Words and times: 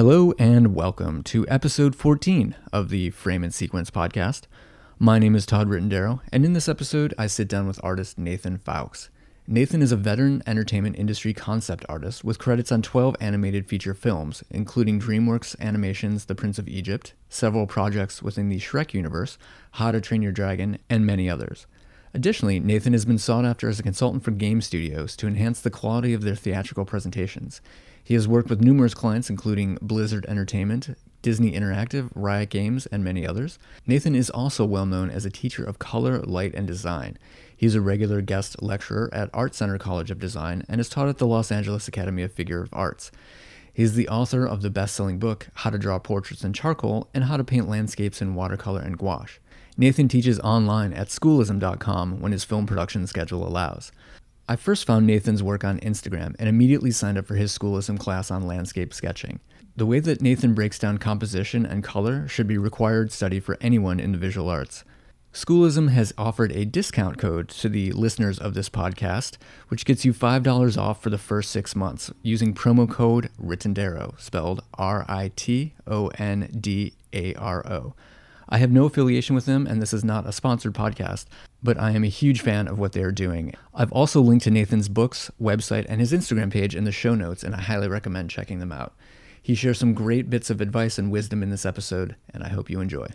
Hello 0.00 0.32
and 0.38 0.74
welcome 0.74 1.22
to 1.24 1.46
episode 1.48 1.94
14 1.94 2.56
of 2.72 2.88
the 2.88 3.10
Frame 3.10 3.44
and 3.44 3.52
Sequence 3.52 3.90
podcast. 3.90 4.44
My 4.98 5.18
name 5.18 5.36
is 5.36 5.44
Todd 5.44 5.68
Ritondaro, 5.68 6.22
and 6.32 6.42
in 6.42 6.54
this 6.54 6.70
episode, 6.70 7.12
I 7.18 7.26
sit 7.26 7.48
down 7.48 7.66
with 7.66 7.78
artist 7.84 8.16
Nathan 8.16 8.56
Fowkes. 8.56 9.10
Nathan 9.46 9.82
is 9.82 9.92
a 9.92 9.98
veteran 9.98 10.42
entertainment 10.46 10.96
industry 10.96 11.34
concept 11.34 11.84
artist 11.86 12.24
with 12.24 12.38
credits 12.38 12.72
on 12.72 12.80
12 12.80 13.14
animated 13.20 13.68
feature 13.68 13.92
films, 13.92 14.42
including 14.48 14.98
DreamWorks 14.98 15.54
Animation's 15.60 16.24
The 16.24 16.34
Prince 16.34 16.58
of 16.58 16.66
Egypt, 16.66 17.12
several 17.28 17.66
projects 17.66 18.22
within 18.22 18.48
the 18.48 18.58
Shrek 18.58 18.94
universe, 18.94 19.36
How 19.72 19.92
to 19.92 20.00
Train 20.00 20.22
Your 20.22 20.32
Dragon, 20.32 20.78
and 20.88 21.04
many 21.04 21.28
others. 21.28 21.66
Additionally, 22.14 22.58
Nathan 22.58 22.94
has 22.94 23.04
been 23.04 23.18
sought 23.18 23.44
after 23.44 23.68
as 23.68 23.78
a 23.78 23.82
consultant 23.82 24.24
for 24.24 24.30
game 24.30 24.62
studios 24.62 25.14
to 25.16 25.26
enhance 25.26 25.60
the 25.60 25.70
quality 25.70 26.14
of 26.14 26.22
their 26.22 26.34
theatrical 26.34 26.86
presentations. 26.86 27.60
He 28.10 28.14
has 28.14 28.26
worked 28.26 28.50
with 28.50 28.60
numerous 28.60 28.92
clients, 28.92 29.30
including 29.30 29.78
Blizzard 29.80 30.26
Entertainment, 30.26 30.98
Disney 31.22 31.52
Interactive, 31.52 32.10
Riot 32.16 32.50
Games, 32.50 32.86
and 32.86 33.04
many 33.04 33.24
others. 33.24 33.56
Nathan 33.86 34.16
is 34.16 34.30
also 34.30 34.64
well 34.64 34.84
known 34.84 35.10
as 35.10 35.24
a 35.24 35.30
teacher 35.30 35.62
of 35.62 35.78
color, 35.78 36.18
light, 36.18 36.52
and 36.52 36.66
design. 36.66 37.18
He's 37.56 37.76
a 37.76 37.80
regular 37.80 38.20
guest 38.20 38.60
lecturer 38.60 39.10
at 39.12 39.30
Art 39.32 39.54
Center 39.54 39.78
College 39.78 40.10
of 40.10 40.18
Design 40.18 40.64
and 40.68 40.80
is 40.80 40.88
taught 40.88 41.08
at 41.08 41.18
the 41.18 41.26
Los 41.28 41.52
Angeles 41.52 41.86
Academy 41.86 42.24
of 42.24 42.32
Figurative 42.32 42.70
Arts. 42.72 43.12
He's 43.72 43.94
the 43.94 44.08
author 44.08 44.44
of 44.44 44.62
the 44.62 44.70
best 44.70 44.96
selling 44.96 45.20
book, 45.20 45.46
How 45.54 45.70
to 45.70 45.78
Draw 45.78 46.00
Portraits 46.00 46.42
in 46.42 46.52
Charcoal 46.52 47.08
and 47.14 47.22
How 47.22 47.36
to 47.36 47.44
Paint 47.44 47.68
Landscapes 47.68 48.20
in 48.20 48.34
Watercolor 48.34 48.80
and 48.80 48.98
Gouache. 48.98 49.38
Nathan 49.76 50.08
teaches 50.08 50.40
online 50.40 50.92
at 50.94 51.10
schoolism.com 51.10 52.20
when 52.20 52.32
his 52.32 52.42
film 52.42 52.66
production 52.66 53.06
schedule 53.06 53.46
allows. 53.46 53.92
I 54.50 54.56
first 54.56 54.84
found 54.84 55.06
Nathan's 55.06 55.44
work 55.44 55.62
on 55.62 55.78
Instagram 55.78 56.34
and 56.40 56.48
immediately 56.48 56.90
signed 56.90 57.16
up 57.16 57.24
for 57.24 57.36
his 57.36 57.52
schoolism 57.52 57.96
class 57.96 58.32
on 58.32 58.48
landscape 58.48 58.92
sketching. 58.92 59.38
The 59.76 59.86
way 59.86 60.00
that 60.00 60.20
Nathan 60.20 60.54
breaks 60.54 60.76
down 60.76 60.98
composition 60.98 61.64
and 61.64 61.84
color 61.84 62.26
should 62.26 62.48
be 62.48 62.58
required 62.58 63.12
study 63.12 63.38
for 63.38 63.56
anyone 63.60 64.00
in 64.00 64.10
the 64.10 64.18
visual 64.18 64.48
arts. 64.48 64.82
Schoolism 65.32 65.90
has 65.90 66.12
offered 66.18 66.50
a 66.50 66.64
discount 66.64 67.16
code 67.16 67.48
to 67.50 67.68
the 67.68 67.92
listeners 67.92 68.40
of 68.40 68.54
this 68.54 68.68
podcast, 68.68 69.36
which 69.68 69.84
gets 69.84 70.04
you 70.04 70.12
$5 70.12 70.76
off 70.76 71.00
for 71.00 71.10
the 71.10 71.16
first 71.16 71.52
six 71.52 71.76
months 71.76 72.10
using 72.24 72.52
promo 72.52 72.90
code 72.90 73.30
RITONDARO, 73.40 74.20
spelled 74.20 74.64
R 74.74 75.04
I 75.08 75.30
T 75.36 75.74
O 75.86 76.08
N 76.18 76.50
D 76.58 76.94
A 77.12 77.34
R 77.34 77.64
O. 77.68 77.94
I 78.48 78.58
have 78.58 78.72
no 78.72 78.86
affiliation 78.86 79.36
with 79.36 79.46
them, 79.46 79.68
and 79.68 79.80
this 79.80 79.92
is 79.92 80.02
not 80.02 80.26
a 80.26 80.32
sponsored 80.32 80.74
podcast, 80.74 81.26
but 81.62 81.78
I 81.78 81.90
am 81.90 82.04
a 82.04 82.08
huge 82.08 82.40
fan 82.40 82.68
of 82.68 82.78
what 82.78 82.92
they 82.92 83.02
are 83.02 83.12
doing. 83.12 83.54
I've 83.74 83.92
also 83.92 84.20
linked 84.20 84.44
to 84.44 84.50
Nathan's 84.50 84.88
books, 84.88 85.30
website, 85.40 85.86
and 85.88 86.00
his 86.00 86.12
Instagram 86.12 86.50
page 86.50 86.74
in 86.74 86.84
the 86.84 86.92
show 86.92 87.14
notes, 87.14 87.42
and 87.42 87.54
I 87.54 87.60
highly 87.60 87.88
recommend 87.88 88.30
checking 88.30 88.58
them 88.58 88.72
out. 88.72 88.94
He 89.42 89.54
shares 89.54 89.78
some 89.78 89.94
great 89.94 90.28
bits 90.30 90.50
of 90.50 90.60
advice 90.60 90.98
and 90.98 91.10
wisdom 91.10 91.42
in 91.42 91.50
this 91.50 91.66
episode, 91.66 92.16
and 92.32 92.42
I 92.42 92.48
hope 92.48 92.70
you 92.70 92.80
enjoy. 92.80 93.08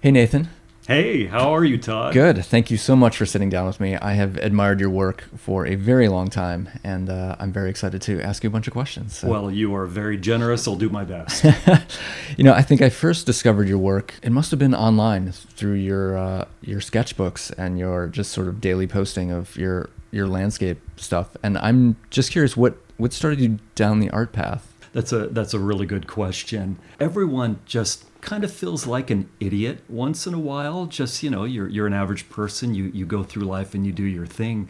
Hey, 0.00 0.10
Nathan. 0.10 0.48
Hey, 0.86 1.24
how 1.24 1.54
are 1.54 1.64
you, 1.64 1.78
Todd? 1.78 2.12
Good. 2.12 2.44
Thank 2.44 2.70
you 2.70 2.76
so 2.76 2.94
much 2.94 3.16
for 3.16 3.24
sitting 3.24 3.48
down 3.48 3.66
with 3.66 3.80
me. 3.80 3.96
I 3.96 4.12
have 4.12 4.36
admired 4.36 4.80
your 4.80 4.90
work 4.90 5.24
for 5.34 5.66
a 5.66 5.76
very 5.76 6.08
long 6.08 6.28
time, 6.28 6.68
and 6.84 7.08
uh, 7.08 7.36
I'm 7.38 7.54
very 7.54 7.70
excited 7.70 8.02
to 8.02 8.20
ask 8.20 8.44
you 8.44 8.48
a 8.48 8.50
bunch 8.50 8.66
of 8.66 8.74
questions. 8.74 9.16
So. 9.16 9.28
Well, 9.28 9.50
you 9.50 9.74
are 9.74 9.86
very 9.86 10.18
generous. 10.18 10.68
I'll 10.68 10.76
do 10.76 10.90
my 10.90 11.02
best. 11.02 11.42
you 12.36 12.44
know, 12.44 12.52
I 12.52 12.60
think 12.60 12.82
I 12.82 12.90
first 12.90 13.24
discovered 13.24 13.66
your 13.66 13.78
work. 13.78 14.12
It 14.22 14.30
must 14.30 14.50
have 14.50 14.58
been 14.58 14.74
online 14.74 15.32
through 15.32 15.76
your 15.76 16.18
uh, 16.18 16.44
your 16.60 16.80
sketchbooks 16.80 17.50
and 17.56 17.78
your 17.78 18.08
just 18.08 18.30
sort 18.30 18.48
of 18.48 18.60
daily 18.60 18.86
posting 18.86 19.30
of 19.30 19.56
your 19.56 19.88
your 20.10 20.26
landscape 20.26 20.82
stuff. 20.96 21.34
And 21.42 21.56
I'm 21.56 21.96
just 22.10 22.30
curious, 22.30 22.58
what 22.58 22.76
what 22.98 23.14
started 23.14 23.40
you 23.40 23.58
down 23.74 24.00
the 24.00 24.10
art 24.10 24.32
path? 24.34 24.70
That's 24.92 25.12
a 25.12 25.28
that's 25.28 25.54
a 25.54 25.58
really 25.58 25.86
good 25.86 26.06
question. 26.06 26.78
Everyone 27.00 27.60
just 27.64 28.04
kind 28.24 28.42
of 28.42 28.52
feels 28.52 28.86
like 28.86 29.10
an 29.10 29.28
idiot 29.38 29.80
once 29.88 30.26
in 30.26 30.34
a 30.34 30.38
while. 30.38 30.86
Just, 30.86 31.22
you 31.22 31.30
know, 31.30 31.44
you're, 31.44 31.68
you're 31.68 31.86
an 31.86 31.92
average 31.92 32.28
person, 32.28 32.74
you, 32.74 32.84
you 32.86 33.06
go 33.06 33.22
through 33.22 33.44
life 33.44 33.74
and 33.74 33.86
you 33.86 33.92
do 33.92 34.04
your 34.04 34.26
thing. 34.26 34.68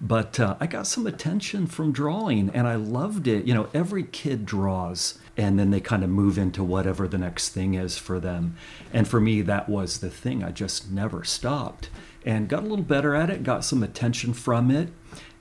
But 0.00 0.38
uh, 0.38 0.56
I 0.60 0.66
got 0.66 0.86
some 0.86 1.06
attention 1.06 1.66
from 1.66 1.92
drawing 1.92 2.50
and 2.50 2.66
I 2.66 2.74
loved 2.74 3.26
it. 3.26 3.46
You 3.46 3.54
know, 3.54 3.68
every 3.72 4.02
kid 4.04 4.44
draws 4.44 5.18
and 5.36 5.58
then 5.58 5.70
they 5.70 5.80
kind 5.80 6.04
of 6.04 6.10
move 6.10 6.36
into 6.36 6.62
whatever 6.62 7.08
the 7.08 7.18
next 7.18 7.50
thing 7.50 7.74
is 7.74 7.96
for 7.96 8.20
them. 8.20 8.56
And 8.92 9.08
for 9.08 9.20
me, 9.20 9.40
that 9.42 9.68
was 9.68 9.98
the 10.00 10.10
thing. 10.10 10.44
I 10.44 10.50
just 10.50 10.90
never 10.90 11.24
stopped 11.24 11.88
and 12.24 12.48
got 12.48 12.64
a 12.64 12.66
little 12.66 12.84
better 12.84 13.14
at 13.14 13.30
it, 13.30 13.42
got 13.42 13.64
some 13.64 13.82
attention 13.82 14.34
from 14.34 14.70
it 14.70 14.88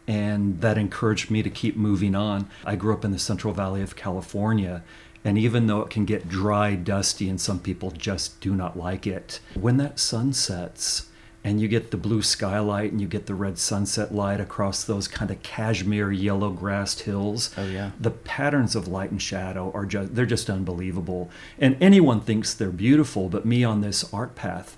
and 0.08 0.62
that 0.62 0.78
encouraged 0.78 1.32
me 1.32 1.42
to 1.42 1.50
keep 1.50 1.76
moving 1.76 2.16
on. 2.16 2.48
I 2.64 2.76
grew 2.76 2.94
up 2.94 3.04
in 3.04 3.12
the 3.12 3.20
Central 3.20 3.54
Valley 3.54 3.82
of 3.82 3.96
California, 3.96 4.84
and 5.26 5.38
even 5.38 5.66
though 5.66 5.82
it 5.82 5.90
can 5.90 6.06
get 6.06 6.30
dry, 6.30 6.76
dusty, 6.76 7.28
and 7.28 7.42
some 7.42 7.60
people 7.60 7.92
just 7.92 8.40
do 8.40 8.56
not 8.56 8.78
like 8.78 9.06
it, 9.08 9.40
when 9.56 9.78
that 9.78 10.00
sun 10.00 10.32
sets 10.32 11.08
and 11.46 11.62
you 11.62 11.68
get 11.68 11.92
the 11.92 11.98
blue 11.98 12.24
skylight 12.24 12.92
and 12.92 13.00
you 13.00 13.08
get 13.08 13.28
the 13.28 13.36
red 13.36 13.60
sunset 13.60 14.14
light 14.14 14.42
across 14.42 14.84
those 14.84 15.08
kind 15.08 15.30
of 15.30 15.42
cashmere 15.44 16.12
yellow 16.12 16.50
grassed 16.50 17.02
hills. 17.02 17.54
Oh 17.56 17.68
yeah. 17.68 17.92
The 18.00 18.10
patterns 18.10 18.76
of 18.76 18.88
light 18.88 19.12
and 19.12 19.22
shadow 19.22 19.72
are 19.76 19.86
just 19.86 20.16
they're 20.16 20.26
just 20.26 20.50
unbelievable. 20.50 21.30
And 21.60 21.78
anyone 21.80 22.20
thinks 22.20 22.56
they're 22.56 22.72
beautiful, 22.72 23.30
but 23.30 23.46
me 23.46 23.64
on 23.64 23.82
this 23.82 24.12
art 24.12 24.34
path, 24.34 24.76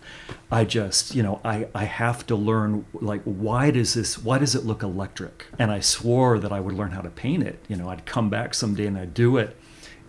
I 0.52 0.66
just, 0.66 1.16
you 1.16 1.24
know, 1.24 1.40
I, 1.46 1.70
I 1.74 1.86
have 1.86 2.28
to 2.28 2.36
learn 2.36 2.86
like 2.94 3.22
why 3.24 3.72
does 3.72 3.94
this 3.94 4.18
why 4.18 4.38
does 4.38 4.54
it 4.54 4.66
look 4.66 4.84
electric? 4.84 5.46
And 5.58 5.72
I 5.72 5.80
swore 5.80 6.38
that 6.38 6.52
I 6.52 6.60
would 6.60 6.76
learn 6.76 6.92
how 6.92 7.02
to 7.02 7.10
paint 7.10 7.44
it. 7.44 7.60
You 7.70 7.78
know, 7.78 7.88
I'd 7.88 8.06
come 8.06 8.30
back 8.30 8.54
someday 8.54 8.88
and 8.88 8.98
I'd 8.98 9.14
do 9.14 9.38
it 9.38 9.56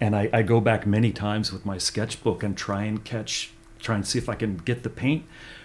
and 0.01 0.15
I, 0.15 0.31
I 0.33 0.43
go 0.43 0.61
back 0.61 0.87
many 0.87 1.13
times 1.13 1.53
with 1.53 1.67
my 1.67 1.79
sketchbook 1.79 2.43
and 2.43 2.57
try 2.57 2.85
and 2.85 3.05
catch 3.05 3.51
try 3.79 3.95
and 3.95 4.07
see 4.07 4.19
if 4.19 4.29
I 4.29 4.35
can 4.35 4.57
get 4.57 4.83
the 4.83 4.91
paint 4.91 5.25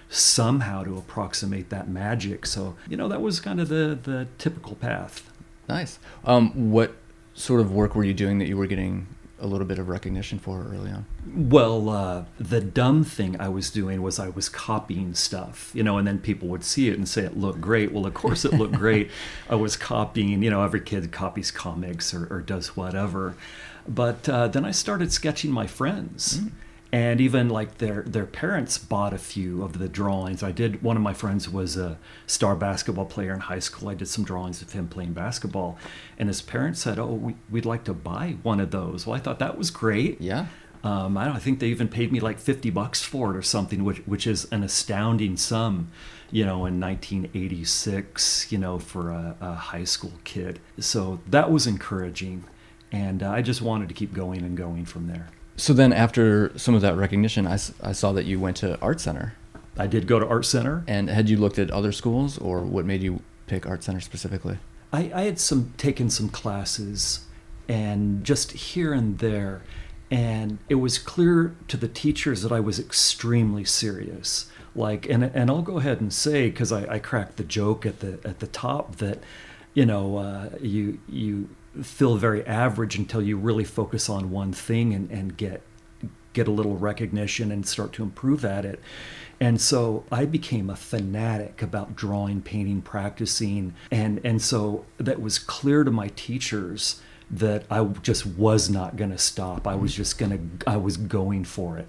somehow 0.10 0.84
to 0.84 0.98
approximate 0.98 1.70
that 1.70 1.90
magic. 1.90 2.46
So, 2.46 2.76
you 2.88 2.96
know, 2.96 3.08
that 3.08 3.22
was 3.22 3.40
kind 3.40 3.60
of 3.60 3.70
the 3.70 3.98
the 4.02 4.28
typical 4.38 4.76
path. 4.76 5.30
Nice. 5.68 6.00
Um, 6.26 6.72
what 6.72 6.96
sort 7.34 7.62
of 7.62 7.72
work 7.72 7.96
were 7.96 8.04
you 8.04 8.14
doing 8.14 8.38
that 8.40 8.48
you 8.48 8.58
were 8.58 8.68
getting 8.68 9.08
a 9.40 9.48
little 9.48 9.68
bit 9.68 9.78
of 9.78 9.90
recognition 9.90 10.40
for 10.40 10.64
early 10.64 10.90
on? 10.90 11.06
Well, 11.36 11.90
uh, 11.90 12.26
the 12.40 12.62
dumb 12.62 13.04
thing 13.04 13.40
I 13.40 13.50
was 13.50 13.72
doing 13.72 14.02
was 14.02 14.18
I 14.18 14.30
was 14.30 14.48
copying 14.48 15.14
stuff, 15.16 15.72
you 15.74 15.84
know, 15.84 15.98
and 15.98 16.08
then 16.08 16.20
people 16.20 16.48
would 16.50 16.64
see 16.64 16.88
it 16.90 16.98
and 16.98 17.08
say 17.08 17.24
it 17.24 17.38
looked 17.38 17.60
great. 17.60 17.92
Well, 17.92 18.06
of 18.06 18.14
course 18.14 18.46
it 18.46 18.54
looked 18.54 18.76
great. 18.76 19.12
I 19.50 19.56
was 19.56 19.76
copying, 19.76 20.44
you 20.44 20.50
know, 20.50 20.64
every 20.64 20.80
kid 20.80 21.12
copies 21.12 21.52
comics 21.52 22.14
or, 22.14 22.28
or 22.34 22.42
does 22.42 22.78
whatever. 22.78 23.36
But 23.88 24.28
uh, 24.30 24.48
then 24.48 24.66
I 24.66 24.72
started 24.72 25.12
sketching 25.12 25.52
my 25.52 25.68
friends. 25.68 26.40
Mm. 26.40 26.52
And 26.92 27.20
even 27.20 27.50
like 27.50 27.80
their 27.80 28.04
their 28.04 28.28
parents 28.28 28.78
bought 28.78 29.14
a 29.14 29.18
few 29.18 29.64
of 29.64 29.80
the 29.80 29.90
drawings. 29.90 30.44
I 30.44 30.52
did. 30.52 30.84
One 30.84 30.96
of 30.96 31.02
my 31.02 31.14
friends 31.14 31.50
was 31.50 31.76
a 31.76 31.98
star 32.28 32.56
basketball 32.56 33.06
player 33.06 33.34
in 33.34 33.40
high 33.40 33.58
school. 33.58 33.90
I 33.90 33.96
did 33.96 34.08
some 34.08 34.24
drawings 34.24 34.62
of 34.62 34.74
him 34.74 34.88
playing 34.88 35.14
basketball, 35.14 35.80
and 36.20 36.30
his 36.30 36.44
parents 36.44 36.82
said, 36.82 37.00
"Oh, 37.00 37.08
we, 37.08 37.36
would 37.50 37.66
like 37.66 37.84
to 37.86 37.96
buy 37.96 38.36
one 38.44 38.60
of 38.60 38.70
those." 38.70 39.08
Well, 39.08 39.16
I 39.16 39.20
thought 39.20 39.40
that 39.40 39.58
was 39.58 39.72
great. 39.72 40.22
Yeah. 40.22 40.46
Um, 40.84 41.18
I 41.18 41.26
don't 41.26 41.36
I 41.36 41.40
think 41.40 41.60
they 41.60 41.70
even 41.70 41.88
paid 41.88 42.12
me 42.12 42.20
like 42.20 42.40
50 42.40 42.70
bucks 42.70 43.02
for 43.02 43.32
it 43.32 43.38
or 43.38 43.42
something, 43.42 43.86
which, 43.86 44.00
which 44.00 44.28
is 44.28 44.46
an 44.52 44.64
astounding 44.64 45.38
sum, 45.38 45.90
you 46.30 46.46
know, 46.46 46.66
in 46.66 46.80
1986, 46.80 48.52
you 48.52 48.58
know, 48.58 48.80
for 48.80 49.10
a, 49.10 49.38
a 49.40 49.54
high 49.54 49.86
school 49.86 50.14
kid. 50.26 50.60
So 50.80 51.22
that 51.28 51.50
was 51.50 51.66
encouraging 51.66 52.44
and 52.94 53.24
uh, 53.24 53.32
I 53.32 53.42
just 53.42 53.62
wanted 53.62 53.90
to 53.90 53.94
keep 53.94 54.14
going 54.14 54.44
and 54.44 54.56
going 54.56 54.86
from 54.86 55.08
there. 55.08 55.28
So 55.58 55.74
then, 55.74 55.92
after 55.92 56.58
some 56.58 56.76
of 56.76 56.82
that 56.82 56.96
recognition, 56.96 57.46
I, 57.46 57.58
I 57.82 57.92
saw 57.92 58.14
that 58.14 58.26
you 58.26 58.40
went 58.40 58.58
to 58.58 58.80
Art 58.80 59.02
Center. 59.02 59.34
I 59.78 59.88
did 59.88 60.08
go 60.08 60.20
to 60.20 60.28
Art 60.28 60.46
Center. 60.46 60.84
And 60.88 61.10
had 61.10 61.30
you 61.30 61.38
looked 61.38 61.60
at 61.60 61.70
other 61.72 61.92
schools, 61.92 62.38
or 62.38 62.62
what 62.62 62.86
made 62.86 63.02
you 63.04 63.22
pick 63.48 63.68
Art 63.68 63.84
Center 63.84 64.00
specifically? 64.00 64.60
I, 64.92 65.12
I 65.14 65.22
had 65.24 65.40
some 65.40 65.74
taken 65.78 66.10
some 66.10 66.30
classes, 66.30 67.26
and 67.68 68.24
just 68.24 68.52
here 68.52 68.94
and 68.94 69.18
there, 69.20 69.62
and 70.10 70.60
it 70.70 70.76
was 70.76 70.98
clear 70.98 71.56
to 71.68 71.78
the 71.78 71.88
teachers 71.88 72.42
that 72.44 72.52
I 72.52 72.60
was 72.60 72.80
extremely 72.80 73.66
serious. 73.66 74.50
Like, 74.76 75.08
and 75.08 75.24
and 75.24 75.50
I'll 75.52 75.62
go 75.62 75.78
ahead 75.78 76.02
and 76.02 76.12
say 76.12 76.50
because 76.50 76.72
I, 76.72 76.96
I 76.96 77.00
cracked 77.00 77.38
the 77.38 77.44
joke 77.44 77.86
at 77.86 78.00
the 78.00 78.20
at 78.26 78.40
the 78.40 78.48
top 78.48 78.96
that, 78.98 79.20
you 79.76 79.86
know, 79.86 80.18
uh, 80.18 80.50
you 80.60 81.00
you 81.08 81.50
feel 81.82 82.18
very 82.18 82.46
average 82.46 82.96
until 82.98 83.22
you 83.22 83.38
really 83.38 83.64
focus 83.64 84.10
on 84.10 84.30
one 84.30 84.54
thing 84.54 84.94
and, 84.94 85.10
and 85.10 85.36
get 85.36 85.62
get 86.34 86.48
a 86.48 86.52
little 86.52 86.78
recognition 86.78 87.52
and 87.52 87.66
start 87.66 87.94
to 87.94 88.04
improve 88.04 88.44
at 88.44 88.66
it. 88.66 88.80
And 89.40 89.62
so 89.62 90.04
I 90.12 90.26
became 90.26 90.70
a 90.70 90.76
fanatic 90.76 91.62
about 91.62 91.96
drawing, 91.96 92.42
painting, 92.42 92.82
practicing. 92.82 93.74
And, 93.92 94.20
and 94.24 94.42
so 94.42 94.86
that 94.98 95.22
was 95.22 95.38
clear 95.38 95.84
to 95.84 95.92
my 95.92 96.10
teachers 96.16 97.02
that 97.30 97.66
I 97.70 97.84
just 97.84 98.26
was 98.26 98.70
not 98.70 98.96
going 98.96 99.12
to 99.12 99.18
stop. 99.18 99.68
I 99.68 99.76
was 99.76 99.92
mm-hmm. 99.92 99.98
just 99.98 100.18
going 100.18 100.32
to, 100.60 100.70
I 100.70 100.78
was 100.78 100.98
going 100.98 101.46
for 101.46 101.78
it. 101.78 101.88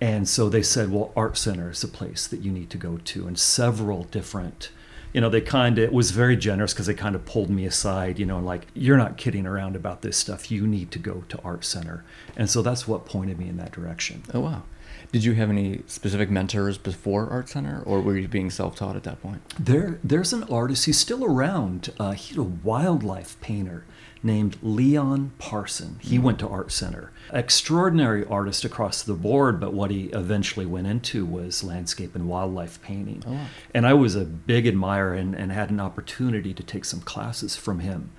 And 0.00 0.28
so 0.28 0.48
they 0.48 0.62
said, 0.62 0.90
well, 0.90 1.12
Art 1.14 1.36
Center 1.36 1.70
is 1.70 1.84
a 1.84 1.88
place 1.88 2.26
that 2.26 2.40
you 2.40 2.50
need 2.50 2.70
to 2.70 2.78
go 2.78 2.98
to. 2.98 3.26
And 3.26 3.38
several 3.38 4.04
different 4.04 4.70
you 5.12 5.20
know, 5.20 5.28
they 5.28 5.40
kind 5.40 5.78
of, 5.78 5.84
it 5.84 5.92
was 5.92 6.10
very 6.10 6.36
generous 6.36 6.72
because 6.72 6.86
they 6.86 6.94
kind 6.94 7.14
of 7.14 7.24
pulled 7.24 7.50
me 7.50 7.64
aside, 7.66 8.18
you 8.18 8.26
know, 8.26 8.36
and 8.38 8.46
like, 8.46 8.66
you're 8.74 8.96
not 8.96 9.16
kidding 9.16 9.46
around 9.46 9.76
about 9.76 10.02
this 10.02 10.16
stuff. 10.16 10.50
You 10.50 10.66
need 10.66 10.90
to 10.92 10.98
go 10.98 11.24
to 11.28 11.40
Art 11.42 11.64
Center. 11.64 12.04
And 12.36 12.48
so 12.48 12.62
that's 12.62 12.86
what 12.86 13.06
pointed 13.06 13.38
me 13.38 13.48
in 13.48 13.56
that 13.56 13.72
direction. 13.72 14.22
Oh, 14.32 14.40
wow. 14.40 14.62
Did 15.12 15.24
you 15.24 15.34
have 15.34 15.50
any 15.50 15.82
specific 15.86 16.30
mentors 16.30 16.78
before 16.78 17.28
Art 17.28 17.48
Center, 17.48 17.82
or 17.84 18.00
were 18.00 18.16
you 18.16 18.28
being 18.28 18.48
self-taught 18.48 18.94
at 18.94 19.02
that 19.02 19.20
point? 19.20 19.42
There, 19.58 19.98
there's 20.04 20.32
an 20.32 20.44
artist. 20.44 20.86
He's 20.86 20.98
still 20.98 21.24
around. 21.24 21.90
Uh, 21.98 22.12
he's 22.12 22.36
a 22.36 22.44
wildlife 22.44 23.40
painter 23.40 23.84
named 24.22 24.56
Leon 24.62 25.32
Parson. 25.38 25.98
He 26.00 26.16
mm-hmm. 26.16 26.24
went 26.24 26.38
to 26.40 26.48
Art 26.48 26.72
Center. 26.72 27.12
Extraordinary 27.32 28.24
artist 28.26 28.64
across 28.64 29.02
the 29.02 29.14
board, 29.14 29.60
but 29.60 29.72
what 29.72 29.90
he 29.90 30.06
eventually 30.06 30.66
went 30.66 30.86
into 30.86 31.24
was 31.24 31.64
landscape 31.64 32.14
and 32.14 32.28
wildlife 32.28 32.82
painting. 32.82 33.22
Oh. 33.26 33.48
And 33.74 33.86
I 33.86 33.94
was 33.94 34.14
a 34.16 34.24
big 34.24 34.66
admirer 34.66 35.14
and, 35.14 35.34
and 35.34 35.52
had 35.52 35.70
an 35.70 35.80
opportunity 35.80 36.52
to 36.52 36.62
take 36.62 36.84
some 36.84 37.00
classes 37.00 37.56
from 37.56 37.80
him 37.80 38.10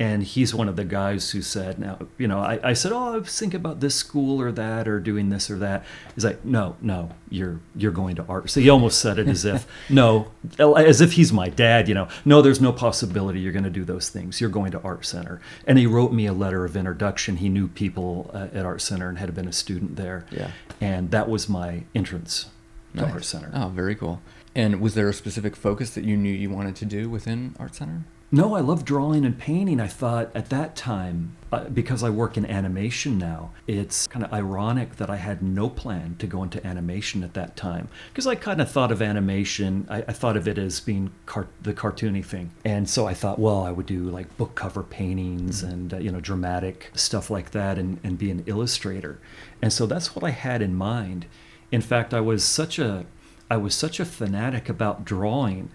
and 0.00 0.24
he's 0.24 0.52
one 0.52 0.68
of 0.68 0.74
the 0.74 0.84
guys 0.84 1.30
who 1.30 1.42
said 1.42 1.78
now 1.78 1.98
you 2.18 2.26
know 2.26 2.40
I, 2.40 2.58
I 2.70 2.72
said 2.72 2.90
oh 2.90 3.14
i 3.14 3.18
was 3.18 3.38
thinking 3.38 3.60
about 3.60 3.80
this 3.80 3.94
school 3.94 4.40
or 4.40 4.50
that 4.52 4.88
or 4.88 4.98
doing 5.00 5.30
this 5.30 5.50
or 5.50 5.58
that. 5.58 5.84
He's 6.14 6.24
like 6.24 6.44
no 6.44 6.76
no 6.80 7.10
you're 7.28 7.60
you're 7.76 7.92
going 7.92 8.16
to 8.16 8.24
art. 8.28 8.50
So 8.50 8.60
he 8.60 8.68
almost 8.68 8.98
said 8.98 9.18
it 9.18 9.28
as 9.28 9.44
if 9.44 9.66
no 9.90 10.30
as 10.58 11.00
if 11.00 11.12
he's 11.12 11.32
my 11.32 11.48
dad 11.48 11.88
you 11.88 11.94
know. 11.94 12.08
No 12.24 12.42
there's 12.42 12.60
no 12.60 12.72
possibility 12.72 13.40
you're 13.40 13.52
going 13.52 13.64
to 13.64 13.70
do 13.70 13.84
those 13.84 14.08
things. 14.08 14.40
You're 14.40 14.50
going 14.50 14.72
to 14.72 14.80
art 14.82 15.04
center. 15.04 15.40
And 15.66 15.78
he 15.78 15.86
wrote 15.86 16.12
me 16.12 16.26
a 16.26 16.32
letter 16.32 16.64
of 16.64 16.76
introduction. 16.76 17.36
He 17.36 17.48
knew 17.48 17.68
people 17.68 18.30
uh, 18.34 18.48
at 18.52 18.64
art 18.64 18.80
center 18.80 19.08
and 19.08 19.18
had 19.18 19.34
been 19.34 19.48
a 19.48 19.52
student 19.52 19.96
there. 19.96 20.26
Yeah. 20.30 20.50
And 20.80 21.10
that 21.10 21.28
was 21.28 21.48
my 21.48 21.84
entrance 21.94 22.46
nice. 22.94 23.06
to 23.06 23.12
art 23.12 23.24
center. 23.24 23.50
Oh 23.54 23.68
very 23.68 23.94
cool. 23.94 24.20
And 24.54 24.80
was 24.80 24.94
there 24.94 25.08
a 25.08 25.14
specific 25.14 25.54
focus 25.54 25.90
that 25.90 26.04
you 26.04 26.16
knew 26.16 26.32
you 26.32 26.50
wanted 26.50 26.74
to 26.76 26.84
do 26.84 27.08
within 27.08 27.54
art 27.58 27.76
center 27.76 28.04
no, 28.32 28.54
I 28.54 28.60
love 28.60 28.84
drawing 28.84 29.24
and 29.24 29.36
painting. 29.36 29.80
I 29.80 29.88
thought 29.88 30.30
at 30.36 30.50
that 30.50 30.76
time, 30.76 31.36
uh, 31.50 31.64
because 31.64 32.04
I 32.04 32.10
work 32.10 32.36
in 32.36 32.46
animation 32.46 33.18
now, 33.18 33.50
it's 33.66 34.06
kind 34.06 34.24
of 34.24 34.32
ironic 34.32 34.96
that 34.96 35.10
I 35.10 35.16
had 35.16 35.42
no 35.42 35.68
plan 35.68 36.14
to 36.20 36.28
go 36.28 36.44
into 36.44 36.64
animation 36.64 37.24
at 37.24 37.34
that 37.34 37.56
time. 37.56 37.88
Because 38.12 38.28
I 38.28 38.36
kind 38.36 38.60
of 38.60 38.70
thought 38.70 38.92
of 38.92 39.02
animation, 39.02 39.84
I, 39.90 39.98
I 40.02 40.12
thought 40.12 40.36
of 40.36 40.46
it 40.46 40.58
as 40.58 40.78
being 40.78 41.10
car- 41.26 41.48
the 41.60 41.74
cartoony 41.74 42.24
thing. 42.24 42.52
And 42.64 42.88
so 42.88 43.08
I 43.08 43.14
thought, 43.14 43.40
well, 43.40 43.64
I 43.64 43.72
would 43.72 43.86
do 43.86 44.04
like 44.04 44.36
book 44.36 44.54
cover 44.54 44.84
paintings 44.84 45.64
mm-hmm. 45.64 45.72
and, 45.72 45.94
uh, 45.94 45.98
you 45.98 46.12
know, 46.12 46.20
dramatic 46.20 46.92
stuff 46.94 47.30
like 47.30 47.50
that 47.50 47.78
and, 47.78 47.98
and 48.04 48.16
be 48.16 48.30
an 48.30 48.44
illustrator. 48.46 49.18
And 49.60 49.72
so 49.72 49.86
that's 49.86 50.14
what 50.14 50.24
I 50.24 50.30
had 50.30 50.62
in 50.62 50.76
mind. 50.76 51.26
In 51.72 51.80
fact, 51.80 52.14
I 52.14 52.20
was 52.20 52.44
such 52.44 52.78
a 52.78 53.06
I 53.52 53.56
was 53.56 53.74
such 53.74 53.98
a 53.98 54.04
fanatic 54.04 54.68
about 54.68 55.04
drawing 55.04 55.70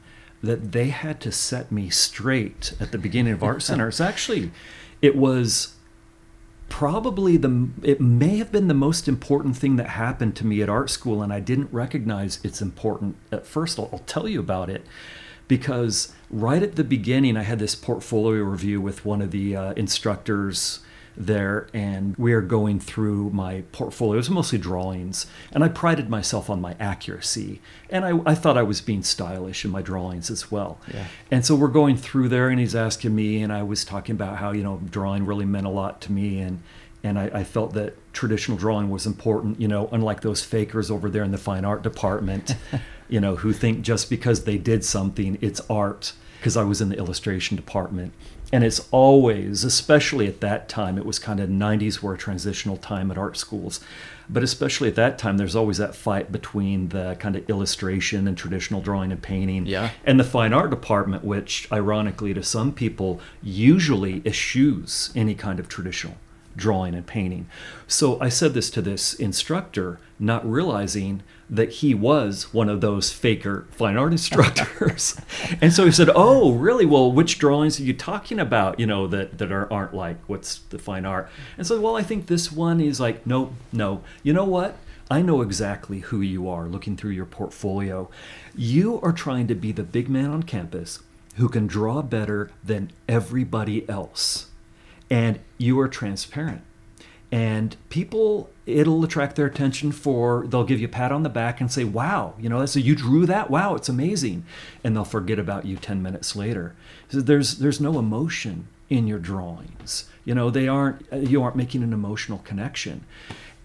that 0.46 0.72
they 0.72 0.90
had 0.90 1.20
to 1.22 1.32
set 1.32 1.72
me 1.72 1.90
straight 1.90 2.74
at 2.80 2.92
the 2.92 2.98
beginning 2.98 3.34
of 3.34 3.44
Art 3.44 3.62
Center. 3.62 3.88
It's 3.88 4.02
actually, 4.02 4.52
it 5.02 5.16
was 5.16 5.76
probably 6.70 7.38
the, 7.38 7.70
it 7.84 8.02
may 8.02 8.38
have 8.38 8.52
been 8.52 8.68
the 8.68 8.74
most 8.74 9.08
important 9.08 9.56
thing 9.58 9.76
that 9.76 9.90
happened 9.90 10.36
to 10.38 10.46
me 10.46 10.62
at 10.62 10.70
art 10.70 10.90
school, 10.90 11.22
and 11.22 11.32
I 11.32 11.40
didn't 11.40 11.72
recognize 11.72 12.40
it's 12.44 12.62
important 12.62 13.16
at 13.32 13.46
first. 13.46 13.80
I'll, 13.80 14.02
tell 14.06 14.28
you 14.28 14.40
about 14.40 14.70
it 14.70 14.86
because 15.48 16.14
right 16.30 16.62
at 16.62 16.76
the 16.76 16.84
beginning, 16.84 17.38
I 17.38 17.44
had 17.44 17.60
this 17.60 17.76
portfolio 17.76 18.44
review 18.44 18.82
with 18.82 19.06
one 19.06 19.22
of 19.22 19.32
the 19.32 19.56
uh, 19.56 19.74
instructors 19.74 20.80
there 21.18 21.68
and 21.74 22.16
we 22.18 22.34
are 22.34 22.42
going 22.42 22.80
through 22.80 23.30
my 23.32 23.64
portfolio. 23.72 24.16
It 24.16 24.18
was 24.18 24.30
mostly 24.30 24.58
drawings, 24.58 25.26
and 25.52 25.64
I 25.64 25.68
prided 25.68 26.10
myself 26.10 26.50
on 26.50 26.62
my 26.62 26.76
accuracy. 26.80 27.62
And 27.90 28.06
I, 28.06 28.20
I 28.26 28.36
thought 28.36 28.58
I 28.58 28.64
was 28.64 28.82
being 28.82 29.04
stylish 29.04 29.66
in 29.66 29.72
my 29.72 29.82
drawings 29.82 30.30
as 30.30 30.52
well. 30.52 30.80
Yeah. 30.94 31.08
And 31.32 31.46
so 31.46 31.56
we're 31.56 31.68
going 31.68 31.98
through 31.98 32.30
there, 32.30 32.50
and 32.50 32.60
he's 32.60 32.76
asking 32.76 33.16
me, 33.16 33.42
and 33.42 33.52
I 33.52 33.64
was 33.64 33.86
talking 33.86 34.16
about 34.16 34.38
how, 34.38 34.52
you 34.52 34.64
know, 34.64 34.82
drawing 34.90 35.26
really 35.26 35.46
meant 35.46 35.66
a 35.66 35.70
lot 35.70 36.02
to 36.02 36.12
me. 36.12 36.40
And, 36.40 36.62
and 37.04 37.18
I, 37.20 37.30
I 37.34 37.44
felt 37.44 37.74
that 37.74 37.96
traditional 38.14 38.58
drawing 38.58 38.90
was 38.90 39.06
important, 39.06 39.62
you 39.62 39.68
know, 39.68 39.90
unlike 39.92 40.22
those 40.22 40.44
fakers 40.44 40.90
over 40.90 41.10
there 41.10 41.24
in 41.24 41.32
the 41.32 41.38
fine 41.38 41.66
art 41.66 41.84
department, 41.84 42.56
you 43.10 43.20
know, 43.20 43.38
who 43.38 43.54
think 43.54 43.82
just 43.82 44.10
because 44.10 44.44
they 44.44 44.58
did 44.58 44.84
something, 44.84 45.38
it's 45.42 45.62
art. 45.70 46.14
Because 46.40 46.58
I 46.58 46.64
was 46.64 46.80
in 46.80 46.90
the 46.90 46.98
illustration 46.98 47.56
department 47.56 48.14
and 48.56 48.64
it's 48.64 48.88
always 48.90 49.66
especially 49.66 50.28
at 50.28 50.40
that 50.40 50.70
time 50.70 50.98
it 50.98 51.06
was 51.06 51.20
kind 51.20 51.42
of 51.42 51.50
90s 51.50 52.00
were 52.00 52.14
a 52.14 52.18
transitional 52.18 52.78
time 52.78 53.12
at 53.12 53.18
art 53.18 53.36
schools 53.36 53.82
but 54.30 54.44
especially 54.44 54.88
at 54.88 54.96
that 54.96 55.18
time 55.18 55.36
there's 55.36 55.58
always 55.58 55.78
that 55.78 55.94
fight 55.94 56.32
between 56.32 56.88
the 56.88 57.18
kind 57.20 57.36
of 57.36 57.50
illustration 57.50 58.30
and 58.30 58.38
traditional 58.38 58.80
drawing 58.80 59.12
and 59.12 59.22
painting 59.22 59.66
yeah. 59.66 59.90
and 60.06 60.18
the 60.18 60.24
fine 60.24 60.54
art 60.54 60.70
department 60.70 61.22
which 61.26 61.68
ironically 61.70 62.34
to 62.34 62.42
some 62.42 62.72
people 62.72 63.20
usually 63.44 64.22
eschews 64.26 65.12
any 65.16 65.36
kind 65.36 65.60
of 65.60 65.68
traditional 65.68 66.16
drawing 66.56 66.96
and 66.96 67.06
painting 67.06 67.50
so 67.88 68.18
i 68.22 68.30
said 68.30 68.54
this 68.54 68.70
to 68.70 68.82
this 68.82 69.14
instructor 69.16 70.00
not 70.18 70.50
realizing 70.50 71.22
that 71.50 71.70
he 71.70 71.94
was 71.94 72.54
one 72.54 72.70
of 72.70 72.82
those 72.82 73.12
faker 73.12 73.68
fine 73.72 73.98
art 73.98 74.12
instructors. 74.12 75.20
and 75.62 75.72
so 75.72 75.86
he 75.86 75.92
said, 75.92 76.10
"Oh, 76.16 76.54
really? 76.54 76.86
Well, 76.86 77.12
which 77.12 77.38
drawings 77.38 77.80
are 77.80 77.84
you 77.84 77.94
talking 77.94 78.40
about? 78.40 78.80
You 78.80 78.88
know 78.88 79.08
that 79.08 79.38
that 79.38 79.52
are, 79.52 79.72
aren't 79.72 79.94
like 79.94 80.18
what's 80.28 80.60
the 80.70 80.80
fine 80.80 81.06
art?" 81.06 81.30
And 81.58 81.66
so, 81.68 81.80
well, 81.80 81.96
I 81.96 82.04
think 82.04 82.28
this 82.28 82.52
one 82.52 82.82
is 82.82 83.00
like, 83.00 83.26
no, 83.28 83.54
no. 83.72 84.02
You 84.24 84.34
know 84.34 84.46
what? 84.46 84.78
I 85.10 85.22
know 85.22 85.42
exactly 85.42 86.00
who 86.00 86.22
you 86.22 86.50
are 86.50 86.66
looking 86.68 86.98
through 86.98 87.12
your 87.12 87.28
portfolio. 87.28 88.10
You 88.56 89.00
are 89.02 89.12
trying 89.12 89.48
to 89.48 89.56
be 89.56 89.72
the 89.72 89.84
big 89.84 90.10
man 90.10 90.32
on 90.32 90.44
campus 90.44 91.00
who 91.36 91.48
can 91.48 91.68
draw 91.68 92.02
better 92.02 92.50
than 92.64 92.92
everybody 93.08 93.88
else. 93.88 94.48
And 95.10 95.40
you 95.60 95.80
are 95.80 95.88
transparent 95.88 96.64
and 97.36 97.76
people 97.90 98.50
it'll 98.66 99.04
attract 99.04 99.36
their 99.36 99.46
attention 99.46 99.92
for 99.92 100.48
they'll 100.48 100.64
give 100.64 100.80
you 100.80 100.86
a 100.86 100.90
pat 100.90 101.12
on 101.12 101.24
the 101.24 101.30
back 101.30 101.60
and 101.60 101.70
say 101.70 101.84
wow 101.84 102.34
you 102.40 102.48
know 102.48 102.66
so 102.66 102.80
you 102.80 102.96
drew 102.96 103.26
that? 103.26 103.50
Wow 103.50 103.76
it's 103.76 103.90
amazing. 103.90 104.46
And 104.84 104.96
they'll 104.96 105.04
forget 105.04 105.38
about 105.38 105.66
you 105.66 105.76
10 105.76 106.02
minutes 106.02 106.34
later. 106.36 106.76
So 107.10 107.20
there's 107.20 107.58
there's 107.58 107.82
no 107.82 108.00
emotion 108.00 108.70
in 108.90 109.06
your 109.06 109.20
drawings. 109.20 110.10
You 110.24 110.34
know 110.34 110.50
they 110.50 110.70
aren't 110.70 111.06
you 111.12 111.44
aren't 111.44 111.58
making 111.58 111.84
an 111.84 111.92
emotional 111.92 112.40
connection. 112.40 113.04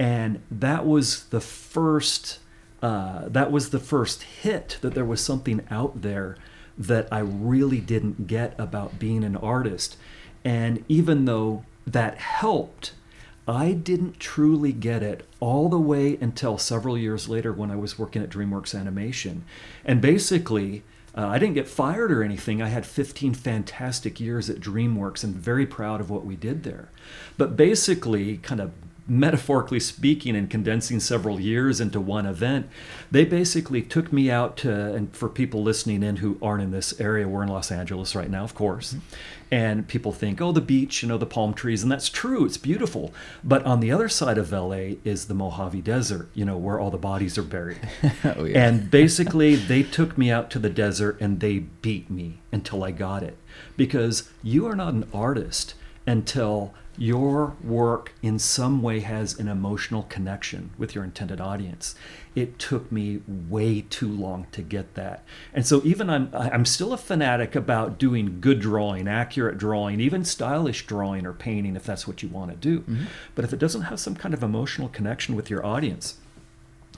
And 0.00 0.42
that 0.50 0.84
was 0.84 1.26
the 1.26 1.40
first 1.40 2.40
uh, 2.82 3.28
that 3.28 3.52
was 3.52 3.70
the 3.70 3.78
first 3.78 4.24
hit 4.24 4.78
that 4.80 4.94
there 4.94 5.04
was 5.04 5.20
something 5.20 5.60
out 5.70 6.02
there 6.02 6.36
that 6.76 7.06
I 7.12 7.20
really 7.20 7.78
didn't 7.78 8.26
get 8.26 8.58
about 8.58 8.98
being 8.98 9.22
an 9.22 9.36
artist. 9.36 9.96
And 10.44 10.84
even 10.88 11.26
though 11.26 11.64
that 11.86 12.16
helped 12.18 12.94
I 13.48 13.72
didn't 13.72 14.20
truly 14.20 14.72
get 14.72 15.02
it 15.02 15.26
all 15.40 15.68
the 15.68 15.78
way 15.78 16.16
until 16.20 16.58
several 16.58 16.96
years 16.96 17.28
later 17.28 17.52
when 17.52 17.70
I 17.70 17.76
was 17.76 17.98
working 17.98 18.22
at 18.22 18.30
DreamWorks 18.30 18.78
Animation. 18.78 19.44
And 19.84 20.00
basically, 20.00 20.82
uh, 21.16 21.26
I 21.26 21.38
didn't 21.38 21.54
get 21.54 21.66
fired 21.66 22.12
or 22.12 22.22
anything. 22.22 22.62
I 22.62 22.68
had 22.68 22.86
15 22.86 23.34
fantastic 23.34 24.20
years 24.20 24.48
at 24.48 24.60
DreamWorks 24.60 25.24
and 25.24 25.34
very 25.34 25.66
proud 25.66 26.00
of 26.00 26.10
what 26.10 26.24
we 26.24 26.36
did 26.36 26.62
there. 26.62 26.90
But 27.36 27.56
basically, 27.56 28.36
kind 28.38 28.60
of 28.60 28.72
metaphorically 29.10 29.80
speaking 29.80 30.36
and 30.36 30.48
condensing 30.48 31.00
several 31.00 31.40
years 31.40 31.80
into 31.80 32.00
one 32.00 32.26
event, 32.26 32.68
they 33.10 33.24
basically 33.24 33.82
took 33.82 34.12
me 34.12 34.30
out 34.30 34.56
to, 34.56 34.94
and 34.94 35.14
for 35.16 35.28
people 35.28 35.64
listening 35.64 36.04
in 36.04 36.16
who 36.16 36.38
aren't 36.40 36.62
in 36.62 36.70
this 36.70 36.98
area, 37.00 37.26
we're 37.26 37.42
in 37.42 37.48
Los 37.48 37.72
Angeles 37.72 38.14
right 38.14 38.30
now, 38.30 38.44
of 38.44 38.54
course. 38.54 38.92
Mm-hmm. 38.92 39.14
And 39.52 39.88
people 39.88 40.12
think, 40.12 40.40
oh, 40.40 40.52
the 40.52 40.60
beach, 40.60 41.02
you 41.02 41.08
know, 41.08 41.18
the 41.18 41.26
palm 41.26 41.54
trees, 41.54 41.82
and 41.82 41.90
that's 41.90 42.08
true, 42.08 42.44
it's 42.44 42.56
beautiful. 42.56 43.12
But 43.42 43.64
on 43.66 43.80
the 43.80 43.90
other 43.90 44.08
side 44.08 44.38
of 44.38 44.52
LA 44.52 44.94
is 45.04 45.26
the 45.26 45.34
Mojave 45.34 45.80
Desert, 45.80 46.28
you 46.34 46.44
know, 46.44 46.56
where 46.56 46.78
all 46.78 46.92
the 46.92 46.96
bodies 46.96 47.36
are 47.36 47.42
buried. 47.42 47.80
oh, 48.24 48.44
yeah. 48.44 48.64
And 48.64 48.92
basically, 48.92 49.56
they 49.56 49.82
took 49.82 50.16
me 50.16 50.30
out 50.30 50.52
to 50.52 50.60
the 50.60 50.70
desert 50.70 51.20
and 51.20 51.40
they 51.40 51.58
beat 51.58 52.08
me 52.08 52.38
until 52.52 52.84
I 52.84 52.92
got 52.92 53.24
it. 53.24 53.36
Because 53.76 54.30
you 54.40 54.66
are 54.68 54.76
not 54.76 54.94
an 54.94 55.08
artist 55.12 55.74
until 56.06 56.72
your 57.00 57.56
work 57.64 58.12
in 58.20 58.38
some 58.38 58.82
way 58.82 59.00
has 59.00 59.38
an 59.38 59.48
emotional 59.48 60.02
connection 60.02 60.68
with 60.76 60.94
your 60.94 61.02
intended 61.02 61.40
audience. 61.40 61.94
It 62.34 62.58
took 62.58 62.92
me 62.92 63.22
way 63.26 63.80
too 63.80 64.06
long 64.06 64.46
to 64.52 64.60
get 64.60 64.94
that. 64.96 65.24
And 65.54 65.66
so 65.66 65.80
even 65.82 66.10
I'm 66.10 66.28
I'm 66.34 66.66
still 66.66 66.92
a 66.92 66.98
fanatic 66.98 67.56
about 67.56 67.98
doing 67.98 68.38
good 68.42 68.60
drawing, 68.60 69.08
accurate 69.08 69.56
drawing, 69.56 69.98
even 69.98 70.26
stylish 70.26 70.86
drawing 70.86 71.24
or 71.24 71.32
painting 71.32 71.74
if 71.74 71.84
that's 71.84 72.06
what 72.06 72.22
you 72.22 72.28
want 72.28 72.50
to 72.50 72.56
do. 72.58 72.80
Mm-hmm. 72.80 73.04
But 73.34 73.46
if 73.46 73.54
it 73.54 73.58
doesn't 73.58 73.82
have 73.82 73.98
some 73.98 74.14
kind 74.14 74.34
of 74.34 74.42
emotional 74.42 74.90
connection 74.90 75.34
with 75.34 75.48
your 75.48 75.64
audience, 75.64 76.18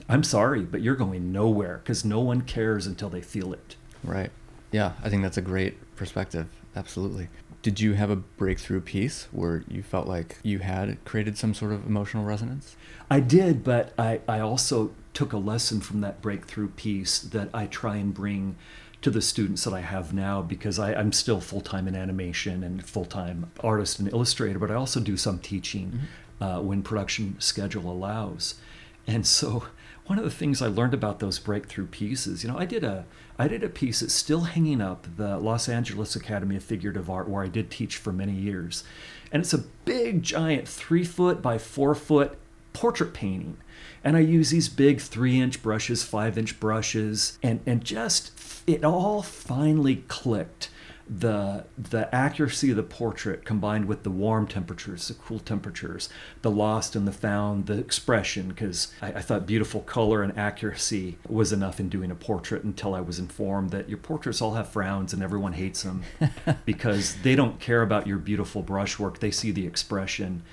I'm 0.09 0.25
sorry, 0.25 0.63
but 0.63 0.81
you're 0.81 0.97
going 0.97 1.31
nowhere 1.31 1.79
because 1.81 2.03
no 2.03 2.19
one 2.19 2.41
cares 2.41 2.85
until 2.85 3.09
they 3.09 3.21
feel 3.21 3.53
it. 3.53 3.77
Right. 4.03 4.31
Yeah, 4.73 4.93
I 5.01 5.09
think 5.09 5.23
that's 5.23 5.37
a 5.37 5.41
great 5.41 5.77
perspective. 5.95 6.47
Absolutely. 6.75 7.29
Did 7.63 7.79
you 7.79 7.93
have 7.93 8.09
a 8.09 8.17
breakthrough 8.17 8.81
piece 8.81 9.29
where 9.31 9.63
you 9.69 9.81
felt 9.81 10.05
like 10.05 10.37
you 10.43 10.59
had 10.59 11.03
created 11.05 11.37
some 11.37 11.53
sort 11.53 11.71
of 11.71 11.87
emotional 11.87 12.25
resonance? 12.25 12.75
I 13.09 13.21
did, 13.21 13.63
but 13.63 13.93
I, 13.97 14.19
I 14.27 14.41
also 14.41 14.91
took 15.13 15.31
a 15.31 15.37
lesson 15.37 15.79
from 15.79 16.01
that 16.01 16.21
breakthrough 16.21 16.67
piece 16.67 17.19
that 17.19 17.49
I 17.53 17.67
try 17.67 17.95
and 17.95 18.13
bring 18.13 18.57
to 19.01 19.09
the 19.09 19.21
students 19.21 19.63
that 19.63 19.73
I 19.73 19.79
have 19.79 20.13
now 20.13 20.41
because 20.41 20.77
I, 20.77 20.91
am 20.93 21.13
still 21.13 21.39
full 21.39 21.61
time 21.61 21.87
in 21.87 21.95
animation 21.95 22.63
and 22.63 22.85
full 22.85 23.05
time 23.05 23.49
artist 23.61 23.97
and 23.97 24.11
illustrator, 24.11 24.59
but 24.59 24.69
I 24.69 24.75
also 24.75 24.99
do 24.99 25.15
some 25.15 25.39
teaching 25.39 25.91
mm-hmm. 26.39 26.43
uh, 26.43 26.61
when 26.61 26.83
production 26.83 27.39
schedule 27.39 27.89
allows. 27.89 28.55
And 29.07 29.25
so, 29.25 29.67
one 30.05 30.17
of 30.17 30.25
the 30.25 30.31
things 30.31 30.61
I 30.61 30.67
learned 30.67 30.93
about 30.93 31.19
those 31.19 31.39
breakthrough 31.39 31.87
pieces, 31.87 32.43
you 32.43 32.49
know, 32.49 32.57
I 32.57 32.65
did 32.65 32.83
a 32.83 33.05
I 33.37 33.47
did 33.47 33.63
a 33.63 33.69
piece 33.69 34.01
that's 34.01 34.13
still 34.13 34.41
hanging 34.41 34.81
up, 34.81 35.07
the 35.17 35.37
Los 35.37 35.67
Angeles 35.67 36.15
Academy 36.15 36.55
of 36.55 36.63
Figurative 36.63 37.09
Art, 37.09 37.27
where 37.27 37.43
I 37.43 37.47
did 37.47 37.71
teach 37.71 37.97
for 37.97 38.13
many 38.13 38.33
years, 38.33 38.83
and 39.31 39.41
it's 39.41 39.53
a 39.53 39.65
big, 39.85 40.21
giant, 40.21 40.67
three 40.67 41.03
foot 41.03 41.41
by 41.41 41.57
four 41.57 41.95
foot 41.95 42.37
portrait 42.73 43.13
painting. 43.13 43.57
And 44.03 44.17
I 44.17 44.21
use 44.21 44.49
these 44.49 44.69
big 44.69 44.99
three 44.99 45.39
inch 45.39 45.63
brushes, 45.63 46.03
five 46.03 46.37
inch 46.37 46.59
brushes, 46.59 47.37
and, 47.41 47.61
and 47.65 47.83
just 47.83 48.31
it 48.67 48.83
all 48.83 49.21
finally 49.21 49.97
clicked 50.07 50.69
the 51.09 51.65
the 51.77 52.13
accuracy 52.15 52.69
of 52.69 52.77
the 52.77 52.83
portrait 52.83 53.43
combined 53.43 53.85
with 53.85 54.03
the 54.03 54.09
warm 54.09 54.47
temperatures, 54.47 55.07
the 55.09 55.13
cool 55.13 55.39
temperatures, 55.39 56.09
the 56.41 56.51
lost 56.51 56.95
and 56.95 57.07
the 57.07 57.11
found, 57.11 57.65
the 57.65 57.77
expression, 57.77 58.47
because 58.47 58.93
I, 59.01 59.07
I, 59.07 59.21
thought 59.21 59.45
beautiful 59.45 59.81
color 59.81 60.23
and 60.23 60.37
accuracy 60.37 61.17
was 61.27 61.51
enough 61.51 61.79
in 61.79 61.89
doing 61.89 62.09
a 62.09 62.15
portrait 62.15 62.63
until 62.63 62.95
I 62.95 63.01
was 63.01 63.19
informed 63.19 63.71
that 63.71 63.89
your 63.89 63.97
portraits 63.97 64.41
all 64.41 64.53
have 64.53 64.69
frowns 64.69 65.13
and 65.13 65.21
everyone 65.21 65.53
hates 65.53 65.83
them 65.83 66.03
because 66.65 67.15
they 67.21 67.35
don't 67.35 67.59
care 67.59 67.81
about 67.81 68.07
your 68.07 68.17
beautiful 68.17 68.61
brushwork. 68.61 69.19
They 69.19 69.31
see 69.31 69.51
the 69.51 69.67
expression. 69.67 70.43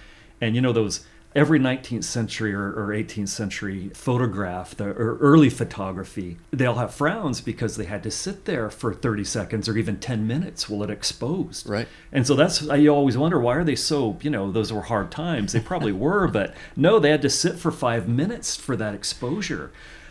And 0.41 0.57
you 0.57 0.61
know 0.61 0.73
those 0.73 1.05
every 1.35 1.59
19th 1.59 2.05
century 2.05 2.53
or, 2.53 2.69
or 2.73 2.89
18th 2.89 3.29
century 3.29 3.91
photograph, 3.95 4.75
the 4.75 4.87
early 4.87 5.51
photography, 5.51 6.37
they'll 6.51 6.75
have 6.75 6.93
frowns 6.93 7.41
because 7.41 7.77
they 7.77 7.85
had 7.85 8.03
to 8.03 8.11
sit 8.11 8.45
there 8.45 8.71
for 8.71 8.93
30 8.93 9.25
seconds 9.25 9.69
or 9.69 9.77
even 9.77 9.99
10 9.99 10.27
minutes 10.27 10.69
while 10.69 10.83
it 10.83 10.91
exposed. 10.91 11.69
Right. 11.69 11.89
And 12.13 12.27
so 12.27 12.35
that's, 12.35 12.69
I 12.69 12.87
always 12.87 13.17
wonder, 13.17 13.39
why 13.39 13.57
are 13.57 13.65
they 13.65 13.77
so, 13.77 14.19
you 14.23 14.31
know, 14.31 14.51
those 14.51 14.73
were 14.73 14.83
hard 14.83 15.11
times. 15.11 15.53
They 15.53 15.61
probably 15.61 15.93
were, 16.07 16.27
but 16.27 16.55
no, 16.77 16.99
they 16.99 17.11
had 17.11 17.23
to 17.23 17.31
sit 17.31 17.57
for 17.57 17.71
five 17.71 18.09
minutes 18.09 18.57
for 18.57 18.77
that 18.77 18.95
exposure. 18.95 19.71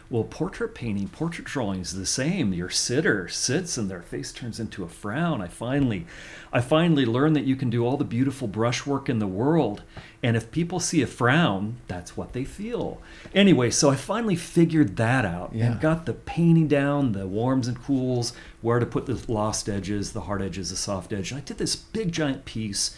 Well, 0.09 0.23
portrait 0.23 0.73
painting, 0.73 1.07
portrait 1.07 1.45
drawing 1.45 1.81
is 1.81 1.93
the 1.93 2.05
same. 2.05 2.51
Your 2.51 2.71
sitter 2.71 3.27
sits 3.27 3.77
and 3.77 3.91
their 3.91 4.01
face 4.01 4.31
turns 4.31 4.59
into 4.59 4.83
a 4.83 4.87
frown. 4.87 5.39
I 5.39 5.47
finally, 5.47 6.07
I 6.51 6.61
finally 6.61 7.05
learned 7.05 7.35
that 7.35 7.43
you 7.43 7.55
can 7.55 7.69
do 7.69 7.85
all 7.85 7.95
the 7.95 8.03
beautiful 8.03 8.47
brushwork 8.47 9.07
in 9.07 9.19
the 9.19 9.27
world, 9.27 9.83
and 10.23 10.35
if 10.35 10.49
people 10.49 10.79
see 10.79 11.03
a 11.03 11.07
frown, 11.07 11.77
that's 11.87 12.17
what 12.17 12.33
they 12.33 12.43
feel. 12.43 12.99
Anyway, 13.35 13.69
so 13.69 13.91
I 13.91 13.95
finally 13.95 14.35
figured 14.35 14.97
that 14.97 15.25
out 15.25 15.51
yeah. 15.53 15.73
and 15.73 15.79
got 15.79 16.07
the 16.07 16.13
painting 16.13 16.67
down, 16.67 17.11
the 17.11 17.27
warms 17.27 17.67
and 17.67 17.79
cools, 17.79 18.33
where 18.61 18.79
to 18.79 18.87
put 18.87 19.05
the 19.05 19.23
lost 19.31 19.69
edges, 19.69 20.13
the 20.13 20.21
hard 20.21 20.41
edges, 20.41 20.71
the 20.71 20.75
soft 20.75 21.13
edge. 21.13 21.31
And 21.31 21.39
I 21.39 21.43
did 21.43 21.59
this 21.59 21.75
big 21.75 22.11
giant 22.11 22.45
piece 22.45 22.95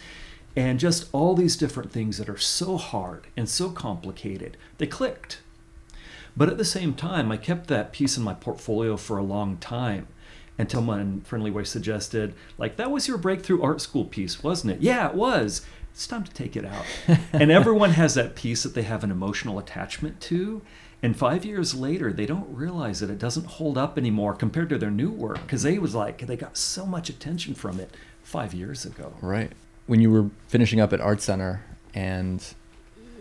and 0.56 0.80
just 0.80 1.10
all 1.12 1.34
these 1.34 1.56
different 1.58 1.92
things 1.92 2.16
that 2.16 2.30
are 2.30 2.38
so 2.38 2.78
hard 2.78 3.26
and 3.36 3.50
so 3.50 3.68
complicated. 3.68 4.56
They 4.78 4.86
clicked 4.86 5.41
but 6.36 6.48
at 6.48 6.58
the 6.58 6.64
same 6.64 6.94
time, 6.94 7.30
I 7.30 7.36
kept 7.36 7.66
that 7.68 7.92
piece 7.92 8.16
in 8.16 8.22
my 8.22 8.34
portfolio 8.34 8.96
for 8.96 9.18
a 9.18 9.22
long 9.22 9.56
time 9.58 10.08
until 10.58 10.82
my 10.82 11.04
friendly 11.24 11.50
way 11.50 11.64
suggested, 11.64 12.34
like, 12.58 12.76
that 12.76 12.90
was 12.90 13.08
your 13.08 13.18
breakthrough 13.18 13.62
art 13.62 13.80
school 13.80 14.04
piece, 14.04 14.42
wasn't 14.42 14.72
it? 14.72 14.80
Yeah, 14.80 15.08
it 15.08 15.14
was. 15.14 15.62
It's 15.92 16.06
time 16.06 16.24
to 16.24 16.32
take 16.32 16.56
it 16.56 16.64
out. 16.64 16.86
and 17.32 17.50
everyone 17.50 17.90
has 17.90 18.14
that 18.14 18.34
piece 18.34 18.62
that 18.62 18.74
they 18.74 18.82
have 18.82 19.04
an 19.04 19.10
emotional 19.10 19.58
attachment 19.58 20.20
to. 20.22 20.62
And 21.02 21.16
five 21.16 21.44
years 21.44 21.74
later, 21.74 22.12
they 22.12 22.26
don't 22.26 22.48
realize 22.54 23.00
that 23.00 23.10
it 23.10 23.18
doesn't 23.18 23.46
hold 23.46 23.76
up 23.76 23.98
anymore 23.98 24.34
compared 24.34 24.68
to 24.70 24.78
their 24.78 24.90
new 24.90 25.10
work 25.10 25.42
because 25.42 25.64
they 25.64 25.78
was 25.78 25.94
like 25.94 26.26
they 26.26 26.36
got 26.36 26.56
so 26.56 26.86
much 26.86 27.10
attention 27.10 27.54
from 27.54 27.80
it 27.80 27.90
five 28.22 28.54
years 28.54 28.84
ago. 28.84 29.12
Right. 29.20 29.50
When 29.86 30.00
you 30.00 30.10
were 30.10 30.30
finishing 30.46 30.80
up 30.80 30.92
at 30.92 31.00
Art 31.00 31.20
Center, 31.20 31.64
and 31.92 32.42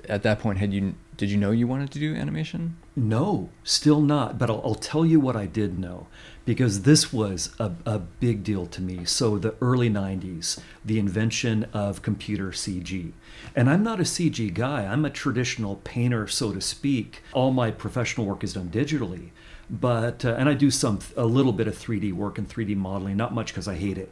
at 0.07 0.21
that 0.23 0.39
point, 0.39 0.59
had 0.59 0.73
you 0.73 0.93
did 1.21 1.29
you 1.29 1.37
know 1.37 1.51
you 1.51 1.67
wanted 1.67 1.91
to 1.91 1.99
do 1.99 2.15
animation? 2.15 2.77
No, 2.95 3.51
still 3.63 4.01
not. 4.01 4.39
But 4.39 4.49
I'll, 4.49 4.59
I'll 4.65 4.73
tell 4.73 5.05
you 5.05 5.19
what 5.19 5.35
I 5.35 5.45
did 5.45 5.77
know 5.77 6.07
because 6.45 6.81
this 6.81 7.13
was 7.13 7.53
a, 7.59 7.73
a 7.85 7.99
big 7.99 8.43
deal 8.43 8.65
to 8.65 8.81
me. 8.81 9.05
So, 9.05 9.37
the 9.37 9.53
early 9.61 9.87
90s, 9.87 10.57
the 10.83 10.97
invention 10.97 11.65
of 11.73 12.01
computer 12.01 12.49
CG. 12.49 13.11
And 13.55 13.69
I'm 13.69 13.83
not 13.83 13.99
a 13.99 14.03
CG 14.03 14.51
guy, 14.51 14.87
I'm 14.87 15.05
a 15.05 15.11
traditional 15.11 15.75
painter, 15.83 16.27
so 16.27 16.53
to 16.53 16.59
speak. 16.59 17.21
All 17.33 17.51
my 17.51 17.69
professional 17.69 18.25
work 18.25 18.43
is 18.43 18.53
done 18.53 18.71
digitally. 18.71 19.29
But, 19.69 20.25
uh, 20.25 20.33
and 20.39 20.49
I 20.49 20.55
do 20.55 20.71
some, 20.71 21.01
a 21.15 21.25
little 21.25 21.53
bit 21.53 21.67
of 21.67 21.77
3D 21.77 22.13
work 22.13 22.39
and 22.39 22.49
3D 22.49 22.75
modeling, 22.75 23.15
not 23.15 23.31
much 23.31 23.53
because 23.53 23.67
I 23.67 23.75
hate 23.75 23.99
it 23.99 24.11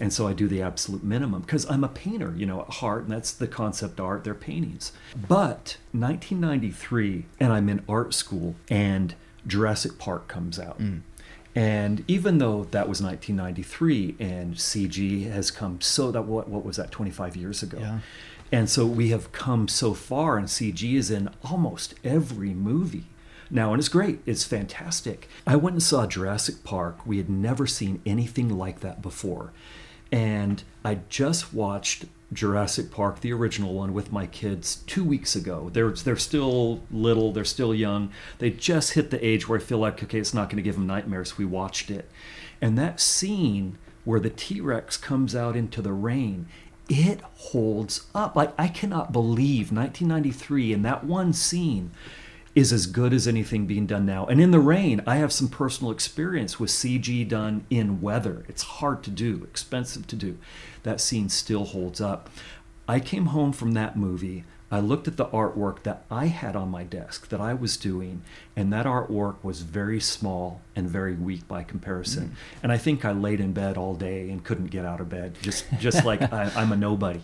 and 0.00 0.12
so 0.12 0.28
I 0.28 0.32
do 0.32 0.46
the 0.46 0.62
absolute 0.62 1.02
minimum 1.02 1.42
because 1.42 1.68
I'm 1.68 1.82
a 1.82 1.88
painter, 1.88 2.32
you 2.36 2.46
know, 2.46 2.60
at 2.60 2.70
heart, 2.74 3.04
and 3.04 3.12
that's 3.12 3.32
the 3.32 3.48
concept 3.48 3.98
art, 3.98 4.24
they're 4.24 4.34
paintings. 4.34 4.92
But 5.16 5.78
1993, 5.92 7.26
and 7.40 7.52
I'm 7.52 7.68
in 7.68 7.84
art 7.88 8.14
school, 8.14 8.54
and 8.68 9.14
Jurassic 9.46 9.98
Park 9.98 10.28
comes 10.28 10.58
out. 10.58 10.78
Mm. 10.80 11.00
And 11.54 12.04
even 12.06 12.38
though 12.38 12.64
that 12.64 12.88
was 12.88 13.02
1993 13.02 14.16
and 14.20 14.54
CG 14.54 15.28
has 15.30 15.50
come 15.50 15.80
so 15.80 16.12
that 16.12 16.22
what 16.22 16.48
what 16.48 16.64
was 16.64 16.76
that 16.76 16.92
25 16.92 17.36
years 17.36 17.64
ago. 17.64 17.78
Yeah. 17.80 17.98
And 18.52 18.70
so 18.70 18.86
we 18.86 19.08
have 19.08 19.32
come 19.32 19.66
so 19.66 19.92
far 19.92 20.38
and 20.38 20.46
CG 20.46 20.94
is 20.94 21.10
in 21.10 21.30
almost 21.42 21.94
every 22.04 22.54
movie 22.54 23.06
now 23.50 23.72
and 23.72 23.80
it's 23.80 23.88
great. 23.88 24.20
It's 24.26 24.44
fantastic. 24.44 25.28
I 25.46 25.56
went 25.56 25.74
and 25.74 25.82
saw 25.82 26.06
Jurassic 26.06 26.64
Park. 26.64 27.06
We 27.06 27.16
had 27.16 27.30
never 27.30 27.66
seen 27.66 28.02
anything 28.06 28.56
like 28.56 28.80
that 28.80 29.02
before. 29.02 29.52
And 30.10 30.62
I 30.84 31.00
just 31.08 31.52
watched 31.52 32.06
Jurassic 32.32 32.90
Park, 32.90 33.20
the 33.20 33.32
original 33.32 33.74
one, 33.74 33.94
with 33.94 34.12
my 34.12 34.26
kids 34.26 34.76
two 34.86 35.04
weeks 35.04 35.34
ago. 35.34 35.70
They're 35.72 35.90
they're 35.90 36.16
still 36.16 36.82
little, 36.90 37.32
they're 37.32 37.44
still 37.44 37.74
young. 37.74 38.10
They 38.38 38.50
just 38.50 38.92
hit 38.92 39.10
the 39.10 39.24
age 39.24 39.48
where 39.48 39.58
I 39.58 39.62
feel 39.62 39.78
like 39.78 40.02
okay, 40.02 40.18
it's 40.18 40.34
not 40.34 40.48
going 40.48 40.56
to 40.56 40.62
give 40.62 40.74
them 40.74 40.86
nightmares. 40.86 41.38
We 41.38 41.44
watched 41.44 41.90
it, 41.90 42.10
and 42.60 42.78
that 42.78 43.00
scene 43.00 43.78
where 44.04 44.20
the 44.20 44.30
T 44.30 44.60
Rex 44.60 44.96
comes 44.96 45.34
out 45.34 45.56
into 45.56 45.80
the 45.80 45.92
rain, 45.92 46.48
it 46.88 47.20
holds 47.20 48.06
up. 48.14 48.36
Like 48.36 48.52
I 48.58 48.68
cannot 48.68 49.12
believe 49.12 49.72
1993 49.72 50.72
in 50.72 50.82
that 50.82 51.04
one 51.04 51.32
scene 51.32 51.92
is 52.58 52.72
as 52.72 52.86
good 52.86 53.12
as 53.12 53.28
anything 53.28 53.66
being 53.66 53.86
done 53.86 54.04
now. 54.04 54.26
And 54.26 54.40
in 54.40 54.50
the 54.50 54.58
rain, 54.58 55.00
I 55.06 55.16
have 55.16 55.32
some 55.32 55.48
personal 55.48 55.92
experience 55.92 56.58
with 56.58 56.70
CG 56.70 57.28
done 57.28 57.64
in 57.70 58.00
weather. 58.00 58.44
It's 58.48 58.64
hard 58.64 59.04
to 59.04 59.10
do, 59.10 59.44
expensive 59.44 60.08
to 60.08 60.16
do. 60.16 60.38
That 60.82 61.00
scene 61.00 61.28
still 61.28 61.66
holds 61.66 62.00
up. 62.00 62.28
I 62.88 62.98
came 62.98 63.26
home 63.26 63.52
from 63.52 63.72
that 63.72 63.96
movie. 63.96 64.44
I 64.72 64.80
looked 64.80 65.06
at 65.06 65.16
the 65.16 65.26
artwork 65.26 65.84
that 65.84 66.04
I 66.10 66.26
had 66.26 66.56
on 66.56 66.68
my 66.68 66.82
desk 66.82 67.28
that 67.28 67.40
I 67.40 67.54
was 67.54 67.76
doing, 67.76 68.22
and 68.56 68.72
that 68.72 68.86
artwork 68.86 69.36
was 69.42 69.62
very 69.62 70.00
small 70.00 70.60
and 70.74 70.90
very 70.90 71.14
weak 71.14 71.46
by 71.46 71.62
comparison. 71.62 72.30
Mm. 72.30 72.62
And 72.64 72.72
I 72.72 72.76
think 72.76 73.04
I 73.04 73.12
laid 73.12 73.40
in 73.40 73.52
bed 73.52 73.78
all 73.78 73.94
day 73.94 74.28
and 74.30 74.42
couldn't 74.42 74.66
get 74.66 74.84
out 74.84 75.00
of 75.00 75.08
bed, 75.08 75.36
just 75.40 75.64
just 75.78 76.04
like 76.04 76.20
I, 76.32 76.50
I'm 76.56 76.72
a 76.72 76.76
nobody. 76.76 77.22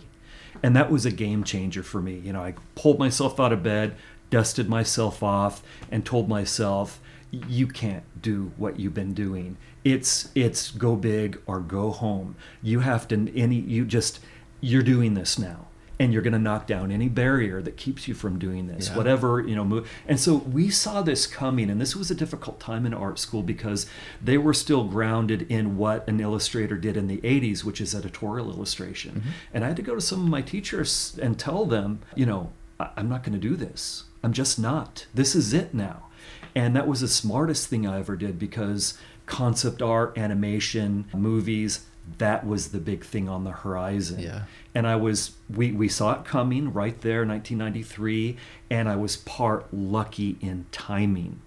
And 0.63 0.75
that 0.77 0.89
was 0.89 1.05
a 1.05 1.11
game 1.11 1.43
changer 1.43 1.83
for 1.83 2.01
me. 2.01 2.15
You 2.23 2.33
know, 2.33 2.41
I 2.41 2.53
pulled 2.75 2.97
myself 2.97 3.39
out 3.39 3.51
of 3.51 3.61
bed, 3.61 3.95
dusted 4.29 4.69
myself 4.69 5.21
off 5.23 5.63
and 5.91 6.05
told 6.05 6.27
myself 6.27 6.99
you 7.31 7.67
can't 7.67 8.03
do 8.21 8.51
what 8.57 8.79
you've 8.79 8.93
been 8.93 9.13
doing 9.13 9.57
it's 9.83 10.29
it's 10.35 10.71
go 10.71 10.95
big 10.95 11.39
or 11.45 11.59
go 11.59 11.91
home 11.91 12.35
you 12.61 12.79
have 12.79 13.07
to 13.07 13.37
any 13.37 13.55
you 13.55 13.85
just 13.85 14.19
you're 14.61 14.83
doing 14.83 15.13
this 15.13 15.37
now 15.37 15.67
and 15.99 16.11
you're 16.11 16.21
going 16.21 16.33
to 16.33 16.39
knock 16.39 16.67
down 16.67 16.91
any 16.91 17.07
barrier 17.07 17.61
that 17.61 17.77
keeps 17.77 18.07
you 18.07 18.13
from 18.13 18.37
doing 18.37 18.67
this 18.67 18.89
yeah. 18.89 18.97
whatever 18.97 19.41
you 19.41 19.55
know 19.55 19.63
move. 19.63 19.89
and 20.07 20.19
so 20.19 20.35
we 20.35 20.69
saw 20.69 21.01
this 21.01 21.27
coming 21.27 21.69
and 21.69 21.79
this 21.79 21.95
was 21.95 22.09
a 22.11 22.15
difficult 22.15 22.59
time 22.59 22.85
in 22.85 22.93
art 22.93 23.19
school 23.19 23.43
because 23.43 23.85
they 24.21 24.37
were 24.37 24.53
still 24.53 24.83
grounded 24.83 25.43
in 25.43 25.77
what 25.77 26.07
an 26.07 26.19
illustrator 26.19 26.77
did 26.77 26.97
in 26.97 27.07
the 27.07 27.17
80s 27.17 27.63
which 27.63 27.79
is 27.79 27.93
editorial 27.93 28.49
illustration 28.49 29.11
mm-hmm. 29.15 29.29
and 29.53 29.63
i 29.63 29.67
had 29.67 29.77
to 29.77 29.83
go 29.83 29.95
to 29.95 30.01
some 30.01 30.21
of 30.21 30.27
my 30.27 30.41
teachers 30.41 31.17
and 31.21 31.39
tell 31.39 31.65
them 31.65 31.99
you 32.15 32.25
know 32.25 32.51
i'm 32.79 33.07
not 33.07 33.23
going 33.23 33.39
to 33.39 33.47
do 33.47 33.55
this 33.55 34.04
I'm 34.25 34.33
just 34.33 34.57
not. 34.57 35.05
This 35.13 35.35
is 35.35 35.53
it 35.53 35.75
now. 35.75 36.07
And 36.55 36.75
that 36.75 36.87
was 36.87 37.01
the 37.01 37.07
smartest 37.07 37.67
thing 37.67 37.85
I 37.85 37.99
ever 37.99 38.15
did 38.15 38.39
because 38.39 38.97
concept 39.27 39.83
art, 39.83 40.17
animation, 40.17 41.05
movies, 41.13 41.85
that 42.17 42.43
was 42.43 42.69
the 42.69 42.79
big 42.79 43.05
thing 43.05 43.29
on 43.29 43.43
the 43.43 43.51
horizon. 43.51 44.19
Yeah. 44.19 44.45
And 44.73 44.87
I 44.87 44.95
was 44.95 45.33
we 45.47 45.71
we 45.73 45.87
saw 45.87 46.13
it 46.13 46.25
coming 46.25 46.73
right 46.73 46.99
there 47.01 47.23
1993 47.23 48.37
and 48.71 48.89
I 48.89 48.95
was 48.95 49.17
part 49.17 49.71
lucky 49.71 50.37
in 50.41 50.65
timing. 50.71 51.39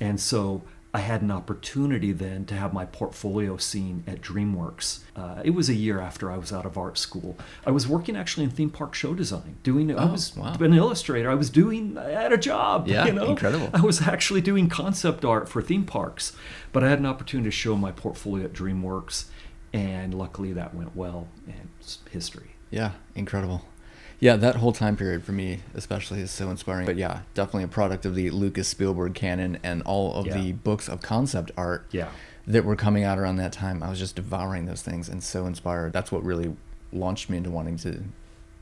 And 0.00 0.18
so 0.18 0.62
I 0.94 1.00
had 1.00 1.22
an 1.22 1.32
opportunity 1.32 2.12
then 2.12 2.44
to 2.46 2.54
have 2.54 2.72
my 2.72 2.84
portfolio 2.86 3.56
seen 3.56 4.04
at 4.06 4.20
DreamWorks. 4.20 5.00
Uh, 5.16 5.42
it 5.44 5.50
was 5.50 5.68
a 5.68 5.74
year 5.74 6.00
after 6.00 6.30
I 6.30 6.36
was 6.38 6.52
out 6.52 6.64
of 6.64 6.78
art 6.78 6.98
school. 6.98 7.36
I 7.66 7.72
was 7.72 7.88
working 7.88 8.16
actually 8.16 8.44
in 8.44 8.50
theme 8.50 8.70
park 8.70 8.94
show 8.94 9.12
design, 9.12 9.56
doing. 9.64 9.90
I 9.90 10.04
Oh, 10.04 10.12
was 10.12 10.36
wow. 10.36 10.54
an 10.60 10.72
illustrator. 10.72 11.28
I 11.28 11.34
was 11.34 11.50
doing. 11.50 11.98
I 11.98 12.10
had 12.10 12.32
a 12.32 12.38
job. 12.38 12.86
Yeah, 12.86 13.06
you 13.06 13.12
know? 13.12 13.24
incredible. 13.26 13.70
I 13.74 13.80
was 13.80 14.02
actually 14.02 14.40
doing 14.40 14.68
concept 14.68 15.24
art 15.24 15.48
for 15.48 15.60
theme 15.60 15.84
parks, 15.84 16.36
but 16.72 16.84
I 16.84 16.88
had 16.90 17.00
an 17.00 17.06
opportunity 17.06 17.48
to 17.48 17.56
show 17.56 17.76
my 17.76 17.90
portfolio 17.90 18.44
at 18.44 18.52
DreamWorks, 18.52 19.24
and 19.72 20.14
luckily 20.14 20.52
that 20.52 20.74
went 20.76 20.94
well. 20.94 21.26
And 21.48 21.70
it's 21.80 21.98
history. 22.12 22.50
Yeah, 22.70 22.92
incredible. 23.16 23.64
Yeah, 24.20 24.36
that 24.36 24.56
whole 24.56 24.72
time 24.72 24.96
period 24.96 25.24
for 25.24 25.32
me, 25.32 25.60
especially, 25.74 26.20
is 26.20 26.30
so 26.30 26.50
inspiring. 26.50 26.86
But 26.86 26.96
yeah, 26.96 27.20
definitely 27.34 27.64
a 27.64 27.68
product 27.68 28.06
of 28.06 28.14
the 28.14 28.30
Lucas 28.30 28.68
Spielberg 28.68 29.14
canon 29.14 29.58
and 29.62 29.82
all 29.82 30.14
of 30.14 30.26
Yeah. 30.26 30.34
the 30.40 30.52
books 30.52 30.88
of 30.88 31.02
concept 31.02 31.50
art 31.56 31.86
Yeah. 31.90 32.08
that 32.46 32.64
were 32.64 32.76
coming 32.76 33.04
out 33.04 33.18
around 33.18 33.36
that 33.36 33.52
time. 33.52 33.82
I 33.82 33.90
was 33.90 33.98
just 33.98 34.16
devouring 34.16 34.66
those 34.66 34.82
things 34.82 35.08
and 35.08 35.22
so 35.22 35.46
inspired. 35.46 35.92
That's 35.92 36.10
what 36.12 36.24
really 36.24 36.56
launched 36.92 37.28
me 37.28 37.36
into 37.38 37.50
wanting 37.50 37.76
to 37.78 38.02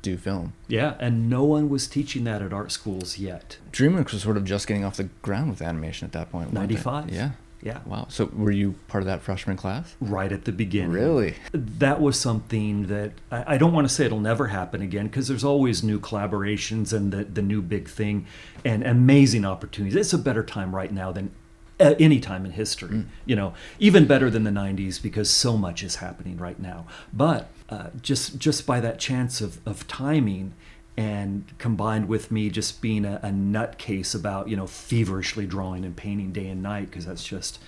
do 0.01 0.17
film. 0.17 0.53
Yeah, 0.67 0.95
and 0.99 1.31
no 1.31 1.45
one 1.45 1.69
was 1.69 1.87
teaching 1.87 2.25
that 2.25 2.43
at 2.43 2.53
art 2.53 2.73
schools 2.73 3.19
yet. 3.19 3.59
DreamWorks 3.73 4.13
was 4.13 4.23
sort 4.23 4.37
of 4.37 4.45
just 4.45 4.67
getting 4.67 4.85
off 4.85 4.97
the 4.97 5.05
ground 5.23 5.51
with 5.51 5.63
animation 5.63 6.07
at 6.07 6.13
that 6.13 6.33
point. 6.33 6.53
95. 6.53 7.11
Yeah. 7.11 7.31
Yeah. 7.63 7.79
Wow. 7.87 8.07
So 8.09 8.29
were 8.35 8.51
you 8.51 8.75
part 8.89 9.03
of 9.03 9.07
that 9.07 9.23
freshman 9.23 9.57
class? 9.57 9.95
Right 10.01 10.33
at 10.33 10.45
the 10.45 10.53
beginning. 10.53 10.91
Really? 10.91 11.37
That 11.53 12.01
was 12.01 12.19
something 12.19 12.89
that 12.89 13.13
I, 13.31 13.55
I 13.55 13.59
don't 13.59 13.73
want 13.73 13.89
to 13.89 13.95
say 13.95 14.05
it'll 14.05 14.21
never 14.21 14.49
happen 14.49 14.83
again 14.83 15.07
because 15.07 15.29
there's 15.29 15.45
always 15.45 15.83
new 15.83 16.01
collaborations 16.01 16.93
and 16.93 17.13
the, 17.13 17.25
the 17.25 17.43
new 17.43 17.63
big 17.63 17.89
thing 17.89 18.27
and 18.65 18.85
amazing 18.85 19.45
opportunities. 19.45 19.95
It's 19.95 20.13
a 20.13 20.19
better 20.19 20.43
time 20.43 20.75
right 20.75 20.93
now 20.93 21.13
than 21.13 21.31
at 21.79 22.01
any 22.01 22.21
time 22.21 22.45
in 22.45 22.53
history. 22.53 23.05
You 23.27 23.37
know, 23.37 23.55
even 23.79 24.07
better 24.07 24.29
than 24.29 24.43
the 24.45 24.51
90s 24.51 25.01
because 25.01 25.31
so 25.31 25.57
much 25.57 25.83
is 25.83 25.97
happening 25.97 26.39
right 26.39 26.59
now. 26.59 26.87
But 27.13 27.49
uh, 27.69 27.89
just 28.01 28.39
just 28.39 28.67
by 28.67 28.81
that 28.81 28.99
chance 28.99 29.41
of, 29.41 29.61
of 29.67 29.87
timing 29.87 30.55
and 30.97 31.45
combined 31.59 32.09
with 32.09 32.31
me 32.31 32.51
just 32.51 32.81
being 32.83 33.05
a, 33.05 33.19
a 33.23 33.29
nutcase 33.31 34.15
about 34.15 34.49
you 34.49 34.57
know 34.57 34.67
feverishly 34.67 35.47
drawing 35.47 35.85
and 35.85 35.97
painting 35.97 36.33
day 36.33 36.49
and 36.49 36.63
night 36.63 36.91
because 36.91 37.07
that's 37.07 37.25
just 37.25 37.59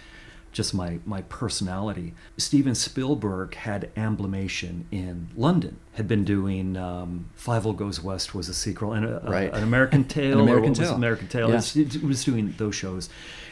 just 0.52 0.72
my 0.72 0.98
my 1.04 1.22
personality. 1.22 2.14
Steven 2.36 2.74
Spielberg 2.76 3.54
had 3.56 3.92
Amblimation 3.96 4.84
in 4.92 5.28
London. 5.36 5.78
Had 5.94 6.06
been 6.06 6.24
doing 6.24 6.76
um, 6.76 7.30
Fievel 7.36 7.74
Goes 7.76 8.00
West 8.02 8.34
was 8.34 8.48
a 8.48 8.54
sequel 8.54 8.92
and 8.92 9.04
a, 9.04 9.26
a- 9.26 9.50
an 9.52 9.62
American 9.64 10.04
Tail. 10.16 10.34
An 10.34 10.40
American? 10.40 10.74
Tail. 10.74 10.94
American 10.94 11.26
Tail. 11.28 11.48
Yeah. 11.50 11.56
It's- 11.56 11.74
It 11.76 12.02
was 12.04 12.22
doing 12.24 12.54
those 12.56 12.76
shows, 12.76 13.08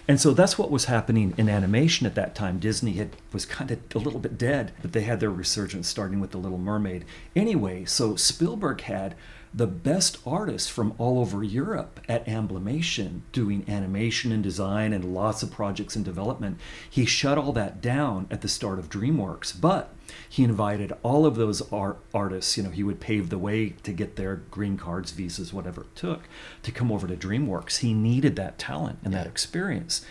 and 0.07 0.21
so 0.21 0.33
that's 0.33 0.57
what 0.59 0.71
was 0.71 0.85
happening 0.85 1.35
in 1.37 1.49
animation 1.49 2.07
at 2.07 2.15
that 2.15 2.37
time. 2.37 2.61
Disney 2.61 2.93
had 2.93 3.11
was 3.33 3.47
kind 3.47 3.71
of 3.73 3.81
a 3.95 3.99
little 3.99 4.21
bit 4.21 4.39
dead, 4.39 4.71
but 4.81 4.93
they 4.93 5.03
had 5.03 5.19
their 5.19 5.31
resurgence 5.31 5.89
starting 5.89 6.21
with 6.21 6.31
The 6.31 6.39
Little 6.39 6.59
Mermaid. 6.59 7.05
Anyway, 7.35 7.85
so 7.85 8.15
Spielberg 8.15 8.83
had 8.83 9.17
the 9.55 9.67
best 9.67 10.19
artists 10.27 10.69
from 10.69 10.95
all 10.97 11.19
over 11.19 11.43
Europe 11.43 12.01
at 12.09 12.27
Amblimation 12.27 13.21
doing 13.33 13.65
animation 13.69 14.33
and 14.33 14.43
design 14.43 14.93
and 14.93 15.15
lots 15.15 15.43
of 15.43 15.51
projects 15.51 15.95
in 15.95 16.03
development. 16.03 16.59
He 16.89 17.05
shut 17.05 17.37
all 17.37 17.53
that 17.53 17.83
down 17.83 18.27
at 18.31 18.41
the 18.41 18.49
start 18.49 18.79
of 18.79 18.89
DreamWorks, 18.89 19.61
but 19.61 19.95
he 20.29 20.43
invited 20.43 20.93
all 21.03 21.27
of 21.27 21.37
those 21.37 21.61
art 21.71 21.99
artists, 22.15 22.57
you 22.57 22.63
know, 22.63 22.71
he 22.71 22.83
would 22.83 23.01
pave 23.01 23.29
the 23.29 23.39
way 23.39 23.71
to 23.83 23.93
get 23.93 24.17
their 24.17 24.37
green 24.37 24.79
cards, 24.79 25.13
visas, 25.13 25.53
whatever 25.53 25.83
it 25.83 25.95
took, 25.95 26.23
to 26.63 26.73
come 26.73 26.91
over 26.91 27.07
to 27.07 27.17
DreamWorks. 27.17 27.79
He 27.79 27.93
needed 27.93 28.37
that 28.37 28.59
talent 28.59 28.99
and 29.05 29.13
that 29.13 29.27
experience. 29.27 30.05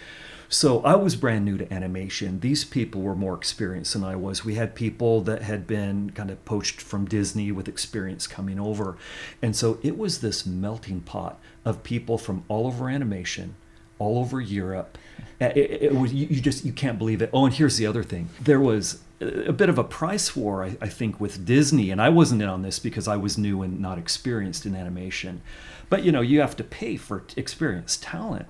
So 0.54 0.82
I 0.82 0.96
was 0.96 1.16
brand 1.16 1.46
new 1.46 1.58
to 1.58 1.74
animation. 1.74 2.42
These 2.42 2.66
people 2.66 3.02
were 3.02 3.16
more 3.16 3.36
experienced 3.36 3.94
than 3.94 4.04
I 4.04 4.18
was. 4.18 4.44
We 4.44 4.56
had 4.56 4.76
people 4.76 5.22
that 5.22 5.44
had 5.44 5.66
been 5.66 6.10
kind 6.10 6.30
of 6.30 6.44
poached 6.44 6.82
from 6.82 7.06
Disney 7.06 7.54
with 7.54 7.70
experience 7.70 8.28
coming 8.28 8.60
over. 8.60 8.98
And 9.42 9.56
so 9.56 9.80
it 9.82 9.98
was 9.98 10.20
this 10.20 10.46
melting 10.46 11.02
pot 11.02 11.40
of 11.64 11.84
people 11.84 12.18
from 12.18 12.44
all 12.50 12.68
over 12.68 12.90
animation, 12.90 13.56
all 13.98 14.20
over 14.20 14.42
Europe. 14.42 14.98
Uh, 15.40 15.54
It, 15.56 15.84
it 15.84 15.96
was 15.96 16.14
you, 16.14 16.28
you 16.30 16.42
just 16.42 16.66
you 16.66 16.74
can't 16.74 16.98
believe 16.98 17.22
it. 17.22 17.30
Oh, 17.32 17.46
and 17.46 17.54
here's 17.54 17.78
the 17.78 17.86
other 17.86 18.04
thing. 18.04 18.28
There 18.42 18.60
was 18.60 19.00
a 19.22 19.54
bit 19.54 19.70
of 19.70 19.78
a 19.78 19.86
price 19.86 20.36
war, 20.36 20.66
I, 20.66 20.76
I 20.82 20.90
think, 20.90 21.22
with 21.22 21.46
Disney, 21.46 21.92
and 21.92 22.02
I 22.02 22.10
wasn't 22.10 22.42
in 22.42 22.50
on 22.50 22.62
this 22.62 22.78
because 22.78 23.08
I 23.08 23.16
was 23.16 23.38
new 23.38 23.62
and 23.62 23.80
not 23.80 23.98
experienced 23.98 24.66
in 24.66 24.76
animation. 24.76 25.44
But 25.90 26.04
you 26.04 26.12
know, 26.12 26.22
you 26.22 26.42
have 26.42 26.58
to 26.58 26.64
pay 26.66 26.98
for 26.98 27.24
experienced 27.38 28.04
talent. 28.04 28.48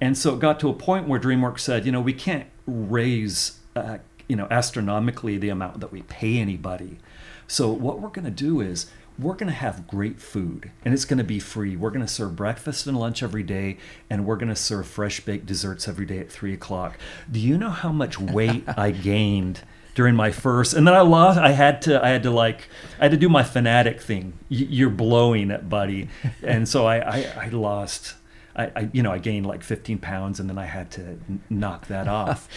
And 0.00 0.16
so 0.16 0.34
it 0.34 0.40
got 0.40 0.60
to 0.60 0.68
a 0.68 0.74
point 0.74 1.08
where 1.08 1.18
DreamWorks 1.18 1.60
said, 1.60 1.84
you 1.84 1.92
know, 1.92 2.00
we 2.00 2.12
can't 2.12 2.46
raise, 2.66 3.58
uh, 3.74 3.98
you 4.28 4.36
know, 4.36 4.46
astronomically 4.50 5.38
the 5.38 5.48
amount 5.48 5.80
that 5.80 5.90
we 5.92 6.02
pay 6.02 6.38
anybody. 6.38 6.98
So 7.46 7.70
what 7.70 8.00
we're 8.00 8.10
going 8.10 8.24
to 8.26 8.30
do 8.30 8.60
is 8.60 8.90
we're 9.18 9.34
going 9.34 9.48
to 9.48 9.52
have 9.58 9.88
great 9.88 10.20
food 10.20 10.70
and 10.84 10.94
it's 10.94 11.04
going 11.04 11.18
to 11.18 11.24
be 11.24 11.40
free. 11.40 11.74
We're 11.74 11.90
going 11.90 12.06
to 12.06 12.12
serve 12.12 12.36
breakfast 12.36 12.86
and 12.86 12.96
lunch 12.96 13.22
every 13.22 13.42
day 13.42 13.78
and 14.08 14.24
we're 14.24 14.36
going 14.36 14.50
to 14.50 14.56
serve 14.56 14.86
fresh 14.86 15.20
baked 15.20 15.46
desserts 15.46 15.88
every 15.88 16.06
day 16.06 16.18
at 16.20 16.30
three 16.30 16.54
o'clock. 16.54 16.98
Do 17.30 17.40
you 17.40 17.58
know 17.58 17.70
how 17.70 17.90
much 17.90 18.20
weight 18.20 18.64
I 18.76 18.90
gained? 18.92 19.62
during 19.94 20.14
my 20.14 20.30
first 20.30 20.74
and 20.74 20.86
then 20.86 20.94
i 20.94 21.00
lost 21.00 21.40
i 21.40 21.50
had 21.50 21.82
to 21.82 22.04
i 22.04 22.10
had 22.10 22.22
to 22.22 22.30
like 22.30 22.68
i 23.00 23.04
had 23.06 23.10
to 23.10 23.16
do 23.16 23.28
my 23.28 23.42
fanatic 23.42 24.00
thing 24.00 24.32
Y- 24.48 24.64
you're 24.70 24.90
blowing 24.90 25.50
it 25.50 25.68
buddy 25.68 26.08
and 26.40 26.68
so 26.68 26.86
i 26.86 26.98
i, 26.98 27.32
I 27.36 27.48
lost 27.48 28.14
I, 28.58 28.64
I 28.76 28.88
you 28.92 29.02
know 29.02 29.12
i 29.12 29.18
gained 29.18 29.46
like 29.46 29.62
15 29.62 29.98
pounds 29.98 30.40
and 30.40 30.48
then 30.50 30.58
i 30.58 30.66
had 30.66 30.90
to 30.92 31.02
n- 31.02 31.40
knock 31.48 31.86
that 31.86 32.08
off. 32.22 32.48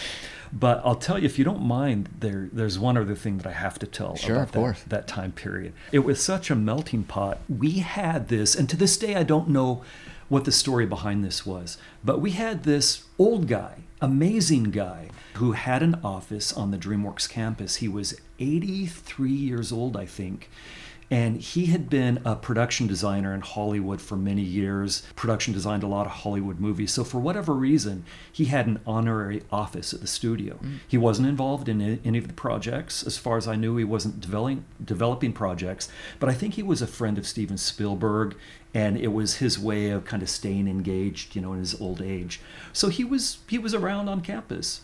But 0.52 0.82
i'll 0.84 0.96
tell 0.96 1.18
you 1.18 1.24
if 1.24 1.38
you 1.38 1.44
don't 1.44 1.62
mind 1.62 2.08
there 2.20 2.48
there's 2.52 2.78
one 2.78 2.96
other 2.98 3.14
thing 3.14 3.38
that 3.38 3.46
i 3.46 3.52
have 3.52 3.78
to 3.78 3.86
tell 3.86 4.16
Sure, 4.16 4.36
about 4.36 4.42
of 4.48 4.52
that- 4.52 4.58
course. 4.58 4.82
that 4.88 5.06
time 5.06 5.32
period. 5.32 5.72
It 5.92 6.00
was 6.00 6.22
such 6.22 6.50
a 6.50 6.54
melting 6.54 7.04
pot. 7.04 7.38
We 7.48 7.70
had 7.78 8.28
this 8.28 8.54
and 8.54 8.68
to 8.70 8.76
this 8.76 8.96
day 8.98 9.14
i 9.16 9.22
don't 9.22 9.48
know 9.48 9.82
what 10.28 10.44
the 10.44 10.52
story 10.52 10.86
behind 10.86 11.24
this 11.24 11.44
was 11.46 11.78
but 12.04 12.20
we 12.20 12.32
had 12.32 12.64
this 12.64 13.04
old 13.18 13.46
guy 13.48 13.74
amazing 14.00 14.64
guy 14.64 15.08
who 15.34 15.52
had 15.52 15.82
an 15.82 15.94
office 16.02 16.52
on 16.52 16.70
the 16.72 16.76
dreamworks 16.78 17.28
campus. 17.28 17.76
He 17.76 17.88
was 17.88 18.20
83 18.38 19.30
years 19.30 19.70
old 19.72 19.96
i 19.96 20.04
think 20.06 20.50
and 21.12 21.42
he 21.42 21.66
had 21.66 21.90
been 21.90 22.22
a 22.24 22.34
production 22.34 22.86
designer 22.86 23.34
in 23.34 23.42
Hollywood 23.42 24.00
for 24.00 24.16
many 24.16 24.40
years, 24.40 25.02
production 25.14 25.52
designed 25.52 25.82
a 25.82 25.86
lot 25.86 26.06
of 26.06 26.12
Hollywood 26.12 26.58
movies. 26.58 26.90
So, 26.90 27.04
for 27.04 27.18
whatever 27.18 27.52
reason, 27.52 28.06
he 28.32 28.46
had 28.46 28.66
an 28.66 28.80
honorary 28.86 29.42
office 29.52 29.92
at 29.92 30.00
the 30.00 30.06
studio. 30.06 30.58
Mm. 30.62 30.78
He 30.88 30.96
wasn't 30.96 31.28
involved 31.28 31.68
in 31.68 32.00
any 32.02 32.16
of 32.16 32.28
the 32.28 32.32
projects. 32.32 33.06
As 33.06 33.18
far 33.18 33.36
as 33.36 33.46
I 33.46 33.56
knew, 33.56 33.76
he 33.76 33.84
wasn't 33.84 34.22
developing, 34.22 34.64
developing 34.82 35.34
projects. 35.34 35.90
But 36.18 36.30
I 36.30 36.32
think 36.32 36.54
he 36.54 36.62
was 36.62 36.80
a 36.80 36.86
friend 36.86 37.18
of 37.18 37.26
Steven 37.26 37.58
Spielberg, 37.58 38.34
and 38.72 38.96
it 38.96 39.08
was 39.08 39.36
his 39.36 39.58
way 39.58 39.90
of 39.90 40.06
kind 40.06 40.22
of 40.22 40.30
staying 40.30 40.66
engaged, 40.66 41.36
you 41.36 41.42
know, 41.42 41.52
in 41.52 41.58
his 41.58 41.78
old 41.78 42.00
age. 42.00 42.40
So, 42.72 42.88
he 42.88 43.04
was, 43.04 43.40
he 43.50 43.58
was 43.58 43.74
around 43.74 44.08
on 44.08 44.22
campus. 44.22 44.80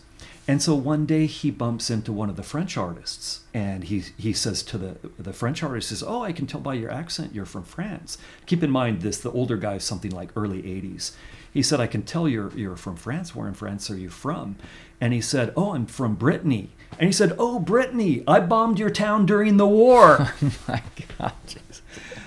And 0.49 0.63
so 0.63 0.73
one 0.73 1.05
day 1.05 1.27
he 1.27 1.51
bumps 1.51 1.91
into 1.91 2.11
one 2.11 2.27
of 2.27 2.35
the 2.35 2.41
French 2.41 2.75
artists, 2.75 3.41
and 3.53 3.83
he 3.83 3.99
he 4.17 4.33
says 4.33 4.63
to 4.63 4.79
the 4.79 4.97
the 5.19 5.31
French 5.31 5.61
artist 5.61 5.89
says, 5.89 6.01
"Oh, 6.01 6.23
I 6.23 6.31
can 6.31 6.47
tell 6.47 6.59
by 6.59 6.73
your 6.73 6.89
accent 6.91 7.35
you're 7.35 7.45
from 7.45 7.61
France." 7.61 8.17
Keep 8.47 8.63
in 8.63 8.71
mind 8.71 9.01
this: 9.01 9.19
the 9.19 9.31
older 9.31 9.57
guy 9.57 9.75
is 9.75 9.83
something 9.83 10.09
like 10.09 10.31
early 10.35 10.63
'80s. 10.63 11.11
He 11.53 11.61
said, 11.61 11.79
"I 11.79 11.85
can 11.85 12.01
tell 12.01 12.27
you're 12.27 12.51
you're 12.57 12.75
from 12.77 12.95
France. 12.95 13.35
Where 13.35 13.47
in 13.47 13.53
France 13.53 13.91
are 13.91 13.95
you 13.95 14.09
from?" 14.09 14.55
And 14.99 15.13
he 15.13 15.21
said, 15.21 15.53
"Oh, 15.55 15.75
I'm 15.75 15.85
from 15.85 16.15
Brittany." 16.15 16.71
And 16.97 17.05
he 17.05 17.13
said, 17.13 17.35
"Oh, 17.37 17.59
Brittany, 17.59 18.23
I 18.27 18.39
bombed 18.39 18.79
your 18.79 18.89
town 18.89 19.27
during 19.27 19.57
the 19.57 19.67
war." 19.67 20.17
oh, 20.41 20.51
My 20.67 20.81
God. 21.19 21.33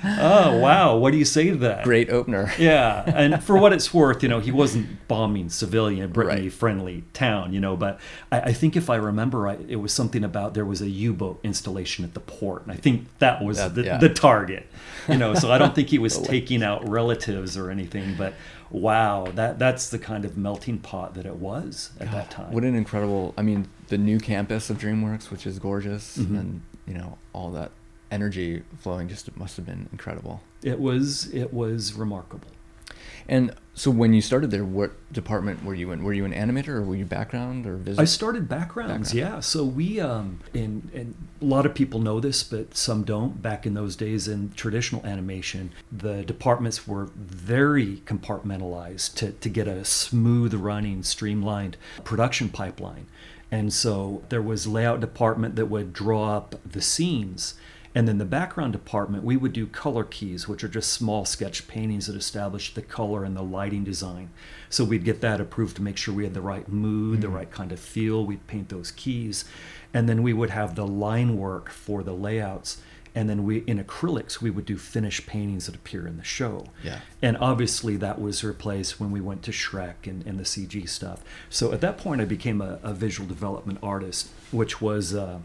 Oh, 0.04 0.58
wow! 0.58 0.96
What 0.96 1.12
do 1.12 1.16
you 1.18 1.24
say 1.24 1.50
to 1.50 1.56
that? 1.56 1.84
Great 1.84 2.10
opener. 2.10 2.52
yeah, 2.58 3.02
and 3.06 3.42
for 3.42 3.56
what 3.56 3.72
it's 3.72 3.92
worth, 3.94 4.22
you 4.22 4.28
know, 4.28 4.40
he 4.40 4.50
wasn't 4.50 5.06
bombing 5.08 5.48
civilian 5.48 6.10
Brittany 6.12 6.42
Right. 6.42 6.52
friendly 6.52 7.04
town, 7.12 7.52
you 7.52 7.60
know, 7.60 7.76
but 7.76 8.00
I, 8.30 8.40
I 8.40 8.52
think 8.52 8.76
if 8.76 8.88
I 8.90 8.96
remember 8.96 9.38
right, 9.40 9.60
it 9.68 9.76
was 9.76 9.92
something 9.92 10.24
about 10.24 10.54
there 10.54 10.64
was 10.64 10.80
a 10.82 10.88
U-boat 10.88 11.40
installation 11.42 12.04
at 12.04 12.14
the 12.14 12.20
port, 12.20 12.62
and 12.62 12.72
I 12.72 12.76
think 12.76 13.06
that 13.18 13.42
was 13.44 13.58
That- 13.58 13.74
the, 13.74 13.84
yeah. 13.84 13.98
the 13.98 14.08
target, 14.08 14.66
you 15.08 15.16
know. 15.18 15.34
So 15.34 15.50
I 15.52 15.58
don't 15.58 15.74
think 15.74 15.88
he 15.88 15.98
was 16.06 16.18
taking 16.18 16.62
out 16.62 16.88
relatives 16.88 17.56
or 17.56 17.70
anything, 17.70 18.14
but 18.16 18.34
wow, 18.70 19.26
that 19.34 19.58
that's 19.58 19.90
the 19.90 19.98
kind 19.98 20.24
of 20.24 20.36
melting 20.36 20.78
pot 20.78 21.14
that 21.14 21.26
it 21.26 21.36
was 21.36 21.90
at 22.00 22.10
that 22.12 22.30
time. 22.30 22.52
What 22.52 22.64
an 22.64 22.74
incredible! 22.74 23.34
I 23.36 23.42
mean, 23.42 23.68
the 23.88 23.98
new 23.98 24.18
campus 24.18 24.70
of 24.70 24.78
DreamWorks, 24.78 25.30
which 25.30 25.46
is 25.46 25.58
gorgeous, 25.58 26.16
Mhm. 26.18 26.38
and 26.40 26.60
you 26.86 26.94
know 26.94 27.18
all 27.32 27.50
that 27.52 27.70
energy 28.12 28.62
flowing, 28.79 29.09
just 29.09 29.35
must 29.37 29.57
have 29.57 29.66
been 29.66 29.88
incredible. 29.90 30.40
it 30.62 30.79
was 30.79 31.33
it 31.35 31.53
was 31.53 31.94
remarkable. 31.94 32.48
And 33.29 33.55
so 33.75 33.90
when 33.90 34.12
you 34.14 34.20
started 34.20 34.51
there, 34.51 34.64
what 34.64 34.90
department 35.12 35.64
were 35.64 35.75
you 35.75 35.92
in? 35.92 36.03
Were 36.03 36.12
you 36.12 36.25
an 36.25 36.33
animator 36.33 36.70
or 36.70 36.83
were 36.83 36.96
you 36.96 37.05
background 37.05 37.66
or 37.66 37.77
visual? 37.77 38.01
I 38.01 38.05
started 38.05 38.48
backgrounds, 38.48 39.12
Background. 39.12 39.35
yeah. 39.35 39.40
So 39.40 39.64
we, 39.64 40.01
um, 40.01 40.40
and, 40.53 40.90
and 40.92 41.14
a 41.40 41.44
lot 41.44 41.64
of 41.64 41.72
people 41.72 42.01
know 42.01 42.18
this, 42.18 42.42
but 42.42 42.77
some 42.77 43.05
don't. 43.05 43.40
Back 43.40 43.64
in 43.64 43.75
those 43.75 43.94
days 43.94 44.27
in 44.27 44.51
traditional 44.53 45.07
animation, 45.07 45.70
the 45.92 46.25
departments 46.25 46.87
were 46.88 47.11
very 47.14 48.03
compartmentalized 48.05 49.14
to, 49.16 49.33
to 49.33 49.48
get 49.48 49.68
a 49.68 49.85
smooth 49.85 50.53
running, 50.55 51.03
streamlined 51.05 51.77
production 52.05 52.48
pipeline. 52.48 53.07
And 53.53 53.72
so 53.72 54.22
there 54.31 54.42
was 54.42 54.66
layout 54.66 55.01
department 55.01 55.57
that 55.57 55.66
would 55.66 55.92
draw 55.92 56.37
up 56.37 56.57
the 56.70 56.83
scenes. 56.83 57.55
And 57.94 58.09
then 58.09 58.18
the 58.18 58.24
background 58.24 58.72
department, 58.72 59.22
we 59.22 59.37
would 59.37 59.52
do 59.52 59.66
color 59.66 60.05
keys, 60.05 60.48
which 60.48 60.64
are 60.64 60.68
just 60.68 60.92
small 60.92 61.24
sketch 61.24 61.68
paintings 61.68 62.07
that 62.07 62.16
establish 62.16 62.72
the 62.72 62.83
color 62.83 63.24
and 63.24 63.37
the 63.37 63.42
lighting 63.42 63.85
design. 63.85 64.31
So 64.70 64.85
we'd 64.85 65.05
get 65.05 65.20
that 65.20 65.40
approved 65.40 65.76
to 65.76 65.83
make 65.83 65.98
sure 65.98 66.14
we 66.14 66.24
had 66.24 66.35
the 66.35 66.40
right 66.40 66.66
mood, 66.68 67.20
the 67.20 67.28
right 67.28 67.50
kind 67.50 67.70
of 67.70 67.78
feel. 67.78 68.24
We'd 68.24 68.46
paint 68.46 68.70
those 68.70 68.90
keys. 68.92 69.44
And 69.92 70.09
then 70.09 70.22
we 70.22 70.33
would 70.33 70.50
have 70.50 70.74
the 70.74 70.87
line 70.87 71.37
work 71.37 71.70
for 71.70 72.02
the 72.02 72.14
layouts. 72.14 72.81
And 73.14 73.28
then 73.28 73.44
we, 73.44 73.59
in 73.59 73.83
acrylics, 73.83 74.40
we 74.40 74.48
would 74.48 74.64
do 74.64 74.78
finished 74.78 75.26
paintings 75.26 75.66
that 75.66 75.74
appear 75.74 76.07
in 76.07 76.16
the 76.16 76.24
show. 76.24 76.64
Yeah. 76.83 77.00
And 77.20 77.37
obviously 77.37 77.96
that 77.98 78.18
was 78.18 78.42
replaced 78.42 78.98
when 78.98 79.11
we 79.11 79.20
went 79.20 79.42
to 79.42 79.50
Shrek 79.50 80.07
and, 80.07 80.26
and 80.26 80.38
the 80.38 80.44
CG 80.44 80.88
stuff. 80.88 81.22
So 81.50 81.72
at 81.72 81.83
that 81.83 81.98
point, 81.98 82.22
I 82.22 82.24
became 82.24 82.62
a, 82.62 82.78
a 82.83 82.94
visual 82.94 83.28
development 83.28 83.81
artist, 83.83 84.31
which 84.50 84.81
was 84.81 85.14
uh, 85.14 85.40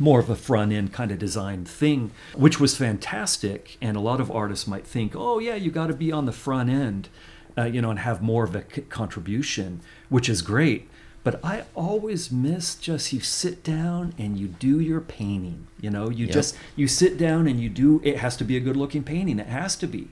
more 0.00 0.18
of 0.18 0.28
a 0.28 0.34
front 0.34 0.72
end 0.72 0.92
kind 0.92 1.12
of 1.12 1.18
design 1.20 1.64
thing, 1.64 2.10
which 2.34 2.58
was 2.58 2.76
fantastic. 2.76 3.76
And 3.80 3.96
a 3.96 4.00
lot 4.00 4.20
of 4.20 4.30
artists 4.30 4.66
might 4.66 4.86
think, 4.86 5.12
oh, 5.14 5.38
yeah, 5.38 5.54
you 5.54 5.70
got 5.70 5.86
to 5.88 5.94
be 5.94 6.10
on 6.10 6.24
the 6.26 6.32
front 6.32 6.70
end, 6.70 7.08
uh, 7.56 7.64
you 7.64 7.80
know, 7.82 7.90
and 7.90 7.98
have 8.00 8.22
more 8.22 8.42
of 8.44 8.56
a 8.56 8.64
c- 8.74 8.80
contribution, 8.82 9.80
which 10.08 10.28
is 10.28 10.40
great. 10.42 10.88
But 11.22 11.38
I 11.44 11.64
always 11.74 12.32
miss 12.32 12.74
just 12.76 13.12
you 13.12 13.20
sit 13.20 13.62
down 13.62 14.14
and 14.16 14.38
you 14.38 14.48
do 14.48 14.80
your 14.80 15.02
painting. 15.02 15.66
You 15.78 15.90
know, 15.90 16.08
you 16.08 16.24
Yep. 16.24 16.34
just 16.34 16.56
you 16.76 16.88
sit 16.88 17.18
down 17.18 17.46
and 17.46 17.60
you 17.60 17.68
do. 17.68 18.00
It 18.02 18.16
has 18.16 18.38
to 18.38 18.44
be 18.44 18.56
a 18.56 18.60
good 18.60 18.76
looking 18.76 19.02
painting. 19.02 19.38
It 19.38 19.48
has 19.48 19.76
to 19.76 19.86
be, 19.86 20.08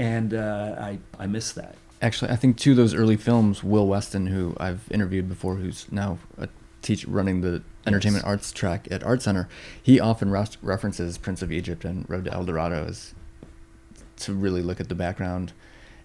and 0.00 0.34
uh, 0.34 0.74
I 0.80 0.98
I 1.16 1.28
miss 1.28 1.52
that. 1.52 1.76
Actually, 2.00 2.32
I 2.32 2.36
think 2.36 2.56
two 2.58 2.72
of 2.72 2.76
those 2.76 2.92
early 2.92 3.16
films, 3.16 3.62
Will 3.62 3.86
Weston, 3.86 4.26
who 4.26 4.56
I've 4.58 4.80
interviewed 4.90 5.28
before, 5.28 5.54
who's 5.54 5.86
now 5.92 6.18
a 6.36 6.48
teach 6.82 7.06
running 7.06 7.42
the 7.42 7.62
entertainment 7.86 8.24
arts 8.24 8.52
track 8.52 8.88
at 8.90 9.02
Art 9.02 9.22
Center, 9.22 9.48
he 9.82 9.98
often 10.00 10.30
res- 10.30 10.58
references 10.62 11.18
Prince 11.18 11.42
of 11.42 11.50
Egypt 11.52 11.84
and 11.84 12.08
Road 12.08 12.24
to 12.26 12.32
El 12.32 12.44
Dorado 12.44 12.84
as 12.86 13.14
to 14.18 14.32
really 14.34 14.62
look 14.62 14.80
at 14.80 14.88
the 14.88 14.94
background 14.94 15.52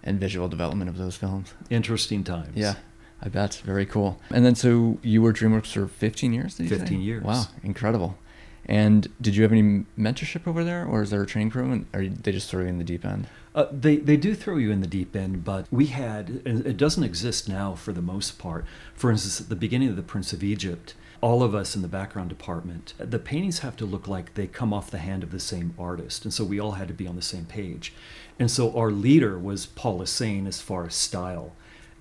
and 0.02 0.18
visual 0.18 0.48
development 0.48 0.88
of 0.88 0.96
those 0.96 1.16
films. 1.16 1.54
Interesting 1.70 2.24
times. 2.24 2.56
Yeah, 2.56 2.74
I 3.22 3.28
bet. 3.28 3.60
Very 3.64 3.86
cool. 3.86 4.20
And 4.30 4.44
then, 4.44 4.54
so 4.54 4.98
you 5.02 5.22
were 5.22 5.32
DreamWorks 5.32 5.72
for 5.72 5.86
15 5.86 6.32
years, 6.32 6.56
did 6.56 6.64
you 6.64 6.68
say? 6.70 6.78
15 6.78 7.00
years. 7.00 7.24
Wow, 7.24 7.44
incredible. 7.62 8.18
And 8.66 9.08
did 9.20 9.34
you 9.34 9.42
have 9.44 9.52
any 9.52 9.84
mentorship 9.98 10.46
over 10.46 10.62
there, 10.62 10.84
or 10.84 11.02
is 11.02 11.08
there 11.10 11.22
a 11.22 11.26
training 11.26 11.50
program, 11.50 11.86
or 11.94 12.00
are 12.00 12.06
they 12.06 12.32
just 12.32 12.50
throw 12.50 12.62
you 12.62 12.68
in 12.68 12.76
the 12.78 12.84
deep 12.84 13.04
end? 13.04 13.26
Uh, 13.54 13.66
they 13.72 13.96
they 13.96 14.16
do 14.16 14.34
throw 14.34 14.56
you 14.56 14.70
in 14.70 14.82
the 14.82 14.86
deep 14.86 15.16
end, 15.16 15.42
but 15.42 15.66
we 15.70 15.86
had 15.86 16.42
it 16.44 16.76
doesn't 16.76 17.02
exist 17.02 17.48
now 17.48 17.74
for 17.74 17.94
the 17.94 18.02
most 18.02 18.38
part. 18.38 18.66
For 18.94 19.10
instance, 19.10 19.40
at 19.40 19.48
the 19.48 19.56
beginning 19.56 19.88
of 19.88 19.96
the 19.96 20.02
Prince 20.02 20.34
of 20.34 20.44
Egypt, 20.44 20.94
all 21.20 21.42
of 21.42 21.54
us 21.54 21.74
in 21.74 21.82
the 21.82 21.88
background 21.88 22.28
department, 22.28 22.94
the 22.98 23.18
paintings 23.18 23.60
have 23.60 23.76
to 23.76 23.84
look 23.84 24.06
like 24.06 24.34
they 24.34 24.46
come 24.46 24.72
off 24.72 24.90
the 24.90 24.98
hand 24.98 25.22
of 25.22 25.32
the 25.32 25.40
same 25.40 25.74
artist, 25.78 26.24
and 26.24 26.32
so 26.32 26.44
we 26.44 26.60
all 26.60 26.72
had 26.72 26.88
to 26.88 26.94
be 26.94 27.06
on 27.06 27.16
the 27.16 27.22
same 27.22 27.44
page. 27.44 27.92
And 28.38 28.50
so 28.50 28.76
our 28.76 28.90
leader 28.90 29.38
was 29.38 29.66
Paul 29.66 29.98
Lasaine 29.98 30.46
as 30.46 30.60
far 30.60 30.86
as 30.86 30.94
style. 30.94 31.54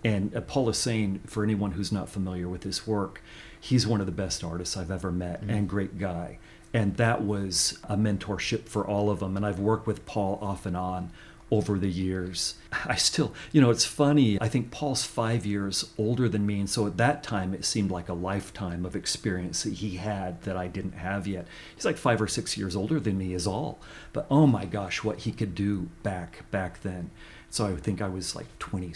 And 0.03 0.35
uh, 0.35 0.41
Paul 0.41 0.71
for 0.71 1.43
anyone 1.43 1.71
who's 1.71 1.91
not 1.91 2.09
familiar 2.09 2.47
with 2.47 2.63
his 2.63 2.85
work, 2.85 3.21
he's 3.59 3.87
one 3.87 3.99
of 3.99 4.05
the 4.05 4.11
best 4.11 4.43
artists 4.43 4.77
I've 4.77 4.91
ever 4.91 5.11
met 5.11 5.41
and 5.41 5.67
great 5.67 5.97
guy. 5.97 6.37
And 6.73 6.95
that 6.97 7.23
was 7.23 7.79
a 7.85 7.97
mentorship 7.97 8.69
for 8.69 8.85
all 8.85 9.09
of 9.09 9.19
them. 9.19 9.35
And 9.35 9.45
I've 9.45 9.59
worked 9.59 9.87
with 9.87 10.05
Paul 10.05 10.37
off 10.41 10.65
and 10.65 10.77
on 10.77 11.11
over 11.49 11.79
the 11.79 11.89
years. 11.89 12.55
I 12.85 12.95
still, 12.95 13.33
you 13.51 13.61
know, 13.61 13.69
it's 13.69 13.85
funny. 13.85 14.37
I 14.41 14.49
think 14.49 14.71
Paul's 14.71 15.03
five 15.05 15.45
years 15.45 15.91
older 15.97 16.27
than 16.27 16.45
me. 16.45 16.59
And 16.59 16.69
so 16.69 16.85
at 16.87 16.97
that 16.97 17.23
time, 17.23 17.53
it 17.53 17.63
seemed 17.65 17.89
like 17.91 18.09
a 18.09 18.13
lifetime 18.13 18.85
of 18.85 18.95
experience 18.95 19.63
that 19.63 19.73
he 19.75 19.97
had 19.97 20.41
that 20.43 20.57
I 20.57 20.67
didn't 20.67 20.93
have 20.95 21.25
yet. 21.27 21.47
He's 21.75 21.85
like 21.85 21.97
five 21.97 22.21
or 22.21 22.27
six 22.27 22.57
years 22.57 22.75
older 22.75 22.99
than 22.99 23.17
me, 23.17 23.33
is 23.33 23.47
all. 23.47 23.79
But 24.13 24.27
oh 24.29 24.47
my 24.47 24.65
gosh, 24.65 25.03
what 25.03 25.19
he 25.19 25.31
could 25.31 25.55
do 25.55 25.89
back 26.03 26.49
back 26.51 26.81
then. 26.81 27.11
So 27.49 27.65
I 27.65 27.75
think 27.77 28.01
I 28.01 28.09
was 28.09 28.35
like 28.35 28.47
20, 28.59 28.93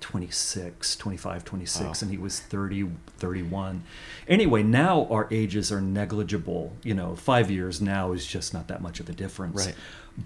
26, 0.00 0.96
25, 0.96 1.44
26, 1.44 1.84
Wow. 1.84 1.92
and 2.02 2.10
he 2.10 2.18
was 2.18 2.40
30, 2.40 2.90
31. 3.18 3.82
Anyway, 4.28 4.62
now 4.62 5.06
our 5.10 5.26
ages 5.30 5.72
are 5.72 5.80
negligible. 5.80 6.74
You 6.82 6.94
know, 6.94 7.16
five 7.16 7.50
years 7.50 7.80
now 7.80 8.12
is 8.12 8.26
just 8.26 8.52
not 8.54 8.68
that 8.68 8.82
much 8.82 9.00
of 9.00 9.08
a 9.08 9.12
difference. 9.12 9.66
Right. 9.66 9.74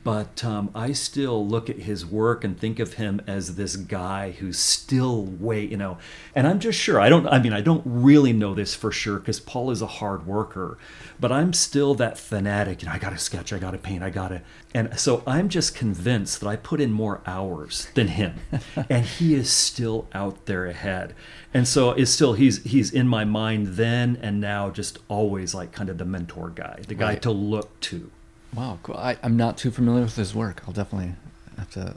But 0.05 0.45
um, 0.45 0.71
I 0.73 0.93
still 0.93 1.45
look 1.45 1.69
at 1.69 1.81
his 1.81 2.07
work 2.07 2.45
and 2.45 2.57
think 2.57 2.79
of 2.79 2.95
him 2.95 3.21
as 3.27 3.57
this 3.57 3.75
guy 3.75 4.31
who's 4.31 4.57
still 4.57 5.25
way, 5.25 5.65
you 5.65 5.77
know, 5.77 5.99
and 6.33 6.47
I'm 6.47 6.61
just 6.61 6.79
sure, 6.79 7.01
I 7.01 7.09
don't, 7.09 7.27
I 7.27 7.41
mean, 7.41 7.53
I 7.53 7.61
don't 7.61 7.83
really 7.85 8.33
know 8.33 8.55
this 8.55 8.73
for 8.73 8.93
sure 8.93 9.19
because 9.19 9.41
Paul 9.41 9.69
is 9.73 9.83
a 9.83 9.89
hard 9.89 10.29
worker, 10.29 10.79
but 11.19 11.33
I'm 11.33 11.53
still 11.53 11.95
that 11.97 12.19
fanatic, 12.19 12.83
you 12.83 12.87
know, 12.89 12.95
I 12.95 12.99
got 12.99 13.11
to 13.11 13.19
sketch, 13.19 13.53
I 13.53 13.59
got 13.59 13.73
to 13.73 13.79
paint, 13.79 14.05
I 14.05 14.11
got 14.11 14.29
to, 14.29 14.43
and 14.73 14.97
so 14.99 15.25
I'm 15.27 15.49
just 15.49 15.75
convinced 15.75 16.39
that 16.41 16.47
I 16.47 16.55
put 16.55 16.81
in 16.81 16.93
more 16.93 17.21
hours 17.27 17.89
than 17.95 18.09
him 18.09 18.35
and 18.89 19.05
he 19.05 19.35
is 19.35 19.51
still 19.51 20.07
out 20.15 20.47
there 20.47 20.67
ahead. 20.67 21.17
And 21.53 21.67
so 21.67 21.91
it's 21.91 22.13
still, 22.13 22.35
he's, 22.35 22.63
he's 22.63 22.93
in 22.93 23.09
my 23.09 23.25
mind 23.25 23.67
then 23.75 24.17
and 24.23 24.41
now 24.41 24.71
just 24.71 24.99
always 25.09 25.53
like 25.53 25.73
kind 25.73 25.91
of 25.91 25.99
the 25.99 26.05
mentor 26.05 26.51
guy, 26.51 26.79
the 26.87 26.95
guy 26.95 27.09
Right. 27.15 27.23
to 27.23 27.33
look 27.33 27.81
to. 27.81 28.13
Wow, 28.55 28.79
cool. 28.83 28.97
I, 28.97 29.17
I'm 29.23 29.37
not 29.37 29.57
too 29.57 29.71
familiar 29.71 30.03
with 30.03 30.17
his 30.17 30.35
work. 30.35 30.63
I'll 30.67 30.73
definitely 30.75 31.15
have 31.57 31.71
to. 31.71 31.95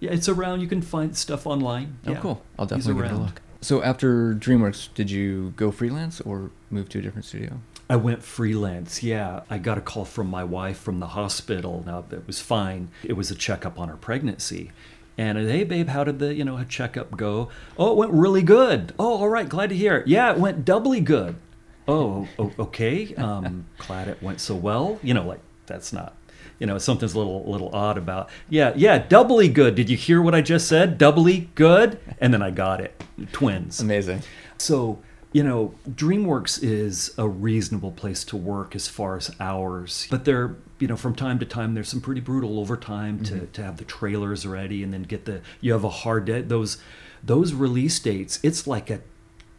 Yeah, 0.00 0.12
it's 0.12 0.28
around. 0.28 0.60
You 0.60 0.68
can 0.68 0.82
find 0.82 1.16
stuff 1.16 1.46
online. 1.46 1.98
Oh, 2.06 2.12
Yeah. 2.12 2.20
cool. 2.20 2.42
I'll 2.58 2.66
definitely 2.66 3.02
give 3.02 3.12
it 3.12 3.14
a 3.14 3.16
look. 3.16 3.40
So 3.60 3.82
after 3.82 4.34
DreamWorks, 4.34 4.90
did 4.94 5.10
you 5.10 5.52
go 5.56 5.70
freelance 5.70 6.20
or 6.20 6.50
move 6.70 6.88
to 6.90 6.98
a 6.98 7.02
different 7.02 7.24
studio? 7.24 7.58
I 7.88 7.96
went 7.96 8.22
freelance. 8.22 9.02
Yeah, 9.02 9.40
I 9.48 9.58
got 9.58 9.78
a 9.78 9.80
call 9.80 10.04
from 10.04 10.28
my 10.28 10.44
wife 10.44 10.78
from 10.78 11.00
the 11.00 11.08
hospital. 11.08 11.82
Now 11.86 12.04
it 12.10 12.26
was 12.26 12.40
fine. 12.40 12.88
It 13.02 13.14
was 13.14 13.30
a 13.30 13.34
checkup 13.34 13.78
on 13.78 13.88
her 13.88 13.96
pregnancy. 13.96 14.72
And 15.18 15.38
hey, 15.38 15.64
babe, 15.64 15.88
how 15.88 16.04
did 16.04 16.18
the 16.18 16.34
you 16.34 16.44
know 16.44 16.62
checkup 16.64 17.16
go? 17.16 17.48
Oh, 17.78 17.92
it 17.92 17.96
went 17.96 18.12
really 18.12 18.42
good. 18.42 18.92
Oh, 18.98 19.18
all 19.18 19.28
right, 19.28 19.48
glad 19.48 19.70
to 19.70 19.76
hear. 19.76 19.98
it. 19.98 20.06
Yeah, 20.08 20.30
it 20.32 20.38
went 20.38 20.64
doubly 20.64 21.00
good. 21.00 21.36
Oh, 21.88 22.26
okay. 22.58 23.14
Um, 23.14 23.66
glad 23.78 24.08
it 24.08 24.20
went 24.22 24.40
so 24.40 24.54
well. 24.56 24.98
You 25.02 25.14
know, 25.14 25.24
like 25.26 25.40
that's 25.66 25.92
not. 25.92 26.14
You 26.58 26.66
know, 26.66 26.78
something's 26.78 27.14
a 27.14 27.18
little 27.18 27.44
little 27.50 27.74
odd 27.74 27.98
about. 27.98 28.30
Yeah, 28.48 28.72
yeah, 28.76 28.98
doubly 28.98 29.48
good. 29.48 29.74
Did 29.74 29.90
you 29.90 29.96
hear 29.96 30.22
what 30.22 30.34
I 30.34 30.40
just 30.40 30.68
said? 30.68 30.96
Doubly 30.96 31.50
good. 31.54 31.98
And 32.18 32.32
then 32.32 32.42
I 32.42 32.50
got 32.50 32.80
it. 32.80 33.02
Twins. 33.32 33.80
Amazing. 33.80 34.22
So, 34.58 34.98
you 35.32 35.42
know, 35.42 35.74
DreamWorks 35.90 36.62
is 36.62 37.12
a 37.18 37.28
reasonable 37.28 37.92
place 37.92 38.24
to 38.24 38.36
work 38.36 38.74
as 38.74 38.88
far 38.88 39.16
as 39.16 39.30
hours, 39.38 40.06
but 40.10 40.24
there, 40.24 40.56
you 40.78 40.88
know, 40.88 40.96
from 40.96 41.14
time 41.14 41.38
to 41.40 41.44
time, 41.44 41.74
there's 41.74 41.88
some 41.88 42.00
pretty 42.00 42.22
brutal 42.22 42.58
overtime 42.58 43.22
to, 43.24 43.34
mm-hmm. 43.34 43.52
to 43.52 43.62
have 43.62 43.76
the 43.76 43.84
trailers 43.84 44.46
ready 44.46 44.82
and 44.82 44.94
then 44.94 45.02
get 45.02 45.26
the, 45.26 45.42
you 45.60 45.72
have 45.72 45.84
a 45.84 45.90
hard 45.90 46.24
day. 46.24 46.40
Those, 46.40 46.78
those 47.22 47.52
release 47.52 47.98
dates, 47.98 48.40
it's 48.42 48.66
like 48.66 48.88
a 48.88 49.00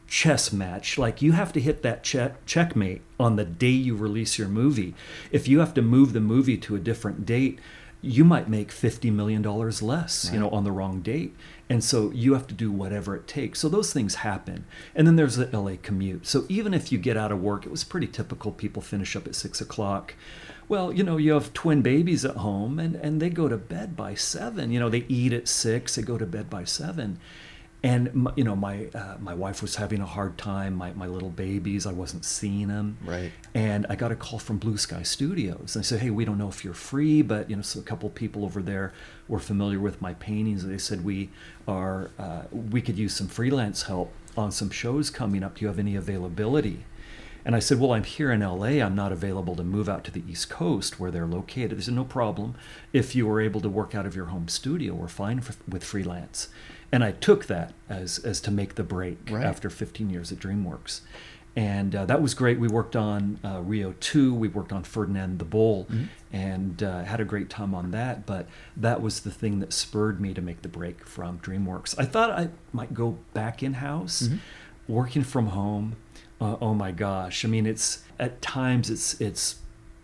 chess 0.07 0.51
match. 0.51 0.97
Like 0.97 1.21
you 1.21 1.33
have 1.33 1.53
to 1.53 1.59
hit 1.59 1.83
that 1.83 2.03
check, 2.03 2.45
checkmate 2.45 3.01
on 3.19 3.35
the 3.35 3.45
day 3.45 3.69
you 3.69 3.95
release 3.95 4.37
your 4.37 4.47
movie. 4.47 4.95
If 5.31 5.47
you 5.47 5.59
have 5.59 5.73
to 5.75 5.81
move 5.81 6.13
the 6.13 6.19
movie 6.19 6.57
to 6.57 6.75
a 6.75 6.79
different 6.79 7.25
date, 7.25 7.59
you 8.01 8.23
might 8.23 8.47
make 8.47 8.69
$50 8.69 9.11
million 9.11 9.41
less, 9.41 10.29
you 10.31 10.39
know, 10.39 10.49
on 10.51 10.63
the 10.63 10.71
wrong 10.71 11.01
date. 11.01 11.35
And 11.67 11.83
so 11.83 12.11
you 12.11 12.33
have 12.33 12.47
to 12.47 12.53
do 12.53 12.71
whatever 12.71 13.15
it 13.15 13.27
takes. 13.27 13.59
So 13.59 13.67
those 13.67 13.91
things 13.91 14.15
happen. 14.15 14.65
And 14.95 15.07
then 15.07 15.15
there's 15.15 15.35
the 15.35 15.47
LA 15.47 15.75
commute. 15.81 16.27
So 16.27 16.45
even 16.47 16.73
if 16.73 16.91
you 16.91 16.99
get 16.99 17.17
out 17.17 17.31
of 17.31 17.41
work, 17.41 17.65
it 17.65 17.71
was 17.71 17.83
pretty 17.83 18.07
typical. 18.07 18.51
People 18.51 18.81
finish 18.81 19.15
up 19.15 19.27
at 19.27 19.35
six 19.35 19.59
o'clock. 19.59 20.13
Well, 20.69 20.93
you 20.93 21.03
know, 21.03 21.17
you 21.17 21.33
have 21.33 21.53
twin 21.53 21.81
babies 21.81 22.23
at 22.23 22.37
home 22.37 22.77
and, 22.77 22.95
and 22.95 23.21
they 23.21 23.29
go 23.29 23.47
to 23.47 23.57
bed 23.57 23.95
by 23.95 24.13
seven. 24.13 24.71
You 24.71 24.79
know, 24.79 24.89
they 24.89 25.05
eat 25.07 25.33
at 25.33 25.47
six, 25.47 25.95
they 25.95 26.01
go 26.01 26.17
to 26.17 26.25
bed 26.25 26.49
by 26.49 26.65
seven. 26.65 27.19
And 27.87 28.27
you 28.35 28.43
know, 28.43 28.55
my 28.55 28.87
uh, 28.93 29.15
my 29.17 29.33
wife 29.33 29.61
was 29.61 29.77
having 29.77 30.01
a 30.01 30.05
hard 30.05 30.37
time. 30.37 30.75
My 30.75 30.91
my 30.91 31.07
little 31.07 31.29
babies, 31.29 31.85
I 31.85 31.93
wasn't 31.93 32.25
seeing 32.25 32.67
them. 32.67 32.97
Right. 33.01 33.31
And 33.53 33.85
I 33.89 33.95
got 33.95 34.11
a 34.11 34.15
call 34.15 34.39
from 34.39 34.57
Blue 34.57 34.75
Sky 34.77 35.03
Studios. 35.03 35.73
And 35.73 35.83
they 35.83 35.87
said, 35.87 36.01
"Hey, 36.01 36.09
we 36.09 36.25
don't 36.25 36.37
know 36.37 36.49
if 36.49 36.65
you're 36.65 36.73
free, 36.73 37.21
but 37.21 37.49
you 37.49 37.55
know, 37.55 37.61
so 37.61 37.79
a 37.79 37.83
couple 37.83 38.09
people 38.09 38.43
over 38.43 38.61
there 38.61 38.91
were 39.29 39.39
familiar 39.39 39.79
with 39.79 40.01
my 40.01 40.15
paintings. 40.15 40.65
They 40.65 40.77
said 40.77 41.05
we 41.05 41.29
are 41.65 42.11
uh, 42.19 42.41
we 42.51 42.81
could 42.81 42.97
use 42.97 43.13
some 43.13 43.27
freelance 43.27 43.83
help 43.83 44.11
on 44.35 44.51
some 44.51 44.69
shows 44.69 45.09
coming 45.09 45.41
up. 45.41 45.55
Do 45.55 45.61
you 45.61 45.67
have 45.69 45.79
any 45.79 45.95
availability?" 45.95 46.83
And 47.45 47.55
I 47.55 47.59
said, 47.59 47.79
Well, 47.79 47.93
I'm 47.93 48.03
here 48.03 48.33
in 48.33 48.41
LA. 48.41 48.83
I'm 48.83 48.95
not 48.95 49.13
available 49.13 49.55
to 49.55 49.63
move 49.63 49.87
out 49.87 50.03
to 50.03 50.11
the 50.11 50.21
East 50.29 50.49
Coast 50.49 50.99
where 50.99 51.11
they're 51.11 51.25
located. 51.25 51.77
They 51.77 51.81
said, 51.81 51.93
No 51.93 52.03
problem. 52.03 52.55
If 52.91 53.15
you 53.15 53.25
were 53.25 53.39
able 53.39 53.61
to 53.61 53.69
work 53.69 53.95
out 53.95 54.05
of 54.05 54.17
your 54.17 54.25
home 54.25 54.49
studio, 54.49 54.93
we're 54.93 55.07
fine 55.07 55.39
for, 55.39 55.55
with 55.65 55.81
freelance. 55.81 56.49
And 56.91 57.03
I 57.03 57.11
took 57.11 57.47
that 57.47 57.73
as, 57.89 58.19
as 58.19 58.39
to 58.41 58.51
make 58.51 58.75
the 58.75 58.83
break 58.83 59.17
Right. 59.29 59.45
after 59.45 59.69
15 59.69 60.09
years 60.09 60.31
at 60.31 60.39
DreamWorks. 60.39 61.01
And 61.55 61.95
uh, 61.95 62.05
that 62.05 62.21
was 62.21 62.33
great. 62.35 62.59
We 62.59 62.67
worked 62.67 62.95
on 62.95 63.39
uh, 63.43 63.61
Rio 63.63 63.95
2, 63.99 64.33
we 64.33 64.47
worked 64.47 64.71
on 64.71 64.83
Ferdinand 64.83 65.39
the 65.39 65.45
Bull, 65.45 65.87
and 66.31 66.83
uh, 66.83 67.03
had 67.03 67.19
a 67.19 67.25
great 67.25 67.49
time 67.49 67.73
on 67.73 67.89
that. 67.91 68.27
But 68.27 68.45
that 68.75 69.01
was 69.01 69.21
the 69.21 69.31
thing 69.31 69.59
that 69.61 69.73
spurred 69.73 70.21
me 70.21 70.35
to 70.35 70.41
make 70.41 70.61
the 70.61 70.67
break 70.69 71.05
from 71.07 71.39
DreamWorks. 71.39 71.95
I 71.97 72.05
thought 72.05 72.29
I 72.29 72.49
might 72.73 72.93
go 72.93 73.17
back 73.33 73.63
in 73.63 73.73
house, 73.73 74.29
working 74.87 75.23
from 75.23 75.47
home. 75.47 75.95
Uh, 76.39 76.57
oh 76.61 76.75
my 76.75 76.91
gosh! 76.91 77.43
I 77.43 77.47
mean, 77.47 77.65
it's 77.65 78.03
at 78.19 78.39
times 78.43 78.91
it's 78.91 79.19
it's 79.19 79.55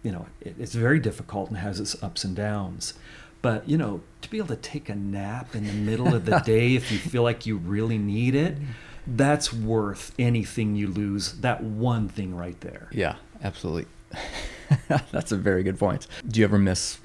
you 0.02 0.12
know 0.12 0.26
it, 0.42 0.56
it's 0.60 0.74
very 0.74 1.00
difficult 1.00 1.50
and 1.50 1.60
has 1.60 1.80
its 1.80 2.02
ups 2.02 2.24
and 2.24 2.36
downs. 2.36 2.96
But 3.44 3.70
you 3.70 3.78
know, 3.78 4.02
to 4.22 4.30
be 4.32 4.40
able 4.40 4.48
to 4.48 4.56
take 4.56 4.90
a 4.90 4.96
nap 4.96 5.54
in 5.54 5.68
the 5.68 5.74
middle 5.74 6.16
of 6.16 6.26
the 6.26 6.40
day 6.40 6.74
if 6.76 6.92
you 6.92 6.98
feel 6.98 7.22
like 7.22 7.46
you 7.46 7.58
really 7.58 8.00
need 8.00 8.34
it, 8.34 8.58
that's 9.06 9.54
worth 9.54 10.14
anything 10.18 10.76
you 10.76 10.88
lose. 10.88 11.34
That 11.42 11.62
one 11.62 12.08
thing 12.10 12.36
right 12.36 12.60
there. 12.62 12.88
Yeah, 12.92 13.18
absolutely. 13.44 13.86
That's 15.12 15.32
a 15.32 15.38
very 15.38 15.62
good 15.62 15.78
point. 15.78 16.08
Do 16.28 16.40
you 16.40 16.46
ever 16.46 16.58
miss 16.58 17.00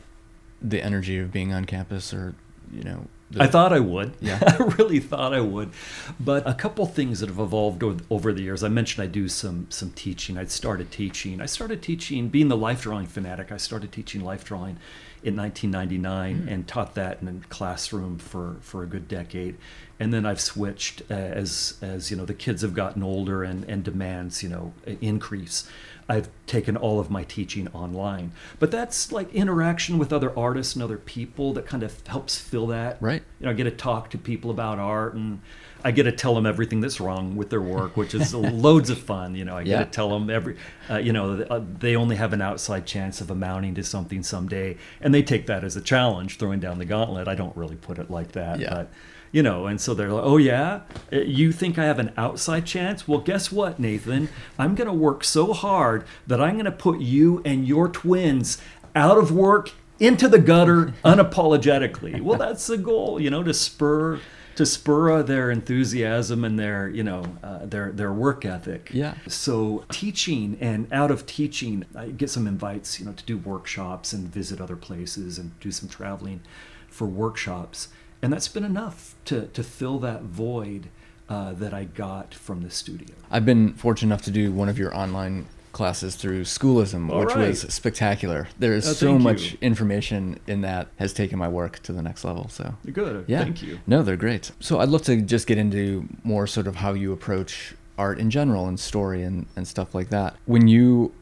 the 0.63 0.83
energy 0.83 1.19
of 1.19 1.33
being 1.33 1.53
on 1.53 1.65
campus 1.65 2.15
or, 2.15 2.35
you 2.73 2.83
know, 2.83 3.07
I 3.39 3.47
thought 3.47 3.73
I 3.73 3.81
would. 3.81 4.15
Yeah. 4.21 4.39
I 4.47 4.63
really 4.79 5.01
thought 5.01 5.35
I 5.35 5.41
would. 5.41 5.71
But 6.19 6.49
a 6.49 6.55
couple 6.55 6.87
things 6.87 7.21
that 7.21 7.29
have 7.29 7.39
evolved 7.39 7.83
over 8.11 8.33
the 8.33 8.43
years. 8.43 8.65
I 8.65 8.69
mentioned 8.69 9.05
I 9.05 9.07
do 9.07 9.29
some 9.29 9.67
some 9.71 9.91
teaching. 9.91 10.39
I 10.39 10.45
started 10.47 10.91
teaching. 10.91 11.41
I 11.41 11.47
started 11.47 11.83
teaching, 11.83 12.29
being 12.29 12.49
the 12.49 12.57
life 12.57 12.83
drawing 12.83 13.07
fanatic. 13.07 13.53
I 13.53 13.59
started 13.59 13.93
teaching 13.93 14.23
life 14.23 14.45
drawing 14.45 14.79
in 15.23 15.37
1999 15.37 16.47
and 16.49 16.69
taught 16.69 16.95
that 16.95 17.21
in 17.21 17.29
a 17.29 17.49
classroom 17.49 18.19
for 18.19 18.57
for 18.61 18.83
a 18.83 18.87
good 18.87 19.09
decade. 19.09 19.57
And 20.01 20.15
then 20.15 20.25
I've 20.25 20.41
switched 20.41 21.03
uh, 21.11 21.15
as 21.15 21.77
as 21.83 22.11
you 22.11 22.17
know 22.17 22.25
the 22.25 22.35
kids 22.35 22.63
have 22.63 22.75
gotten 22.75 23.03
older 23.03 23.43
and 23.43 23.65
and 23.65 23.85
demands 23.85 24.43
you 24.43 24.49
know 24.49 24.73
increase. 25.01 25.69
I've 26.09 26.31
taken 26.47 26.77
all 26.77 26.99
of 26.99 27.11
my 27.11 27.25
teaching 27.25 27.69
online. 27.69 28.33
But 28.59 28.71
that's 28.71 29.13
like 29.13 29.33
interaction 29.35 29.99
with 29.99 30.13
other 30.13 30.37
artists 30.39 30.75
and 30.75 30.83
other 30.83 30.97
people 30.97 31.53
that 31.53 31.67
kind 31.67 31.83
of 31.83 32.07
helps 32.07 32.39
fill 32.39 32.67
that. 32.69 32.97
Right. 33.01 33.18
You 33.41 33.47
know, 33.47 33.51
I 33.51 33.55
get 33.55 33.65
to 33.65 33.71
talk 33.71 34.11
to 34.11 34.19
people 34.19 34.51
about 34.51 34.79
art 34.79 35.15
and 35.15 35.41
I 35.85 35.93
get 35.93 36.05
to 36.05 36.13
tell 36.13 36.35
them 36.35 36.45
everything 36.47 36.81
that's 36.81 37.01
wrong 37.01 37.37
with 37.37 37.51
their 37.51 37.61
work, 37.61 37.97
which 37.97 38.15
is 38.15 38.35
loads 38.67 38.91
of 38.91 38.99
fun. 38.99 39.35
You 39.35 39.45
know, 39.45 39.57
I 39.57 39.63
get 39.65 39.79
to 39.85 39.91
tell 39.91 40.09
them 40.09 40.29
every, 40.29 40.57
uh, 40.91 40.97
you 40.99 41.13
know, 41.13 41.41
uh, 41.43 41.63
they 41.79 41.95
only 41.95 42.17
have 42.17 42.33
an 42.33 42.43
outside 42.43 42.85
chance 42.87 43.21
of 43.21 43.31
amounting 43.31 43.75
to 43.77 43.85
something 43.85 44.23
someday. 44.23 44.77
And 45.01 45.15
they 45.15 45.23
take 45.23 45.47
that 45.47 45.63
as 45.65 45.77
a 45.77 45.81
challenge, 45.81 46.39
throwing 46.39 46.61
down 46.61 46.79
the 46.79 46.85
gauntlet. 46.85 47.29
I 47.29 47.35
don't 47.35 47.57
really 47.57 47.77
put 47.77 47.99
it 47.99 48.11
like 48.11 48.33
that. 48.33 48.59
Yeah. 48.59 48.71
But, 48.71 48.91
you 49.31 49.43
know, 49.43 49.67
and 49.67 49.81
so 49.81 49.95
they're 49.95 50.11
like, 50.11 50.25
oh, 50.25 50.39
yeah, 50.39 50.81
Uh, 51.13 51.19
you 51.19 51.53
think 51.53 51.79
I 51.79 51.85
have 51.85 51.99
an 51.99 52.13
outside 52.17 52.67
chance? 52.67 53.07
Well, 53.07 53.21
guess 53.21 53.53
what, 53.53 53.79
Nathan? 53.79 54.31
I'm 54.59 54.75
going 54.75 54.89
to 54.89 54.93
work 54.95 55.23
so 55.23 55.53
hard 55.53 56.05
that 56.27 56.41
I'm 56.41 56.55
going 56.55 56.65
to 56.65 56.73
put 56.73 57.01
you 57.01 57.43
and 57.45 57.69
your 57.69 57.89
twins 57.89 58.59
out 58.97 59.19
of 59.19 59.31
work 59.31 59.73
into 59.99 60.29
the 60.29 60.39
gutter 60.39 60.95
unapologetically. 61.05 62.21
well, 62.21 62.39
that's 62.39 62.67
the 62.67 62.79
goal, 62.79 63.21
you 63.21 63.31
know, 63.31 63.43
to 63.43 63.55
spur 63.55 64.21
to 64.59 64.67
spur 64.67 65.23
their 65.23 65.53
enthusiasm 65.53 66.45
and 66.45 66.59
their, 66.59 66.89
you 66.89 67.05
know, 67.05 67.25
uh, 67.45 67.65
their 67.65 67.93
their 67.93 68.13
work 68.13 68.45
ethic. 68.45 68.91
Yeah. 68.93 69.15
So 69.29 69.85
teaching 69.91 70.59
and 70.61 70.93
out 70.93 71.13
of 71.13 71.27
teaching, 71.27 71.85
I 71.95 72.09
get 72.09 72.29
some 72.29 72.49
invites, 72.49 72.99
you 72.99 73.07
know, 73.07 73.13
to 73.13 73.25
do 73.25 73.39
workshops 73.39 74.13
and 74.13 74.27
visit 74.29 74.61
other 74.61 74.75
places 74.75 75.39
and 75.39 75.59
do 75.61 75.71
some 75.71 75.89
traveling 75.89 76.41
for 76.89 77.07
workshops, 77.07 77.89
and 78.21 78.33
that's 78.33 78.49
been 78.49 78.65
enough 78.65 79.15
to 79.27 79.47
to 79.47 79.63
fill 79.63 80.01
that 80.01 80.23
void 80.23 80.89
uh, 81.29 81.53
that 81.53 81.73
I 81.73 81.85
got 81.85 82.35
from 82.35 82.63
the 82.63 82.71
studio. 82.71 83.15
I've 83.31 83.47
been 83.47 83.75
fortunate 83.75 84.09
enough 84.09 84.23
to 84.23 84.33
do 84.33 84.51
one 84.51 84.69
of 84.69 84.77
your 84.77 84.93
online 84.97 85.47
classes 85.79 86.17
through 86.17 86.45
Schoolism, 86.45 87.09
All 87.11 87.21
which 87.21 87.35
right. 87.35 87.49
was 87.49 87.61
spectacular. 87.63 88.49
There's 88.59 88.87
Oh, 88.87 88.93
so 88.93 89.19
much 89.19 89.53
you. 89.53 89.59
information 89.63 90.39
in 90.47 90.61
that 90.63 90.89
has 90.97 91.13
taken 91.15 91.39
my 91.39 91.49
work 91.49 91.79
to 91.85 91.93
the 91.93 92.03
next 92.03 92.25
level. 92.25 92.49
So 92.49 92.75
Good. 92.93 93.25
yeah, 93.29 93.45
Thank 93.45 93.63
you. 93.63 93.79
No, 93.87 94.03
they're 94.03 94.17
great. 94.17 94.51
So 94.61 94.81
I'd 94.81 94.89
love 94.91 95.03
to 95.03 95.23
just 95.23 95.47
get 95.47 95.57
into 95.57 96.09
more 96.25 96.47
sort 96.47 96.67
of 96.67 96.77
how 96.77 96.93
you 96.95 97.13
approach 97.13 97.75
art 97.97 98.19
in 98.19 98.29
general 98.31 98.67
and 98.67 98.79
story 98.79 99.23
and, 99.23 99.47
and 99.57 99.67
stuff 99.67 99.95
like 99.95 100.11
that. 100.11 100.35
When 100.47 100.67
you 100.69 101.13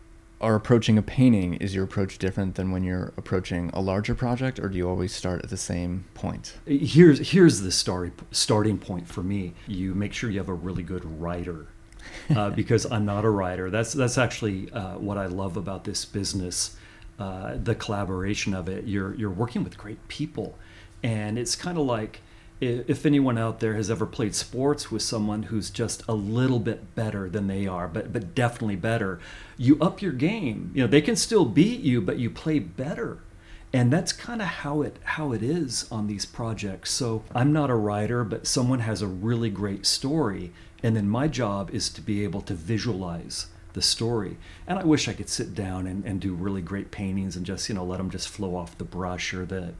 are 0.40 0.54
approaching 0.54 0.98
a 0.98 1.02
painting, 1.02 1.54
is 1.54 1.74
your 1.74 1.84
approach 1.84 2.18
different 2.18 2.54
than 2.56 2.70
when 2.70 2.82
you're 2.84 3.12
approaching 3.16 3.70
a 3.72 3.80
larger 3.80 4.14
project, 4.14 4.58
or 4.58 4.68
do 4.68 4.76
you 4.76 4.86
always 4.88 5.14
start 5.14 5.42
at 5.44 5.48
the 5.50 5.56
same 5.56 6.04
point? 6.14 6.54
Here's 6.66 7.30
here's 7.30 7.60
the 7.62 7.70
starting 7.72 8.12
starting 8.32 8.76
point 8.78 9.08
for 9.08 9.22
me. 9.22 9.54
You 9.66 9.94
make 9.94 10.12
sure 10.12 10.28
you 10.30 10.38
have 10.38 10.50
a 10.50 10.54
really 10.68 10.82
good 10.82 11.04
writer, 11.20 11.66
uh, 12.34 12.50
because 12.60 12.90
I'm 12.90 13.04
not 13.04 13.24
a 13.24 13.30
writer. 13.30 13.70
That's 13.70 13.92
that's 13.92 14.18
actually 14.18 14.70
uh, 14.72 14.98
what 14.98 15.18
I 15.18 15.26
love 15.26 15.56
about 15.56 15.84
this 15.84 16.04
business, 16.04 16.76
uh, 17.18 17.56
the 17.62 17.74
collaboration 17.74 18.54
of 18.54 18.68
it. 18.68 18.84
You're 18.86 19.14
you're 19.14 19.30
working 19.30 19.64
with 19.64 19.78
great 19.78 20.06
people, 20.08 20.58
and 21.02 21.38
it's 21.38 21.56
kind 21.56 21.78
of 21.78 21.86
like 21.86 22.20
if 22.58 23.04
anyone 23.04 23.36
out 23.36 23.60
there 23.60 23.74
has 23.74 23.90
ever 23.90 24.06
played 24.06 24.34
sports 24.34 24.90
with 24.90 25.02
someone 25.02 25.44
who's 25.44 25.68
just 25.68 26.02
a 26.08 26.14
little 26.14 26.58
bit 26.58 26.94
better 26.94 27.28
than 27.28 27.48
they 27.48 27.66
are, 27.66 27.86
but 27.86 28.12
but 28.12 28.34
definitely 28.34 28.76
better, 28.76 29.20
you 29.58 29.78
up 29.80 30.00
your 30.00 30.12
game. 30.12 30.70
You 30.74 30.82
know 30.82 30.88
they 30.88 31.02
can 31.02 31.16
still 31.16 31.44
beat 31.44 31.80
you, 31.80 32.00
but 32.00 32.18
you 32.18 32.30
play 32.30 32.58
better 32.58 33.18
and 33.72 33.92
that's 33.92 34.12
kind 34.12 34.40
of 34.40 34.48
how 34.48 34.82
it 34.82 34.96
how 35.02 35.32
it 35.32 35.42
is 35.42 35.86
on 35.90 36.06
these 36.06 36.24
projects 36.24 36.90
so 36.90 37.22
i'm 37.34 37.52
not 37.52 37.70
a 37.70 37.74
writer 37.74 38.24
but 38.24 38.46
someone 38.46 38.80
has 38.80 39.02
a 39.02 39.06
really 39.06 39.50
great 39.50 39.84
story 39.84 40.52
and 40.82 40.94
then 40.96 41.08
my 41.08 41.28
job 41.28 41.70
is 41.72 41.88
to 41.90 42.00
be 42.00 42.22
able 42.24 42.40
to 42.42 42.54
visualize 42.54 43.46
the 43.72 43.82
story. 43.82 44.38
And 44.66 44.78
i 44.78 44.84
wish 44.84 45.06
i 45.08 45.12
could 45.12 45.28
sit 45.28 45.54
down 45.54 45.86
and, 45.86 46.04
and 46.04 46.20
do 46.20 46.34
really 46.34 46.62
great 46.62 46.90
paintings 46.90 47.36
and 47.36 47.44
just 47.44 47.68
you 47.68 47.74
know 47.74 47.84
let 47.84 47.98
them 47.98 48.10
just 48.10 48.28
flow 48.28 48.56
off 48.56 48.78
the 48.78 48.84
brush 48.84 49.34
or 49.34 49.44
the 49.44 49.74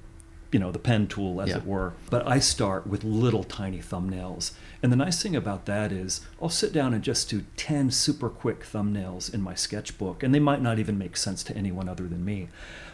you 0.52 0.60
know 0.60 0.70
the 0.70 0.78
pen 0.78 1.06
tool 1.08 1.40
as 1.40 1.48
Yeah. 1.48 1.56
it 1.58 1.66
were. 1.66 1.94
But 2.10 2.26
i 2.28 2.38
start 2.38 2.86
with 2.86 3.02
little 3.04 3.42
tiny 3.44 3.78
thumbnails. 3.78 4.52
And 4.82 4.92
the 4.92 4.96
nice 4.96 5.20
thing 5.22 5.34
about 5.34 5.66
that 5.66 5.92
is 5.92 6.20
i'll 6.40 6.48
sit 6.48 6.72
down 6.72 6.94
and 6.94 7.02
just 7.02 7.28
do 7.30 7.44
10 7.56 7.90
super 7.90 8.28
quick 8.28 8.60
thumbnails 8.60 9.32
in 9.32 9.40
my 9.42 9.54
sketchbook 9.54 10.22
and 10.22 10.34
they 10.34 10.38
might 10.40 10.62
not 10.62 10.78
even 10.78 10.98
make 10.98 11.16
sense 11.16 11.42
to 11.44 11.56
anyone 11.56 11.88
other 11.88 12.06
than 12.06 12.24
me. 12.24 12.48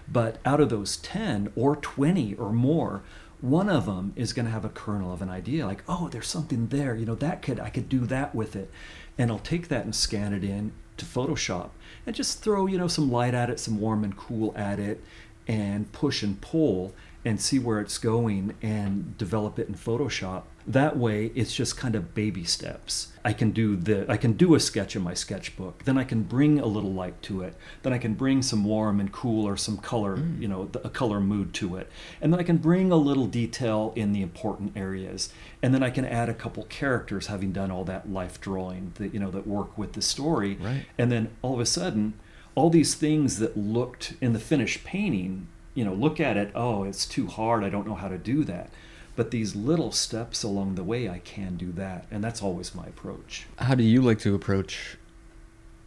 But 0.08 0.38
out 0.44 0.60
of 0.60 0.70
those 0.70 0.96
10 0.98 1.52
or 1.56 1.76
20 1.76 2.34
or 2.34 2.52
more 2.52 3.02
one 3.42 3.68
of 3.68 3.86
them 3.86 4.12
is 4.14 4.32
going 4.32 4.46
to 4.46 4.52
have 4.52 4.64
a 4.64 4.70
kernel 4.70 5.12
of 5.12 5.20
an 5.20 5.28
idea 5.28 5.66
like 5.66 5.82
oh 5.88 6.08
there's 6.08 6.28
something 6.28 6.68
there 6.68 6.94
you 6.94 7.04
know 7.04 7.16
that 7.16 7.42
could 7.42 7.58
i 7.60 7.68
could 7.68 7.88
do 7.88 8.06
that 8.06 8.34
with 8.34 8.56
it. 8.56 8.70
And 9.18 9.30
i'll 9.30 9.38
take 9.40 9.68
that 9.68 9.84
and 9.84 9.94
scan 9.94 10.32
it 10.32 10.44
in 10.44 10.72
to 10.96 11.04
photoshop 11.04 11.70
and 12.06 12.14
just 12.14 12.42
throw 12.42 12.66
you 12.66 12.78
know 12.78 12.88
some 12.88 13.10
light 13.10 13.34
at 13.34 13.50
it 13.50 13.58
some 13.60 13.80
warm 13.80 14.04
and 14.04 14.16
cool 14.16 14.54
at 14.56 14.78
it 14.78 15.02
and 15.48 15.90
push 15.92 16.22
and 16.22 16.40
pull 16.40 16.94
and 17.24 17.40
see 17.40 17.58
where 17.58 17.80
it's 17.80 17.98
going 17.98 18.54
and 18.62 19.16
develop 19.16 19.58
it 19.58 19.68
in 19.68 19.74
Photoshop. 19.74 20.42
That 20.66 20.96
way 20.96 21.26
it's 21.34 21.54
just 21.54 21.76
kind 21.76 21.94
of 21.94 22.14
baby 22.14 22.44
steps. 22.44 23.12
I 23.24 23.32
can 23.32 23.50
do 23.50 23.76
the 23.76 24.04
I 24.08 24.16
can 24.16 24.32
do 24.32 24.54
a 24.54 24.60
sketch 24.60 24.94
in 24.96 25.02
my 25.02 25.14
sketchbook. 25.14 25.84
Then 25.84 25.98
I 25.98 26.04
can 26.04 26.22
bring 26.22 26.58
a 26.58 26.66
little 26.66 26.92
light 26.92 27.20
to 27.22 27.42
it. 27.42 27.56
Then 27.82 27.92
I 27.92 27.98
can 27.98 28.14
bring 28.14 28.42
some 28.42 28.64
warm 28.64 29.00
and 29.00 29.10
cool 29.12 29.46
or 29.46 29.56
some 29.56 29.78
color, 29.78 30.16
mm. 30.16 30.40
you 30.40 30.48
know, 30.48 30.70
a 30.84 30.88
color 30.90 31.20
mood 31.20 31.52
to 31.54 31.76
it. 31.76 31.90
And 32.20 32.32
then 32.32 32.40
I 32.40 32.44
can 32.44 32.58
bring 32.58 32.92
a 32.92 32.96
little 32.96 33.26
detail 33.26 33.92
in 33.96 34.12
the 34.12 34.22
important 34.22 34.76
areas. 34.76 35.32
And 35.62 35.74
then 35.74 35.82
I 35.82 35.90
can 35.90 36.04
add 36.04 36.28
a 36.28 36.34
couple 36.34 36.64
characters 36.64 37.26
having 37.26 37.52
done 37.52 37.70
all 37.70 37.84
that 37.84 38.10
life 38.10 38.40
drawing 38.40 38.92
that 38.96 39.14
you 39.14 39.20
know 39.20 39.30
that 39.30 39.46
work 39.46 39.76
with 39.76 39.94
the 39.94 40.02
story. 40.02 40.58
Right. 40.60 40.86
And 40.98 41.10
then 41.10 41.30
all 41.42 41.54
of 41.54 41.60
a 41.60 41.66
sudden 41.66 42.14
all 42.54 42.70
these 42.70 42.94
things 42.94 43.38
that 43.38 43.56
looked 43.56 44.14
in 44.20 44.32
the 44.32 44.38
finished 44.38 44.84
painting, 44.84 45.48
you 45.74 45.84
know, 45.84 45.94
look 45.94 46.20
at 46.20 46.36
it, 46.36 46.50
oh, 46.54 46.84
it's 46.84 47.06
too 47.06 47.26
hard, 47.26 47.64
I 47.64 47.68
don't 47.68 47.86
know 47.86 47.94
how 47.94 48.08
to 48.08 48.18
do 48.18 48.44
that. 48.44 48.70
But 49.14 49.30
these 49.30 49.54
little 49.54 49.92
steps 49.92 50.42
along 50.42 50.74
the 50.74 50.84
way, 50.84 51.08
I 51.08 51.18
can 51.18 51.56
do 51.56 51.70
that. 51.72 52.06
And 52.10 52.24
that's 52.24 52.42
always 52.42 52.74
my 52.74 52.86
approach. 52.86 53.46
How 53.58 53.74
do 53.74 53.82
you 53.82 54.00
like 54.00 54.18
to 54.20 54.34
approach 54.34 54.96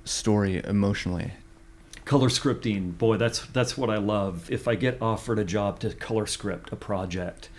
story 0.03 0.61
emotionally? 0.63 1.33
Color 2.05 2.29
scripting, 2.29 2.95
boy, 2.95 3.17
that's 3.17 3.43
that's 3.47 3.75
what 3.75 3.89
I 3.89 3.97
love. 3.97 4.51
If 4.51 4.67
I 4.67 4.75
get 4.75 5.01
offered 5.01 5.39
a 5.39 5.43
job 5.43 5.79
to 5.79 5.89
color 5.95 6.27
script 6.27 6.71
a 6.71 6.75
project, 6.75 7.49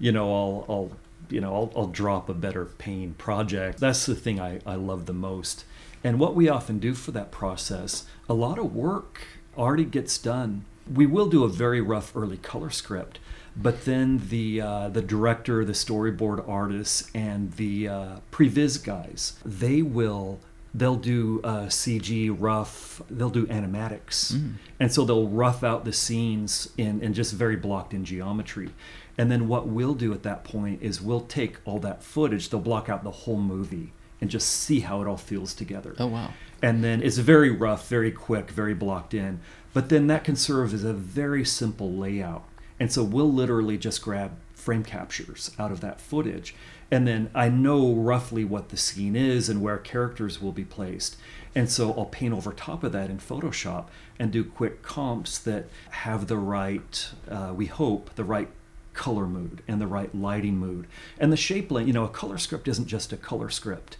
you 0.00 0.10
know, 0.10 0.34
I'll 0.34 0.66
I'll 0.68 0.90
you 1.32 1.40
know, 1.40 1.54
I'll, 1.54 1.72
I'll 1.74 1.86
drop 1.86 2.28
a 2.28 2.34
better 2.34 2.66
paying 2.66 3.14
project. 3.14 3.80
That's 3.80 4.06
the 4.06 4.14
thing 4.14 4.38
I, 4.38 4.60
I 4.66 4.74
love 4.74 5.06
the 5.06 5.12
most. 5.12 5.64
And 6.04 6.18
what 6.18 6.34
we 6.34 6.48
often 6.48 6.78
do 6.78 6.94
for 6.94 7.10
that 7.12 7.30
process, 7.30 8.04
a 8.28 8.34
lot 8.34 8.58
of 8.58 8.74
work 8.74 9.22
already 9.56 9.84
gets 9.84 10.18
done. 10.18 10.64
We 10.92 11.06
will 11.06 11.26
do 11.26 11.44
a 11.44 11.48
very 11.48 11.80
rough 11.80 12.16
early 12.16 12.36
color 12.36 12.70
script, 12.70 13.18
but 13.56 13.84
then 13.84 14.22
the 14.28 14.60
uh, 14.60 14.88
the 14.88 15.02
director, 15.02 15.64
the 15.64 15.72
storyboard 15.72 16.46
artists, 16.48 17.10
and 17.14 17.52
the 17.52 17.88
uh, 17.88 18.16
previs 18.30 18.82
guys, 18.82 19.34
they 19.44 19.82
will 19.82 20.40
they'll 20.74 20.96
do 20.96 21.40
uh, 21.44 21.66
CG 21.66 22.34
rough, 22.38 23.02
they'll 23.10 23.30
do 23.30 23.46
animatics. 23.46 24.32
Mm. 24.32 24.54
And 24.80 24.92
so 24.92 25.04
they'll 25.04 25.28
rough 25.28 25.62
out 25.62 25.84
the 25.84 25.92
scenes 25.92 26.70
in, 26.78 27.00
in 27.02 27.12
just 27.12 27.34
very 27.34 27.56
blocked 27.56 27.92
in 27.92 28.04
geometry. 28.04 28.70
And 29.18 29.30
then 29.30 29.48
what 29.48 29.68
we'll 29.68 29.94
do 29.94 30.12
at 30.12 30.22
that 30.22 30.44
point 30.44 30.82
is 30.82 31.02
we'll 31.02 31.20
take 31.20 31.58
all 31.64 31.78
that 31.80 32.02
footage, 32.02 32.48
they'll 32.48 32.60
block 32.60 32.88
out 32.88 33.04
the 33.04 33.10
whole 33.10 33.38
movie 33.38 33.92
and 34.20 34.30
just 34.30 34.48
see 34.48 34.80
how 34.80 35.02
it 35.02 35.08
all 35.08 35.16
feels 35.16 35.52
together. 35.52 35.94
Oh, 35.98 36.06
wow. 36.06 36.32
And 36.62 36.82
then 36.82 37.02
it's 37.02 37.18
very 37.18 37.50
rough, 37.50 37.88
very 37.88 38.12
quick, 38.12 38.50
very 38.50 38.72
blocked 38.72 39.14
in. 39.14 39.40
But 39.72 39.88
then 39.88 40.06
that 40.08 40.24
can 40.24 40.36
serve 40.36 40.74
as 40.74 40.84
a 40.84 40.92
very 40.92 41.44
simple 41.44 41.92
layout. 41.92 42.44
And 42.78 42.92
so 42.92 43.02
we'll 43.02 43.32
literally 43.32 43.78
just 43.78 44.02
grab 44.02 44.32
frame 44.54 44.84
captures 44.84 45.50
out 45.58 45.72
of 45.72 45.80
that 45.80 46.00
footage. 46.00 46.54
And 46.90 47.06
then 47.06 47.30
I 47.34 47.48
know 47.48 47.94
roughly 47.94 48.44
what 48.44 48.68
the 48.68 48.76
scene 48.76 49.16
is 49.16 49.48
and 49.48 49.62
where 49.62 49.78
characters 49.78 50.42
will 50.42 50.52
be 50.52 50.64
placed. 50.64 51.16
And 51.54 51.70
so 51.70 51.92
I'll 51.94 52.04
paint 52.04 52.34
over 52.34 52.52
top 52.52 52.84
of 52.84 52.92
that 52.92 53.10
in 53.10 53.18
Photoshop 53.18 53.86
and 54.18 54.30
do 54.30 54.44
quick 54.44 54.82
comps 54.82 55.38
that 55.38 55.66
have 55.90 56.26
the 56.26 56.36
right, 56.36 57.08
uh, 57.30 57.52
we 57.54 57.66
hope, 57.66 58.14
the 58.14 58.24
right 58.24 58.48
color 58.94 59.26
mood 59.26 59.62
and 59.66 59.80
the 59.80 59.86
right 59.86 60.14
lighting 60.14 60.58
mood. 60.58 60.86
And 61.18 61.32
the 61.32 61.36
shape 61.36 61.70
lane, 61.70 61.86
you 61.86 61.92
know, 61.92 62.04
a 62.04 62.08
color 62.08 62.38
script 62.38 62.68
isn't 62.68 62.86
just 62.86 63.12
a 63.12 63.16
color 63.16 63.48
script. 63.48 63.96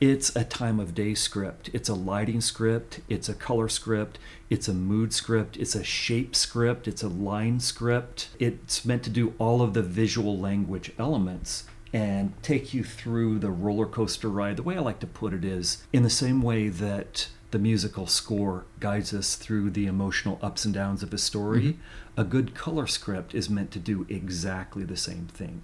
It's 0.00 0.34
a 0.36 0.44
time 0.44 0.78
of 0.78 0.94
day 0.94 1.14
script. 1.14 1.70
It's 1.72 1.88
a 1.88 1.94
lighting 1.94 2.42
script. 2.42 3.00
It's 3.08 3.30
a 3.30 3.34
color 3.34 3.68
script. 3.68 4.18
It's 4.50 4.68
a 4.68 4.74
mood 4.74 5.14
script. 5.14 5.56
It's 5.56 5.74
a 5.74 5.84
shape 5.84 6.36
script. 6.36 6.86
It's 6.86 7.02
a 7.02 7.08
line 7.08 7.60
script. 7.60 8.28
It's 8.38 8.84
meant 8.84 9.02
to 9.04 9.10
do 9.10 9.32
all 9.38 9.62
of 9.62 9.72
the 9.72 9.82
visual 9.82 10.38
language 10.38 10.92
elements 10.98 11.64
and 11.94 12.34
take 12.42 12.74
you 12.74 12.84
through 12.84 13.38
the 13.38 13.50
roller 13.50 13.86
coaster 13.86 14.28
ride. 14.28 14.56
The 14.56 14.62
way 14.62 14.76
I 14.76 14.80
like 14.80 15.00
to 15.00 15.06
put 15.06 15.32
it 15.32 15.44
is 15.44 15.82
in 15.94 16.02
the 16.02 16.10
same 16.10 16.42
way 16.42 16.68
that 16.68 17.28
the 17.52 17.58
musical 17.58 18.06
score 18.06 18.66
guides 18.80 19.14
us 19.14 19.34
through 19.34 19.70
the 19.70 19.86
emotional 19.86 20.38
ups 20.42 20.66
and 20.66 20.74
downs 20.74 21.02
of 21.02 21.14
a 21.14 21.18
story, 21.18 21.62
mm-hmm. 21.62 22.20
a 22.20 22.24
good 22.24 22.54
color 22.54 22.86
script 22.86 23.34
is 23.34 23.48
meant 23.48 23.70
to 23.70 23.78
do 23.78 24.04
exactly 24.10 24.84
the 24.84 24.96
same 24.96 25.26
thing. 25.26 25.62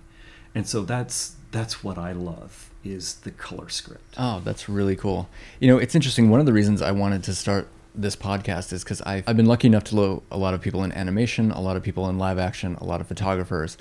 And 0.55 0.67
so 0.67 0.85
that's 0.85 1.37
that's 1.53 1.85
what 1.85 1.99
I 1.99 2.13
love 2.13 2.71
is 2.83 3.17
the 3.17 3.31
color 3.31 3.69
script. 3.69 4.15
Oh, 4.19 4.41
that's 4.45 4.69
really 4.69 4.97
cool. 4.97 5.29
You 5.61 5.69
know, 5.69 5.79
it's 5.79 5.95
interesting. 5.95 6.31
One 6.31 6.41
of 6.41 6.47
the 6.47 6.53
reasons 6.53 6.83
I 6.83 6.91
wanted 6.91 7.23
to 7.25 7.35
start 7.35 7.69
this 7.95 8.17
podcast 8.17 8.73
is 8.73 8.83
because 8.83 9.03
I've, 9.03 9.29
I've 9.29 9.37
been 9.37 9.47
lucky 9.47 9.69
enough 9.69 9.85
to 9.85 9.95
know 9.95 10.23
a 10.31 10.39
lot 10.39 10.55
of 10.55 10.61
people 10.61 10.83
in 10.83 10.93
animation, 10.93 11.51
a 11.53 11.61
lot 11.61 11.77
of 11.77 11.83
people 11.83 12.09
in 12.09 12.19
live 12.19 12.39
action, 12.39 12.77
a 12.81 12.85
lot 12.85 13.01
of 13.01 13.07
photographers. 13.07 13.77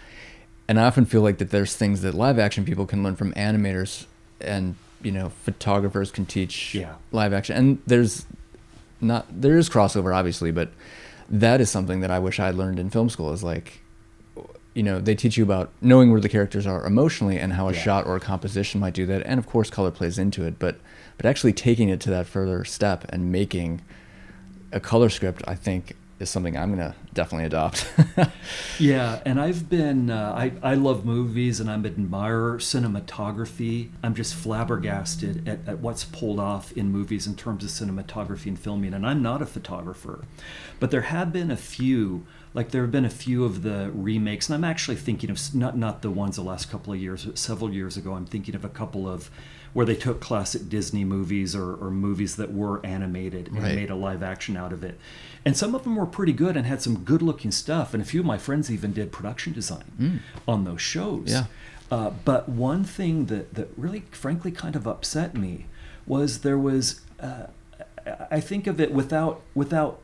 And 0.68 0.80
I 0.80 0.84
often 0.84 1.06
feel 1.06 1.22
like 1.22 1.38
that 1.40 1.50
there's 1.50 1.76
things 1.76 2.02
that 2.02 2.14
live 2.14 2.38
action 2.38 2.66
people 2.66 2.86
can 2.86 3.04
learn 3.04 3.16
from 3.16 3.34
animators 3.34 4.06
and, 4.40 4.76
you 5.02 5.12
know, 5.12 5.30
photographers 5.30 6.12
can 6.12 6.26
teach 6.26 6.76
yeah. 6.76 6.96
live 7.12 7.34
action. 7.34 7.56
And 7.56 7.82
there's 7.88 8.26
not, 9.00 9.26
there 9.30 9.58
is 9.58 9.70
crossover, 9.70 10.16
obviously, 10.16 10.52
but 10.52 10.70
that 11.30 11.62
is 11.62 11.70
something 11.70 12.02
that 12.02 12.12
I 12.12 12.20
wish 12.20 12.40
I 12.40 12.48
had 12.48 12.56
learned 12.56 12.80
in 12.80 12.90
film 12.90 13.10
school 13.10 13.32
is 13.32 13.44
like, 13.44 13.81
you 14.74 14.84
know 14.84 15.00
they 15.00 15.16
teach 15.16 15.38
you 15.38 15.44
about 15.44 15.70
knowing 15.82 16.12
where 16.12 16.22
the 16.22 16.30
characters 16.30 16.66
are 16.66 16.86
emotionally 16.86 17.38
and 17.38 17.54
how 17.54 17.68
a 17.68 17.74
yeah. 17.74 17.82
shot 17.82 18.06
or 18.06 18.16
a 18.16 18.20
composition 18.20 18.80
might 18.80 18.94
do 18.94 19.06
that 19.06 19.22
and 19.26 19.38
of 19.38 19.46
course 19.46 19.70
color 19.70 19.92
plays 19.92 20.18
into 20.18 20.46
it 20.46 20.58
but 20.60 20.80
but 21.18 21.26
actually 21.26 21.54
taking 21.54 21.90
it 21.90 22.00
to 22.00 22.10
that 22.10 22.26
further 22.26 22.64
step 22.64 23.06
and 23.10 23.32
making 23.32 23.82
a 24.72 24.80
color 24.80 25.10
script 25.10 25.42
i 25.48 25.56
think 25.56 25.96
is 26.20 26.30
something 26.30 26.56
i'm 26.56 26.74
going 26.74 26.92
to 26.92 26.96
definitely 27.14 27.46
adopt 27.46 27.92
yeah 28.80 29.20
and 29.26 29.42
i've 29.42 29.68
been 29.70 30.10
uh, 30.10 30.34
I, 30.38 30.52
I 30.62 30.76
love 30.76 31.04
movies 31.04 31.60
and 31.60 31.70
i'm 31.70 31.84
an 31.84 31.94
admirer 31.94 32.58
cinematography 32.60 33.90
i'm 34.04 34.16
just 34.16 34.36
flabbergasted 34.36 35.50
at, 35.50 35.68
at 35.68 35.80
what's 35.80 36.06
pulled 36.06 36.40
off 36.40 36.72
in 36.74 36.92
movies 36.92 37.28
in 37.28 37.36
terms 37.36 37.64
of 37.64 37.72
cinematography 37.72 38.46
and 38.46 38.60
filming 38.60 38.94
and 38.94 39.06
i'm 39.06 39.22
not 39.22 39.42
a 39.42 39.46
photographer 39.48 40.24
but 40.80 40.92
there 40.92 41.02
have 41.02 41.34
been 41.34 41.52
a 41.52 41.58
few 41.58 42.26
like 42.54 42.72
there 42.72 42.82
have 42.82 42.92
been 42.92 43.06
a 43.06 43.10
few 43.10 43.46
of 43.46 43.64
the 43.64 43.92
remakes 43.94 44.50
and 44.50 44.56
i'm 44.56 44.64
actually 44.64 44.96
thinking 44.96 45.30
of 45.30 45.56
not 45.56 45.78
not 45.78 46.02
the 46.02 46.10
ones 46.10 46.36
the 46.36 46.42
last 46.42 46.70
couple 46.70 46.94
of 46.94 47.00
years 47.00 47.26
but 47.26 47.38
several 47.38 47.74
years 47.74 47.98
ago 47.98 48.14
i'm 48.14 48.26
thinking 48.26 48.56
of 48.56 48.66
a 48.66 48.70
couple 48.70 49.08
of 49.08 49.30
where 49.74 49.86
they 49.86 49.96
took 49.96 50.20
classic 50.20 50.68
disney 50.70 51.04
movies 51.04 51.56
or, 51.56 51.76
or 51.76 51.90
movies 51.90 52.36
that 52.36 52.54
were 52.54 52.86
animated 52.86 53.48
and 53.48 53.64
right. 53.64 53.76
made 53.76 53.90
a 53.90 53.96
live 53.96 54.22
action 54.22 54.58
out 54.58 54.74
of 54.74 54.84
it 54.84 55.00
and 55.46 55.56
some 55.56 55.74
of 55.74 55.84
them 55.84 55.96
were 55.96 56.06
pretty 56.06 56.34
good 56.34 56.58
and 56.58 56.66
had 56.66 56.82
some 56.82 57.00
good 57.00 57.22
looking 57.22 57.52
stuff 57.52 57.94
and 57.94 58.02
a 58.02 58.06
few 58.06 58.20
of 58.20 58.26
my 58.26 58.38
friends 58.38 58.70
even 58.70 58.92
did 58.92 59.12
production 59.12 59.54
design 59.54 59.92
mm. 60.00 60.20
on 60.48 60.64
those 60.64 60.82
shows 60.82 61.30
yeah 61.30 61.46
uh, 61.92 62.10
but 62.24 62.48
one 62.48 62.86
thing 62.86 63.26
that, 63.26 63.54
that 63.54 63.68
really 63.76 64.06
frankly 64.12 64.50
kind 64.50 64.78
of 64.78 64.88
upset 64.88 65.36
me 65.36 65.66
was 66.08 66.40
there 66.40 66.58
was 66.58 67.02
uh, 67.20 67.48
I 68.32 68.40
think 68.40 68.66
of 68.68 68.80
it 68.80 68.92
without 68.94 69.42
without 69.54 70.00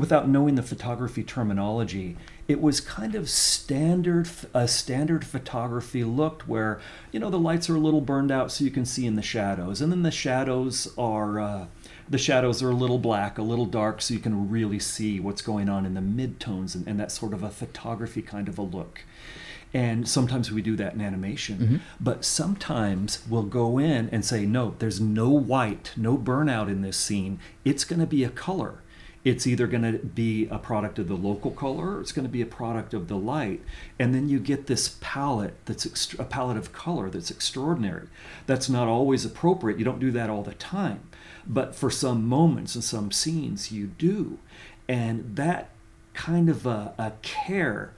without 0.00 0.28
knowing 0.28 0.54
the 0.54 0.62
photography 0.62 1.22
terminology, 1.22 2.16
it 2.48 2.60
was 2.60 2.80
kind 2.80 3.14
of 3.14 3.30
standard 3.30 4.28
a 4.52 4.66
standard 4.66 5.24
photography 5.24 6.02
looked 6.02 6.48
where 6.48 6.80
you 7.12 7.20
know 7.20 7.30
the 7.30 7.38
lights 7.38 7.70
are 7.70 7.76
a 7.76 7.80
little 7.80 8.00
burned 8.00 8.32
out 8.32 8.50
so 8.50 8.64
you 8.64 8.70
can 8.70 8.84
see 8.84 9.06
in 9.06 9.14
the 9.14 9.22
shadows, 9.22 9.80
and 9.80 9.92
then 9.92 10.02
the 10.02 10.10
shadows 10.10 10.92
are 10.98 11.38
uh, 11.38 11.66
the 12.08 12.18
shadows 12.18 12.62
are 12.62 12.70
a 12.70 12.74
little 12.74 12.98
black, 12.98 13.38
a 13.38 13.42
little 13.42 13.66
dark, 13.66 14.02
so 14.02 14.12
you 14.12 14.20
can 14.20 14.50
really 14.50 14.80
see 14.80 15.20
what's 15.20 15.42
going 15.42 15.68
on 15.68 15.86
in 15.86 15.94
the 15.94 16.00
midtones 16.00 16.74
and, 16.74 16.86
and 16.88 16.98
that 16.98 17.12
sort 17.12 17.32
of 17.32 17.44
a 17.44 17.50
photography 17.50 18.20
kind 18.20 18.48
of 18.48 18.58
a 18.58 18.62
look. 18.62 19.04
And 19.72 20.08
sometimes 20.08 20.50
we 20.50 20.62
do 20.62 20.74
that 20.76 20.94
in 20.94 21.00
animation. 21.00 21.58
Mm-hmm. 21.58 21.76
But 22.00 22.24
sometimes 22.24 23.24
we'll 23.28 23.44
go 23.44 23.78
in 23.78 24.08
and 24.10 24.24
say, 24.24 24.44
no, 24.44 24.74
there's 24.80 25.00
no 25.00 25.28
white, 25.28 25.92
no 25.96 26.18
burnout 26.18 26.68
in 26.68 26.82
this 26.82 26.96
scene. 26.96 27.38
It's 27.64 27.84
going 27.84 28.00
to 28.00 28.06
be 28.06 28.24
a 28.24 28.30
color 28.30 28.82
it's 29.24 29.46
either 29.46 29.66
going 29.66 29.82
to 29.82 29.98
be 29.98 30.46
a 30.48 30.58
product 30.58 30.98
of 30.98 31.08
the 31.08 31.14
local 31.14 31.50
color 31.50 31.96
or 31.96 32.00
it's 32.00 32.12
going 32.12 32.26
to 32.26 32.32
be 32.32 32.40
a 32.40 32.46
product 32.46 32.94
of 32.94 33.08
the 33.08 33.16
light. 33.16 33.60
And 33.98 34.14
then 34.14 34.28
you 34.28 34.38
get 34.38 34.66
this 34.66 34.96
palette 35.00 35.54
that's 35.66 35.84
ext- 35.86 36.18
a 36.18 36.24
palette 36.24 36.56
of 36.56 36.72
color 36.72 37.10
that's 37.10 37.30
extraordinary. 37.30 38.08
That's 38.46 38.70
not 38.70 38.88
always 38.88 39.24
appropriate. 39.24 39.78
You 39.78 39.84
don't 39.84 40.00
do 40.00 40.10
that 40.12 40.30
all 40.30 40.42
the 40.42 40.54
time. 40.54 41.00
But 41.46 41.74
for 41.74 41.90
some 41.90 42.26
moments 42.26 42.74
and 42.74 42.84
some 42.84 43.12
scenes 43.12 43.70
you 43.70 43.88
do. 43.88 44.38
And 44.88 45.36
that 45.36 45.70
kind 46.14 46.48
of 46.48 46.66
a, 46.66 46.94
a 46.98 47.12
care 47.20 47.92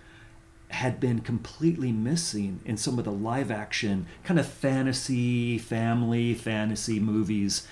had 0.68 0.98
been 0.98 1.20
completely 1.20 1.92
missing 1.92 2.60
in 2.64 2.76
some 2.76 2.98
of 2.98 3.04
the 3.04 3.12
live 3.12 3.50
action 3.50 4.06
kind 4.24 4.40
of 4.40 4.46
fantasy 4.46 5.58
family 5.58 6.32
fantasy 6.32 6.98
movies 6.98 7.66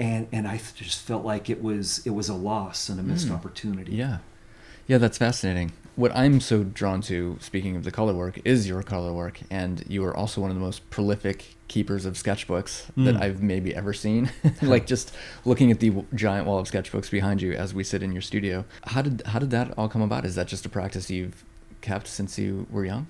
and 0.00 0.26
and 0.32 0.48
I 0.48 0.58
just 0.74 1.02
felt 1.02 1.24
like 1.24 1.50
it 1.50 1.62
was 1.62 2.04
it 2.06 2.10
was 2.10 2.28
a 2.28 2.34
loss 2.34 2.88
and 2.88 2.98
a 2.98 3.02
missed 3.02 3.28
mm. 3.28 3.34
opportunity. 3.34 3.94
Yeah, 3.94 4.18
yeah, 4.86 4.98
that's 4.98 5.18
fascinating. 5.18 5.72
What 5.94 6.10
I'm 6.16 6.40
so 6.40 6.64
drawn 6.64 7.02
to, 7.02 7.36
speaking 7.40 7.76
of 7.76 7.84
the 7.84 7.90
color 7.90 8.14
work, 8.14 8.40
is 8.42 8.66
your 8.66 8.82
color 8.82 9.12
work, 9.12 9.40
and 9.50 9.84
you 9.86 10.02
are 10.04 10.16
also 10.16 10.40
one 10.40 10.50
of 10.50 10.56
the 10.56 10.62
most 10.62 10.88
prolific 10.88 11.56
keepers 11.68 12.06
of 12.06 12.14
sketchbooks 12.14 12.90
mm. 12.96 13.04
that 13.04 13.16
I've 13.16 13.42
maybe 13.42 13.74
ever 13.74 13.92
seen. 13.92 14.32
like 14.62 14.86
just 14.86 15.14
looking 15.44 15.70
at 15.70 15.80
the 15.80 15.92
giant 16.14 16.46
wall 16.46 16.58
of 16.58 16.66
sketchbooks 16.66 17.10
behind 17.10 17.42
you 17.42 17.52
as 17.52 17.74
we 17.74 17.84
sit 17.84 18.02
in 18.02 18.12
your 18.12 18.22
studio. 18.22 18.64
How 18.84 19.02
did 19.02 19.22
how 19.26 19.38
did 19.38 19.50
that 19.50 19.76
all 19.76 19.88
come 19.90 20.02
about? 20.02 20.24
Is 20.24 20.34
that 20.36 20.48
just 20.48 20.64
a 20.64 20.70
practice 20.70 21.10
you've 21.10 21.44
kept 21.82 22.06
since 22.06 22.38
you 22.38 22.66
were 22.70 22.86
young? 22.86 23.06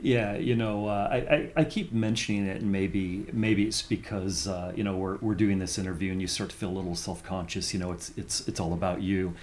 Yeah, 0.00 0.36
you 0.36 0.54
know, 0.54 0.86
uh, 0.86 1.08
I, 1.10 1.16
I, 1.16 1.52
I, 1.56 1.64
keep 1.64 1.92
mentioning 1.92 2.46
it, 2.46 2.62
and 2.62 2.70
maybe 2.70 3.26
maybe 3.32 3.64
it's 3.64 3.82
because 3.82 4.46
uh, 4.46 4.72
you 4.76 4.84
know 4.84 4.96
we're, 4.96 5.16
we're 5.16 5.34
doing 5.34 5.58
this 5.58 5.76
interview, 5.76 6.12
and 6.12 6.20
you 6.20 6.28
start 6.28 6.50
to 6.50 6.56
feel 6.56 6.68
a 6.68 6.76
little 6.76 6.94
self 6.94 7.24
conscious. 7.24 7.74
You 7.74 7.80
know, 7.80 7.90
it's 7.90 8.12
it's 8.16 8.46
it's 8.46 8.60
all 8.60 8.72
about 8.72 9.02
you, 9.02 9.34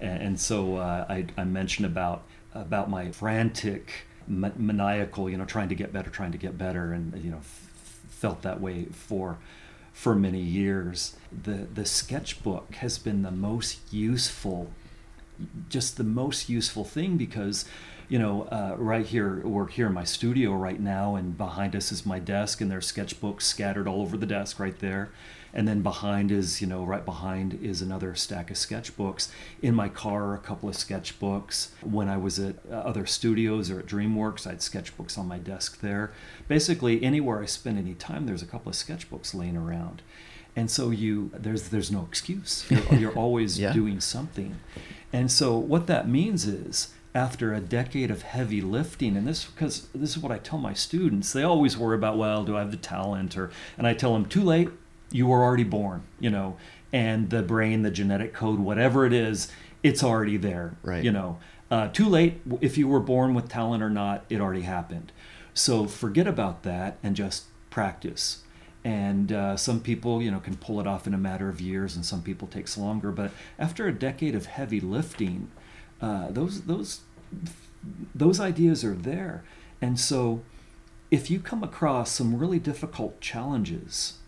and, 0.00 0.20
and 0.22 0.40
so 0.40 0.76
uh, 0.76 1.06
I 1.08 1.26
I 1.36 1.44
mentioned 1.44 1.86
about 1.86 2.24
about 2.54 2.90
my 2.90 3.12
frantic 3.12 4.06
maniacal, 4.26 5.30
you 5.30 5.36
know, 5.36 5.44
trying 5.44 5.68
to 5.68 5.76
get 5.76 5.92
better, 5.92 6.10
trying 6.10 6.32
to 6.32 6.38
get 6.38 6.58
better, 6.58 6.92
and 6.92 7.22
you 7.22 7.30
know, 7.30 7.38
f- 7.38 7.68
felt 8.08 8.42
that 8.42 8.60
way 8.60 8.86
for 8.86 9.38
for 9.92 10.16
many 10.16 10.40
years. 10.40 11.16
The 11.44 11.68
the 11.72 11.84
sketchbook 11.84 12.74
has 12.76 12.98
been 12.98 13.22
the 13.22 13.30
most 13.30 13.92
useful, 13.92 14.70
just 15.68 15.96
the 15.96 16.04
most 16.04 16.48
useful 16.48 16.84
thing 16.84 17.16
because 17.16 17.64
you 18.10 18.18
know, 18.18 18.42
uh, 18.50 18.74
right 18.76 19.06
here, 19.06 19.40
we're 19.46 19.68
here 19.68 19.86
in 19.86 19.94
my 19.94 20.02
studio 20.02 20.52
right 20.52 20.80
now, 20.80 21.14
and 21.14 21.38
behind 21.38 21.76
us 21.76 21.92
is 21.92 22.04
my 22.04 22.18
desk, 22.18 22.60
and 22.60 22.68
there's 22.68 22.90
sketchbooks 22.90 23.42
scattered 23.42 23.86
all 23.86 24.02
over 24.02 24.16
the 24.16 24.26
desk 24.26 24.58
right 24.58 24.76
there. 24.80 25.10
And 25.54 25.66
then 25.66 25.82
behind 25.82 26.32
is, 26.32 26.60
you 26.60 26.66
know, 26.66 26.84
right 26.84 27.04
behind 27.04 27.60
is 27.62 27.80
another 27.80 28.16
stack 28.16 28.50
of 28.50 28.56
sketchbooks. 28.56 29.30
In 29.62 29.76
my 29.76 29.88
car, 29.88 30.34
a 30.34 30.38
couple 30.38 30.68
of 30.68 30.74
sketchbooks. 30.74 31.68
When 31.82 32.08
I 32.08 32.16
was 32.16 32.40
at 32.40 32.56
uh, 32.68 32.74
other 32.74 33.06
studios 33.06 33.70
or 33.70 33.78
at 33.78 33.86
DreamWorks, 33.86 34.44
I 34.44 34.50
had 34.50 34.58
sketchbooks 34.58 35.16
on 35.16 35.28
my 35.28 35.38
desk 35.38 35.80
there. 35.80 36.10
Basically, 36.48 37.02
anywhere 37.04 37.40
I 37.40 37.46
spend 37.46 37.78
any 37.78 37.94
time, 37.94 38.26
there's 38.26 38.42
a 38.42 38.46
couple 38.46 38.70
of 38.70 38.76
sketchbooks 38.76 39.34
laying 39.34 39.56
around 39.56 40.02
and 40.56 40.68
so 40.68 40.90
you 40.90 41.30
there's 41.32 41.68
there's 41.68 41.92
no 41.92 42.04
excuse 42.10 42.66
you're, 42.68 42.94
you're 42.98 43.12
always 43.16 43.56
yeah. 43.56 43.72
doing 43.72 44.00
something 44.00 44.58
and 45.12 45.30
so 45.30 45.56
what 45.56 45.86
that 45.86 46.08
means 46.08 46.44
is 46.44 46.92
after 47.14 47.52
a 47.52 47.60
decade 47.60 48.10
of 48.10 48.22
heavy 48.22 48.60
lifting 48.60 49.16
and 49.16 49.26
this 49.26 49.44
because 49.46 49.88
this 49.94 50.10
is 50.10 50.18
what 50.18 50.30
i 50.30 50.38
tell 50.38 50.58
my 50.58 50.72
students 50.72 51.32
they 51.32 51.42
always 51.42 51.76
worry 51.76 51.96
about 51.96 52.16
well 52.16 52.44
do 52.44 52.56
i 52.56 52.60
have 52.60 52.70
the 52.70 52.76
talent 52.76 53.36
or 53.36 53.50
and 53.76 53.86
i 53.86 53.92
tell 53.92 54.12
them 54.12 54.24
too 54.24 54.42
late 54.42 54.68
you 55.12 55.26
were 55.26 55.42
already 55.42 55.64
born, 55.64 56.04
you 56.20 56.30
know, 56.30 56.56
and 56.92 57.30
the 57.30 57.42
brain, 57.42 57.82
the 57.82 57.90
genetic 57.90 58.32
code, 58.32 58.60
whatever 58.60 59.04
it 59.04 59.12
is, 59.12 59.50
it's 59.82 60.04
already 60.04 60.36
there, 60.36 60.76
Right. 60.84 61.02
you 61.02 61.10
know. 61.10 61.38
Uh, 61.68 61.88
too 61.88 62.08
late 62.08 62.40
if 62.60 62.78
you 62.78 62.86
were 62.86 63.00
born 63.00 63.34
with 63.34 63.48
talent 63.48 63.82
or 63.82 63.90
not, 63.90 64.24
it 64.30 64.40
already 64.40 64.60
happened. 64.60 65.10
So 65.52 65.86
forget 65.88 66.28
about 66.28 66.62
that 66.62 66.98
and 67.02 67.16
just 67.16 67.46
practice. 67.70 68.44
And 68.84 69.32
uh, 69.32 69.56
some 69.56 69.80
people, 69.80 70.22
you 70.22 70.30
know, 70.30 70.38
can 70.38 70.56
pull 70.56 70.78
it 70.80 70.86
off 70.86 71.08
in 71.08 71.12
a 71.14 71.18
matter 71.18 71.48
of 71.48 71.60
years, 71.60 71.96
and 71.96 72.06
some 72.06 72.22
people 72.22 72.46
takes 72.46 72.78
longer. 72.78 73.10
But 73.10 73.32
after 73.58 73.88
a 73.88 73.92
decade 73.92 74.36
of 74.36 74.46
heavy 74.46 74.78
lifting, 74.80 75.50
uh, 76.00 76.30
those 76.30 76.62
those 76.62 77.00
those 78.14 78.40
ideas 78.40 78.84
are 78.84 78.94
there. 78.94 79.44
And 79.80 79.98
so, 79.98 80.42
if 81.10 81.30
you 81.30 81.40
come 81.40 81.62
across 81.62 82.10
some 82.10 82.36
really 82.36 82.58
difficult 82.58 83.20
challenges, 83.20 84.18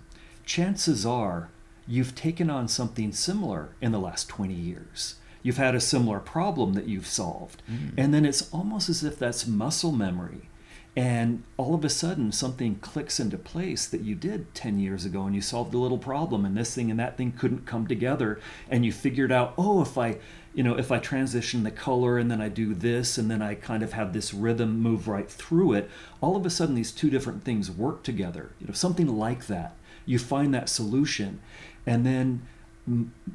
chances 0.44 1.04
are 1.04 1.50
you've 1.86 2.14
taken 2.14 2.48
on 2.48 2.68
something 2.68 3.12
similar 3.12 3.70
in 3.80 3.92
the 3.92 4.00
last 4.00 4.28
20 4.28 4.54
years. 4.54 5.16
You've 5.42 5.56
had 5.56 5.74
a 5.74 5.80
similar 5.80 6.20
problem 6.20 6.74
that 6.74 6.86
you've 6.86 7.06
solved. 7.06 7.62
And 7.98 8.14
then 8.14 8.24
it's 8.24 8.48
almost 8.52 8.88
as 8.88 9.02
if 9.02 9.18
that's 9.18 9.46
muscle 9.46 9.92
memory. 9.92 10.48
And 10.94 11.42
all 11.56 11.74
of 11.74 11.84
a 11.84 11.88
sudden, 11.88 12.32
something 12.32 12.76
clicks 12.76 13.18
into 13.18 13.38
place 13.38 13.86
that 13.86 14.02
you 14.02 14.14
did 14.14 14.54
10 14.54 14.78
years 14.78 15.06
ago, 15.06 15.24
and 15.24 15.34
you 15.34 15.40
solved 15.40 15.72
a 15.72 15.78
little 15.78 15.98
problem, 15.98 16.44
and 16.44 16.54
this 16.54 16.74
thing 16.74 16.90
and 16.90 17.00
that 17.00 17.16
thing 17.16 17.32
couldn't 17.32 17.64
come 17.64 17.86
together. 17.86 18.38
And 18.70 18.84
you 18.84 18.92
figured 18.92 19.32
out, 19.32 19.54
oh, 19.56 19.80
if 19.80 19.96
I, 19.96 20.18
you 20.54 20.62
know, 20.62 20.76
if 20.78 20.92
I 20.92 20.98
transition 20.98 21.62
the 21.62 21.70
color 21.70 22.18
and 22.18 22.30
then 22.30 22.40
I 22.40 22.48
do 22.48 22.74
this, 22.74 23.16
and 23.16 23.30
then 23.30 23.40
I 23.40 23.54
kind 23.54 23.82
of 23.82 23.92
have 23.92 24.12
this 24.12 24.34
rhythm 24.34 24.80
move 24.80 25.08
right 25.08 25.30
through 25.30 25.72
it, 25.72 25.90
all 26.20 26.36
of 26.36 26.44
a 26.44 26.50
sudden, 26.50 26.74
these 26.74 26.92
two 26.92 27.10
different 27.10 27.44
things 27.44 27.70
work 27.70 28.02
together. 28.02 28.50
You 28.60 28.66
know, 28.68 28.74
something 28.74 29.06
like 29.06 29.46
that. 29.46 29.76
You 30.04 30.18
find 30.18 30.52
that 30.52 30.68
solution. 30.68 31.40
And 31.86 32.04
then 32.04 32.46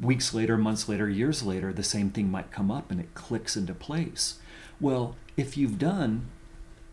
weeks 0.01 0.33
later, 0.33 0.57
months 0.57 0.87
later, 0.87 1.09
years 1.09 1.43
later, 1.43 1.73
the 1.73 1.83
same 1.83 2.09
thing 2.09 2.29
might 2.29 2.51
come 2.51 2.69
up 2.69 2.91
and 2.91 2.99
it 2.99 3.13
clicks 3.13 3.57
into 3.57 3.73
place. 3.73 4.39
Well, 4.79 5.15
if 5.37 5.57
you've 5.57 5.79
done 5.79 6.27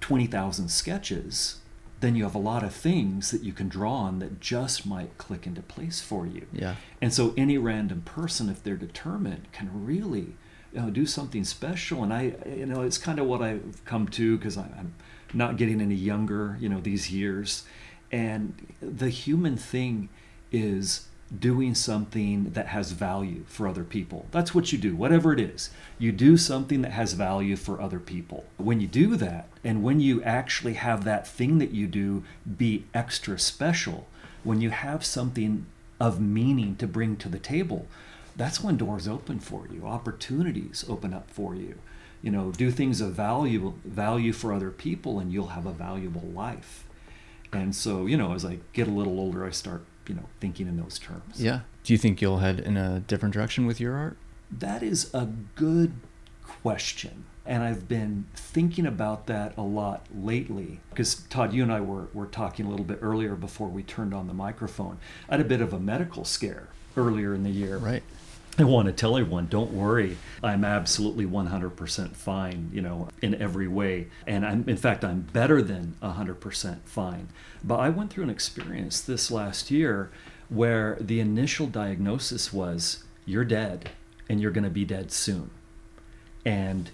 20,000 0.01 0.68
sketches, 0.68 1.61
then 2.05 2.14
you 2.14 2.24
have 2.24 2.34
a 2.34 2.38
lot 2.38 2.62
of 2.62 2.74
things 2.74 3.30
that 3.30 3.42
you 3.42 3.52
can 3.55 3.66
draw 3.66 3.94
on 3.94 4.18
that 4.18 4.38
just 4.38 4.84
might 4.84 5.16
click 5.16 5.46
into 5.46 5.62
place 5.62 6.02
for 6.02 6.26
you. 6.26 6.46
Yeah. 6.52 6.76
And 7.00 7.14
so 7.14 7.32
any 7.34 7.57
random 7.57 8.02
person, 8.02 8.50
if 8.50 8.62
they're 8.62 8.76
determined, 8.76 9.50
can 9.52 9.70
really 9.72 10.36
you 10.74 10.80
know, 10.80 10.90
do 10.90 11.07
something 11.07 11.44
special. 11.44 12.02
And 12.02 12.12
I, 12.12 12.34
you 12.46 12.66
know, 12.66 12.82
it's 12.82 12.98
kind 12.98 13.18
of 13.18 13.26
what 13.26 13.40
I've 13.40 13.82
come 13.86 14.07
to 14.09 14.36
because 14.36 14.59
I'm 14.59 14.94
not 15.32 15.57
getting 15.57 15.80
any 15.80 15.94
younger, 15.94 16.59
you 16.61 16.68
know, 16.68 16.78
these 16.78 17.11
years. 17.11 17.64
And 18.12 18.66
the 18.82 19.09
human 19.09 19.57
thing 19.57 20.11
is 20.52 21.09
doing 21.37 21.75
something 21.75 22.51
that 22.51 22.68
has 22.68 22.93
value 22.93 23.45
for 23.47 23.66
other 23.66 23.85
people. 23.85 24.27
That's 24.31 24.55
what 24.55 24.72
you 24.72 24.79
do, 24.79 24.95
whatever 24.95 25.33
it 25.33 25.41
is. 25.41 25.70
You 25.99 26.12
do 26.12 26.37
something 26.37 26.83
that 26.83 26.93
has 26.93 27.14
value 27.14 27.57
for 27.57 27.81
other 27.81 27.99
people. 27.99 28.45
When 28.57 28.81
you 28.81 28.87
do 28.87 29.16
that, 29.16 29.49
and 29.64 29.83
when 29.83 30.01
you 30.01 30.22
actually 30.22 30.75
have 30.75 31.05
that 31.05 31.27
thing 31.27 31.59
that 31.59 31.70
you 31.70 31.87
do 31.87 32.25
be 32.57 32.85
extra 32.95 33.39
special, 33.39 34.07
when 34.43 34.61
you 34.61 34.70
have 34.70 35.05
something 35.05 35.66
of 35.99 36.20
meaning 36.20 36.77
to 36.77 36.87
bring 36.87 37.16
to 37.16 37.29
the 37.29 37.39
table, 37.39 37.87
that's 38.37 38.62
when 38.62 38.77
doors 38.77 39.09
open 39.09 39.41
for 39.41 39.66
you, 39.72 39.87
opportunities 39.87 40.85
open 40.89 41.14
up 41.14 41.31
for 41.31 41.55
you. 41.55 41.79
You 42.22 42.31
know, 42.31 42.53
do 42.53 42.70
things 42.70 43.01
of 43.01 43.12
value 43.12 43.75
value 43.85 44.33
for 44.33 44.53
other 44.53 44.70
people 44.70 45.18
and 45.18 45.33
you'll 45.33 45.49
have 45.49 45.66
a 45.66 45.72
valuable 45.72 46.29
life. 46.35 46.85
And 47.53 47.75
so, 47.75 48.07
you 48.07 48.16
know, 48.16 48.33
as 48.35 48.45
I 48.45 48.59
get 48.72 48.89
a 48.89 48.91
little 48.91 49.20
older, 49.20 49.45
I 49.45 49.51
start, 49.51 49.85
you 50.09 50.14
know, 50.14 50.28
thinking 50.40 50.66
in 50.68 50.76
those 50.76 50.98
terms. 50.98 51.42
Yeah. 51.42 51.61
Do 51.82 51.92
you 51.92 51.98
think 51.98 52.20
you'll 52.20 52.38
head 52.38 52.61
in 52.61 52.76
a 52.76 53.00
different 53.00 53.34
direction 53.34 53.66
with 53.66 53.80
your 53.80 53.94
art? 53.94 54.16
That 54.50 54.82
is 54.82 55.12
a 55.12 55.26
good 55.55 55.92
question. 56.42 57.24
And 57.46 57.62
I've 57.62 57.88
been 57.88 58.26
thinking 58.34 58.86
about 58.86 59.26
that 59.26 59.57
a 59.57 59.62
lot 59.62 60.07
lately. 60.14 60.80
Because, 60.90 61.16
Todd, 61.28 61.52
you 61.52 61.62
and 61.62 61.70
I 61.72 61.80
were, 61.80 62.09
were 62.14 62.26
talking 62.26 62.64
a 62.64 62.70
little 62.70 62.86
bit 62.86 62.98
earlier 63.02 63.34
before 63.34 63.68
we 63.68 63.82
turned 63.82 64.14
on 64.14 64.28
the 64.28 64.34
microphone. 64.34 64.98
I 65.28 65.34
had 65.34 65.40
a 65.40 65.48
bit 65.48 65.61
of 65.61 65.72
a 65.74 65.78
medical 65.78 66.24
scare 66.24 66.68
earlier 66.96 67.34
in 67.34 67.42
the 67.42 67.50
year. 67.50 67.76
Right. 67.76 68.02
I 68.57 68.62
want 68.64 68.86
to 68.86 68.92
tell 68.92 69.16
everyone, 69.16 69.48
don't 69.48 69.72
worry. 69.72 70.16
I'm 70.42 70.64
absolutely 70.64 71.26
100% 71.26 72.14
fine, 72.14 72.70
you 72.72 72.80
know, 72.80 73.09
in 73.20 73.34
every 73.34 73.66
way. 73.66 74.09
And 74.28 74.46
I'm, 74.46 74.68
in 74.68 74.76
fact, 74.76 75.05
I'm 75.05 75.22
better 75.22 75.61
than 75.61 75.96
100% 76.02 76.78
fine. 76.84 77.28
But 77.64 77.80
I 77.80 77.88
went 77.88 78.12
through 78.12 78.24
an 78.24 78.30
experience 78.30 79.00
this 79.00 79.30
last 79.30 79.72
year 79.72 80.11
where 80.48 80.96
the 81.00 81.18
initial 81.18 81.66
diagnosis 81.66 82.52
was 82.52 83.02
you're 83.26 83.44
dead 83.44 83.90
and 84.28 84.40
you're 84.40 84.52
going 84.52 84.64
to 84.64 84.70
be 84.70 84.84
dead 84.84 85.11
soon. 85.11 85.50
And, 86.44 86.90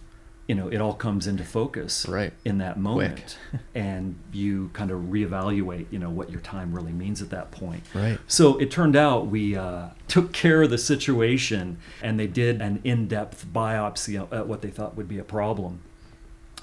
you 0.51 0.57
know, 0.57 0.66
it 0.66 0.80
all 0.80 0.94
comes 0.94 1.28
into 1.28 1.44
focus 1.44 2.09
Right. 2.09 2.32
in 2.44 2.59
that 2.59 2.76
moment. 2.76 3.38
and 3.76 4.16
you 4.32 4.68
kind 4.72 4.90
of 4.90 5.01
reevaluate, 5.03 5.86
you 5.92 5.98
know, 6.01 6.11
what 6.11 6.28
your 6.28 6.40
time 6.40 6.74
really 6.74 6.90
means 6.90 7.22
at 7.22 7.30
that 7.30 7.53
point. 7.53 7.84
Right. 7.94 8.18
So 8.26 8.59
it 8.59 8.68
turned 8.68 8.96
out 8.96 9.28
we 9.28 9.55
uh, 9.55 9.90
took 10.09 10.32
care 10.32 10.62
of 10.62 10.70
the 10.70 10.76
situation 10.76 11.78
and 12.03 12.18
they 12.18 12.26
did 12.26 12.61
an 12.61 12.80
in 12.82 13.07
depth 13.07 13.46
biopsy 13.46 14.20
at 14.32 14.48
what 14.48 14.61
they 14.61 14.70
thought 14.70 14.96
would 14.96 15.07
be 15.07 15.18
a 15.20 15.24
problem. 15.24 15.82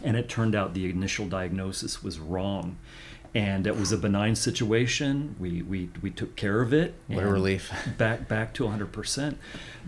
And 0.03 0.17
it 0.17 0.27
turned 0.27 0.53
out 0.53 0.73
the 0.73 0.89
initial 0.89 1.25
diagnosis 1.29 2.03
was 2.03 2.19
wrong. 2.19 2.77
And 3.35 3.67
it 3.67 3.77
was 3.77 3.91
a 3.91 3.97
benign 3.97 4.35
situation. 4.35 5.35
We, 5.39 5.61
we, 5.61 5.89
we 6.01 6.09
took 6.09 6.35
care 6.35 6.61
of 6.61 6.73
it. 6.73 6.95
What 7.07 7.23
a 7.23 7.27
relief. 7.27 7.71
back 7.97 8.27
back 8.27 8.53
to 8.55 8.63
100%. 8.63 9.35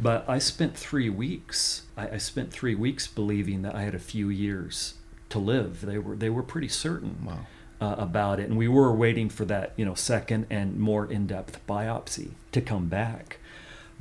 But 0.01 0.25
I 0.29 0.37
spent 0.39 0.77
three 0.77 1.09
weeks. 1.09 1.83
I, 1.97 2.09
I 2.11 2.17
spent 2.17 2.51
three 2.51 2.75
weeks 2.75 3.07
believing 3.07 3.61
that 3.63 3.75
I 3.75 3.81
had 3.83 3.95
a 3.95 3.99
few 3.99 4.29
years 4.29 4.95
to 5.29 5.39
live. 5.39 5.81
They 5.81 5.97
were 5.97 6.15
they 6.15 6.29
were 6.29 6.43
pretty 6.43 6.67
certain 6.69 7.23
Wow. 7.25 7.39
uh, 7.81 7.95
about 7.97 8.39
it, 8.39 8.49
and 8.49 8.57
we 8.57 8.67
were 8.67 8.91
waiting 8.93 9.29
for 9.29 9.45
that 9.45 9.73
you 9.75 9.85
know 9.85 9.93
second 9.95 10.47
and 10.49 10.79
more 10.79 11.05
in 11.05 11.27
depth 11.27 11.59
biopsy 11.67 12.29
to 12.51 12.61
come 12.61 12.87
back. 12.87 13.37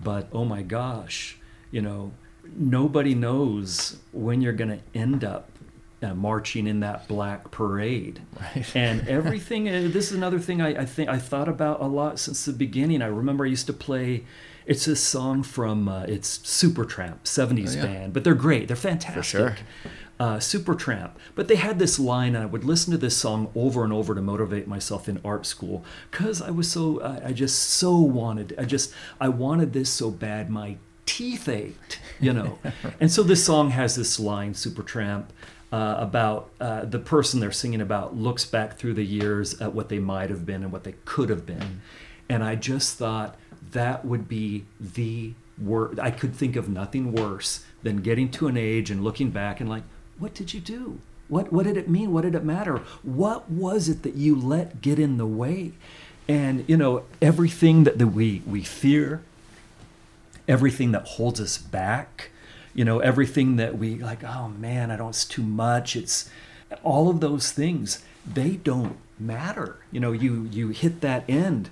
But 0.03 0.29
oh 0.33 0.45
my 0.45 0.63
gosh, 0.63 1.37
you 1.71 1.83
know 1.83 2.13
nobody 2.57 3.15
knows 3.15 3.97
when 4.13 4.41
you're 4.41 4.53
going 4.55 4.71
to 4.71 4.99
end 4.99 5.23
up. 5.25 5.51
Uh, 6.01 6.15
marching 6.15 6.69
in 6.69 6.79
that 6.79 7.09
black 7.09 7.51
parade, 7.51 8.21
Right. 8.41 8.77
and 8.77 9.09
everything. 9.09 9.69
uh, 9.69 9.89
this 9.93 10.11
is 10.11 10.13
another 10.13 10.39
thing 10.39 10.61
I, 10.63 10.83
I 10.83 10.85
think 10.85 11.09
I 11.09 11.19
thought 11.19 11.49
about 11.49 11.81
a 11.81 11.87
lot 11.89 12.21
since 12.21 12.45
the 12.45 12.53
beginning. 12.53 13.03
I 13.03 13.07
remember 13.07 13.45
I 13.45 13.49
used 13.49 13.67
to 13.67 13.73
play. 13.73 14.25
It's 14.65 14.87
a 14.87 14.95
song 14.95 15.43
from 15.43 15.89
uh, 15.89 16.03
it's 16.05 16.39
Supertramp, 16.39 17.25
'70s 17.25 17.73
Oh, 17.73 17.77
yeah. 17.79 17.83
band, 17.87 18.13
but 18.13 18.23
they're 18.23 18.37
great. 18.37 18.69
They're 18.69 18.77
fantastic. 18.77 19.25
sure. 19.25 19.57
Uh, 20.21 20.37
Supertramp. 20.37 21.13
But 21.35 21.49
they 21.49 21.57
had 21.57 21.81
this 21.81 21.99
line, 21.99 22.37
and 22.37 22.45
I 22.45 22.47
would 22.47 22.63
listen 22.65 22.93
to 22.93 22.99
this 22.99 23.17
song 23.17 23.51
over 23.57 23.83
and 23.83 23.93
over 23.93 24.15
to 24.15 24.23
motivate 24.23 24.69
myself 24.69 25.09
in 25.09 25.21
art 25.25 25.47
school 25.47 25.85
because 26.13 26.41
I 26.41 26.51
was 26.51 26.71
so 26.71 27.01
I 27.03 27.29
I 27.31 27.33
just 27.33 27.59
so 27.59 27.99
wanted. 27.99 28.55
I 28.57 28.65
just 28.67 28.93
I 29.21 29.31
wanted 29.31 29.73
this 29.73 29.91
so 29.91 30.13
bad. 30.13 30.49
My 30.49 30.77
teeth 31.07 31.49
ached, 31.49 31.99
you 32.21 32.33
know. 32.33 32.61
and 33.01 33.11
so 33.11 33.25
this 33.25 33.45
song 33.45 33.71
has 33.71 33.97
this 33.97 34.21
line, 34.21 34.53
Supertramp. 34.55 35.25
Uh, 35.71 35.97
about 35.99 36.49
uh, 36.63 36.87
the 36.87 36.99
person 36.99 37.41
they're 37.41 37.53
singing 37.53 37.83
about 37.83 38.17
looks 38.17 38.47
back 38.47 38.79
through 38.79 38.95
the 38.95 39.05
years 39.05 39.61
at 39.61 39.75
what 39.75 39.91
they 39.91 39.99
might 39.99 40.31
have 40.31 40.47
been 40.47 40.63
and 40.63 40.73
what 40.73 40.83
they 40.83 40.95
could 41.05 41.29
have 41.29 41.45
been. 41.45 41.83
And 42.27 42.43
I 42.43 42.55
just 42.55 42.97
thought 42.97 43.37
that 43.73 44.03
would 44.03 44.29
be 44.29 44.65
the 44.81 45.35
word. 45.63 46.01
I 46.01 46.11
could 46.11 46.35
think 46.35 46.57
of 46.57 46.71
nothing 46.71 47.13
worse 47.13 47.67
than 47.83 47.99
getting 47.99 48.31
to 48.31 48.49
an 48.49 48.57
age 48.57 48.91
and 48.91 49.05
looking 49.05 49.29
back 49.31 49.61
and 49.61 49.69
like, 49.69 49.83
what 50.19 50.35
did 50.35 50.55
you 50.55 50.61
do? 50.61 51.01
What, 51.29 51.53
what 51.53 51.65
did 51.65 51.77
it 51.77 51.89
mean? 51.89 52.13
What 52.13 52.23
did 52.23 52.35
it 52.35 52.45
matter? 52.45 52.79
What 53.03 53.51
was 53.51 53.89
it 53.89 54.03
that 54.05 54.15
you 54.15 54.35
let 54.35 54.81
get 54.81 54.99
in 54.99 55.19
the 55.19 55.27
way? 55.27 55.73
And, 56.27 56.65
you 56.67 56.77
know, 56.77 57.05
everything 57.21 57.85
that, 57.85 57.99
that 57.99 58.09
we, 58.09 58.43
we 58.47 58.63
fear, 58.63 59.23
everything 60.47 60.93
that 60.93 61.05
holds 61.05 61.41
us 61.41 61.59
back, 61.59 62.31
you 62.75 62.85
know, 62.85 63.01
everything 63.01 63.57
that 63.57 63.79
we 63.79 63.97
like, 63.97 64.25
oh 64.25 64.49
man, 64.49 64.91
I 64.91 64.97
don't, 64.97 65.11
it's 65.11 65.25
too 65.25 65.43
much. 65.43 65.97
It's 65.97 66.31
all 66.83 67.09
of 67.09 67.21
those 67.21 67.51
things, 67.51 68.05
they 68.27 68.51
don't 68.57 68.97
matter. 69.19 69.79
You 69.91 70.01
know, 70.01 70.13
you, 70.13 70.49
you 70.53 70.69
hit 70.69 71.01
that 71.01 71.25
end 71.29 71.71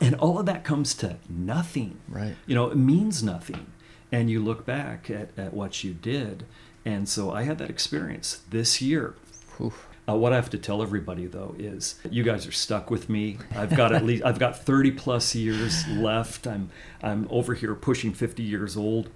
and 0.00 0.14
all 0.16 0.38
of 0.38 0.46
that 0.46 0.64
comes 0.64 0.94
to 0.94 1.16
nothing. 1.28 1.98
Right. 2.08 2.34
You 2.46 2.54
know, 2.54 2.70
it 2.70 2.76
means 2.76 3.22
nothing. 3.22 3.66
And 4.10 4.30
you 4.30 4.42
look 4.42 4.66
back 4.66 5.10
at, 5.10 5.30
at 5.38 5.54
what 5.54 5.82
you 5.82 5.92
did. 5.92 6.44
And 6.84 7.08
so 7.08 7.32
I 7.32 7.44
had 7.44 7.58
that 7.58 7.70
experience 7.70 8.42
this 8.50 8.80
year. 8.80 9.14
Whew. 9.56 9.72
Uh, 10.06 10.14
what 10.14 10.34
I 10.34 10.36
have 10.36 10.50
to 10.50 10.58
tell 10.58 10.82
everybody 10.82 11.24
though 11.24 11.54
is 11.58 11.98
you 12.10 12.22
guys 12.22 12.46
are 12.46 12.52
stuck 12.52 12.90
with 12.90 13.08
me. 13.08 13.38
I've 13.56 13.74
got 13.74 13.94
at 13.94 14.04
least 14.04 14.22
I've 14.22 14.38
got 14.38 14.58
30 14.58 14.90
plus 14.90 15.34
years 15.34 15.86
left. 15.88 16.46
I'm 16.46 16.68
I'm 17.02 17.26
over 17.30 17.54
here 17.54 17.74
pushing 17.74 18.12
50 18.12 18.42
years 18.42 18.76
old. 18.76 19.08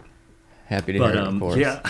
Happy 0.69 0.93
to 0.93 0.99
but 0.99 1.15
hear 1.15 1.23
it, 1.23 1.23
of 1.23 1.29
um, 1.29 1.41
course. 1.41 1.57
yeah, 1.57 1.81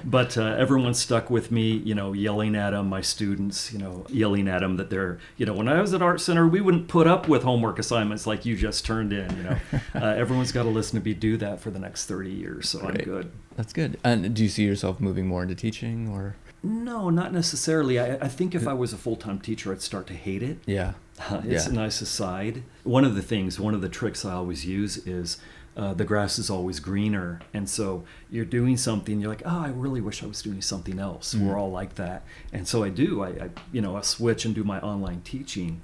but 0.04 0.38
uh, 0.38 0.54
everyone 0.56 0.94
stuck 0.94 1.30
with 1.30 1.50
me, 1.50 1.72
you 1.78 1.96
know, 1.96 2.12
yelling 2.12 2.54
at 2.54 2.70
them. 2.70 2.88
My 2.88 3.00
students, 3.00 3.72
you 3.72 3.78
know, 3.80 4.06
yelling 4.08 4.46
at 4.46 4.60
them 4.60 4.76
that 4.76 4.88
they're, 4.88 5.18
you 5.36 5.44
know, 5.46 5.52
when 5.52 5.66
I 5.66 5.80
was 5.80 5.92
at 5.94 6.00
Art 6.00 6.20
Center, 6.20 6.46
we 6.46 6.60
wouldn't 6.60 6.86
put 6.86 7.08
up 7.08 7.26
with 7.26 7.42
homework 7.42 7.78
assignments 7.80 8.24
like 8.24 8.46
you 8.46 8.56
just 8.56 8.86
turned 8.86 9.12
in. 9.12 9.36
You 9.36 9.42
know, 9.42 9.58
uh, 9.96 10.14
everyone's 10.14 10.52
got 10.52 10.62
to 10.62 10.68
listen 10.68 10.98
to 11.00 11.04
me 11.04 11.12
do 11.12 11.36
that 11.38 11.58
for 11.60 11.70
the 11.72 11.80
next 11.80 12.06
thirty 12.06 12.30
years, 12.30 12.68
so 12.68 12.86
I'm 12.86 12.94
good. 12.94 13.32
That's 13.56 13.72
good. 13.72 13.98
And 14.04 14.32
do 14.32 14.44
you 14.44 14.48
see 14.48 14.64
yourself 14.64 15.00
moving 15.00 15.26
more 15.26 15.42
into 15.42 15.56
teaching 15.56 16.08
or? 16.08 16.36
No, 16.62 17.08
not 17.10 17.32
necessarily. 17.32 17.98
I, 17.98 18.14
I 18.16 18.28
think 18.28 18.54
if 18.54 18.66
I 18.68 18.74
was 18.74 18.92
a 18.92 18.96
full 18.96 19.16
time 19.16 19.40
teacher, 19.40 19.72
I'd 19.72 19.82
start 19.82 20.06
to 20.08 20.14
hate 20.14 20.42
it. 20.42 20.58
Yeah. 20.66 20.94
Uh, 21.20 21.40
it's 21.44 21.66
Yeah. 21.66 21.72
a 21.72 21.74
nice 21.74 22.00
aside. 22.00 22.62
One 22.84 23.04
of 23.04 23.14
the 23.16 23.22
things, 23.22 23.58
one 23.58 23.74
of 23.74 23.80
the 23.80 23.88
tricks 23.88 24.24
I 24.24 24.34
always 24.34 24.64
use 24.66 24.96
is 25.06 25.38
uh, 25.78 25.94
the 25.94 26.04
grass 26.04 26.38
is 26.38 26.50
always 26.50 26.80
greener. 26.80 27.40
And 27.54 27.68
so 27.70 28.02
you're 28.28 28.44
doing 28.44 28.76
something, 28.76 29.20
you're 29.20 29.30
like, 29.30 29.42
oh, 29.46 29.62
I 29.64 29.68
really 29.68 30.00
wish 30.00 30.22
I 30.24 30.26
was 30.26 30.42
doing 30.42 30.60
something 30.60 30.98
else. 30.98 31.34
Mhm. 31.34 31.46
We're 31.46 31.56
all 31.58 31.70
like 31.70 31.94
that. 31.94 32.24
And 32.52 32.66
so 32.66 32.82
I 32.82 32.88
do. 32.90 33.22
I, 33.22 33.28
I, 33.28 33.50
you 33.72 33.80
know, 33.80 33.96
I 33.96 34.00
switch 34.02 34.44
and 34.44 34.54
do 34.54 34.64
my 34.64 34.80
online 34.80 35.20
teaching. 35.22 35.80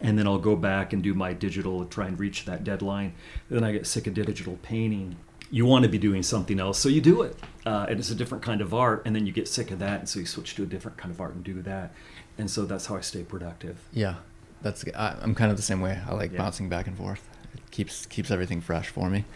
And 0.00 0.18
then 0.18 0.26
I'll 0.26 0.38
go 0.40 0.56
back 0.56 0.92
and 0.92 1.02
do 1.02 1.14
my 1.14 1.32
digital, 1.32 1.84
try 1.86 2.06
and 2.08 2.18
reach 2.20 2.44
that 2.46 2.64
deadline. 2.64 3.14
Then 3.48 3.64
I 3.64 3.72
get 3.72 3.86
sick 3.86 4.06
of 4.08 4.12
digital 4.14 4.58
painting. 4.62 5.16
You 5.50 5.64
want 5.64 5.84
to 5.84 5.88
be 5.88 5.98
doing 5.98 6.24
something 6.24 6.58
else, 6.58 6.76
so 6.78 6.88
you 6.88 7.00
do 7.00 7.22
it. 7.22 7.36
Uh, 7.64 7.86
and 7.88 7.98
it's 8.00 8.10
a 8.10 8.14
different 8.14 8.42
kind 8.42 8.60
of 8.60 8.74
art. 8.74 9.02
And 9.06 9.14
then 9.14 9.24
you 9.26 9.32
get 9.32 9.46
sick 9.48 9.70
of 9.70 9.78
that. 9.78 10.00
And 10.00 10.08
so 10.08 10.18
you 10.18 10.26
switch 10.26 10.54
to 10.56 10.64
a 10.64 10.66
different 10.66 10.98
kind 10.98 11.14
of 11.14 11.20
art 11.20 11.34
and 11.34 11.44
do 11.44 11.62
that. 11.62 11.92
And 12.38 12.50
so 12.50 12.66
that's 12.66 12.86
how 12.86 12.96
I 12.96 13.00
stay 13.02 13.22
productive. 13.22 13.76
Yeah. 13.92 14.16
That's. 14.62 14.84
I, 14.94 15.16
I'm 15.22 15.34
kind 15.34 15.50
of 15.50 15.56
the 15.56 15.62
same 15.62 15.80
way. 15.80 15.98
I 16.08 16.12
like 16.14 16.32
Yeah. 16.32 16.38
bouncing 16.38 16.68
back 16.68 16.88
and 16.88 16.96
forth. 16.96 17.22
Keeps 17.76 18.06
keeps 18.06 18.30
everything 18.30 18.62
fresh 18.62 18.88
for 18.88 19.10
me. 19.10 19.26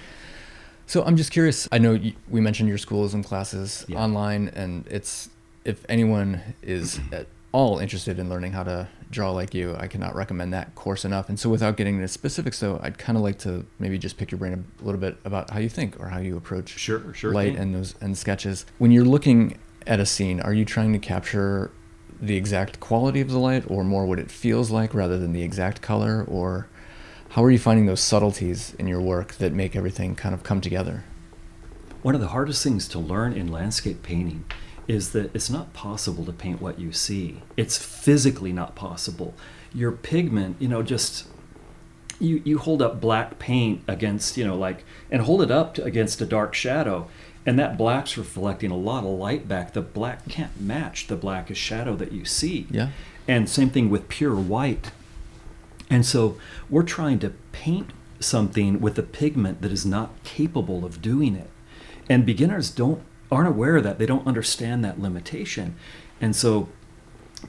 So 0.87 1.05
I'm 1.05 1.15
just 1.19 1.31
curious. 1.31 1.69
I 1.71 1.77
know 1.77 1.93
you, 1.93 2.15
we 2.27 2.41
mentioned 2.41 2.71
your 2.71 2.79
schools 2.79 3.13
and 3.13 3.23
classes 3.23 3.85
Yeah. 3.87 3.99
online, 4.03 4.49
and 4.55 4.87
it's 4.89 5.29
if 5.67 5.85
anyone 5.91 6.41
is 6.63 6.99
at 7.13 7.27
all 7.53 7.79
interested 7.79 8.19
in 8.19 8.31
learning 8.31 8.53
how 8.53 8.63
to 8.63 8.89
draw 9.11 9.31
like 9.31 9.53
you, 9.53 9.77
I 9.79 9.89
cannot 9.89 10.15
recommend 10.15 10.55
that 10.55 10.75
course 10.75 11.05
enough. 11.05 11.29
And 11.29 11.39
so, 11.39 11.51
without 11.51 11.77
getting 11.77 11.97
into 11.97 12.09
specifics, 12.09 12.59
though, 12.61 12.81
I'd 12.83 12.97
kind 12.97 13.19
of 13.19 13.23
like 13.23 13.37
to 13.41 13.67
maybe 13.79 13.99
just 13.99 14.17
pick 14.17 14.31
your 14.31 14.39
brain 14.39 14.65
a 14.81 14.85
little 14.85 15.01
bit 15.01 15.19
about 15.27 15.51
how 15.51 15.59
you 15.59 15.69
think 15.69 16.01
or 16.01 16.09
how 16.09 16.19
you 16.21 16.35
approach 16.39 16.71
Sure, 16.79 17.13
sure. 17.13 17.35
light 17.35 17.53
thing. 17.53 17.63
and 17.63 17.75
those 17.75 17.95
and 18.01 18.17
sketches. 18.17 18.65
When 18.79 18.91
you're 18.91 19.05
looking 19.05 19.59
at 19.87 20.01
a 20.01 20.07
scene, 20.07 20.41
are 20.41 20.55
you 20.55 20.65
trying 20.65 20.95
to 20.95 20.99
capture 20.99 21.71
the 22.23 22.37
exact 22.39 22.81
quality 22.81 23.21
of 23.21 23.29
the 23.31 23.39
light, 23.39 23.65
or 23.69 23.85
more 23.85 24.07
what 24.07 24.19
it 24.19 24.31
feels 24.31 24.71
like, 24.71 24.95
rather 24.95 25.19
than 25.19 25.35
the 25.35 25.43
exact 25.43 25.83
color, 25.83 26.25
or 26.27 26.69
how 27.31 27.45
are 27.45 27.51
you 27.51 27.59
finding 27.59 27.87
those 27.87 28.01
subtleties 28.01 28.75
in 28.79 28.87
your 28.89 29.01
work 29.01 29.35
that 29.35 29.53
make 29.53 29.77
everything 29.77 30.17
kind 30.17 30.35
of 30.35 30.43
come 30.43 30.61
together? 30.61 31.05
One 32.03 32.15
of 32.15 32.21
the 32.21 32.29
hardest 32.29 32.65
things 32.65 32.89
to 32.89 32.99
learn 32.99 33.33
in 33.33 33.49
landscape 33.49 34.03
painting 34.03 34.45
is 34.89 35.13
that 35.13 35.35
it's 35.35 35.49
not 35.49 35.73
possible 35.73 36.25
to 36.25 36.33
paint 36.33 36.61
what 36.61 36.81
you 36.81 36.91
see. 36.91 37.43
It's 37.57 37.79
physically 37.79 38.53
not 38.53 38.75
possible. 38.75 39.35
Your 39.73 39.93
pigment, 39.93 40.57
you 40.59 40.67
know, 40.67 40.83
just 40.83 41.29
you 42.19 42.43
you 42.45 42.59
hold 42.59 42.83
up 42.83 43.01
black 43.01 43.39
paint 43.39 43.83
against, 43.87 44.37
you 44.37 44.45
know, 44.45 44.57
like 44.57 44.85
and 45.11 45.23
hold 45.23 45.43
it 45.43 45.51
up 45.51 45.75
to, 45.75 45.85
against 45.85 46.21
a 46.21 46.27
dark 46.27 46.55
shadow 46.55 47.09
and 47.47 47.59
that 47.59 47.79
black's 47.79 48.19
reflecting 48.19 48.71
a 48.71 48.77
lot 48.77 49.05
of 49.05 49.11
light 49.11 49.47
back. 49.47 49.73
The 49.73 49.81
black 49.81 50.29
can't 50.29 50.61
match 50.61 51.07
the 51.07 51.17
blackest 51.17 51.61
shadow 51.61 51.95
that 51.97 52.13
you 52.13 52.25
see. 52.25 52.67
Yeah. 52.71 52.89
And 53.29 53.49
same 53.49 53.71
thing 53.71 53.89
with 53.89 54.09
pure 54.09 54.35
white. 54.35 54.91
And 55.91 56.07
so 56.07 56.39
we're 56.71 56.85
trying 56.85 57.19
to 57.19 57.31
paint 57.53 57.91
something 58.21 58.81
with 58.81 58.99
a 58.99 59.03
pigment 59.03 59.61
that 59.63 59.73
is 59.73 59.85
not 59.85 60.11
capable 60.23 60.85
of 60.85 61.03
doing 61.03 61.35
it. 61.35 61.51
And 62.09 62.25
beginners 62.25 62.71
don't 62.71 63.03
aren't 63.31 63.49
aware 63.49 63.77
of 63.77 63.85
that. 63.85 63.99
They 63.99 64.07
don't 64.07 64.27
understand 64.27 64.85
that 64.85 65.01
limitation. 65.01 65.77
And 66.21 66.35
so 66.35 66.69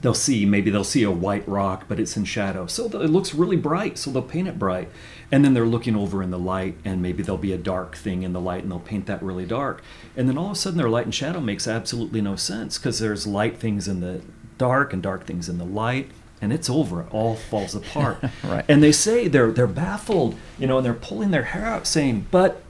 they'll 0.00 0.14
see 0.14 0.46
maybe 0.46 0.70
they'll 0.70 0.84
see 0.84 1.02
a 1.02 1.10
white 1.10 1.46
rock 1.46 1.84
but 1.86 2.00
it's 2.00 2.16
in 2.16 2.24
shadow 2.24 2.66
so 2.66 2.86
it 2.86 3.10
looks 3.10 3.34
really 3.34 3.56
bright 3.56 3.98
so 3.98 4.10
they'll 4.10 4.22
paint 4.22 4.48
it 4.48 4.58
bright 4.58 4.88
and 5.30 5.44
then 5.44 5.52
they're 5.52 5.66
looking 5.66 5.94
over 5.94 6.22
in 6.22 6.30
the 6.30 6.38
light 6.38 6.74
and 6.82 7.02
maybe 7.02 7.22
there'll 7.22 7.36
be 7.36 7.52
a 7.52 7.58
dark 7.58 7.94
thing 7.94 8.22
in 8.22 8.32
the 8.32 8.40
light 8.40 8.62
and 8.62 8.72
they'll 8.72 8.80
paint 8.80 9.04
that 9.04 9.22
really 9.22 9.44
dark 9.44 9.82
and 10.16 10.28
then 10.28 10.38
all 10.38 10.46
of 10.46 10.52
a 10.52 10.54
sudden 10.54 10.78
their 10.78 10.88
light 10.88 11.04
and 11.04 11.14
shadow 11.14 11.40
makes 11.40 11.68
absolutely 11.68 12.22
no 12.22 12.36
sense 12.36 12.78
because 12.78 12.98
there's 13.00 13.26
light 13.26 13.58
things 13.58 13.86
in 13.86 14.00
the 14.00 14.22
dark 14.56 14.94
and 14.94 15.02
dark 15.02 15.26
things 15.26 15.46
in 15.48 15.58
the 15.58 15.64
light 15.64 16.10
and 16.42 16.52
it's 16.52 16.68
over 16.68 17.00
it 17.00 17.06
all 17.10 17.36
falls 17.36 17.74
apart 17.74 18.18
Right. 18.44 18.64
and 18.68 18.82
they 18.82 18.92
say 18.92 19.28
they're 19.28 19.50
they're 19.52 19.66
baffled 19.66 20.34
you 20.58 20.66
know 20.66 20.76
and 20.76 20.84
they're 20.84 20.92
pulling 20.92 21.30
their 21.30 21.44
hair 21.44 21.64
out 21.64 21.86
saying 21.86 22.26
but 22.30 22.62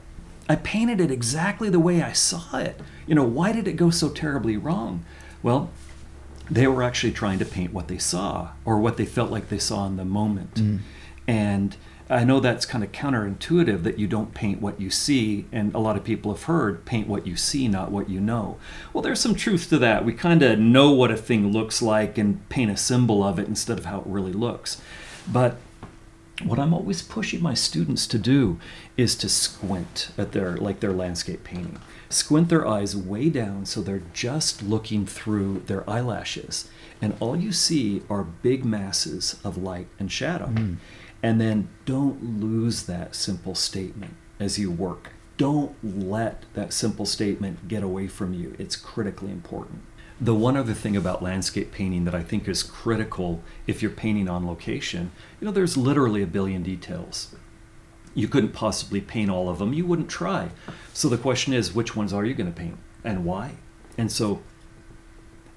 I 0.47 0.55
painted 0.57 0.99
it 1.01 1.09
exactly 1.09 1.69
the 1.69 1.79
way 1.79 2.01
I 2.01 2.11
saw 2.11 2.57
it. 2.57 2.77
You 3.07 3.15
know, 3.15 3.23
why 3.23 3.53
did 3.53 3.65
it 3.65 3.77
go 3.77 3.89
so 3.89 4.09
terribly 4.09 4.57
wrong? 4.57 5.05
Well, 5.41 5.69
they 6.51 6.67
were 6.67 6.83
actually 6.83 7.13
trying 7.13 7.39
to 7.39 7.45
paint 7.45 7.71
what 7.73 7.87
they 7.87 7.97
saw 7.97 8.49
or 8.65 8.77
what 8.77 8.97
they 8.97 9.05
felt 9.05 9.31
like 9.31 9.47
they 9.47 9.57
saw 9.57 9.87
in 9.87 9.95
the 9.95 10.03
moment. 10.03 10.55
Mm. 10.55 10.79
And 11.29 11.77
I 12.13 12.23
know 12.23 12.39
that's 12.39 12.67
kind 12.67 12.83
of 12.83 12.91
counterintuitive 12.91 13.81
that 13.83 13.97
you 13.97 14.07
don't 14.07 14.35
paint 14.35 14.61
what 14.61 14.79
you 14.79 14.91
see, 14.91 15.45
and 15.51 15.73
a 15.73 15.79
lot 15.79 15.97
of 15.97 16.03
people 16.03 16.31
have 16.31 16.43
heard 16.43 16.85
paint 16.85 17.07
what 17.07 17.25
you 17.25 17.35
see, 17.35 17.67
not 17.67 17.91
what 17.91 18.07
you 18.07 18.21
know. 18.21 18.57
Well, 18.93 19.01
there's 19.01 19.19
some 19.19 19.33
truth 19.33 19.67
to 19.69 19.79
that. 19.79 20.05
We 20.05 20.13
kind 20.13 20.43
of 20.43 20.59
know 20.59 20.91
what 20.91 21.09
a 21.09 21.17
thing 21.17 21.51
looks 21.51 21.81
like 21.81 22.19
and 22.19 22.47
paint 22.49 22.69
a 22.69 22.77
symbol 22.77 23.23
of 23.23 23.39
it 23.39 23.47
instead 23.47 23.79
of 23.79 23.85
how 23.85 24.01
it 24.01 24.07
really 24.07 24.31
looks. 24.31 24.79
But 25.27 25.57
what 26.43 26.59
I'm 26.59 26.73
always 26.73 27.01
pushing 27.01 27.41
my 27.41 27.55
students 27.55 28.05
to 28.07 28.19
do 28.19 28.59
is 28.95 29.15
to 29.15 29.29
squint 29.29 30.11
at 30.17 30.33
their 30.33 30.57
like 30.57 30.81
their 30.81 30.93
landscape 30.93 31.43
painting. 31.43 31.79
Squint 32.09 32.49
their 32.49 32.67
eyes 32.67 32.95
way 32.95 33.29
down 33.29 33.65
so 33.65 33.81
they're 33.81 34.03
just 34.13 34.61
looking 34.61 35.07
through 35.07 35.63
their 35.65 35.89
eyelashes. 35.89 36.69
And 37.01 37.15
all 37.19 37.35
you 37.35 37.51
see 37.51 38.03
are 38.09 38.23
big 38.23 38.65
masses 38.65 39.39
of 39.43 39.57
light 39.57 39.87
and 39.99 40.11
shadow. 40.11 40.47
Hmm. 40.47 40.73
And 41.23 41.39
then 41.39 41.69
don't 41.85 42.41
lose 42.41 42.83
that 42.83 43.15
simple 43.15 43.55
statement 43.55 44.13
as 44.39 44.59
you 44.59 44.69
work. 44.69 45.13
Don't 45.37 45.75
let 45.81 46.43
that 46.53 46.73
simple 46.73 47.05
statement 47.05 47.67
get 47.67 47.81
away 47.81 48.07
from 48.07 48.33
you. 48.33 48.55
It's 48.59 48.75
critically 48.75 49.31
important. 49.31 49.81
The 50.21 50.35
one 50.35 50.55
other 50.55 50.73
thing 50.73 50.95
about 50.95 51.23
landscape 51.23 51.71
painting 51.71 52.05
that 52.05 52.13
I 52.13 52.21
think 52.21 52.47
is 52.47 52.61
critical 52.61 53.41
if 53.65 53.81
you're 53.81 53.89
painting 53.89 54.29
on 54.29 54.45
location, 54.45 55.11
you 55.39 55.45
know, 55.45 55.51
there's 55.51 55.75
literally 55.77 56.21
a 56.21 56.27
billion 56.27 56.61
details. 56.61 57.33
You 58.13 58.27
couldn't 58.27 58.51
possibly 58.51 59.01
paint 59.01 59.31
all 59.31 59.49
of 59.49 59.57
them. 59.57 59.73
You 59.73 59.85
wouldn't 59.85 60.09
try. 60.09 60.49
So 60.93 61.09
the 61.09 61.17
question 61.17 61.53
is, 61.53 61.73
which 61.73 61.95
ones 61.95 62.13
are 62.13 62.25
you 62.25 62.35
going 62.35 62.53
to 62.53 62.57
paint 62.57 62.77
and 63.03 63.25
why? 63.25 63.53
And 63.97 64.11
so 64.11 64.43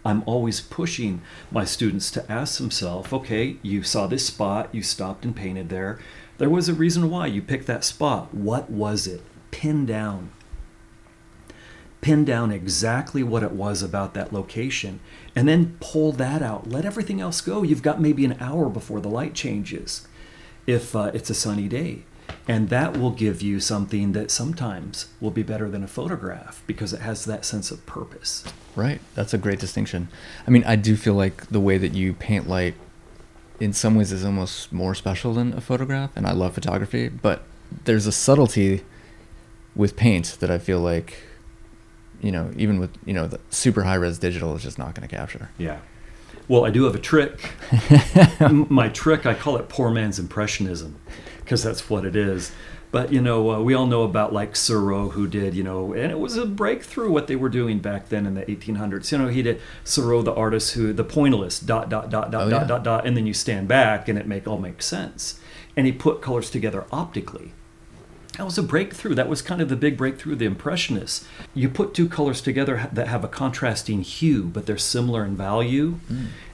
I'm 0.07 0.23
always 0.25 0.61
pushing 0.61 1.21
my 1.51 1.65
students 1.65 2.11
to 2.13 2.31
ask 2.31 2.59
themselves, 2.59 3.13
okay, 3.13 3.57
you 3.63 3.83
saw 3.83 4.07
this 4.07 4.25
spot, 4.27 4.69
you 4.73 4.83
stopped 4.83 5.25
and 5.25 5.35
painted 5.35 5.69
there. 5.69 5.99
There 6.39 6.49
was 6.49 6.69
a 6.69 6.75
reason 6.75 7.11
why 7.11 7.27
you 7.27 7.43
picked 7.43 7.67
that 7.67 7.85
spot. 7.85 8.33
What 8.33 8.71
was 8.71 9.07
it? 9.07 9.23
Pin 9.51 9.85
down 9.85 10.31
pin 12.07 12.25
down 12.25 12.53
exactly 12.53 13.25
what 13.25 13.43
it 13.43 13.51
was 13.51 13.83
about 13.83 14.15
that 14.15 14.33
location 14.33 15.01
and 15.35 15.49
then 15.49 15.77
pull 15.81 16.13
that 16.13 16.41
out 16.41 16.69
let 16.69 16.85
everything 16.85 17.21
else 17.21 17.41
go 17.41 17.65
you've 17.65 17.83
got 17.83 18.01
maybe 18.01 18.25
an 18.25 18.37
hour 18.39 18.69
before 18.69 19.01
the 19.01 19.09
light 19.09 19.35
changes 19.35 20.07
if 20.69 20.95
uh, 20.95 21.11
it's 21.15 21.31
a 21.31 21.35
sunny 21.35 21.67
day 21.67 22.05
and 22.49 22.69
that 22.69 22.97
will 22.97 23.11
give 23.11 23.43
you 23.43 23.59
something 23.61 24.13
that 24.13 24.31
sometimes 24.31 25.09
will 25.21 25.31
be 25.31 25.43
better 25.43 25.69
than 25.69 25.83
a 25.83 25.89
photograph 25.89 26.63
because 26.67 26.93
it 26.93 27.01
has 27.01 27.25
that 27.25 27.45
sense 27.45 27.71
of 27.71 27.85
purpose 27.87 28.45
Right. 28.77 29.01
That's 29.15 29.33
a 29.33 29.39
great 29.39 29.59
distinction. 29.59 30.09
I 30.47 30.51
mean, 30.51 30.63
I 30.65 30.77
do 30.77 30.97
feel 30.97 31.15
like 31.15 31.47
the 31.47 31.61
way 31.61 31.79
that 31.79 31.95
you 31.95 32.13
paint 32.13 32.47
light 32.47 32.75
in 33.59 33.73
some 33.73 33.95
ways 33.95 34.13
is 34.13 34.23
almost 34.23 34.71
more 34.71 34.95
special 34.95 35.33
than 35.33 35.55
a 35.55 35.63
photograph, 35.63 36.11
and 36.15 36.27
I 36.27 36.33
love 36.33 36.53
photography, 36.53 37.09
but 37.09 37.45
there's 37.87 38.07
a 38.07 38.13
subtlety 38.13 38.83
with 39.75 39.97
paint 39.97 40.37
that 40.41 40.51
I 40.51 40.59
feel 40.59 40.81
like, 40.81 41.17
you 42.21 42.31
know, 42.31 42.53
even 42.55 42.79
with, 42.79 42.91
you 43.07 43.15
know, 43.15 43.27
the 43.27 43.41
super 43.49 43.85
high 43.85 43.95
res 43.95 44.19
digital 44.19 44.55
is 44.55 44.63
just 44.63 44.79
not 44.79 44.95
going 44.95 45.09
to 45.09 45.15
capture. 45.17 45.49
yeah 45.59 45.79
well 46.49 46.65
i 46.65 46.71
do 46.71 46.85
have 46.85 46.95
a 46.95 46.99
trick 46.99 47.51
my 48.71 48.89
trick 48.89 49.27
i 49.27 49.35
call 49.35 49.57
it 49.57 49.69
poor 49.69 49.91
man's 49.91 50.19
impressionism 50.19 50.95
because 51.47 51.63
that's 51.63 51.89
what 51.89 52.05
it 52.05 52.17
is 52.17 52.51
but 52.91 53.13
you 53.13 53.21
know 53.21 53.51
uh, 53.53 53.61
we 53.61 53.73
all 53.73 53.87
know 53.87 54.03
about 54.03 54.33
like 54.33 54.57
Seurat 54.57 55.13
who 55.13 55.27
did 55.29 55.55
you 55.55 55.63
know 55.63 55.93
and 55.93 56.11
it 56.11 56.19
was 56.19 56.37
a 56.37 56.45
breakthrough 56.45 57.11
what 57.11 57.29
they 57.29 57.37
were 57.37 57.49
doing 57.49 57.79
back 57.79 58.09
then 58.09 58.27
in 58.27 58.35
the 58.35 58.43
1800s 58.43 59.13
you 59.13 59.19
know 59.19 59.29
he 59.29 59.43
did 59.43 59.61
Seurat 59.85 60.25
the 60.25 60.35
artist 60.35 60.75
who 60.75 60.93
the 60.93 61.05
pointillist 61.05 61.67
dot 61.67 61.89
dot 61.89 62.11
dot 62.11 62.31
dot 62.33 62.47
Oh, 62.49 62.51
dot 62.51 62.63
yeah. 62.63 62.67
dot 62.69 62.83
dot 62.85 63.07
and 63.07 63.17
then 63.17 63.27
you 63.27 63.33
stand 63.35 63.69
back 63.69 64.09
and 64.09 64.19
it 64.19 64.27
make 64.27 64.49
all 64.49 64.59
makes 64.59 64.87
sense 64.87 65.39
and 65.77 65.87
he 65.87 65.93
put 65.93 66.21
colors 66.21 66.51
together 66.51 66.85
optically 66.91 67.53
that 68.37 68.45
was 68.45 68.59
a 68.59 68.63
breakthrough. 68.63 69.15
That 69.15 69.31
was 69.31 69.41
kind 69.41 69.63
of 69.63 69.71
the 69.71 69.77
big 69.77 69.97
breakthrough 69.97 70.35
of 70.35 70.39
the 70.41 70.45
Impressionists. 70.45 71.27
You 71.55 71.71
put 71.71 71.95
two 71.95 72.07
colors 72.07 72.43
together 72.43 72.87
that 72.93 73.09
have 73.09 73.25
a 73.25 73.29
contrasting 73.29 74.03
hue, 74.03 74.45
but 74.45 74.67
they're 74.67 74.77
similar 74.77 75.25
in 75.25 75.37
value, 75.39 76.01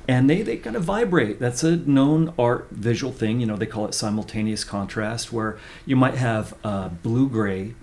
and 0.08 0.28
they, 0.28 0.42
they 0.42 0.56
kind 0.56 0.76
of 0.76 0.84
vibrate. 0.84 1.38
That's 1.38 1.62
a 1.62 1.76
known 1.76 2.34
art 2.38 2.68
visual 2.70 3.12
thing. 3.12 3.40
You 3.40 3.46
know, 3.46 3.56
they 3.56 3.66
call 3.66 3.86
it 3.86 3.94
simultaneous 3.94 4.64
contrast, 4.64 5.32
where 5.32 5.58
you 5.86 5.96
might 5.96 6.14
have 6.14 6.54
uh, 6.64 6.88
blue 6.88 7.28
gray 7.28 7.74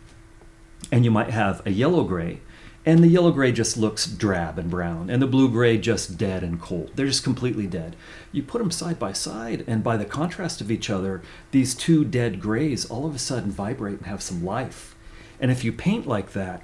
and 0.92 1.06
you 1.06 1.12
might 1.12 1.30
have 1.30 1.66
a 1.66 1.72
yellow 1.72 2.04
gray 2.04 2.42
and 2.86 3.04
the 3.04 3.08
yellow 3.08 3.32
gray 3.32 3.52
just 3.52 3.78
looks 3.78 4.08
drab 4.08 4.58
and 4.58 4.70
brown 4.70 5.10
and 5.10 5.22
the 5.22 5.28
blue 5.28 5.50
gray 5.50 5.78
just 5.78 6.18
dead 6.18 6.44
and 6.44 6.62
cold 6.62 6.90
they're 6.96 7.06
just 7.06 7.24
completely 7.24 7.68
dead 7.68 7.96
you 8.32 8.42
put 8.42 8.60
them 8.60 8.72
side 8.72 8.98
by 8.98 9.12
side 9.12 9.64
and 9.68 9.84
by 9.84 9.98
the 9.98 10.06
contrast 10.06 10.62
of 10.62 10.72
each 10.72 10.90
other 10.90 11.22
these 11.52 11.76
two 11.76 12.06
dead 12.06 12.40
grays 12.40 12.86
all 12.86 13.06
of 13.06 13.14
a 13.14 13.20
sudden 13.20 13.52
vibrate 13.52 13.98
and 13.98 14.08
have 14.08 14.22
some 14.22 14.44
life 14.44 14.96
and 15.40 15.52
if 15.52 15.64
you 15.64 15.72
paint 15.72 16.08
like 16.08 16.32
that 16.32 16.62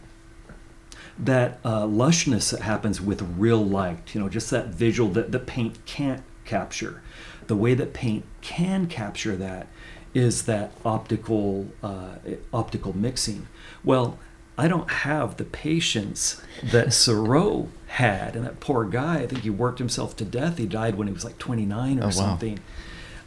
that 1.17 1.59
uh, 1.63 1.83
lushness 1.83 2.51
that 2.51 2.61
happens 2.61 2.99
with 2.99 3.21
real 3.37 3.63
light 3.63 4.13
you 4.13 4.19
know 4.21 4.29
just 4.29 4.49
that 4.49 4.67
visual 4.67 5.09
that 5.11 5.31
the 5.31 5.39
paint 5.39 5.83
can't 5.85 6.23
capture 6.43 7.01
the 7.47 7.55
way 7.55 7.73
that 7.73 7.93
paint 7.93 8.25
can 8.41 8.87
capture 8.87 9.35
that 9.35 9.67
is 10.13 10.43
that 10.43 10.71
optical 10.83 11.67
uh, 11.81 12.15
optical 12.53 12.95
mixing 12.95 13.47
well 13.83 14.17
I 14.57 14.67
don't 14.67 14.89
have 14.89 15.37
the 15.37 15.43
patience 15.43 16.41
that 16.63 16.93
Seurat 16.93 17.67
had. 17.87 18.35
And 18.35 18.45
that 18.45 18.59
poor 18.59 18.85
guy, 18.85 19.19
I 19.19 19.27
think 19.27 19.41
he 19.41 19.49
worked 19.49 19.79
himself 19.79 20.15
to 20.17 20.25
death. 20.25 20.57
He 20.57 20.65
died 20.65 20.95
when 20.95 21.07
he 21.07 21.13
was 21.13 21.25
like 21.25 21.37
29 21.37 21.99
or 21.99 22.03
oh, 22.03 22.05
wow. 22.05 22.11
something. 22.11 22.59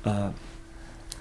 Uh, 0.04 0.32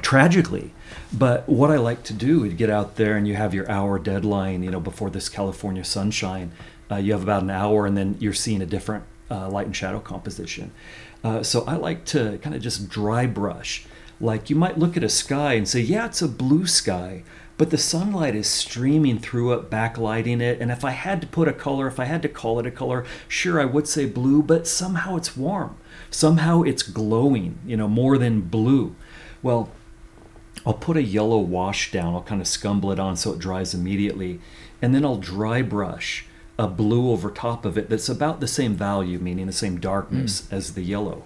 tragically. 0.01 0.73
But 1.11 1.47
what 1.47 1.71
I 1.71 1.77
like 1.77 2.03
to 2.03 2.13
do 2.13 2.43
is 2.43 2.53
get 2.53 2.69
out 2.69 2.95
there 2.95 3.15
and 3.15 3.27
you 3.27 3.35
have 3.35 3.53
your 3.53 3.69
hour 3.69 3.97
deadline, 3.97 4.63
you 4.63 4.71
know, 4.71 4.79
before 4.79 5.09
this 5.09 5.29
California 5.29 5.83
sunshine. 5.83 6.51
Uh, 6.91 6.95
you 6.95 7.13
have 7.13 7.23
about 7.23 7.43
an 7.43 7.49
hour 7.49 7.85
and 7.85 7.97
then 7.97 8.17
you're 8.19 8.33
seeing 8.33 8.61
a 8.61 8.65
different 8.65 9.03
uh, 9.29 9.49
light 9.49 9.65
and 9.65 9.75
shadow 9.75 9.99
composition. 9.99 10.71
Uh, 11.23 11.43
so 11.43 11.63
I 11.65 11.75
like 11.75 12.05
to 12.05 12.37
kind 12.41 12.55
of 12.55 12.61
just 12.61 12.89
dry 12.89 13.25
brush. 13.25 13.85
Like 14.19 14.49
you 14.49 14.55
might 14.55 14.77
look 14.77 14.97
at 14.97 15.03
a 15.03 15.09
sky 15.09 15.53
and 15.53 15.67
say, 15.67 15.79
yeah, 15.79 16.05
it's 16.05 16.21
a 16.21 16.27
blue 16.27 16.65
sky 16.65 17.23
but 17.57 17.71
the 17.71 17.77
sunlight 17.77 18.35
is 18.35 18.47
streaming 18.47 19.17
through 19.17 19.53
it, 19.53 19.69
backlighting 19.69 20.41
it. 20.41 20.61
And 20.61 20.71
if 20.71 20.85
I 20.85 20.91
had 20.91 21.21
to 21.21 21.27
put 21.27 21.47
a 21.47 21.53
color, 21.53 21.87
if 21.87 21.99
I 21.99 22.05
had 22.05 22.21
to 22.21 22.29
call 22.29 22.59
it 22.59 22.67
a 22.67 22.71
color, 22.71 23.03
sure, 23.27 23.59
I 23.59 23.65
would 23.65 23.87
say 23.87 24.05
blue, 24.05 24.43
but 24.43 24.67
somehow 24.67 25.15
it's 25.15 25.35
warm. 25.35 25.75
Somehow 26.11 26.61
it's 26.61 26.83
glowing, 26.83 27.57
you 27.65 27.75
know, 27.75 27.87
more 27.87 28.17
than 28.17 28.41
blue. 28.41 28.95
Well, 29.41 29.71
I'll 30.67 30.73
put 30.73 30.97
a 30.97 31.01
yellow 31.01 31.39
wash 31.39 31.91
down, 31.91 32.13
I'll 32.13 32.21
kind 32.21 32.41
of 32.41 32.47
scumble 32.47 32.91
it 32.91 32.99
on 32.99 33.15
so 33.15 33.31
it 33.31 33.39
dries 33.39 33.73
immediately, 33.73 34.41
and 34.81 34.93
then 34.93 35.05
I'll 35.05 35.15
dry 35.15 35.61
brush 35.61 36.25
a 36.59 36.67
blue 36.67 37.09
over 37.09 37.31
top 37.31 37.63
of 37.63 37.77
it 37.77 37.89
that's 37.89 38.09
about 38.09 38.41
the 38.41 38.49
same 38.49 38.75
value, 38.75 39.17
meaning 39.17 39.45
the 39.47 39.53
same 39.53 39.79
darkness 39.79 40.41
mm. 40.41 40.51
as 40.51 40.73
the 40.73 40.81
yellow. 40.81 41.23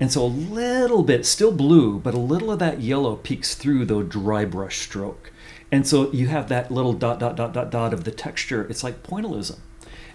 And 0.00 0.10
so 0.10 0.24
a 0.24 0.26
little 0.26 1.04
bit, 1.04 1.24
still 1.24 1.52
blue, 1.52 2.00
but 2.00 2.12
a 2.12 2.18
little 2.18 2.50
of 2.50 2.58
that 2.58 2.80
yellow 2.80 3.14
peeks 3.14 3.54
through 3.54 3.84
the 3.84 4.02
dry 4.02 4.44
brush 4.44 4.80
stroke. 4.80 5.30
And 5.70 5.86
so 5.86 6.10
you 6.10 6.26
have 6.26 6.48
that 6.48 6.72
little 6.72 6.92
dot, 6.92 7.20
dot, 7.20 7.36
dot, 7.36 7.52
dot, 7.52 7.70
dot 7.70 7.94
of 7.94 8.02
the 8.02 8.10
texture. 8.10 8.66
It's 8.68 8.82
like 8.82 9.04
pointillism. 9.04 9.60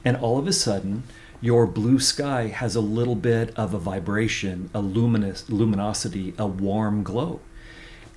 And 0.04 0.18
all 0.18 0.38
of 0.38 0.46
a 0.46 0.52
sudden, 0.52 1.04
your 1.40 1.68
blue 1.68 2.00
sky 2.00 2.48
has 2.48 2.76
a 2.76 2.82
little 2.82 3.16
bit 3.16 3.58
of 3.58 3.74
a 3.74 3.80
vibration, 3.80 4.70
a 4.74 4.82
luminous 4.82 5.50
luminosity, 5.50 6.34
a 6.38 6.48
warm 6.48 7.04
glow. 7.04 7.40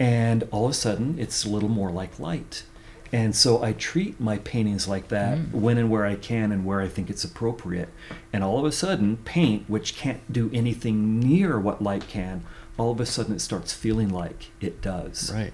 And 0.00 0.48
all 0.50 0.64
of 0.64 0.70
a 0.72 0.74
sudden, 0.74 1.16
it's 1.18 1.44
a 1.44 1.48
little 1.48 1.68
more 1.68 1.90
like 1.90 2.18
light. 2.18 2.64
And 3.12 3.34
so 3.34 3.62
I 3.62 3.72
treat 3.72 4.20
my 4.20 4.38
paintings 4.38 4.88
like 4.88 5.08
that 5.08 5.36
mm. 5.36 5.52
when 5.52 5.78
and 5.78 5.90
where 5.90 6.06
I 6.06 6.14
can 6.14 6.52
and 6.52 6.64
where 6.64 6.80
I 6.80 6.88
think 6.88 7.10
it's 7.10 7.24
appropriate. 7.24 7.88
And 8.32 8.42
all 8.42 8.58
of 8.58 8.64
a 8.64 8.72
sudden, 8.72 9.18
paint, 9.18 9.68
which 9.68 9.96
can't 9.96 10.32
do 10.32 10.50
anything 10.54 11.20
near 11.20 11.58
what 11.58 11.82
light 11.82 12.08
can, 12.08 12.44
all 12.78 12.92
of 12.92 13.00
a 13.00 13.06
sudden 13.06 13.34
it 13.34 13.40
starts 13.40 13.72
feeling 13.72 14.08
like 14.08 14.50
it 14.60 14.80
does. 14.80 15.32
Right. 15.34 15.52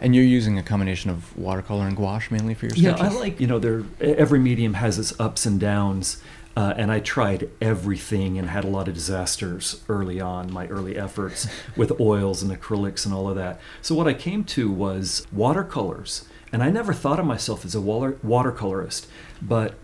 And 0.00 0.14
you're 0.14 0.24
using 0.24 0.58
a 0.58 0.62
combination 0.62 1.10
of 1.10 1.36
watercolor 1.36 1.86
and 1.86 1.96
gouache 1.96 2.28
mainly 2.30 2.54
for 2.54 2.66
your 2.66 2.76
sketches? 2.76 3.00
Yeah, 3.00 3.06
I 3.06 3.08
like, 3.12 3.40
you 3.40 3.46
know, 3.46 3.58
there 3.58 3.84
every 4.00 4.38
medium 4.38 4.74
has 4.74 4.98
its 4.98 5.18
ups 5.20 5.46
and 5.46 5.58
downs. 5.60 6.22
Uh, 6.56 6.72
and 6.76 6.92
I 6.92 7.00
tried 7.00 7.50
everything 7.60 8.38
and 8.38 8.48
had 8.48 8.64
a 8.64 8.68
lot 8.68 8.86
of 8.86 8.94
disasters 8.94 9.82
early 9.88 10.20
on, 10.20 10.52
my 10.52 10.66
early 10.68 10.96
efforts 10.96 11.48
with 11.76 12.00
oils 12.00 12.42
and 12.42 12.52
acrylics 12.52 13.04
and 13.04 13.14
all 13.14 13.28
of 13.28 13.36
that. 13.36 13.60
So, 13.82 13.94
what 13.94 14.06
I 14.06 14.14
came 14.14 14.44
to 14.44 14.70
was 14.70 15.26
watercolors. 15.32 16.26
And 16.52 16.62
I 16.62 16.70
never 16.70 16.92
thought 16.92 17.18
of 17.18 17.26
myself 17.26 17.64
as 17.64 17.74
a 17.74 17.80
water, 17.80 18.12
watercolorist, 18.24 19.06
but 19.42 19.74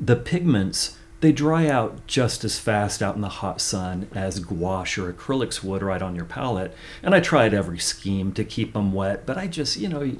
the 0.00 0.16
pigments 0.16 0.96
they 1.20 1.32
dry 1.32 1.66
out 1.66 2.06
just 2.06 2.44
as 2.44 2.58
fast 2.58 3.02
out 3.02 3.14
in 3.14 3.22
the 3.22 3.28
hot 3.28 3.60
sun 3.60 4.06
as 4.14 4.38
gouache 4.38 5.00
or 5.00 5.12
acrylics 5.12 5.62
would 5.62 5.82
right 5.82 6.02
on 6.02 6.14
your 6.14 6.26
palette. 6.26 6.74
And 7.02 7.14
I 7.14 7.20
tried 7.20 7.54
every 7.54 7.78
scheme 7.78 8.32
to 8.32 8.44
keep 8.44 8.74
them 8.74 8.92
wet, 8.92 9.24
but 9.24 9.38
I 9.38 9.46
just, 9.46 9.76
you 9.76 9.88
know, 9.88 10.12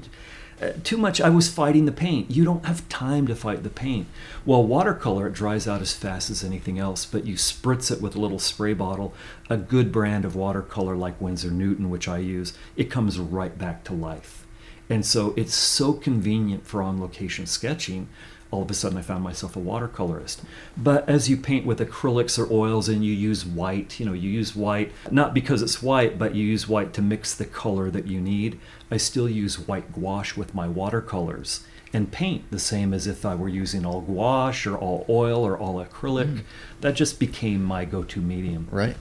uh, 0.61 0.71
too 0.83 0.97
much. 0.97 1.21
I 1.21 1.29
was 1.29 1.49
fighting 1.49 1.85
the 1.85 1.91
paint. 1.91 2.31
You 2.31 2.43
don't 2.43 2.65
have 2.65 2.87
time 2.89 3.27
to 3.27 3.35
fight 3.35 3.63
the 3.63 3.69
paint. 3.69 4.07
Well, 4.45 4.63
watercolor, 4.63 5.27
it 5.27 5.33
dries 5.33 5.67
out 5.67 5.81
as 5.81 5.93
fast 5.93 6.29
as 6.29 6.43
anything 6.43 6.79
else, 6.79 7.05
but 7.05 7.25
you 7.25 7.35
spritz 7.35 7.91
it 7.91 8.01
with 8.01 8.15
a 8.15 8.19
little 8.19 8.39
spray 8.39 8.73
bottle, 8.73 9.13
a 9.49 9.57
good 9.57 9.91
brand 9.91 10.25
of 10.25 10.35
watercolor 10.35 10.95
like 10.95 11.21
Winsor 11.21 11.51
Newton, 11.51 11.89
which 11.89 12.07
I 12.07 12.17
use, 12.17 12.53
it 12.75 12.89
comes 12.89 13.19
right 13.19 13.57
back 13.57 13.83
to 13.85 13.93
life. 13.93 14.45
And 14.89 15.05
so 15.05 15.33
it's 15.37 15.53
so 15.53 15.93
convenient 15.93 16.65
for 16.65 16.81
on 16.81 16.99
location 16.99 17.45
sketching 17.45 18.07
all 18.51 18.61
of 18.61 18.71
a 18.71 18.73
sudden 18.73 18.97
I 18.97 19.01
found 19.01 19.23
myself 19.23 19.55
a 19.55 19.59
watercolorist. 19.59 20.39
But 20.75 21.07
as 21.09 21.29
you 21.29 21.37
paint 21.37 21.65
with 21.65 21.79
acrylics 21.79 22.39
or 22.39 22.51
oils 22.51 22.87
and 22.87 23.03
you 23.03 23.13
use 23.13 23.45
white, 23.45 23.99
you 23.99 24.05
know, 24.05 24.13
you 24.13 24.29
use 24.29 24.55
white 24.55 24.91
not 25.11 25.33
because 25.33 25.61
it's 25.61 25.83
white, 25.83 26.17
but 26.17 26.35
you 26.35 26.45
use 26.45 26.67
white 26.67 26.93
to 26.93 27.01
mix 27.01 27.33
the 27.33 27.45
color 27.45 27.91
that 27.91 28.07
you 28.07 28.21
need. 28.21 28.59
I 28.89 28.97
still 28.97 29.29
use 29.29 29.59
white 29.59 29.93
gouache 29.93 30.37
with 30.37 30.55
my 30.55 30.67
watercolors 30.67 31.65
and 31.93 32.11
paint 32.11 32.49
the 32.51 32.59
same 32.59 32.93
as 32.93 33.07
if 33.07 33.25
I 33.25 33.35
were 33.35 33.49
using 33.49 33.85
all 33.85 34.01
gouache 34.01 34.69
or 34.69 34.77
all 34.77 35.05
oil 35.09 35.45
or 35.45 35.57
all 35.57 35.83
acrylic. 35.83 36.27
Mm. 36.27 36.43
That 36.81 36.95
just 36.95 37.19
became 37.19 37.63
my 37.63 37.85
go 37.85 38.03
to 38.03 38.21
medium. 38.21 38.67
Right. 38.71 38.95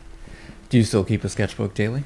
Do 0.68 0.78
you 0.78 0.84
still 0.84 1.05
keep 1.05 1.22
a 1.24 1.28
sketchbook 1.28 1.74
daily? 1.74 2.05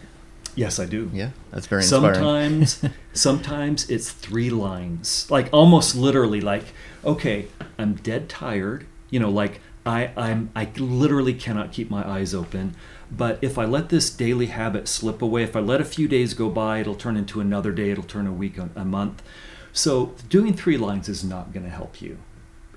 Yes, 0.54 0.78
I 0.78 0.86
do. 0.86 1.10
Yeah, 1.14 1.30
that's 1.50 1.66
very 1.66 1.82
inspiring. 1.82 2.66
Sometimes, 2.66 2.84
sometimes 3.12 3.88
it's 3.88 4.10
three 4.10 4.50
lines, 4.50 5.30
like 5.30 5.48
almost 5.52 5.94
literally, 5.94 6.40
like 6.40 6.64
okay, 7.04 7.46
I'm 7.78 7.94
dead 7.94 8.28
tired. 8.28 8.86
You 9.10 9.20
know, 9.20 9.30
like 9.30 9.60
I, 9.86 10.10
I'm, 10.16 10.50
I 10.54 10.68
literally 10.76 11.34
cannot 11.34 11.72
keep 11.72 11.90
my 11.90 12.06
eyes 12.08 12.34
open. 12.34 12.74
But 13.10 13.38
if 13.42 13.58
I 13.58 13.64
let 13.64 13.88
this 13.88 14.10
daily 14.10 14.46
habit 14.46 14.86
slip 14.86 15.20
away, 15.20 15.42
if 15.42 15.56
I 15.56 15.60
let 15.60 15.80
a 15.80 15.84
few 15.84 16.06
days 16.06 16.34
go 16.34 16.48
by, 16.48 16.78
it'll 16.78 16.94
turn 16.94 17.16
into 17.16 17.40
another 17.40 17.72
day. 17.72 17.90
It'll 17.90 18.04
turn 18.04 18.26
a 18.26 18.32
week, 18.32 18.56
a 18.58 18.84
month. 18.84 19.22
So 19.72 20.14
doing 20.28 20.54
three 20.54 20.76
lines 20.76 21.08
is 21.08 21.24
not 21.24 21.52
going 21.52 21.64
to 21.64 21.70
help 21.70 22.00
you 22.00 22.18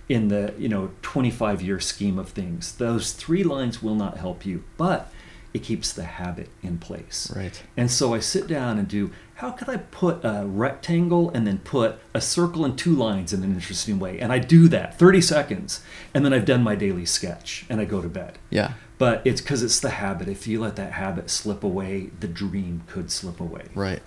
in 0.10 0.28
the 0.28 0.54
you 0.58 0.68
know 0.68 0.92
25 1.02 1.62
year 1.62 1.80
scheme 1.80 2.20
of 2.20 2.30
things. 2.30 2.74
Those 2.76 3.14
three 3.14 3.44
lines 3.44 3.82
will 3.82 3.96
not 3.96 4.18
help 4.18 4.46
you, 4.46 4.64
but 4.78 5.12
it 5.54 5.62
keeps 5.64 5.94
the 5.94 6.04
habit 6.04 6.50
in 6.64 6.80
place. 6.80 7.32
Right. 7.36 7.62
And 7.78 7.90
so 7.90 8.14
I 8.14 8.20
sit 8.20 8.48
down 8.48 8.80
and 8.80 8.88
do 8.88 9.12
how 9.36 9.52
could 9.52 9.70
I 9.70 9.78
put 9.78 10.24
a 10.24 10.46
rectangle 10.46 11.30
and 11.30 11.46
then 11.46 11.60
put 11.60 12.00
a 12.14 12.22
circle 12.22 12.66
and 12.66 12.78
two 12.78 12.96
lines 12.96 13.34
in 13.34 13.44
an 13.44 13.54
interesting 13.54 14.00
way? 14.00 14.20
And 14.20 14.32
I 14.32 14.40
do 14.40 14.68
that 14.70 14.98
30 14.98 15.22
seconds. 15.22 15.84
And 16.14 16.24
then 16.26 16.34
I've 16.34 16.46
done 16.46 16.64
my 16.64 16.76
daily 16.76 17.06
sketch 17.06 17.66
and 17.70 17.80
I 17.82 17.86
go 17.86 18.02
to 18.02 18.10
bed. 18.10 18.40
Yeah. 18.50 18.74
But 18.98 19.22
it's 19.26 19.42
because 19.42 19.64
it's 19.64 19.80
the 19.80 19.92
habit. 19.92 20.28
If 20.28 20.48
you 20.48 20.60
let 20.62 20.76
that 20.76 20.94
habit 20.94 21.30
slip 21.30 21.64
away, 21.64 22.12
the 22.20 22.28
dream 22.28 22.84
could 22.88 23.12
slip 23.12 23.40
away. 23.40 23.66
Right. 23.76 24.02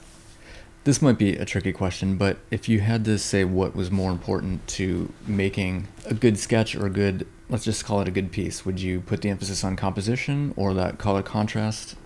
This 0.84 1.02
might 1.02 1.18
be 1.18 1.36
a 1.36 1.44
tricky 1.44 1.72
question, 1.72 2.16
but 2.16 2.38
if 2.52 2.68
you 2.68 2.78
had 2.78 3.04
to 3.06 3.18
say 3.18 3.44
what 3.44 3.74
was 3.74 3.90
more 3.90 4.12
important 4.12 4.64
to 4.68 5.12
making 5.26 5.88
a 6.04 6.14
good 6.14 6.38
sketch 6.38 6.76
or 6.76 6.86
a 6.86 6.90
good 6.90 7.26
let's 7.48 7.64
just 7.64 7.84
call 7.84 8.00
it 8.00 8.08
a 8.08 8.10
good 8.12 8.32
piece, 8.32 8.64
would 8.64 8.80
you 8.80 9.00
put 9.00 9.22
the 9.22 9.28
emphasis 9.28 9.62
on 9.64 9.76
composition 9.76 10.52
or 10.56 10.74
that 10.74 10.98
color 10.98 11.22
contrast 11.22 11.96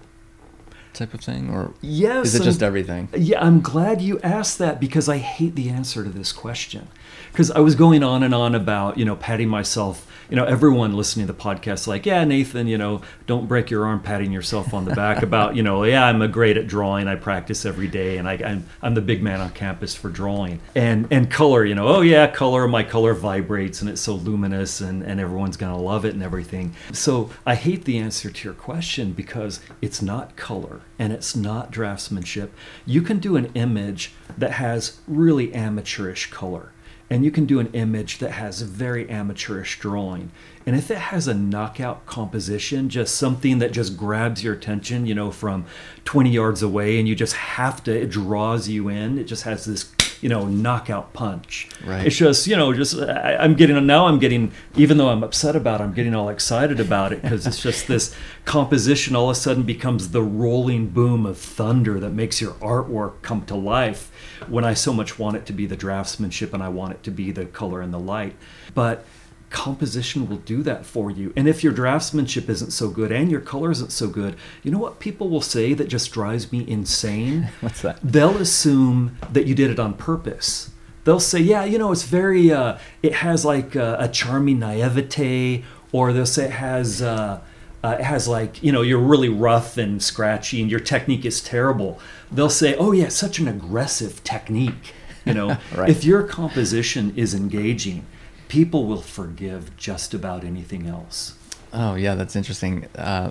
type 0.93 1.15
of 1.15 1.21
thing, 1.21 1.51
or 1.51 1.73
yes, 1.81 2.27
is 2.27 2.35
it 2.37 2.45
just 2.45 2.63
everything? 2.63 3.09
Yeah, 3.17 3.45
I'm 3.45 3.61
glad 3.61 4.01
you 4.01 4.21
asked 4.21 4.59
that 4.59 4.81
because 4.81 5.09
I 5.09 5.19
hate 5.19 5.55
the 5.55 5.71
answer 5.71 6.05
to 6.05 6.11
this 6.11 6.33
question. 6.33 6.89
Because 7.33 7.51
I 7.51 7.61
was 7.61 7.75
going 7.75 8.03
on 8.03 8.23
and 8.23 8.35
on 8.35 8.55
about 8.55 8.99
you 8.99 9.05
know 9.05 9.17
patting 9.17 9.49
myself 9.49 10.07
you 10.31 10.37
know, 10.37 10.45
everyone 10.45 10.95
listening 10.95 11.27
to 11.27 11.33
the 11.33 11.39
podcast, 11.39 11.89
like, 11.89 12.07
yeah, 12.07 12.25
Nathan, 12.25 12.69
you 12.69 12.79
know, 12.79 13.03
don't 13.27 13.49
break 13.49 13.69
your 13.69 13.85
arm 13.85 14.01
patting 14.01 14.31
yourself 14.31 14.73
on 14.73 14.85
the 14.85 14.95
back 14.95 15.23
about, 15.25 15.57
you 15.57 15.63
know, 15.65 15.83
yeah, 15.91 16.07
I'm 16.07 16.23
a 16.23 16.29
great 16.29 16.57
at 16.57 16.69
drawing. 16.69 17.09
I 17.09 17.17
practice 17.17 17.67
every 17.67 17.89
day, 17.89 18.17
and 18.17 18.29
I, 18.29 18.35
I'm 18.35 18.65
I'm 18.81 18.95
the 18.95 19.01
big 19.01 19.23
man 19.23 19.41
on 19.41 19.51
campus 19.51 19.95
for 19.95 20.09
drawing. 20.09 20.61
And 20.77 21.09
and 21.11 21.29
color, 21.29 21.65
you 21.65 21.75
know, 21.75 21.89
oh 21.89 22.01
yeah, 22.01 22.29
color. 22.29 22.69
My 22.69 22.85
color 22.85 23.13
vibrates, 23.13 23.81
and 23.81 23.91
it's 23.91 24.01
so 24.01 24.15
luminous, 24.15 24.81
and 24.81 25.03
and 25.03 25.19
everyone's 25.19 25.57
gonna 25.57 25.81
love 25.81 26.05
it 26.05 26.15
and 26.15 26.23
everything. 26.23 26.75
So 26.93 27.31
I 27.45 27.57
hate 27.57 27.85
the 27.85 27.99
answer 27.99 28.31
to 28.31 28.45
your 28.49 28.55
question 28.55 29.13
because 29.13 29.61
it's 29.83 30.01
not 30.01 30.37
color 30.37 30.80
and 30.99 31.13
it's 31.13 31.35
not 31.35 31.73
draftsmanship. 31.73 32.51
You 32.87 33.03
can 33.03 33.19
do 33.19 33.37
an 33.37 33.51
image 33.55 34.13
that 34.37 34.53
has 34.53 35.01
really 35.07 35.55
amateurish 35.55 36.31
color 36.31 36.73
and 37.11 37.25
you 37.25 37.31
can 37.33 37.45
do 37.45 37.59
an 37.59 37.69
image 37.73 38.19
that 38.19 38.31
has 38.31 38.63
very 38.63 39.11
amateurish 39.11 39.81
drawing. 39.81 40.31
And 40.65 40.77
if 40.77 40.93
it 40.93 40.99
has 40.99 41.27
a 41.27 41.35
knockout 41.35 42.07
composition, 42.07 42.89
just 42.89 43.17
something 43.17 43.59
that 43.59 43.73
just 43.73 43.97
grabs 43.97 44.45
your 44.45 44.55
attention, 44.55 45.07
you 45.07 45.15
know, 45.17 45.33
from 45.33 45.67
20 46.05 46.31
yards 46.31 46.63
away, 46.63 47.01
and 47.01 47.09
you 47.09 47.17
just 47.17 47.35
have 47.35 47.83
to, 47.85 48.01
it 48.01 48.11
draws 48.11 48.69
you 48.69 48.89
in, 48.89 49.19
it 49.19 49.25
just 49.25 49.43
has 49.43 49.65
this 49.65 49.93
you 50.21 50.29
know 50.29 50.47
knockout 50.47 51.13
punch. 51.13 51.69
Right. 51.85 52.07
It's 52.07 52.17
just 52.17 52.47
you 52.47 52.57
know 52.57 52.73
just 52.73 52.99
I, 52.99 53.37
I'm 53.37 53.55
getting 53.55 53.87
now 53.87 54.07
I'm 54.07 54.19
getting 54.19 54.53
even 54.77 54.99
though 54.99 55.09
I'm 55.09 55.23
upset 55.23 55.57
about 55.57 55.81
it, 55.81 55.85
I'm 55.85 55.95
getting 55.95 56.15
all 56.15 56.29
excited 56.29 56.81
about 56.81 57.13
it 57.13 57.23
because 57.23 57.47
it's 57.47 57.63
just 57.63 57.89
this 57.89 58.15
composition 58.45 59.17
all 59.17 59.31
of 59.31 59.37
a 59.37 59.41
sudden 59.41 59.63
becomes 59.63 60.11
the 60.11 60.23
rolling 60.23 60.89
boom 60.89 61.27
of 61.27 61.39
thunder 61.39 61.99
that 62.01 62.11
makes 62.11 62.41
your 62.41 62.53
artwork 62.55 63.23
come 63.23 63.45
to 63.47 63.55
life 63.55 64.11
when 64.49 64.65
I 64.65 64.75
so 64.75 64.93
much 64.93 65.19
want 65.19 65.37
it 65.37 65.47
to 65.47 65.53
be 65.53 65.67
the 65.67 65.77
draftsmanship 65.77 66.53
and 66.53 66.63
I 66.63 66.69
want 66.69 66.93
it 66.93 67.03
to 67.05 67.11
be 67.11 67.33
the 67.33 67.47
color 67.47 67.81
and 67.81 67.93
the 67.93 67.99
light. 67.99 68.37
But 68.75 69.05
composition 69.51 70.29
will 70.29 70.37
do 70.39 70.63
that 70.63 70.87
for 70.87 71.11
you. 71.11 71.33
And 71.37 71.49
if 71.49 71.63
your 71.63 71.73
draftsmanship 71.73 72.49
isn't 72.49 72.71
so 72.71 72.89
good 72.89 73.11
and 73.13 73.31
your 73.31 73.41
color 73.41 73.71
isn't 73.71 73.91
so 73.93 74.09
good, 74.09 74.37
you 74.63 74.71
know 74.71 74.79
what 74.79 75.01
people 75.01 75.29
will 75.29 75.41
say 75.43 75.75
that 75.75 75.89
just 75.89 76.13
drives 76.13 76.51
me 76.53 76.65
insane? 76.69 77.51
What's 77.61 77.83
that? 77.83 77.99
They'll 78.03 78.39
assume 78.39 79.17
that 79.33 79.47
you 79.47 79.55
did 79.55 79.71
it 79.71 79.79
on 79.79 79.95
purpose. 79.95 80.71
They'll 81.05 81.21
say, 81.21 81.41
yeah, 81.41 81.65
you 81.65 81.79
know, 81.79 81.93
it's 81.93 82.05
very, 82.05 82.53
uh, 82.53 82.79
it 83.03 83.15
has 83.15 83.45
like 83.45 83.75
a, 83.75 83.97
a 84.01 84.09
charming 84.09 84.59
naivete, 84.61 85.65
or 85.93 86.13
they'll 86.13 86.27
say 86.27 86.45
it 86.45 86.51
has, 86.53 87.01
uh, 87.03 87.41
uh, 87.83 87.97
it 87.99 88.05
has 88.05 88.29
like, 88.29 88.63
you 88.63 88.71
know, 88.71 88.83
you're 88.83 88.99
really 89.01 89.31
rough 89.31 89.79
and 89.79 90.03
scratchy 90.03 90.61
and 90.61 90.71
your 90.71 90.81
technique 90.81 91.25
is 91.25 91.41
terrible. 91.43 91.99
They'll 92.31 92.51
say, 92.51 92.75
oh, 92.77 92.93
yeah, 92.93 93.09
such 93.09 93.39
an 93.39 93.49
aggressive 93.49 94.23
technique. 94.23 94.93
You 95.25 95.35
know, 95.35 95.57
Right. 95.75 95.89
if 95.89 96.05
your 96.05 96.23
composition 96.23 97.13
is 97.17 97.35
engaging, 97.35 98.05
people 98.51 98.85
will 98.87 99.01
forgive 99.01 99.75
just 99.77 100.13
about 100.13 100.45
anything 100.45 100.87
else. 100.87 101.35
Oh 101.73 101.95
yeah, 101.95 102.17
that's 102.17 102.35
interesting. 102.37 102.87
Uh, 102.97 103.31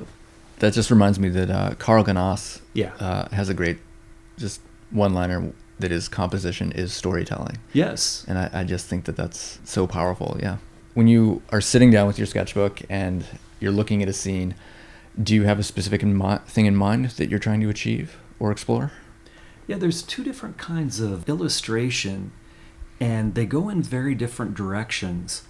that 0.59 0.73
just 0.73 0.89
reminds 0.89 1.19
me 1.19 1.29
that 1.29 1.49
uh, 1.51 1.75
Karl 1.75 2.03
Gnass 2.03 2.61
Yeah. 2.73 2.93
uh, 2.99 3.27
has 3.35 3.49
a 3.49 3.53
great 3.53 3.77
just 4.37 4.61
one-liner 4.91 5.51
that 5.79 5.91
is 5.91 6.07
composition 6.07 6.71
is 6.71 6.91
storytelling, 6.93 7.57
Yes. 7.73 8.25
and 8.27 8.37
I, 8.37 8.49
I 8.53 8.63
just 8.63 8.87
think 8.87 9.05
that 9.05 9.15
that's 9.15 9.59
so 9.63 9.87
powerful. 9.87 10.37
Yeah, 10.41 10.57
when 10.93 11.07
you 11.07 11.41
are 11.51 11.61
sitting 11.61 11.91
down 11.91 12.07
with 12.07 12.17
your 12.17 12.25
sketchbook 12.27 12.81
and 12.89 13.23
you're 13.59 13.71
looking 13.71 14.01
at 14.03 14.09
a 14.09 14.13
scene, 14.13 14.55
do 15.21 15.33
you 15.35 15.43
have 15.43 15.59
a 15.59 15.63
specific 15.63 16.01
in 16.03 16.17
mi- 16.17 16.39
thing 16.47 16.65
in 16.65 16.75
mind 16.75 17.05
that 17.11 17.29
you're 17.29 17.39
trying 17.39 17.61
to 17.61 17.69
achieve 17.69 18.17
or 18.39 18.51
explore? 18.51 18.91
Yeah, 19.67 19.77
there's 19.77 20.01
two 20.01 20.23
different 20.23 20.57
kinds 20.57 20.99
of 20.99 21.27
illustration, 21.29 22.31
and 22.99 23.35
they 23.35 23.45
go 23.45 23.69
in 23.69 23.81
very 23.81 24.15
different 24.15 24.55
directions. 24.55 25.43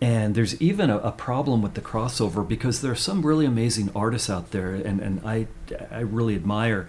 And 0.00 0.34
there's 0.34 0.60
even 0.60 0.90
a, 0.90 0.98
a 0.98 1.12
problem 1.12 1.60
with 1.60 1.74
the 1.74 1.80
crossover 1.80 2.46
because 2.46 2.80
there 2.80 2.92
are 2.92 2.96
some 2.96 3.26
really 3.26 3.46
amazing 3.46 3.90
artists 3.94 4.30
out 4.30 4.52
there, 4.52 4.74
and, 4.74 5.00
and 5.00 5.20
I, 5.24 5.48
I 5.90 6.00
really 6.00 6.34
admire. 6.36 6.88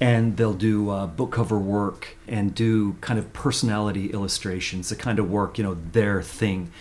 And 0.00 0.36
they'll 0.36 0.52
do 0.52 0.90
uh, 0.90 1.06
book 1.06 1.32
cover 1.32 1.58
work 1.58 2.16
and 2.26 2.54
do 2.54 2.94
kind 3.00 3.18
of 3.18 3.32
personality 3.32 4.12
illustrations, 4.12 4.88
the 4.88 4.96
kind 4.96 5.18
of 5.18 5.30
work, 5.30 5.58
you 5.58 5.64
know, 5.64 5.76
their 5.92 6.22
thing. 6.22 6.72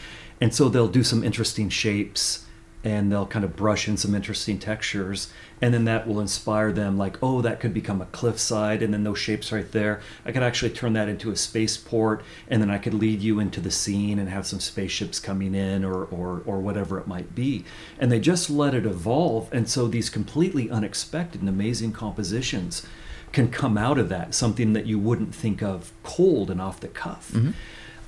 And 0.42 0.54
so 0.54 0.70
they'll 0.70 0.88
do 0.88 1.04
some 1.04 1.24
interesting 1.24 1.70
shapes 1.70 2.46
and 2.84 3.12
they'll 3.12 3.28
kind 3.28 3.46
of 3.46 3.56
brush 3.56 3.88
in 3.88 3.96
some 3.96 4.16
interesting 4.16 4.58
textures 4.58 5.32
and 5.62 5.74
then 5.74 5.86
that 5.86 6.08
will 6.08 6.20
inspire 6.20 6.72
them 6.72 6.98
like 6.98 7.22
oh 7.22 7.42
that 7.42 7.60
could 7.60 7.74
become 7.74 8.02
a 8.02 8.06
cliffside 8.08 8.82
and 8.82 8.94
then 8.94 9.04
those 9.04 9.20
shapes 9.20 9.52
right 9.52 9.72
there. 9.72 10.02
I 10.26 10.32
could 10.32 10.44
actually 10.44 10.72
turn 10.72 10.94
that 10.94 11.08
into 11.08 11.32
a 11.32 11.36
spaceport 11.36 12.24
and 12.48 12.62
then 12.62 12.72
i 12.72 12.78
could 12.78 12.94
lead 12.94 13.22
you 13.22 13.40
into 13.40 13.60
the 13.60 13.72
scene 13.72 14.18
and 14.18 14.30
have 14.30 14.48
some 14.48 14.60
spaceships 14.60 15.20
coming 15.20 15.54
in 15.54 15.86
or 15.86 16.06
or, 16.06 16.42
or 16.46 16.60
whatever 16.60 17.00
it 17.00 17.08
might 17.08 17.36
be. 17.36 17.66
And 18.00 18.12
they 18.12 18.20
just 18.20 18.50
let 18.50 18.74
it 18.74 18.86
evolve 18.86 19.50
and 19.52 19.70
so 19.70 19.88
these 19.88 20.10
completely 20.10 20.70
unexpected 20.70 21.42
and 21.42 21.50
amazing 21.50 21.92
compositions 21.92 22.86
can 23.32 23.50
come 23.50 23.78
out 23.78 23.98
of 23.98 24.10
that 24.10 24.34
something 24.34 24.74
that 24.74 24.86
you 24.86 25.00
wouldn't 25.00 25.34
think 25.34 25.62
of 25.62 25.92
cold 26.04 26.50
and 26.50 26.62
off 26.62 26.80
the 26.80 26.88
cuff. 26.88 27.32
Mm-hmm. 27.32 27.52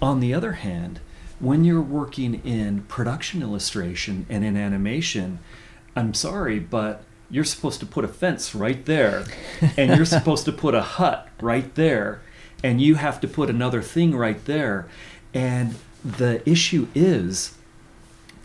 On 0.02 0.20
the 0.20 0.34
other 0.34 0.54
hand, 0.54 1.00
when 1.40 1.64
you're 1.64 1.82
working 1.82 2.42
in 2.46 2.84
production 2.84 3.42
illustration 3.42 4.26
and 4.30 4.44
in 4.44 4.56
animation, 4.56 5.40
I'm 5.96 6.14
sorry, 6.14 6.60
but 6.60 7.04
you're 7.30 7.44
supposed 7.44 7.80
to 7.80 7.86
put 7.86 8.06
a 8.06 8.08
fence 8.08 8.54
right 8.54 8.86
there, 8.86 9.26
and 9.78 9.96
you're 9.96 10.06
supposed 10.18 10.46
to 10.46 10.52
put 10.52 10.76
a 10.76 10.82
hut 10.82 11.28
right 11.42 11.74
there, 11.76 12.22
and 12.64 12.80
you 12.80 12.96
have 12.96 13.20
to 13.22 13.28
put 13.28 13.50
another 13.50 13.82
thing 13.82 14.16
right 14.16 14.44
there. 14.46 14.88
And 15.34 15.76
the 16.04 16.48
issue 16.48 16.88
is, 16.94 17.56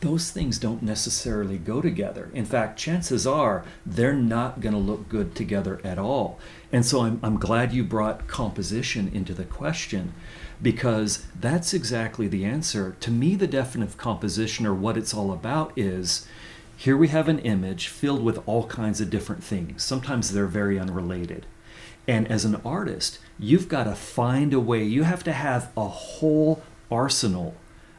those 0.01 0.31
things 0.31 0.59
don't 0.59 0.83
necessarily 0.83 1.59
go 1.59 1.81
together. 1.81 2.31
In 2.33 2.45
fact, 2.45 2.79
chances 2.79 3.27
are 3.27 3.65
they're 3.85 4.13
not 4.13 4.61
going 4.61 4.73
to 4.73 4.79
look 4.79 5.09
good 5.09 5.35
together 5.35 5.81
at 5.83 5.99
all. 5.99 6.39
And 6.73 6.87
so 6.87 7.03
I'm, 7.03 7.19
I'm 7.23 7.39
glad 7.39 7.73
you 7.73 7.83
brought 7.83 8.29
composition 8.29 9.11
into 9.13 9.35
the 9.35 9.45
question 9.45 10.15
because 10.61 11.25
that's 11.39 11.73
exactly 11.73 12.29
the 12.29 12.45
answer. 12.45 12.97
To 13.01 13.11
me, 13.11 13.37
the 13.37 13.47
definition 13.47 13.83
of 13.83 13.97
composition 13.97 14.67
or 14.67 14.75
what 14.75 14.97
it's 14.97 15.15
all 15.15 15.33
about 15.33 15.73
is 15.77 16.27
here 16.77 16.97
we 16.97 17.09
have 17.09 17.29
an 17.29 17.41
image 17.41 17.89
filled 17.89 18.23
with 18.23 18.41
all 18.47 18.67
kinds 18.67 19.01
of 19.01 19.11
different 19.11 19.43
things. 19.43 19.83
Sometimes 19.83 20.33
they're 20.33 20.47
very 20.47 20.79
unrelated. 20.79 21.47
And 22.07 22.29
as 22.31 22.45
an 22.45 22.61
artist, 22.65 23.19
you've 23.39 23.69
got 23.69 23.85
to 23.85 23.95
find 23.95 24.55
a 24.55 24.61
way, 24.61 24.85
you 24.85 25.03
have 25.03 25.23
to 25.25 25.33
have 25.33 25.71
a 25.77 25.87
whole 25.87 26.63
arsenal 26.91 27.55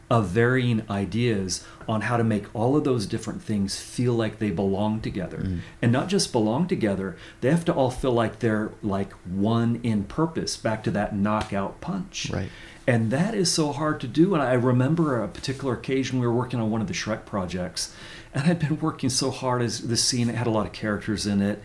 of 0.09 0.27
varying 0.27 0.83
ideas 0.89 1.63
on 1.87 2.01
how 2.01 2.17
to 2.17 2.23
make 2.23 2.53
all 2.55 2.75
of 2.75 2.83
those 2.83 3.05
different 3.05 3.43
things 3.43 3.79
feel 3.79 4.13
like 4.13 4.39
they 4.39 4.49
belong 4.51 5.01
together. 5.01 5.59
And 5.81 5.91
not 5.91 6.07
just 6.07 6.31
belong 6.31 6.67
together, 6.67 7.15
they 7.41 7.51
have 7.51 7.65
to 7.65 7.73
all 7.73 7.91
feel 7.91 8.11
like 8.11 8.39
they're 8.39 8.71
like 8.81 9.11
one 9.25 9.79
in 9.83 10.05
purpose, 10.05 10.57
back 10.57 10.83
to 10.85 10.91
that 10.91 11.15
knockout 11.15 11.79
punch. 11.79 12.31
Right. 12.31 12.49
And 12.87 13.11
that 13.11 13.35
is 13.35 13.51
so 13.51 13.71
hard 13.71 13.99
to 14.01 14.07
do. 14.07 14.33
And 14.33 14.41
I 14.41 14.53
remember 14.53 15.21
a 15.21 15.27
particular 15.27 15.75
occasion 15.75 16.19
we 16.19 16.25
were 16.25 16.33
working 16.33 16.59
on 16.59 16.71
one 16.71 16.81
of 16.81 16.87
the 16.87 16.93
Shrek 16.93 17.23
projects, 17.25 17.93
and 18.33 18.49
I'd 18.49 18.57
been 18.57 18.79
working 18.79 19.09
so 19.09 19.29
hard 19.29 19.61
as 19.61 19.87
the 19.87 19.97
scene 19.97 20.27
it 20.27 20.35
had 20.35 20.47
a 20.47 20.51
lot 20.51 20.65
of 20.65 20.73
characters 20.73 21.27
in 21.27 21.39
it, 21.39 21.61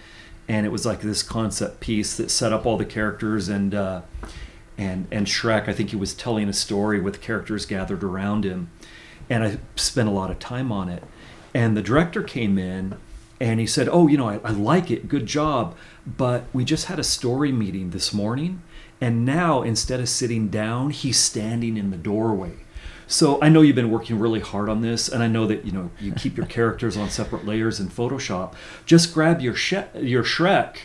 and 0.48 0.66
it 0.66 0.68
was 0.68 0.84
like 0.84 1.00
this 1.00 1.22
concept 1.22 1.80
piece 1.80 2.16
that 2.18 2.30
set 2.30 2.52
up 2.52 2.66
all 2.66 2.76
the 2.76 2.84
characters 2.84 3.48
and 3.48 3.74
uh, 3.74 4.02
and 4.76 5.06
and 5.10 5.26
Shrek. 5.26 5.68
I 5.68 5.72
think 5.72 5.90
he 5.90 5.96
was 5.96 6.14
telling 6.14 6.48
a 6.48 6.52
story 6.52 7.00
with 7.00 7.20
characters 7.20 7.66
gathered 7.66 8.02
around 8.02 8.44
him, 8.44 8.70
and 9.28 9.44
I 9.44 9.58
spent 9.76 10.08
a 10.08 10.12
lot 10.12 10.30
of 10.30 10.38
time 10.38 10.72
on 10.72 10.88
it. 10.88 11.02
And 11.52 11.76
the 11.76 11.82
director 11.82 12.22
came 12.22 12.58
in 12.58 12.96
and 13.40 13.60
he 13.60 13.66
said, 13.66 13.88
"Oh, 13.88 14.08
you 14.08 14.16
know, 14.16 14.28
I, 14.28 14.40
I 14.44 14.50
like 14.50 14.90
it. 14.90 15.08
Good 15.08 15.26
job, 15.26 15.76
but 16.06 16.44
we 16.52 16.64
just 16.64 16.86
had 16.86 16.98
a 16.98 17.04
story 17.04 17.52
meeting 17.52 17.90
this 17.90 18.12
morning." 18.12 18.62
And 19.00 19.24
now, 19.24 19.62
instead 19.62 20.00
of 20.00 20.08
sitting 20.08 20.48
down, 20.48 20.90
he's 20.90 21.18
standing 21.18 21.76
in 21.76 21.90
the 21.90 21.96
doorway. 21.96 22.52
So 23.06 23.40
I 23.42 23.48
know 23.48 23.60
you've 23.60 23.76
been 23.76 23.90
working 23.90 24.18
really 24.18 24.40
hard 24.40 24.68
on 24.68 24.80
this, 24.80 25.08
and 25.08 25.22
I 25.22 25.26
know 25.26 25.46
that 25.46 25.64
you 25.64 25.72
know 25.72 25.90
you 26.00 26.12
keep 26.12 26.36
your 26.36 26.46
characters 26.58 26.96
on 26.96 27.10
separate 27.10 27.44
layers 27.44 27.80
in 27.80 27.88
Photoshop. 27.88 28.54
Just 28.86 29.12
grab 29.12 29.40
your 29.40 29.54
Sh- 29.54 29.90
your 29.94 30.24
Shrek 30.24 30.76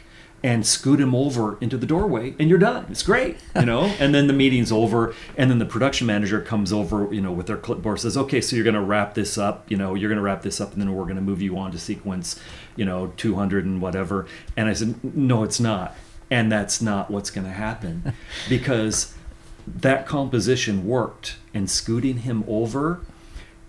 and 0.42 0.66
scoot 0.66 1.00
him 1.00 1.14
over 1.14 1.58
into 1.60 1.78
the 1.78 1.86
doorway, 1.86 2.34
and 2.40 2.50
you're 2.50 2.60
done. 2.60 2.86
It's 2.90 3.04
great, 3.04 3.38
you 3.56 3.66
know. 3.66 3.84
and 4.00 4.14
then 4.16 4.28
the 4.28 4.34
meeting's 4.34 4.72
over, 4.72 5.14
and 5.38 5.52
then 5.52 5.60
the 5.60 5.66
production 5.66 6.08
manager 6.08 6.42
comes 6.42 6.72
over, 6.72 7.14
you 7.14 7.22
know, 7.22 7.32
with 7.32 7.48
their 7.48 7.58
clipboard, 7.58 8.00
says, 8.00 8.18
"Okay, 8.18 8.42
so 8.42 8.56
you're 8.56 8.64
going 8.64 8.74
to 8.76 8.82
wrap 8.82 9.14
this 9.14 9.38
up. 9.38 9.70
You 9.70 9.78
know, 9.78 9.96
you're 9.96 10.10
going 10.10 10.18
to 10.18 10.24
wrap 10.24 10.42
this 10.42 10.62
up, 10.62 10.74
and 10.74 10.82
then 10.82 10.94
we're 10.94 11.04
going 11.04 11.16
to 11.16 11.22
move 11.22 11.42
you 11.42 11.58
on 11.58 11.72
to 11.72 11.80
sequence, 11.80 12.40
you 12.76 12.86
know, 12.86 13.14
200 13.18 13.66
and 13.66 13.82
whatever." 13.82 14.28
And 14.56 14.70
I 14.70 14.74
said, 14.74 15.04
"No, 15.04 15.44
it's 15.44 15.60
not." 15.60 15.96
And 16.32 16.52
that's 16.52 16.80
not 16.80 17.10
what's 17.10 17.32
going 17.32 17.48
to 17.48 17.54
happen 17.54 18.14
because 18.50 19.16
that 19.68 20.06
composition 20.06 20.86
worked 20.86 21.38
and 21.54 21.70
scooting 21.70 22.20
him 22.20 22.44
over 22.48 23.02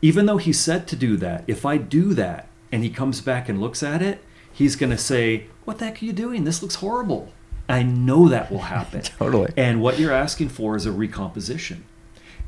even 0.02 0.26
though 0.26 0.38
he 0.38 0.52
said 0.52 0.86
to 0.86 0.96
do 0.96 1.16
that 1.16 1.44
if 1.46 1.66
i 1.66 1.76
do 1.76 2.14
that 2.14 2.48
and 2.72 2.82
he 2.82 2.90
comes 2.90 3.20
back 3.20 3.48
and 3.48 3.60
looks 3.60 3.82
at 3.82 4.00
it 4.00 4.24
he's 4.52 4.76
going 4.76 4.90
to 4.90 4.98
say 4.98 5.46
what 5.70 5.78
the 5.78 5.84
heck 5.84 6.02
are 6.02 6.04
you 6.04 6.12
doing? 6.12 6.42
This 6.42 6.62
looks 6.62 6.74
horrible. 6.74 7.32
I 7.68 7.84
know 7.84 8.28
that 8.28 8.50
will 8.50 8.58
happen. 8.58 9.02
Totally. 9.18 9.52
and 9.56 9.80
what 9.80 10.00
you're 10.00 10.10
asking 10.10 10.48
for 10.48 10.74
is 10.74 10.84
a 10.84 10.90
recomposition. 10.90 11.84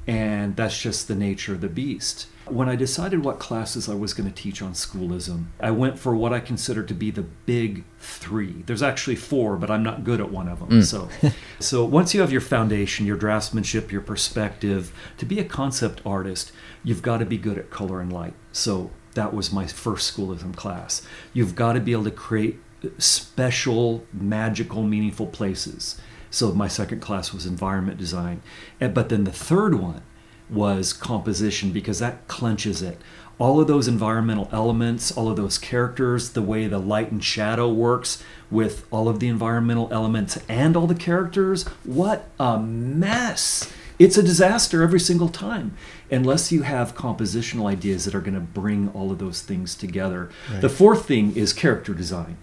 And 0.09 0.57
that's 0.57 0.83
just 0.83 1.07
the 1.07 1.15
nature 1.15 1.53
of 1.53 1.61
the 1.61 1.69
beast. 1.69 2.27
When 2.47 2.69
i 2.69 2.75
decided 2.75 3.25
what 3.25 3.39
classes 3.39 3.89
i 3.89 3.95
was 3.95 4.13
going 4.13 4.29
to 4.29 4.35
teach 4.35 4.61
on 4.61 4.75
schoolism 4.75 5.53
i 5.61 5.71
went 5.71 5.97
for 5.97 6.17
what 6.17 6.33
i 6.33 6.41
consider 6.41 6.83
to 6.83 6.93
be 6.93 7.13
the 7.13 7.23
big 7.23 7.85
three. 8.01 8.65
There's 8.67 8.83
actually 8.83 9.15
four 9.15 9.57
but 9.57 9.71
i'm 9.71 9.85
not 9.85 10.03
good 10.03 10.21
at 10.21 10.33
one 10.33 10.49
of 10.49 10.59
them 10.59 10.71
mm. 10.71 10.85
so. 10.85 11.09
So 11.61 11.85
once 11.85 12.15
you 12.15 12.21
have 12.21 12.33
your 12.33 12.41
foundation 12.41 13.07
your 13.07 13.17
draftsmanship 13.17 13.93
your 13.93 14.01
perspective 14.01 14.93
to 15.19 15.25
be 15.25 15.39
a 15.39 15.45
concept 15.45 16.03
artist 16.05 16.51
you've 16.83 17.03
got 17.03 17.19
to 17.19 17.25
be 17.25 17.39
good 17.39 17.57
at 17.57 17.71
color 17.71 18.01
and 18.01 18.13
light. 18.13 18.35
So 18.51 18.91
that 19.15 19.33
was 19.33 19.53
my 19.53 19.69
first 19.69 20.09
schoolism 20.09 20.53
class. 20.53 21.03
You've 21.33 21.55
got 21.55 21.75
to 21.75 21.81
be 21.81 21.93
able 21.93 22.05
to 22.05 22.11
create 22.11 22.59
special 22.99 24.05
magical 24.13 24.83
meaningful 24.83 25.27
places 25.27 26.01
so 26.31 26.53
my 26.53 26.69
second 26.69 27.01
class 27.01 27.33
was 27.33 27.47
environment 27.47 27.99
design 27.99 28.43
but 28.79 29.09
then 29.09 29.25
the 29.25 29.33
third 29.33 29.75
one 29.75 30.03
was 30.51 30.93
composition 30.93 31.71
because 31.71 31.99
that 31.99 32.27
clenches 32.29 32.83
it 32.83 32.99
all 33.43 33.61
of 33.61 33.67
those 33.67 33.89
environmental 33.89 34.49
elements, 34.53 35.11
all 35.11 35.29
of 35.29 35.37
those 35.37 35.59
characters, 35.59 36.31
the 36.31 36.43
way 36.43 36.69
the 36.69 36.79
light 36.79 37.11
and 37.11 37.25
shadow 37.25 37.69
works 37.69 38.23
with 38.53 38.87
all 38.93 39.09
of 39.09 39.19
the 39.19 39.27
environmental 39.27 39.89
elements 39.91 40.39
and 40.49 40.77
all 40.77 40.87
the 40.87 40.95
characters. 40.95 41.65
What 41.83 42.29
a 42.39 42.61
mess! 42.61 43.73
It's 43.99 44.17
a 44.17 44.23
disaster 44.23 44.83
every 44.83 45.01
single 45.01 45.29
time, 45.29 45.77
unless 46.11 46.53
you 46.53 46.63
have 46.63 46.95
compositional 46.95 47.69
ideas 47.69 48.05
that 48.05 48.15
are 48.15 48.21
going 48.21 48.35
to 48.35 48.41
bring 48.41 48.89
all 48.91 49.11
of 49.11 49.19
those 49.19 49.43
things 49.43 49.75
together. 49.75 50.31
Right. 50.51 50.61
The 50.61 50.69
fourth 50.69 51.07
thing 51.07 51.37
is 51.37 51.53
character 51.53 51.95
design. 51.95 52.37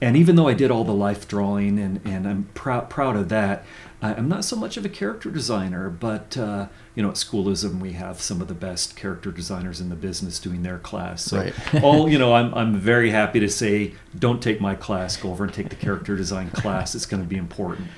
And 0.00 0.16
even 0.16 0.36
though 0.36 0.48
I 0.48 0.54
did 0.54 0.70
all 0.70 0.84
the 0.84 0.92
life 0.92 1.26
drawing 1.26 1.78
and, 1.78 2.00
and 2.04 2.28
I'm 2.28 2.48
proud 2.54 2.90
proud 2.90 3.16
of 3.16 3.28
that, 3.30 3.64
I'm 4.02 4.28
not 4.28 4.44
so 4.44 4.54
much 4.54 4.76
of 4.76 4.84
a 4.84 4.88
character 4.90 5.30
designer, 5.30 5.88
but 5.88 6.36
uh, 6.36 6.66
you 6.94 7.02
know, 7.02 7.08
at 7.08 7.14
Schoolism 7.14 7.80
we 7.80 7.92
have 7.92 8.20
some 8.20 8.42
of 8.42 8.48
the 8.48 8.54
best 8.54 8.96
character 8.96 9.30
designers 9.30 9.80
in 9.80 9.88
the 9.88 9.96
business 9.96 10.38
doing 10.38 10.62
their 10.62 10.78
class. 10.78 11.22
So 11.22 11.38
Right. 11.38 11.54
all 11.82 12.10
you 12.10 12.18
know, 12.18 12.34
I'm 12.34 12.52
I'm 12.54 12.76
very 12.76 13.10
happy 13.10 13.40
to 13.40 13.48
say, 13.48 13.94
don't 14.18 14.42
take 14.42 14.60
my 14.60 14.74
class, 14.74 15.16
go 15.16 15.30
over 15.30 15.44
and 15.44 15.54
take 15.54 15.70
the 15.70 15.76
character 15.76 16.16
design 16.16 16.50
class. 16.50 16.94
It's 16.94 17.06
going 17.06 17.22
to 17.22 17.28
be 17.28 17.36
important. 17.36 17.88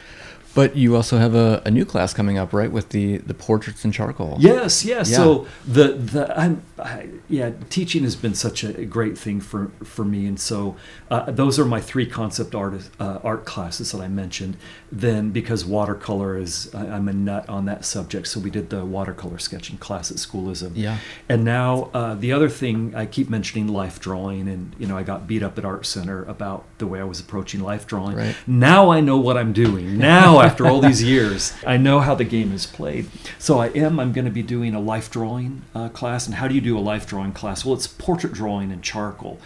But 0.57 0.75
you 0.75 0.97
also 0.97 1.19
have 1.19 1.35
a, 1.35 1.63
a 1.67 1.71
new 1.71 1.85
class 1.85 2.15
coming 2.15 2.39
up, 2.39 2.55
right? 2.55 2.73
With 2.73 2.89
the, 2.89 3.19
the 3.19 3.35
portraits 3.35 3.85
in 3.85 3.93
charcoal. 3.93 4.39
Yes, 4.41 4.87
yes. 4.87 5.11
Yeah. 5.11 5.17
So 5.19 5.47
the 5.69 5.89
the 5.93 6.37
I'm 6.39 6.63
I, 6.79 7.09
yeah, 7.29 7.51
teaching 7.69 8.05
has 8.05 8.17
been 8.17 8.35
such 8.35 8.65
a 8.65 8.87
great 8.87 9.19
thing 9.19 9.41
for 9.41 9.71
for 9.85 10.05
me, 10.05 10.27
and 10.27 10.41
so 10.41 10.77
uh, 11.11 11.31
those 11.31 11.59
are 11.59 11.67
my 11.67 11.81
three 11.81 12.07
concept 12.07 12.55
art 12.55 12.89
uh, 12.99 13.19
art 13.23 13.45
classes 13.45 13.93
that 13.93 14.01
I 14.01 14.09
mentioned. 14.09 14.57
Then 14.91 15.31
because 15.31 15.67
watercolor 15.67 16.39
is 16.39 16.75
I, 16.75 16.87
I'm 16.87 17.07
a 17.09 17.13
nut 17.13 17.47
on 17.51 17.67
that 17.67 17.85
subject, 17.85 18.27
so 18.27 18.41
we 18.41 18.49
did 18.49 18.71
the 18.71 18.83
watercolor 18.85 19.39
sketching 19.39 19.77
class 19.77 20.11
at 20.11 20.17
Schoolism. 20.17 20.73
Yeah. 20.75 20.99
And 21.29 21.45
now 21.45 21.91
uh, 21.93 22.15
the 22.15 22.33
other 22.33 22.49
thing 22.49 22.95
I 22.95 23.05
keep 23.05 23.29
mentioning 23.29 23.69
life 23.69 24.01
drawing, 24.01 24.49
and 24.49 24.75
you 24.79 24.87
know 24.87 24.97
I 24.97 25.03
got 25.03 25.27
beat 25.27 25.43
up 25.43 25.59
at 25.59 25.67
Art 25.67 25.85
Center 25.85 26.25
about 26.25 26.65
the 26.79 26.87
way 26.87 26.99
I 26.99 27.05
was 27.05 27.21
approaching 27.21 27.61
life 27.61 27.87
drawing. 27.87 28.17
Right. 28.17 28.37
Now 28.47 28.89
I 28.89 29.01
know 29.01 29.19
what 29.19 29.37
I'm 29.37 29.53
doing. 29.53 29.99
Now 29.99 30.46
after 30.47 30.67
all 30.67 30.81
these 30.81 31.03
years, 31.03 31.53
I 31.67 31.77
know 31.77 32.01
how 32.01 32.15
the 32.15 32.25
game 32.25 32.53
is 32.53 32.67
played. 32.67 33.09
So 33.39 33.59
I 33.59 33.69
am. 33.69 33.99
I'm 34.01 34.13
going 34.13 34.25
to 34.25 34.31
be 34.31 34.43
doing 34.43 34.75
a 34.75 34.81
life 34.81 35.11
drawing 35.11 35.63
uh, 35.75 35.89
class. 35.91 36.27
And 36.27 36.37
how 36.37 36.49
do 36.49 36.55
you 36.55 36.61
do 36.61 36.79
a 36.79 36.81
life 36.81 37.07
drawing 37.07 37.33
class? 37.33 37.65
Well, 37.65 37.75
it's 37.75 37.87
portrait 37.87 38.33
drawing 38.33 38.71
in 38.71 38.83
charcoal. 38.83 39.39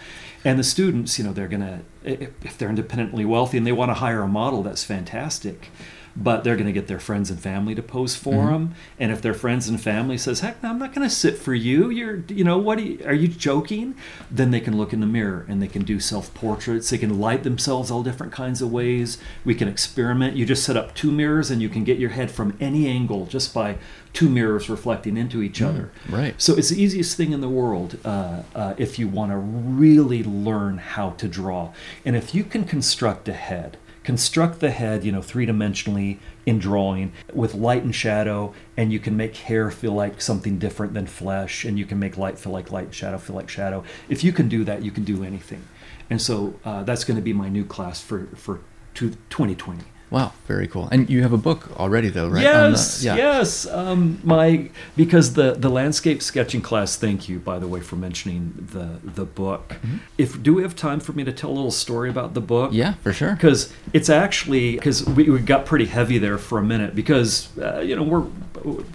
And 0.43 0.57
the 0.57 0.63
students, 0.63 1.19
you 1.19 1.25
know, 1.25 1.33
they're 1.33 1.47
going 1.47 1.61
to 1.61 1.79
if 2.03 2.57
they're 2.57 2.69
independently 2.69 3.25
wealthy 3.25 3.57
and 3.57 3.67
they 3.67 3.71
want 3.71 3.89
to 3.89 3.95
hire 3.95 4.21
a 4.21 4.27
model, 4.27 4.63
that's 4.63 4.83
fantastic. 4.83 5.69
But 6.15 6.43
they're 6.43 6.55
going 6.55 6.67
to 6.67 6.73
get 6.73 6.87
their 6.87 6.99
friends 6.99 7.29
and 7.29 7.39
family 7.39 7.73
to 7.75 7.81
pose 7.81 8.15
for 8.15 8.47
them. 8.47 8.75
And 8.99 9.11
if 9.11 9.21
their 9.21 9.33
friends 9.33 9.69
and 9.69 9.81
family 9.81 10.17
says, 10.17 10.41
"Heck, 10.41 10.61
no, 10.61 10.69
I'm 10.69 10.79
not 10.79 10.93
going 10.93 11.07
to 11.07 11.13
sit 11.13 11.37
for 11.37 11.53
you. 11.53 11.89
You're, 11.89 12.23
you 12.27 12.43
know, 12.43 12.57
what? 12.57 12.79
Are 12.79 12.81
you, 12.81 13.01
are 13.05 13.13
you 13.13 13.27
joking?" 13.27 13.95
Then 14.29 14.51
they 14.51 14.59
can 14.59 14.77
look 14.77 14.93
in 14.93 14.99
the 14.99 15.05
mirror 15.05 15.45
and 15.47 15.61
they 15.61 15.67
can 15.67 15.83
do 15.83 15.99
self 15.99 16.33
portraits. 16.33 16.89
They 16.89 16.97
can 16.97 17.19
light 17.19 17.43
themselves 17.43 17.89
all 17.89 18.03
different 18.03 18.33
kinds 18.33 18.61
of 18.61 18.71
ways. 18.71 19.17
We 19.45 19.55
can 19.55 19.67
experiment. 19.67 20.35
You 20.35 20.45
just 20.45 20.63
set 20.63 20.77
up 20.77 20.95
two 20.95 21.11
mirrors 21.11 21.49
and 21.49 21.61
you 21.61 21.69
can 21.69 21.83
get 21.83 21.97
your 21.97 22.11
head 22.11 22.29
from 22.31 22.57
any 22.59 22.87
angle 22.87 23.25
just 23.25 23.53
by 23.53 23.77
two 24.13 24.29
mirrors 24.29 24.69
reflecting 24.69 25.15
into 25.17 25.41
each 25.41 25.61
other. 25.61 25.91
right. 26.09 26.39
So 26.41 26.55
it's 26.55 26.69
the 26.69 26.81
easiest 26.81 27.15
thing 27.15 27.31
in 27.31 27.41
the 27.41 27.49
world 27.49 27.97
uh, 28.03 28.43
uh, 28.53 28.73
if 28.77 28.99
you 28.99 29.07
want 29.07 29.31
to 29.31 29.37
really 29.37 30.23
learn 30.23 30.77
how 30.79 31.11
to 31.11 31.27
draw. 31.27 31.71
And 32.05 32.15
if 32.15 32.35
you 32.35 32.43
can 32.43 32.65
construct 32.65 33.29
a 33.29 33.33
head, 33.33 33.77
construct 34.03 34.59
the 34.59 34.71
head, 34.71 35.03
you 35.03 35.11
know, 35.11 35.21
three 35.21 35.45
dimensionally 35.45 36.17
in 36.45 36.57
drawing 36.59 37.11
with 37.33 37.53
light 37.53 37.83
and 37.83 37.93
shadow, 37.93 38.53
and 38.75 38.91
you 38.91 38.99
can 38.99 39.15
make 39.15 39.35
hair 39.37 39.69
feel 39.69 39.93
like 39.93 40.21
something 40.21 40.57
different 40.57 40.93
than 40.93 41.05
flesh, 41.05 41.65
and 41.65 41.77
you 41.77 41.85
can 41.85 41.99
make 41.99 42.17
light 42.17 42.39
feel 42.39 42.51
like 42.51 42.71
light, 42.71 42.93
shadow 42.93 43.17
feel 43.17 43.35
like 43.35 43.49
shadow. 43.49 43.83
If 44.09 44.23
you 44.23 44.31
can 44.31 44.49
do 44.49 44.63
that, 44.63 44.83
you 44.83 44.91
can 44.91 45.03
do 45.03 45.23
anything. 45.23 45.63
And 46.09 46.21
so 46.21 46.59
uh, 46.65 46.83
that's 46.83 47.03
going 47.03 47.15
to 47.15 47.21
be 47.21 47.33
my 47.33 47.49
new 47.49 47.65
class 47.65 48.01
for 48.01 48.27
for 48.35 48.61
two, 48.93 49.11
2020. 49.29 49.83
Wow, 50.11 50.33
very 50.45 50.67
cool. 50.67 50.89
And 50.91 51.09
you 51.09 51.21
have 51.21 51.31
a 51.31 51.37
book 51.37 51.69
already, 51.79 52.09
though, 52.09 52.27
right? 52.27 52.45
On 52.45 52.71
the- 52.73 52.77
Yes, 52.77 53.03
yes. 53.03 53.65
Um, 53.67 54.19
my 54.23 54.69
because 54.97 55.33
the 55.33 55.53
the 55.53 55.69
landscape 55.69 56.21
sketching 56.21 56.61
class. 56.61 56.97
Thank 56.97 57.29
you, 57.29 57.39
by 57.39 57.59
the 57.59 57.67
way, 57.67 57.79
for 57.79 57.95
mentioning 57.95 58.67
the 58.73 58.99
the 59.03 59.23
book. 59.23 59.69
Mm-hmm. 59.69 59.97
If 60.17 60.43
do 60.43 60.53
we 60.53 60.63
have 60.63 60.75
time 60.75 60.99
for 60.99 61.13
me 61.13 61.23
to 61.23 61.31
tell 61.31 61.49
a 61.49 61.53
little 61.53 61.71
story 61.71 62.09
about 62.09 62.33
the 62.33 62.41
book? 62.41 62.71
Yeah, 62.73 62.95
for 62.95 63.13
sure. 63.13 63.33
because 63.35 63.71
it's 63.93 64.09
actually 64.09 64.75
because 64.75 65.05
we, 65.05 65.29
we 65.29 65.39
got 65.39 65.65
pretty 65.65 65.85
heavy 65.85 66.17
there 66.17 66.37
for 66.37 66.57
a 66.59 66.63
minute 66.63 66.93
because 66.93 67.47
uh, 67.57 67.79
you 67.79 67.95
know 67.95 68.03
we're 68.03 68.25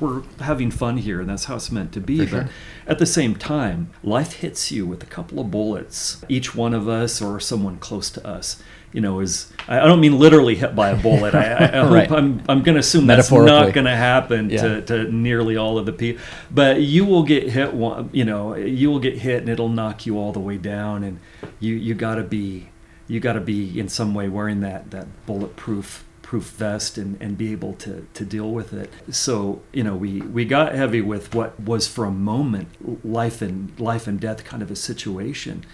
we're 0.01 0.23
having 0.41 0.71
fun 0.71 0.99
here 0.99 1.21
and 1.21 1.29
that's 1.31 1.47
how 1.47 1.57
it's 1.57 1.73
meant 1.73 1.93
to 1.93 2.01
be 2.01 2.19
For 2.19 2.25
but 2.25 2.31
sure. 2.31 2.49
at 2.87 2.99
the 2.99 3.07
same 3.07 3.35
time 3.35 3.91
life 4.05 4.35
hits 4.35 4.71
you 4.71 4.87
with 4.87 5.03
a 5.03 5.07
couple 5.07 5.41
of 5.41 5.51
bullets 5.51 6.23
each 6.29 6.55
one 6.55 6.73
of 6.73 6.87
us 6.89 7.21
or 7.21 7.41
someone 7.41 7.79
close 7.79 8.09
to 8.11 8.25
us 8.25 8.63
you 8.93 9.01
know 9.01 9.21
is 9.21 9.53
i 9.69 9.81
don't 9.81 10.01
mean 10.01 10.19
literally 10.19 10.55
hit 10.55 10.75
by 10.77 10.91
a 10.91 10.97
bullet 10.97 11.35
i, 11.35 11.45
I, 11.53 11.65
I 11.65 11.67
hope 11.83 11.91
Right. 11.93 12.13
i'm, 12.13 12.43
I'm 12.49 12.63
going 12.63 12.75
to 12.75 12.81
assume 12.81 13.07
that's 13.07 13.31
not 13.31 13.73
going 13.75 13.85
to 13.87 13.97
happen 13.97 14.51
Yeah. 14.51 14.63
to, 14.63 14.83
to 14.83 15.13
nearly 15.13 15.57
all 15.57 15.77
of 15.79 15.87
the 15.87 15.93
people 15.93 16.23
but 16.51 16.81
you 16.83 17.05
will 17.05 17.23
get 17.25 17.49
hit 17.51 17.75
one 17.75 18.11
you 18.13 18.25
know 18.25 18.55
you 18.55 18.91
will 18.91 19.01
get 19.01 19.19
hit 19.19 19.41
and 19.41 19.49
it'll 19.49 19.69
knock 19.69 20.07
you 20.07 20.19
all 20.19 20.33
the 20.33 20.41
way 20.41 20.57
down 20.59 21.05
and 21.05 21.19
you 21.61 21.75
you 21.75 21.95
got 21.95 22.15
to 22.17 22.23
be 22.23 22.69
you 23.09 23.21
got 23.21 23.35
to 23.35 23.41
be 23.41 23.79
in 23.79 23.89
some 23.89 24.15
way 24.15 24.29
wearing 24.29 24.61
that 24.61 24.91
that 24.91 25.07
bulletproof 25.27 26.05
proof 26.23 26.45
vest 26.51 26.99
and, 26.99 27.17
and 27.23 27.39
be 27.39 27.53
able 27.53 27.73
to, 27.75 28.05
to 28.13 28.25
deal 28.25 28.51
with 28.51 28.73
it. 28.73 28.91
So, 29.13 29.63
you 29.73 29.85
know, 29.85 29.95
we, 29.95 30.21
we 30.23 30.45
got 30.45 30.75
heavy 30.75 31.01
with 31.01 31.33
what 31.33 31.61
was 31.61 31.87
for 31.87 32.05
a 32.05 32.11
moment 32.11 32.67
life 33.05 33.41
and 33.41 33.79
life 33.79 34.09
and 34.09 34.19
death 34.19 34.43
kind 34.45 34.61
of 34.61 34.69
a 34.69 34.75
situation. 34.75 35.65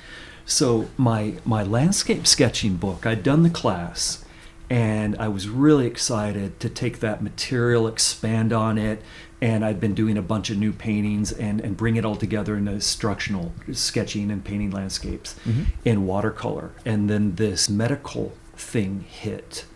So 0.45 0.89
my 0.97 1.35
my 1.45 1.63
landscape 1.63 2.27
sketching 2.27 2.77
book, 2.77 3.07
I'd 3.07 3.23
done 3.23 3.43
the 3.43 3.51
class 3.51 4.25
and 4.73 5.17
I 5.19 5.29
was 5.29 5.51
really 5.51 5.87
excited 5.87 6.59
to 6.61 6.71
take 6.71 7.01
that 7.01 7.23
material, 7.23 7.87
expand 7.87 8.55
on 8.55 8.79
it, 8.79 9.03
and 9.43 9.67
I'd 9.67 9.81
been 9.81 9.93
doing 9.93 10.17
a 10.17 10.23
bunch 10.23 10.49
of 10.49 10.57
new 10.57 10.73
paintings 10.73 11.31
and, 11.31 11.61
and 11.61 11.77
bring 11.77 11.97
it 11.97 12.07
all 12.07 12.17
together 12.17 12.57
in 12.57 12.65
the 12.65 12.73
instructional 12.73 13.53
sketching 13.73 14.31
and 14.31 14.43
painting 14.43 14.71
landscapes 14.71 15.35
mm-hmm. 15.45 15.65
in 15.85 16.07
watercolor. 16.07 16.71
And 16.87 17.11
then 17.11 17.35
this 17.35 17.69
medical 17.69 18.33
thing 18.57 19.05
hit. 19.07 19.67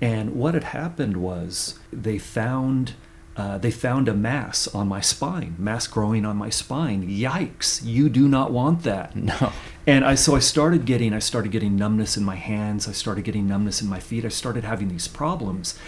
And 0.00 0.36
what 0.36 0.54
had 0.54 0.64
happened 0.64 1.16
was 1.16 1.78
they 1.92 2.18
found 2.18 2.92
uh, 3.36 3.58
they 3.58 3.70
found 3.70 4.08
a 4.08 4.14
mass 4.14 4.68
on 4.68 4.86
my 4.86 5.00
spine, 5.00 5.56
mass 5.58 5.86
growing 5.86 6.24
on 6.24 6.36
my 6.36 6.50
spine. 6.50 7.08
Yikes! 7.08 7.84
You 7.84 8.08
do 8.08 8.28
not 8.28 8.52
want 8.52 8.82
that. 8.84 9.14
No. 9.24 9.52
And 9.86 10.04
I 10.04 10.14
so 10.14 10.34
I 10.34 10.38
started 10.38 10.86
getting 10.86 11.12
I 11.12 11.18
started 11.18 11.52
getting 11.52 11.76
numbness 11.76 12.16
in 12.16 12.24
my 12.24 12.36
hands. 12.36 12.88
I 12.88 12.92
started 12.92 13.24
getting 13.24 13.46
numbness 13.46 13.82
in 13.82 13.88
my 13.88 14.00
feet. 14.00 14.24
I 14.24 14.28
started 14.28 14.64
having 14.64 14.88
these 14.88 15.08
problems, 15.08 15.78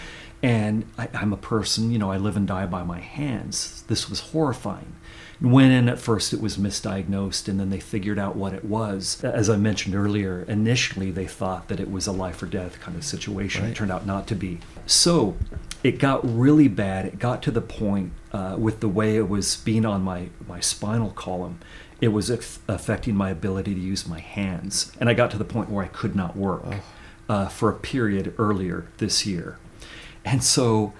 and 0.43 0.85
I, 0.97 1.07
I'm 1.13 1.33
a 1.33 1.37
person. 1.37 1.91
You 1.91 1.97
know, 1.97 2.11
I 2.11 2.17
live 2.17 2.37
and 2.37 2.47
die 2.47 2.65
by 2.67 2.83
my 2.83 2.99
hands. 2.99 3.83
This 3.87 4.09
was 4.09 4.19
horrifying. 4.19 4.95
Went 5.39 5.71
in 5.71 5.87
at 5.87 5.99
first, 5.99 6.33
it 6.33 6.41
was 6.41 6.57
misdiagnosed, 6.57 7.47
and 7.47 7.59
then 7.59 7.69
they 7.69 7.79
figured 7.79 8.17
out 8.17 8.35
what 8.35 8.53
it 8.53 8.65
was. 8.65 9.23
As 9.23 9.51
I 9.51 9.55
mentioned 9.55 9.93
earlier, 9.93 10.43
initially 10.47 11.11
they 11.11 11.27
thought 11.27 11.67
that 11.67 11.79
it 11.79 11.91
was 11.91 12.07
a 12.07 12.11
life 12.11 12.41
or 12.41 12.47
death 12.47 12.79
kind 12.79 12.97
of 12.97 13.03
situation. 13.03 13.63
Right. 13.63 13.71
It 13.71 13.75
turned 13.75 13.91
out 13.91 14.05
not 14.07 14.25
to 14.27 14.35
be. 14.35 14.59
So 14.87 15.37
it 15.83 15.99
got 15.99 16.21
really 16.23 16.67
bad. 16.67 17.05
It 17.05 17.19
got 17.19 17.43
to 17.43 17.51
the 17.51 17.61
point 17.61 18.13
uh, 18.31 18.55
with 18.57 18.79
the 18.79 18.87
way 18.87 19.15
it 19.15 19.29
was 19.29 19.57
being 19.57 19.85
on 19.85 20.01
my, 20.01 20.29
my 20.47 20.59
spinal 20.59 21.11
column, 21.11 21.59
it 22.01 22.07
was 22.07 22.31
aff- 22.31 22.59
affecting 22.67 23.15
my 23.15 23.29
ability 23.29 23.75
to 23.75 23.79
use 23.79 24.07
my 24.07 24.19
hands. 24.19 24.91
And 24.99 25.09
I 25.09 25.13
got 25.13 25.29
to 25.31 25.37
the 25.37 25.45
point 25.45 25.69
where 25.69 25.83
I 25.83 25.87
could 25.87 26.15
not 26.15 26.35
work 26.35 26.65
uh, 27.29 27.47
for 27.47 27.69
a 27.69 27.75
period 27.75 28.33
earlier 28.39 28.87
this 28.97 29.25
year. 29.25 29.59
And 30.25 30.43
so. 30.43 30.93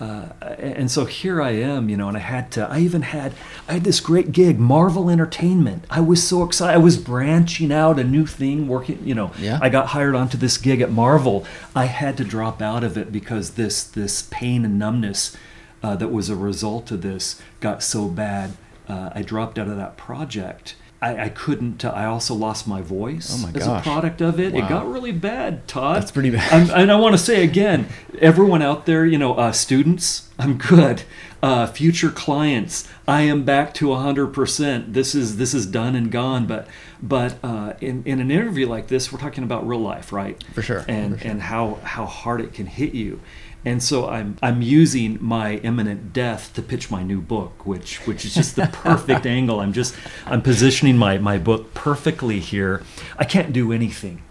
Uh, 0.00 0.28
and 0.58 0.90
so 0.90 1.04
here 1.06 1.42
I 1.42 1.50
am, 1.50 1.88
you 1.88 1.96
know, 1.96 2.06
and 2.08 2.16
I 2.16 2.20
had 2.20 2.52
to. 2.52 2.68
I 2.70 2.78
even 2.80 3.02
had. 3.02 3.32
I 3.68 3.72
had 3.74 3.84
this 3.84 3.98
great 4.00 4.30
gig, 4.32 4.58
Marvel 4.58 5.10
Entertainment. 5.10 5.84
I 5.90 6.00
was 6.00 6.26
so 6.26 6.44
excited. 6.44 6.74
I 6.74 6.78
was 6.78 6.96
branching 6.96 7.72
out 7.72 7.98
a 7.98 8.04
new 8.04 8.24
thing, 8.26 8.68
working. 8.68 9.00
You 9.04 9.14
know, 9.14 9.32
Yeah. 9.38 9.58
I 9.60 9.68
got 9.68 9.88
hired 9.88 10.14
onto 10.14 10.38
this 10.38 10.56
gig 10.56 10.80
at 10.80 10.92
Marvel. 10.92 11.44
I 11.74 11.86
had 11.86 12.16
to 12.18 12.24
drop 12.24 12.62
out 12.62 12.84
of 12.84 12.96
it 12.96 13.10
because 13.10 13.52
this 13.52 13.82
this 13.82 14.28
pain 14.30 14.64
and 14.64 14.78
numbness 14.78 15.36
uh, 15.82 15.96
that 15.96 16.08
was 16.08 16.28
a 16.30 16.36
result 16.36 16.90
of 16.90 17.02
this 17.02 17.40
got 17.60 17.82
so 17.82 18.08
bad. 18.08 18.52
Uh, 18.88 19.10
I 19.14 19.22
dropped 19.22 19.58
out 19.58 19.68
of 19.68 19.76
that 19.76 19.96
project. 19.96 20.76
I, 21.00 21.24
I 21.24 21.28
couldn't. 21.28 21.84
Uh, 21.84 21.90
I 21.90 22.06
also 22.06 22.34
lost 22.34 22.66
my 22.66 22.82
voice 22.82 23.32
Oh 23.32 23.46
my 23.46 23.56
as 23.56 23.66
a 23.66 23.80
product 23.80 24.20
of 24.20 24.40
it. 24.40 24.52
Wow. 24.52 24.64
It 24.64 24.68
got 24.68 24.88
really 24.88 25.12
bad, 25.12 25.68
Todd. 25.68 26.02
That's 26.02 26.10
pretty 26.10 26.30
bad. 26.30 26.52
I'm, 26.52 26.70
and 26.70 26.90
I 26.90 26.96
want 26.96 27.14
to 27.14 27.18
say 27.18 27.44
again, 27.44 27.88
everyone 28.20 28.62
out 28.62 28.86
there, 28.86 29.06
you 29.06 29.16
know, 29.16 29.34
uh, 29.34 29.52
students, 29.52 30.28
I'm 30.38 30.58
good. 30.58 31.02
Uh, 31.40 31.68
future 31.68 32.10
clients, 32.10 32.88
I 33.06 33.22
am 33.22 33.44
back 33.44 33.72
to 33.74 33.86
100%. 33.86 34.92
This 34.92 35.14
is 35.14 35.36
this 35.36 35.54
is 35.54 35.66
done 35.66 35.94
and 35.94 36.10
gone. 36.10 36.46
But 36.46 36.66
but 37.00 37.36
uh, 37.44 37.74
in, 37.80 38.02
in 38.04 38.20
an 38.20 38.32
interview 38.32 38.66
like 38.66 38.88
this, 38.88 39.12
we're 39.12 39.20
talking 39.20 39.44
about 39.44 39.66
real 39.66 39.80
life, 39.80 40.12
right? 40.12 40.42
For 40.52 40.62
sure. 40.62 40.84
And 40.88 41.14
for 41.14 41.20
sure. 41.20 41.30
and 41.30 41.42
how 41.42 41.74
how 41.84 42.06
hard 42.06 42.40
it 42.40 42.52
can 42.54 42.66
hit 42.66 42.92
you. 42.92 43.20
And 43.68 43.82
so 43.82 44.08
I'm 44.08 44.38
I'm 44.42 44.62
using 44.62 45.18
my 45.20 45.56
imminent 45.56 46.14
death 46.14 46.54
to 46.54 46.62
pitch 46.62 46.90
my 46.90 47.02
new 47.02 47.20
book, 47.20 47.66
which 47.66 48.06
which 48.06 48.24
is 48.24 48.34
just 48.34 48.56
the 48.56 48.66
perfect 48.66 49.26
angle. 49.38 49.60
I'm 49.60 49.74
just 49.74 49.94
I'm 50.24 50.40
positioning 50.40 50.96
my 50.96 51.18
my 51.18 51.36
book 51.36 51.74
perfectly 51.74 52.40
here. 52.40 52.82
I 53.18 53.24
can't 53.24 53.52
do 53.52 53.70
anything 53.70 54.22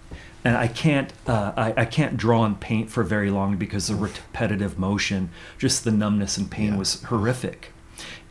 and 0.43 0.57
I 0.57 0.67
can't 0.67 1.13
uh, 1.27 1.53
I, 1.55 1.73
I, 1.77 1.85
can't 1.85 2.17
draw 2.17 2.45
and 2.45 2.59
paint 2.59 2.89
for 2.89 3.03
very 3.03 3.29
long 3.29 3.57
because 3.57 3.87
the 3.87 3.95
repetitive 3.95 4.79
motion, 4.79 5.29
just 5.59 5.83
the 5.83 5.91
numbness 5.91 6.37
and 6.37 6.49
pain 6.49 6.71
yeah. 6.71 6.77
was 6.77 7.03
horrific. 7.03 7.73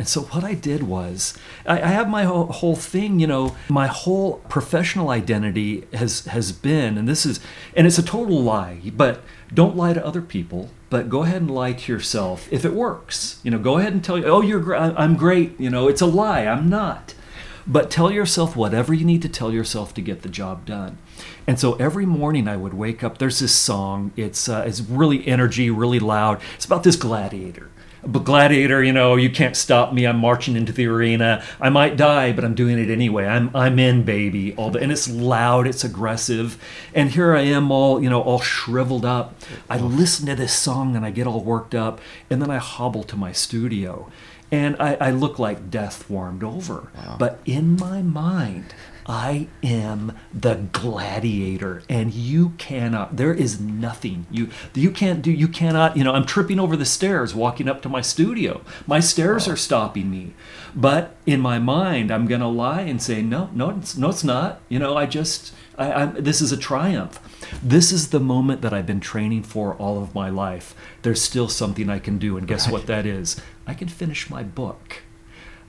And 0.00 0.08
so 0.08 0.22
what 0.22 0.42
I 0.42 0.54
did 0.54 0.82
was 0.82 1.38
I, 1.66 1.82
I 1.82 1.88
have 1.88 2.08
my 2.08 2.24
whole, 2.24 2.46
whole, 2.46 2.76
thing, 2.76 3.20
you 3.20 3.26
know, 3.26 3.56
my 3.68 3.86
whole 3.86 4.38
professional 4.48 5.10
identity 5.10 5.86
has 5.92 6.24
has 6.26 6.50
been, 6.50 6.98
and 6.98 7.08
this 7.08 7.24
is, 7.24 7.38
and 7.76 7.86
it's 7.86 7.98
a 7.98 8.02
total 8.02 8.42
lie, 8.42 8.80
but 8.96 9.22
don't 9.54 9.76
lie 9.76 9.92
to 9.92 10.04
other 10.04 10.22
people, 10.22 10.70
but 10.88 11.08
go 11.08 11.22
ahead 11.22 11.42
and 11.42 11.50
lie 11.50 11.72
to 11.72 11.92
yourself 11.92 12.48
if 12.52 12.64
it 12.64 12.72
works. 12.72 13.40
You 13.42 13.50
know, 13.50 13.58
go 13.58 13.78
ahead 13.78 13.92
and 13.92 14.04
tell 14.04 14.18
you, 14.18 14.24
oh, 14.24 14.40
you're 14.40 14.74
I'm 14.74 15.16
great. 15.16 15.58
You 15.58 15.70
know, 15.70 15.88
it's 15.88 16.00
a 16.00 16.06
lie. 16.06 16.46
I'm 16.46 16.68
not. 16.68 17.14
But 17.66 17.90
tell 17.90 18.12
yourself 18.12 18.54
whatever 18.54 18.94
you 18.94 19.04
need 19.04 19.22
to 19.22 19.28
tell 19.28 19.52
yourself 19.52 19.92
to 19.94 20.00
get 20.00 20.22
the 20.22 20.28
job 20.28 20.64
done. 20.64 20.98
And 21.48 21.58
so 21.58 21.74
every 21.74 22.06
morning 22.06 22.46
I 22.46 22.56
would 22.56 22.74
wake 22.74 23.02
up. 23.02 23.18
There's 23.18 23.40
this 23.40 23.54
song. 23.54 24.12
It's 24.16 24.48
uh, 24.48 24.64
it's 24.66 24.80
really 24.80 25.26
energy, 25.26 25.70
really 25.70 25.98
loud. 25.98 26.40
It's 26.54 26.64
about 26.64 26.84
this 26.84 26.96
gladiator. 26.96 27.70
But 28.06 28.24
gladiator, 28.24 28.82
you 28.82 28.92
know, 28.92 29.16
you 29.16 29.30
can't 29.30 29.56
stop 29.56 29.92
me. 29.92 30.06
I'm 30.06 30.18
marching 30.18 30.56
into 30.56 30.72
the 30.72 30.86
arena. 30.86 31.44
I 31.60 31.70
might 31.70 31.96
die, 31.96 32.32
but 32.32 32.44
I'm 32.44 32.54
doing 32.54 32.78
it 32.78 32.90
anyway. 32.90 33.26
I'm 33.26 33.50
I'm 33.54 33.78
in, 33.78 34.04
baby. 34.04 34.54
All 34.54 34.70
the 34.70 34.78
and 34.78 34.92
it's 34.92 35.08
loud. 35.08 35.66
It's 35.66 35.84
aggressive. 35.84 36.62
And 36.94 37.10
here 37.10 37.34
I 37.34 37.42
am, 37.42 37.70
all 37.70 38.02
you 38.02 38.08
know, 38.08 38.22
all 38.22 38.40
shriveled 38.40 39.04
up. 39.04 39.34
I 39.68 39.78
listen 39.78 40.26
to 40.26 40.34
this 40.34 40.54
song 40.54 40.96
and 40.96 41.04
I 41.04 41.10
get 41.10 41.26
all 41.26 41.42
worked 41.42 41.74
up, 41.74 42.00
and 42.30 42.40
then 42.40 42.50
I 42.50 42.58
hobble 42.58 43.02
to 43.04 43.16
my 43.16 43.32
studio 43.32 44.10
and 44.52 44.76
I, 44.78 44.94
I, 45.00 45.10
look 45.10 45.38
like 45.38 45.70
death 45.70 46.08
warmed 46.08 46.44
over. 46.44 46.88
Wow. 46.94 47.16
But 47.18 47.40
in 47.44 47.76
my 47.76 48.02
mind, 48.02 48.74
I 49.08 49.46
am 49.62 50.16
the 50.34 50.66
gladiator, 50.72 51.82
and 51.88 52.12
you 52.12 52.50
cannot. 52.58 53.16
There 53.16 53.32
is 53.32 53.60
nothing 53.60 54.26
you 54.30 54.50
you 54.74 54.90
can't 54.90 55.22
do. 55.22 55.30
You 55.30 55.48
cannot. 55.48 55.96
You 55.96 56.02
know, 56.04 56.12
I'm 56.12 56.26
tripping 56.26 56.58
over 56.58 56.76
the 56.76 56.84
stairs 56.84 57.34
walking 57.34 57.68
up 57.68 57.82
to 57.82 57.88
my 57.88 58.00
studio. 58.00 58.62
My 58.86 58.98
stairs 58.98 59.46
are 59.46 59.56
stopping 59.56 60.10
me. 60.10 60.34
But 60.74 61.16
in 61.24 61.40
my 61.40 61.58
mind, 61.58 62.10
I'm 62.10 62.26
gonna 62.26 62.50
lie 62.50 62.82
and 62.82 63.00
say, 63.00 63.22
no, 63.22 63.48
no, 63.54 63.70
it's, 63.70 63.96
no, 63.96 64.10
it's 64.10 64.24
not. 64.24 64.60
You 64.68 64.78
know, 64.78 64.96
I 64.96 65.06
just. 65.06 65.54
I, 65.78 66.02
I, 66.02 66.06
this 66.06 66.40
is 66.40 66.52
a 66.52 66.56
triumph. 66.56 67.20
This 67.62 67.92
is 67.92 68.08
the 68.08 68.20
moment 68.20 68.62
that 68.62 68.72
I've 68.72 68.86
been 68.86 69.00
training 69.00 69.42
for 69.42 69.74
all 69.74 70.02
of 70.02 70.14
my 70.14 70.30
life. 70.30 70.74
There's 71.02 71.20
still 71.20 71.48
something 71.48 71.90
I 71.90 71.98
can 71.98 72.18
do, 72.18 72.36
and 72.36 72.48
guess 72.48 72.66
right. 72.66 72.72
what 72.72 72.86
that 72.86 73.06
is? 73.06 73.40
I 73.66 73.74
can 73.74 73.88
finish 73.88 74.30
my 74.30 74.42
book. 74.42 75.02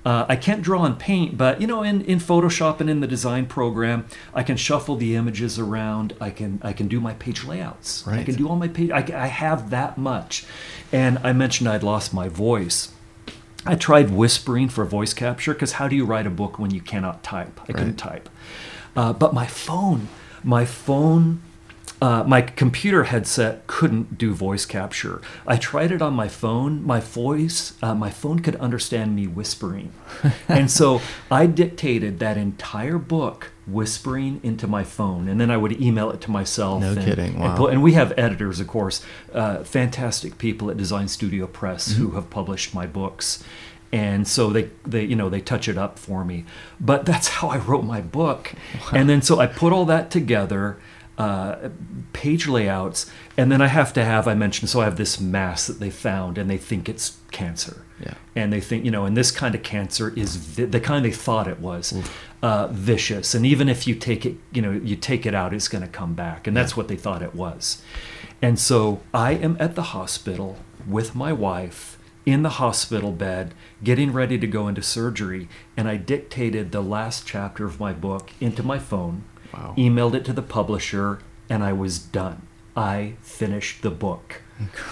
Uh, 0.08 0.26
I 0.30 0.38
can't 0.38 0.62
draw 0.62 0.86
and 0.86 0.98
paint, 0.98 1.38
but 1.38 1.60
you 1.60 1.68
know, 1.68 1.84
in, 1.84 2.00
in 2.06 2.20
Photoshop 2.20 2.80
and 2.80 2.90
in 2.90 3.02
the 3.02 3.08
design 3.08 3.46
program, 3.46 4.06
I 4.34 4.42
can 4.42 4.56
shuffle 4.56 4.96
the 4.96 5.18
images 5.18 5.60
around. 5.60 6.16
I 6.22 6.30
can 6.30 6.62
I 6.64 6.72
can 6.72 6.88
do 6.88 7.02
my 7.02 7.14
page 7.16 7.44
layouts. 7.44 8.08
Right. 8.08 8.20
I 8.20 8.24
can 8.24 8.36
do 8.36 8.48
all 8.48 8.56
my 8.56 8.70
page. 8.70 8.90
I, 8.90 9.00
I 9.14 9.28
have 9.28 9.70
that 9.72 9.98
much. 9.98 10.46
And 10.94 11.20
I 11.26 11.34
mentioned 11.34 11.68
I'd 11.68 11.84
lost 11.84 12.14
my 12.14 12.30
voice. 12.30 12.94
I 13.66 13.76
tried 13.76 14.12
whispering 14.12 14.70
for 14.70 14.86
voice 14.86 15.14
capture 15.14 15.54
because 15.54 15.74
how 15.74 15.90
do 15.90 15.96
you 15.98 16.06
write 16.06 16.26
a 16.26 16.30
book 16.30 16.58
when 16.58 16.72
you 16.72 16.80
cannot 16.80 17.22
type? 17.22 17.60
I 17.60 17.64
right. 17.64 17.76
couldn't 17.76 17.98
type. 17.98 18.30
Uh, 18.96 19.12
but 19.12 19.34
my 19.34 19.46
phone, 19.46 20.08
my 20.42 20.64
phone 20.64 21.42
uh, 22.02 22.24
my 22.28 22.42
computer 22.42 23.06
headset 23.06 23.66
couldn't 23.66 24.18
do 24.18 24.34
voice 24.34 24.66
capture. 24.66 25.20
I 25.48 25.58
tried 25.58 25.92
it 25.92 26.02
on 26.02 26.14
my 26.14 26.28
phone. 26.28 26.86
My 26.86 27.00
voice, 27.00 27.74
uh, 27.82 27.96
my 27.96 28.12
phone 28.12 28.40
could 28.40 28.56
understand 28.58 29.16
me 29.16 29.26
whispering. 29.26 29.94
and 30.48 30.70
so 30.70 31.02
I 31.32 31.48
dictated 31.48 32.20
that 32.20 32.38
entire 32.38 33.00
book 33.00 33.52
whispering 33.66 34.40
into 34.44 34.68
my 34.68 34.84
phone. 34.84 35.28
And 35.28 35.42
then 35.42 35.50
I 35.50 35.58
would 35.58 35.82
email 35.82 36.12
it 36.12 36.22
to 36.22 36.32
myself. 36.32 36.82
No 36.82 36.92
and, 36.92 37.02
kidding. 37.02 37.40
Wow. 37.40 37.66
And, 37.66 37.74
and, 37.74 37.84
we 37.84 37.94
have 37.94 38.14
editors, 38.16 38.60
of 38.60 38.68
course, 38.68 39.04
uh, 39.34 39.64
fantastic 39.64 40.38
people 40.38 40.70
at 40.70 40.78
Design 40.78 41.08
Studio 41.08 41.48
Press 41.48 41.92
mm-hmm. 41.92 42.02
who 42.02 42.12
have 42.12 42.30
published 42.30 42.76
my 42.76 42.86
books 42.86 43.44
and 43.92 44.28
so 44.28 44.50
they, 44.50 44.70
they 44.86 45.06
you 45.06 45.16
know 45.16 45.30
they 45.30 45.40
touch 45.40 45.70
it 45.70 45.78
up 45.78 45.98
for 45.98 46.26
me 46.26 46.44
but 46.78 47.06
that's 47.06 47.30
how 47.30 47.48
i 47.48 47.58
wrote 47.58 47.86
my 47.86 48.02
book 48.02 48.54
wow. 48.82 49.00
and 49.00 49.10
then 49.10 49.22
so 49.22 49.40
i 49.40 49.48
put 49.48 49.72
all 49.72 49.86
that 49.86 50.12
together 50.12 50.78
uh, 51.18 51.70
page 52.14 52.48
layouts, 52.48 53.10
and 53.36 53.52
then 53.52 53.62
I 53.62 53.68
have 53.68 53.92
to 53.94 54.04
have 54.04 54.28
I 54.28 54.36
mentioned 54.36 54.70
so 54.70 54.82
I 54.82 54.86
have 54.86 54.98
this 54.98 55.20
mass 55.20 55.68
that 55.68 55.80
they 55.80 55.90
found, 55.90 56.38
and 56.38 56.50
they 56.50 56.58
think 56.58 56.88
it's 56.88 57.18
cancer. 57.32 57.84
Yeah. 58.00 58.14
And 58.36 58.54
they 58.54 58.62
think 58.62 58.86
you 58.86 58.92
know, 58.92 59.06
and 59.06 59.18
this 59.18 59.32
kind 59.32 59.56
of 59.56 59.64
cancer 59.64 60.14
is 60.16 60.36
vi- 60.36 60.66
the 60.66 60.80
kind 60.80 61.04
they 61.04 61.12
thought 61.12 61.48
it 61.48 61.60
was 61.60 61.94
uh, 62.44 62.68
vicious, 62.68 63.34
and 63.34 63.46
even 63.46 63.68
if 63.68 63.88
you 63.88 63.96
take 63.96 64.26
it, 64.26 64.36
you 64.52 64.62
know, 64.62 64.72
you 64.72 64.96
take 64.96 65.26
it 65.26 65.34
out, 65.34 65.54
it's 65.54 65.68
going 65.68 65.84
to 65.84 65.88
come 65.88 66.14
back, 66.14 66.46
and 66.46 66.56
that's 66.56 66.74
yeah. 66.74 66.78
what 66.78 66.88
they 66.88 66.96
thought 66.96 67.22
it 67.22 67.34
was. 67.34 67.82
And 68.42 68.60
so 68.60 69.02
I 69.14 69.32
am 69.32 69.58
at 69.60 69.74
the 69.74 69.82
hospital 69.82 70.58
with 70.88 71.16
my 71.16 71.34
wife 71.34 71.98
in 72.28 72.44
the 72.44 72.50
hospital 72.50 73.14
bed, 73.14 73.54
getting 73.84 74.12
ready 74.12 74.38
to 74.38 74.46
go 74.46 74.68
into 74.68 74.84
surgery, 74.84 75.48
and 75.78 75.88
I 75.88 75.96
dictated 75.96 76.72
the 76.72 76.82
last 76.82 77.26
chapter 77.26 77.66
of 77.66 77.80
my 77.80 77.94
book 77.94 78.32
into 78.40 78.62
my 78.62 78.78
phone 78.78 79.24
Wow. 79.58 79.74
Emailed 79.78 80.14
it 80.14 80.26
to 80.26 80.34
the 80.34 80.42
publisher, 80.42 81.20
and 81.50 81.64
I 81.64 81.74
was 81.74 82.00
done. 82.00 82.48
I 82.76 83.16
finished 83.22 83.82
the 83.82 83.90
book. 83.90 84.42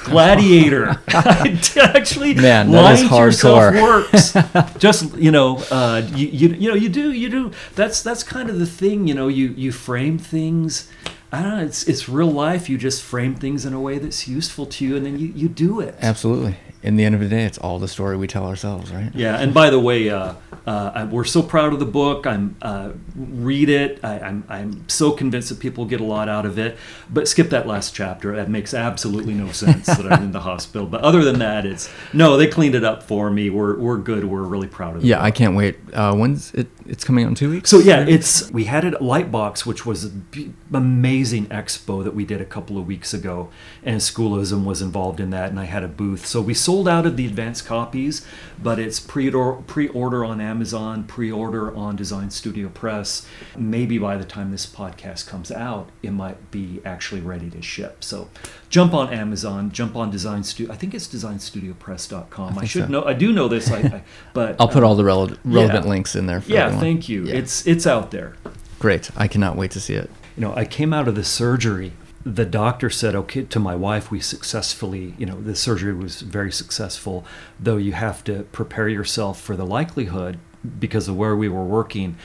Gladiator. 0.03 1.01
Actually, 1.07 2.33
man, 2.35 2.71
that 2.71 2.99
is 2.99 3.03
hardcore. 3.03 3.81
works. 3.81 4.77
Just 4.79 5.15
you 5.15 5.31
know, 5.31 5.57
uh, 5.71 6.07
you, 6.13 6.27
you 6.27 6.49
you 6.49 6.69
know, 6.69 6.75
you 6.75 6.89
do 6.89 7.11
you 7.11 7.29
do. 7.29 7.51
That's 7.75 8.01
that's 8.01 8.23
kind 8.23 8.49
of 8.49 8.59
the 8.59 8.65
thing. 8.65 9.07
You 9.07 9.15
know, 9.15 9.27
you 9.27 9.47
you 9.49 9.71
frame 9.71 10.17
things. 10.17 10.91
I 11.31 11.41
don't 11.41 11.57
know. 11.57 11.63
It's 11.63 11.83
it's 11.87 12.07
real 12.07 12.31
life. 12.31 12.69
You 12.69 12.77
just 12.77 13.01
frame 13.01 13.35
things 13.35 13.65
in 13.65 13.73
a 13.73 13.79
way 13.81 13.97
that's 13.97 14.27
useful 14.27 14.65
to 14.67 14.85
you, 14.85 14.95
and 14.95 15.05
then 15.05 15.19
you 15.19 15.27
you 15.35 15.49
do 15.49 15.79
it. 15.79 15.95
Absolutely. 15.99 16.57
In 16.85 16.97
the 16.97 17.03
end 17.03 17.15
of 17.15 17.21
the 17.21 17.27
day, 17.27 17.45
it's 17.45 17.57
all 17.57 17.79
the 17.79 17.87
story 17.87 18.15
we 18.15 18.27
tell 18.27 18.45
ourselves, 18.45 18.91
right? 18.91 19.09
Yeah. 19.15 19.39
And 19.39 19.55
by 19.55 19.71
the 19.71 19.79
way, 19.79 20.11
uh, 20.11 20.35
uh, 20.67 21.07
we're 21.11 21.23
so 21.23 21.41
proud 21.41 21.73
of 21.73 21.79
the 21.79 21.85
book. 21.85 22.27
I'm 22.27 22.55
uh, 22.61 22.91
read 23.15 23.69
it. 23.69 23.99
I, 24.03 24.19
am 24.19 24.45
I'm, 24.47 24.71
I'm 24.71 24.89
so 24.89 25.11
convinced 25.11 25.49
that 25.49 25.59
people 25.59 25.85
get 25.85 25.99
a 25.99 26.03
lot 26.03 26.29
out 26.29 26.45
of 26.45 26.59
it. 26.59 26.77
But 27.09 27.27
skip 27.27 27.49
that 27.49 27.65
last 27.65 27.95
chapter. 27.95 28.35
That 28.35 28.49
makes 28.49 28.75
absolutely 28.75 29.33
no 29.33 29.51
sense 29.51 29.87
that 29.87 30.11
I'm 30.11 30.23
in 30.25 30.31
the 30.31 30.41
hospital. 30.41 30.85
But 30.85 31.01
other 31.01 31.23
than 31.23 31.39
that, 31.39 31.65
it's 31.65 31.89
no. 32.13 32.37
They 32.37 32.45
cleaned 32.47 32.75
it 32.75 32.83
up 32.83 33.01
for 33.01 33.31
me. 33.31 33.49
We're 33.49 33.79
we're 33.79 33.97
good. 33.97 34.25
We're 34.25 34.43
really 34.43 34.67
proud 34.67 34.95
of 34.95 35.03
it. 35.03 35.07
Yeah, 35.07 35.17
book. 35.17 35.25
I 35.25 35.31
can't 35.31 35.55
wait. 35.55 35.79
Uh, 35.91 36.13
when's 36.13 36.53
it? 36.53 36.67
It's 36.85 37.03
coming 37.03 37.25
out 37.25 37.29
in 37.29 37.35
two 37.35 37.49
weeks. 37.49 37.69
So 37.69 37.79
yeah, 37.79 38.05
it's 38.07 38.51
we 38.51 38.65
had 38.65 38.85
it 38.85 38.93
at 38.93 39.01
Lightbox, 39.01 39.65
which 39.65 39.87
was 39.87 40.03
an 40.03 40.55
amazing 40.71 41.47
expo 41.47 42.03
that 42.03 42.13
we 42.13 42.25
did 42.25 42.41
a 42.41 42.45
couple 42.45 42.77
of 42.77 42.85
weeks 42.85 43.11
ago, 43.11 43.49
and 43.83 44.01
Schoolism 44.01 44.65
was 44.65 44.83
involved 44.83 45.19
in 45.19 45.31
that, 45.31 45.49
and 45.49 45.59
I 45.59 45.65
had 45.65 45.83
a 45.83 45.87
booth. 45.87 46.25
So 46.25 46.41
we 46.41 46.53
sold 46.53 46.74
out 46.83 47.05
of 47.05 47.17
the 47.17 47.25
advance 47.25 47.61
copies, 47.61 48.25
but 48.61 48.77
it's 48.77 48.99
pre-order 48.99 49.61
pre-order 49.63 50.25
on 50.25 50.41
Amazon 50.41 50.55
Amazon, 50.65 51.03
pre 51.03 51.31
order 51.31 51.75
on 51.75 51.95
Design 51.95 52.31
Studio 52.31 52.69
Press. 52.69 53.27
Maybe 53.55 53.97
by 53.97 54.17
the 54.17 54.25
time 54.25 54.51
this 54.51 54.65
podcast 54.65 55.27
comes 55.27 55.51
out, 55.51 55.89
it 56.01 56.11
might 56.11 56.49
be 56.49 56.81
actually 56.83 57.21
ready 57.21 57.49
to 57.51 57.61
ship. 57.61 58.03
So 58.03 58.29
jump 58.69 58.93
on 58.93 59.13
Amazon, 59.13 59.71
jump 59.71 59.95
on 59.95 60.09
Design 60.09 60.43
Studio. 60.43 60.73
I 60.73 60.77
think 60.77 60.93
it's 60.93 61.07
designstudiopress.com. 61.07 62.57
I, 62.57 62.61
I 62.61 62.65
should 62.65 62.85
so. 62.85 62.89
know, 62.89 63.03
I 63.03 63.13
do 63.13 63.31
know 63.31 63.47
this, 63.47 63.69
I, 63.69 63.77
I, 63.77 64.03
but 64.33 64.55
I'll 64.59 64.67
put 64.67 64.83
uh, 64.83 64.87
all 64.87 64.95
the 64.95 65.03
rele- 65.03 65.37
relevant 65.43 65.85
yeah. 65.85 65.89
links 65.89 66.15
in 66.15 66.25
there. 66.25 66.41
yeah, 66.47 66.65
everyone. 66.65 66.81
thank 66.81 67.09
you. 67.09 67.25
Yeah. 67.25 67.35
It's 67.35 67.67
it's 67.67 67.85
out 67.85 68.11
there. 68.11 68.35
Great. 68.79 69.11
I 69.15 69.27
cannot 69.27 69.55
wait 69.55 69.71
to 69.71 69.79
see 69.79 69.93
it. 69.93 70.09
You 70.35 70.41
know, 70.41 70.55
I 70.55 70.65
came 70.65 70.93
out 70.93 71.07
of 71.07 71.15
the 71.15 71.23
surgery 71.23 71.93
the 72.25 72.45
doctor 72.45 72.89
said, 72.89 73.15
okay, 73.15 73.43
to 73.43 73.59
my 73.59 73.75
wife, 73.75 74.09
we 74.09 74.19
successfully, 74.19 75.13
you 75.17 75.27
know, 75.27 75.39
the 75.39 75.55
surgery 75.55 75.93
was 75.93 76.21
very 76.21 76.51
successful, 76.51 77.23
though 77.59 77.77
you 77.77 77.93
have 77.93 78.23
to 78.23 78.43
prepare 78.51 78.89
yourself 78.89 79.39
for 79.39 79.55
the 79.55 79.65
likelihood, 79.65 80.39
because 80.79 81.07
of 81.07 81.15
where 81.15 81.35
we 81.35 81.47
were 81.47 81.63
working, 81.63 82.17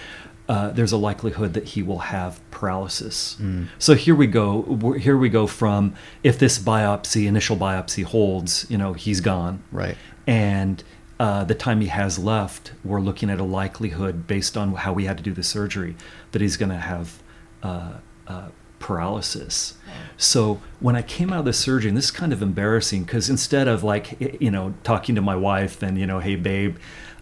uh, 0.48 0.70
there's 0.70 0.90
a 0.90 0.96
likelihood 0.96 1.53
that 1.53 1.64
he 1.64 1.82
will 1.82 1.98
have 1.98 2.40
paralysis. 2.51 3.36
Mm. 3.38 3.68
So 3.78 3.94
here 3.94 4.14
we 4.14 4.26
go. 4.26 4.96
Here 4.98 5.16
we 5.16 5.28
go 5.28 5.46
from 5.46 5.94
if 6.24 6.38
this 6.38 6.59
biopsy, 6.59 7.26
initial 7.26 7.57
biopsy 7.57 8.03
holds, 8.03 8.66
you 8.70 8.78
know, 8.78 8.94
he's 8.94 9.20
gone. 9.20 9.62
Right. 9.70 9.96
And 10.26 10.82
uh, 11.20 11.44
the 11.44 11.55
time 11.55 11.82
he 11.82 11.88
has 11.88 12.18
left, 12.18 12.72
we're 12.82 13.01
looking 13.01 13.28
at 13.28 13.38
a 13.38 13.44
likelihood 13.44 14.26
based 14.26 14.57
on 14.57 14.74
how 14.74 14.94
we 14.94 15.05
had 15.05 15.18
to 15.18 15.22
do 15.22 15.34
the 15.34 15.44
surgery 15.44 15.94
that 16.32 16.40
he's 16.40 16.57
going 16.57 16.70
to 16.70 16.78
have 16.78 17.22
uh, 17.62 17.92
uh 18.26 18.48
paralysis. 18.80 19.74
So 20.16 20.61
when 20.80 20.97
I 20.97 21.03
came 21.03 21.32
out 21.32 21.41
of 21.41 21.45
the 21.45 21.53
surgery, 21.53 21.91
this 21.93 22.07
is 22.07 22.11
kind 22.11 22.32
of 22.32 22.43
embarrassing 22.43 23.05
because 23.05 23.30
instead 23.30 23.68
of 23.68 23.82
like, 23.82 24.41
you 24.41 24.51
know, 24.51 24.74
talking 24.82 25.14
to 25.14 25.22
my 25.22 25.36
wife 25.36 25.82
and, 25.82 25.99
you 25.99 26.07
know, 26.07 26.18
hey, 26.18 26.36
babe, 26.36 26.76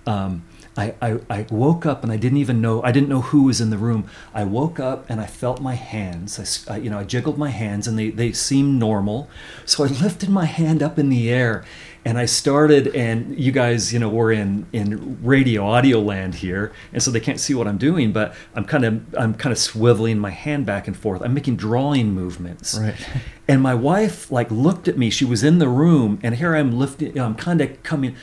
um, 0.06 0.42
I, 0.78 0.94
I, 1.02 1.18
I 1.28 1.46
woke 1.50 1.86
up 1.86 2.04
and 2.04 2.12
I 2.12 2.16
didn't 2.16 2.38
even 2.38 2.60
know 2.60 2.82
I 2.84 2.92
didn't 2.92 3.08
know 3.08 3.20
who 3.20 3.42
was 3.42 3.60
in 3.60 3.70
the 3.70 3.76
room. 3.76 4.08
I 4.32 4.44
woke 4.44 4.78
up 4.78 5.10
and 5.10 5.20
I 5.20 5.26
felt 5.26 5.60
my 5.60 5.74
hands. 5.74 6.66
I 6.68 6.76
you 6.76 6.88
know 6.88 7.00
I 7.00 7.04
jiggled 7.04 7.36
my 7.36 7.50
hands 7.50 7.88
and 7.88 7.98
they 7.98 8.10
they 8.10 8.30
seemed 8.30 8.78
normal. 8.78 9.28
So 9.66 9.84
I 9.84 9.86
lifted 10.02 10.30
my 10.30 10.44
hand 10.44 10.80
up 10.80 10.96
in 10.96 11.08
the 11.08 11.30
air 11.30 11.64
and 12.04 12.18
I 12.18 12.26
started 12.26 12.88
and 12.94 13.38
you 13.38 13.52
guys 13.52 13.92
you 13.92 13.98
know 13.98 14.08
we're 14.08 14.32
in 14.32 14.66
in 14.72 15.18
radio 15.22 15.64
audio 15.64 16.00
land 16.00 16.36
here 16.36 16.72
and 16.92 17.02
so 17.02 17.10
they 17.10 17.20
can't 17.20 17.40
see 17.40 17.54
what 17.54 17.66
I'm 17.66 17.78
doing 17.78 18.12
but 18.12 18.34
I'm 18.54 18.64
kind 18.64 18.84
of 18.84 19.14
I'm 19.14 19.34
kind 19.34 19.52
of 19.52 19.58
swiveling 19.58 20.18
my 20.18 20.30
hand 20.30 20.66
back 20.66 20.86
and 20.86 20.96
forth. 20.96 21.22
I'm 21.22 21.34
making 21.34 21.56
drawing 21.56 22.12
movements. 22.12 22.78
Right. 22.78 22.96
And 23.50 23.62
my 23.62 23.74
wife 23.74 24.30
like 24.30 24.50
looked 24.50 24.88
at 24.88 24.98
me. 24.98 25.08
She 25.08 25.24
was 25.24 25.42
in 25.42 25.58
the 25.58 25.70
room 25.70 26.18
and 26.22 26.34
here 26.34 26.54
I'm 26.54 26.78
lifting. 26.78 27.18
I'm 27.18 27.34
kind 27.34 27.62
of 27.62 27.82
coming 27.82 28.14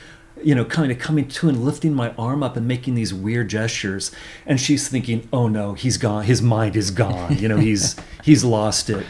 you 0.42 0.54
know, 0.54 0.64
kind 0.64 0.92
of 0.92 0.98
coming 0.98 1.26
to 1.26 1.48
and 1.48 1.64
lifting 1.64 1.94
my 1.94 2.10
arm 2.12 2.42
up 2.42 2.56
and 2.56 2.68
making 2.68 2.94
these 2.94 3.12
weird 3.12 3.48
gestures. 3.48 4.12
And 4.44 4.60
she's 4.60 4.88
thinking, 4.88 5.28
"Oh 5.32 5.48
no, 5.48 5.74
he's 5.74 5.98
gone. 5.98 6.24
His 6.24 6.42
mind 6.42 6.76
is 6.76 6.90
gone. 6.90 7.38
You 7.38 7.48
know, 7.48 7.56
he's 7.56 7.96
he's 8.22 8.44
lost 8.44 8.90
it." 8.90 9.06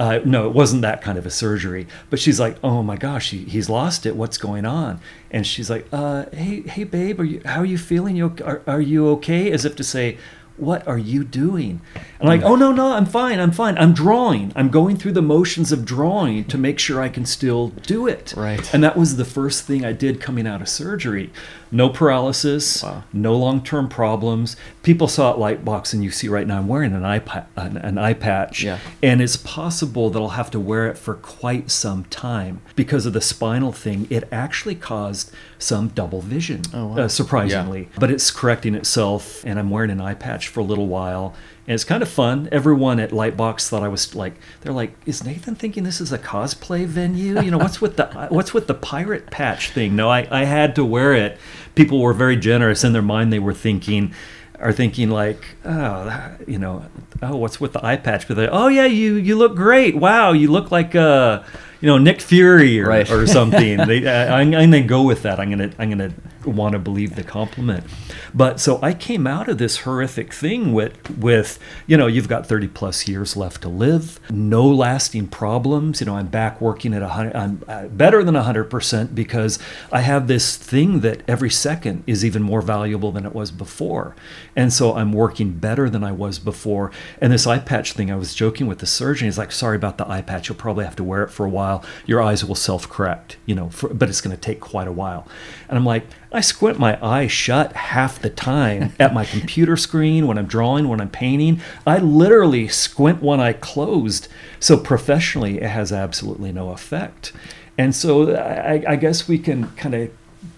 Uh, 0.00 0.18
no, 0.24 0.48
it 0.48 0.54
wasn't 0.54 0.80
that 0.80 1.02
kind 1.02 1.18
of 1.18 1.26
a 1.26 1.30
surgery. 1.30 1.86
But 2.08 2.18
she's 2.18 2.40
like, 2.40 2.56
"Oh 2.64 2.82
my 2.82 2.96
gosh, 2.96 3.30
he, 3.30 3.44
he's 3.44 3.68
lost 3.68 4.06
it. 4.06 4.16
What's 4.16 4.38
going 4.38 4.64
on?" 4.64 4.98
And 5.30 5.46
she's 5.46 5.68
like, 5.68 5.86
uh, 5.92 6.24
"Hey, 6.32 6.62
hey, 6.62 6.84
babe, 6.84 7.20
are 7.20 7.24
you? 7.24 7.42
How 7.44 7.60
are 7.60 7.66
you 7.66 7.78
feeling? 7.78 8.16
You 8.16 8.34
are, 8.44 8.62
are 8.66 8.80
you 8.80 9.08
okay?" 9.10 9.52
As 9.52 9.66
if 9.66 9.76
to 9.76 9.84
say, 9.84 10.16
what 10.60 10.86
are 10.86 10.98
you 10.98 11.24
doing? 11.24 11.80
And 11.94 12.28
I'm 12.28 12.40
like, 12.40 12.42
oh 12.42 12.54
no, 12.54 12.70
no, 12.70 12.92
I'm 12.92 13.06
fine, 13.06 13.40
I'm 13.40 13.50
fine. 13.50 13.78
I'm 13.78 13.94
drawing. 13.94 14.52
I'm 14.54 14.68
going 14.68 14.96
through 14.96 15.12
the 15.12 15.22
motions 15.22 15.72
of 15.72 15.84
drawing 15.84 16.44
to 16.44 16.58
make 16.58 16.78
sure 16.78 17.00
I 17.00 17.08
can 17.08 17.24
still 17.24 17.68
do 17.68 18.06
it. 18.06 18.34
Right. 18.36 18.72
And 18.74 18.84
that 18.84 18.96
was 18.96 19.16
the 19.16 19.24
first 19.24 19.64
thing 19.64 19.84
I 19.84 19.92
did 19.92 20.20
coming 20.20 20.46
out 20.46 20.60
of 20.60 20.68
surgery. 20.68 21.30
No 21.72 21.88
paralysis, 21.88 22.82
Wow. 22.82 23.04
no 23.12 23.34
long-term 23.34 23.88
problems. 23.88 24.56
People 24.82 25.06
saw 25.08 25.30
at 25.32 25.38
Lightbox, 25.38 25.92
and 25.94 26.02
you 26.02 26.10
see 26.10 26.28
right 26.28 26.46
now 26.46 26.58
I'm 26.58 26.66
wearing 26.68 26.92
an 26.92 27.04
eye 27.04 27.20
pa- 27.20 27.44
an, 27.56 27.76
an 27.76 27.96
eye 27.96 28.14
patch, 28.14 28.62
Yeah. 28.64 28.78
and 29.02 29.20
it's 29.20 29.36
possible 29.36 30.10
that 30.10 30.18
I'll 30.18 30.30
have 30.30 30.50
to 30.50 30.60
wear 30.60 30.88
it 30.88 30.98
for 30.98 31.14
quite 31.14 31.70
some 31.70 32.04
time 32.10 32.60
because 32.74 33.06
of 33.06 33.12
the 33.12 33.20
spinal 33.20 33.72
thing. 33.72 34.06
It 34.10 34.26
actually 34.32 34.74
caused 34.74 35.30
some 35.58 35.88
double 35.88 36.20
vision, 36.22 36.62
Oh, 36.74 36.86
wow. 36.86 36.96
uh, 37.04 37.08
surprisingly 37.08 37.88
but 37.98 38.10
it's 38.10 38.30
correcting 38.30 38.74
itself 38.74 39.42
and 39.44 39.58
i'm 39.58 39.68
wearing 39.68 39.90
an 39.90 40.00
eye 40.00 40.14
patch 40.14 40.48
for 40.48 40.60
a 40.60 40.64
little 40.64 40.86
while 40.86 41.34
and 41.70 41.76
it's 41.76 41.84
kind 41.84 42.02
of 42.02 42.08
fun. 42.08 42.48
Everyone 42.50 42.98
at 42.98 43.10
lightbox 43.10 43.68
thought 43.68 43.84
i 43.84 43.86
was 43.86 44.16
like 44.16 44.34
they're 44.60 44.72
like 44.72 44.92
is 45.06 45.22
nathan 45.22 45.54
thinking 45.54 45.84
this 45.84 46.00
is 46.00 46.10
a 46.10 46.18
cosplay 46.18 46.84
venue? 46.84 47.40
You 47.40 47.52
know 47.52 47.58
what's 47.58 47.80
with 47.80 47.96
the 47.96 48.06
what's 48.28 48.52
with 48.52 48.66
the 48.66 48.74
pirate 48.74 49.30
patch 49.30 49.70
thing? 49.70 49.94
No 49.94 50.10
i, 50.10 50.26
I 50.32 50.46
had 50.46 50.74
to 50.74 50.84
wear 50.84 51.14
it. 51.14 51.38
People 51.76 52.00
were 52.00 52.12
very 52.12 52.34
generous. 52.34 52.82
In 52.82 52.92
their 52.92 53.02
mind 53.02 53.32
they 53.32 53.38
were 53.38 53.54
thinking 53.54 54.12
are 54.58 54.72
thinking 54.72 55.10
like, 55.10 55.44
oh, 55.64 56.34
you 56.48 56.58
know, 56.58 56.84
oh, 57.22 57.36
what's 57.36 57.60
with 57.60 57.72
the 57.72 57.86
eye 57.86 57.96
patch? 57.96 58.26
But 58.26 58.34
they, 58.34 58.48
oh 58.48 58.66
yeah, 58.66 58.86
you 58.86 59.14
you 59.14 59.36
look 59.36 59.54
great. 59.54 59.94
Wow, 59.94 60.32
you 60.32 60.50
look 60.50 60.72
like 60.72 60.96
uh, 60.96 61.44
you 61.80 61.86
know, 61.86 61.98
Nick 61.98 62.20
Fury 62.20 62.80
or, 62.80 62.88
Right. 62.88 63.10
or 63.10 63.26
something. 63.26 63.76
they, 63.86 64.06
I, 64.06 64.40
I'm 64.40 64.50
gonna 64.50 64.82
go 64.82 65.02
with 65.02 65.22
that. 65.22 65.40
I'm 65.40 65.50
gonna 65.50 65.70
I'm 65.78 65.90
gonna 65.90 66.12
want 66.44 66.72
to 66.72 66.78
believe 66.78 67.16
the 67.16 67.22
compliment. 67.24 67.84
But 68.32 68.60
so 68.60 68.78
I 68.82 68.94
came 68.94 69.26
out 69.26 69.48
of 69.48 69.58
this 69.58 69.78
horrific 69.78 70.32
thing 70.32 70.72
with 70.72 71.18
with 71.18 71.58
you 71.86 71.96
know 71.96 72.06
you've 72.06 72.28
got 72.28 72.46
30 72.46 72.68
plus 72.68 73.08
years 73.08 73.36
left 73.36 73.62
to 73.62 73.68
live, 73.68 74.20
no 74.30 74.66
lasting 74.66 75.28
problems. 75.28 76.00
You 76.00 76.06
know 76.06 76.16
I'm 76.16 76.28
back 76.28 76.60
working 76.60 76.94
at 76.94 77.02
a 77.02 77.08
hundred. 77.08 77.34
I'm 77.36 77.62
uh, 77.68 77.86
better 77.88 78.22
than 78.24 78.34
hundred 78.34 78.64
percent 78.64 79.14
because 79.14 79.58
I 79.92 80.00
have 80.00 80.26
this 80.28 80.56
thing 80.56 81.00
that 81.00 81.22
every 81.28 81.50
second 81.50 82.04
is 82.06 82.24
even 82.24 82.42
more 82.42 82.62
valuable 82.62 83.12
than 83.12 83.26
it 83.26 83.34
was 83.34 83.50
before, 83.50 84.14
and 84.56 84.72
so 84.72 84.94
I'm 84.94 85.12
working 85.12 85.52
better 85.52 85.90
than 85.90 86.02
I 86.04 86.12
was 86.12 86.38
before. 86.38 86.90
And 87.20 87.32
this 87.32 87.46
eye 87.46 87.58
patch 87.58 87.92
thing, 87.92 88.10
I 88.10 88.16
was 88.16 88.34
joking 88.34 88.66
with 88.66 88.78
the 88.78 88.86
surgeon. 88.86 89.26
He's 89.26 89.38
like, 89.38 89.52
"Sorry 89.52 89.76
about 89.76 89.98
the 89.98 90.08
eye 90.08 90.22
patch. 90.22 90.48
You'll 90.48 90.56
probably 90.58 90.84
have 90.84 90.96
to 90.96 91.04
wear 91.04 91.22
it 91.22 91.30
for 91.30 91.44
a 91.44 91.50
while. 91.50 91.69
Your 92.06 92.20
eyes 92.22 92.44
will 92.44 92.54
self 92.54 92.88
correct. 92.88 93.36
You 93.46 93.54
know, 93.54 93.68
for, 93.70 93.88
but 93.92 94.08
it's 94.08 94.20
going 94.20 94.34
to 94.36 94.40
take 94.40 94.60
quite 94.60 94.88
a 94.88 94.92
while." 94.92 95.26
And 95.68 95.78
I'm 95.78 95.86
like. 95.86 96.04
I 96.32 96.40
squint 96.40 96.78
my 96.78 96.96
eye 97.04 97.26
shut 97.26 97.72
half 97.72 98.22
the 98.22 98.30
time 98.30 98.92
at 99.00 99.12
my 99.12 99.24
computer 99.24 99.76
screen 99.76 100.28
when 100.28 100.38
I'm 100.38 100.46
drawing, 100.46 100.86
when 100.88 101.00
I'm 101.00 101.10
painting. 101.10 101.60
I 101.84 101.98
literally 101.98 102.68
squint 102.68 103.20
one 103.20 103.40
eye 103.40 103.54
closed. 103.54 104.28
So 104.60 104.76
professionally, 104.76 105.60
it 105.60 105.68
has 105.68 105.90
absolutely 105.90 106.52
no 106.52 106.70
effect. 106.70 107.32
And 107.76 107.94
so 107.96 108.36
I, 108.36 108.84
I 108.86 108.96
guess 108.96 109.26
we 109.26 109.38
can 109.38 109.68
kind 109.72 109.94
of 109.94 110.10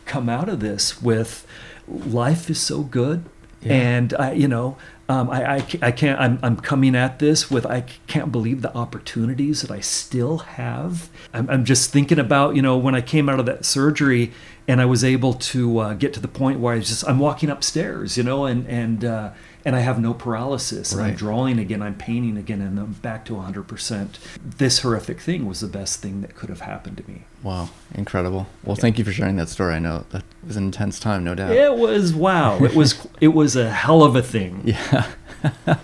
come 0.05 0.29
out 0.29 0.49
of 0.49 0.61
this 0.61 1.01
with 1.01 1.47
life 1.89 2.51
is 2.51 2.61
so 2.61 2.83
good. 2.83 3.25
Yeah. 3.63 3.73
And 3.75 4.15
I, 4.15 4.33
you 4.33 4.49
know, 4.49 4.77
um, 5.13 5.29
I, 5.29 5.57
I, 5.57 5.67
I 5.83 5.93
can't. 5.93 6.19
I'm, 6.19 6.39
I'm 6.43 6.57
coming 6.57 6.97
at 6.97 7.19
this 7.19 7.51
with 7.51 7.67
I 7.67 7.83
can't 8.07 8.33
believe 8.33 8.63
the 8.63 8.75
opportunities 8.75 9.61
that 9.61 9.71
I 9.71 9.81
still 9.81 10.39
have. 10.39 11.11
I'm, 11.35 11.51
I'm 11.51 11.65
just 11.67 11.91
thinking 11.91 12.19
about 12.19 12.57
you 12.57 12.63
know 12.63 12.79
when 12.79 12.95
I 12.95 13.03
came 13.03 13.29
out 13.29 13.39
of 13.39 13.45
that 13.47 13.67
surgery 13.67 14.33
and 14.67 14.81
I 14.81 14.87
was 14.87 15.05
able 15.05 15.35
to 15.35 15.79
uh, 15.79 15.95
get 15.95 16.15
to 16.15 16.21
the 16.21 16.29
point 16.29 16.61
where 16.61 16.75
I 16.75 16.79
was 16.79 16.89
just 16.89 17.07
I'm 17.07 17.19
walking 17.19 17.51
upstairs, 17.51 18.17
you 18.17 18.23
know, 18.23 18.47
and 18.47 18.67
and 18.67 19.05
uh, 19.05 19.31
and 19.65 19.77
I 19.77 19.81
have 19.81 20.01
no 20.01 20.13
paralysis. 20.15 20.93
And 20.93 21.03
I'm 21.03 21.15
drawing 21.15 21.59
again. 21.59 21.83
I'm 21.83 21.95
painting 21.95 22.37
again, 22.37 22.61
and 22.61 22.79
I'm 22.79 22.93
back 22.95 23.25
to 23.27 23.35
100. 23.35 23.63
percent 23.69 24.19
This 24.45 24.81
horrific 24.81 25.21
thing 25.21 25.47
was 25.47 25.61
the 25.61 25.67
best 25.69 26.01
thing 26.01 26.21
that 26.23 26.35
could 26.35 26.49
have 26.49 26.61
happened 26.61 26.97
to 26.99 27.09
me. 27.11 27.23
Wow, 27.43 27.71
incredible. 27.95 28.47
Well, 28.65 28.77
thank 28.77 28.99
you 28.99 29.05
for 29.05 29.13
sharing 29.13 29.37
that 29.37 29.49
story. 29.49 29.75
I 29.75 29.79
know 29.79 30.05
that 30.11 30.25
was 30.47 30.57
an 30.57 30.65
intense 30.65 30.99
time, 31.01 31.25
no 31.25 31.35
doubt. 31.35 31.53
It 31.53 31.77
was 31.77 32.15
wow. 32.15 32.63
It 32.63 32.75
was 32.75 33.07
it 33.21 33.29
was 33.29 33.57
a 33.57 33.71
hell 33.71 34.03
of 34.03 34.17
a 34.17 34.23
thing. 34.23 34.63
Yeah. 34.65 35.07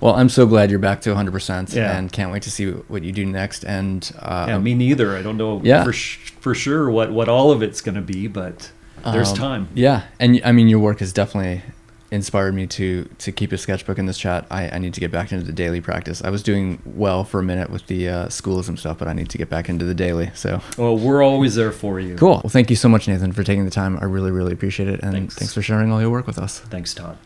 well, 0.00 0.14
I'm 0.14 0.28
so 0.28 0.46
glad 0.46 0.70
you're 0.70 0.78
back 0.80 1.00
to 1.02 1.10
100% 1.14 1.74
Yeah. 1.74 1.96
and 1.96 2.10
can't 2.10 2.32
wait 2.32 2.42
to 2.42 2.50
see 2.50 2.70
what 2.70 3.04
you 3.04 3.12
do 3.12 3.24
next. 3.24 3.64
And 3.64 4.10
uh, 4.18 4.46
Yeah, 4.48 4.58
me 4.58 4.74
neither. 4.74 5.16
I 5.16 5.22
don't 5.22 5.36
know 5.36 5.60
Yeah. 5.62 5.84
for, 5.84 5.92
sh- 5.92 6.32
for 6.40 6.54
sure 6.54 6.90
what, 6.90 7.12
what 7.12 7.28
all 7.28 7.52
of 7.52 7.62
it's 7.62 7.80
going 7.80 7.94
to 7.94 8.00
be, 8.00 8.26
but 8.26 8.70
there's 9.04 9.30
um, 9.30 9.36
time. 9.36 9.68
Yeah, 9.74 10.02
and 10.18 10.40
I 10.44 10.50
mean, 10.50 10.66
your 10.68 10.80
work 10.80 11.00
is 11.00 11.12
definitely 11.12 11.62
inspired 12.10 12.54
me 12.54 12.66
to 12.68 13.08
to 13.18 13.32
keep 13.32 13.52
a 13.52 13.58
sketchbook 13.58 13.98
in 13.98 14.06
this 14.06 14.18
chat. 14.18 14.46
I, 14.50 14.68
I 14.70 14.78
need 14.78 14.94
to 14.94 15.00
get 15.00 15.10
back 15.10 15.32
into 15.32 15.44
the 15.44 15.52
daily 15.52 15.80
practice. 15.80 16.22
I 16.22 16.30
was 16.30 16.42
doing 16.42 16.80
well 16.84 17.24
for 17.24 17.40
a 17.40 17.42
minute 17.42 17.70
with 17.70 17.86
the 17.86 18.08
uh, 18.08 18.28
schoolism 18.28 18.76
stuff, 18.76 18.98
but 18.98 19.08
I 19.08 19.12
need 19.12 19.28
to 19.30 19.38
get 19.38 19.48
back 19.48 19.68
into 19.68 19.84
the 19.84 19.94
daily. 19.94 20.30
So 20.34 20.60
Well, 20.78 20.96
we're 20.96 21.22
always 21.22 21.54
there 21.54 21.72
for 21.72 21.98
you. 22.00 22.16
cool. 22.16 22.40
Well, 22.42 22.48
thank 22.50 22.70
you 22.70 22.76
so 22.76 22.88
much, 22.88 23.08
Nathan, 23.08 23.32
for 23.32 23.42
taking 23.42 23.64
the 23.64 23.70
time. 23.70 23.98
I 24.00 24.04
really, 24.04 24.30
really 24.30 24.52
appreciate 24.52 24.88
it, 24.88 25.00
and 25.02 25.12
Thanks. 25.12 25.34
thanks 25.34 25.54
for 25.54 25.62
sharing 25.62 25.90
all 25.92 26.00
your 26.00 26.10
work 26.10 26.26
with 26.26 26.38
us. 26.38 26.60
Thanks, 26.60 26.94
Todd. 26.94 27.18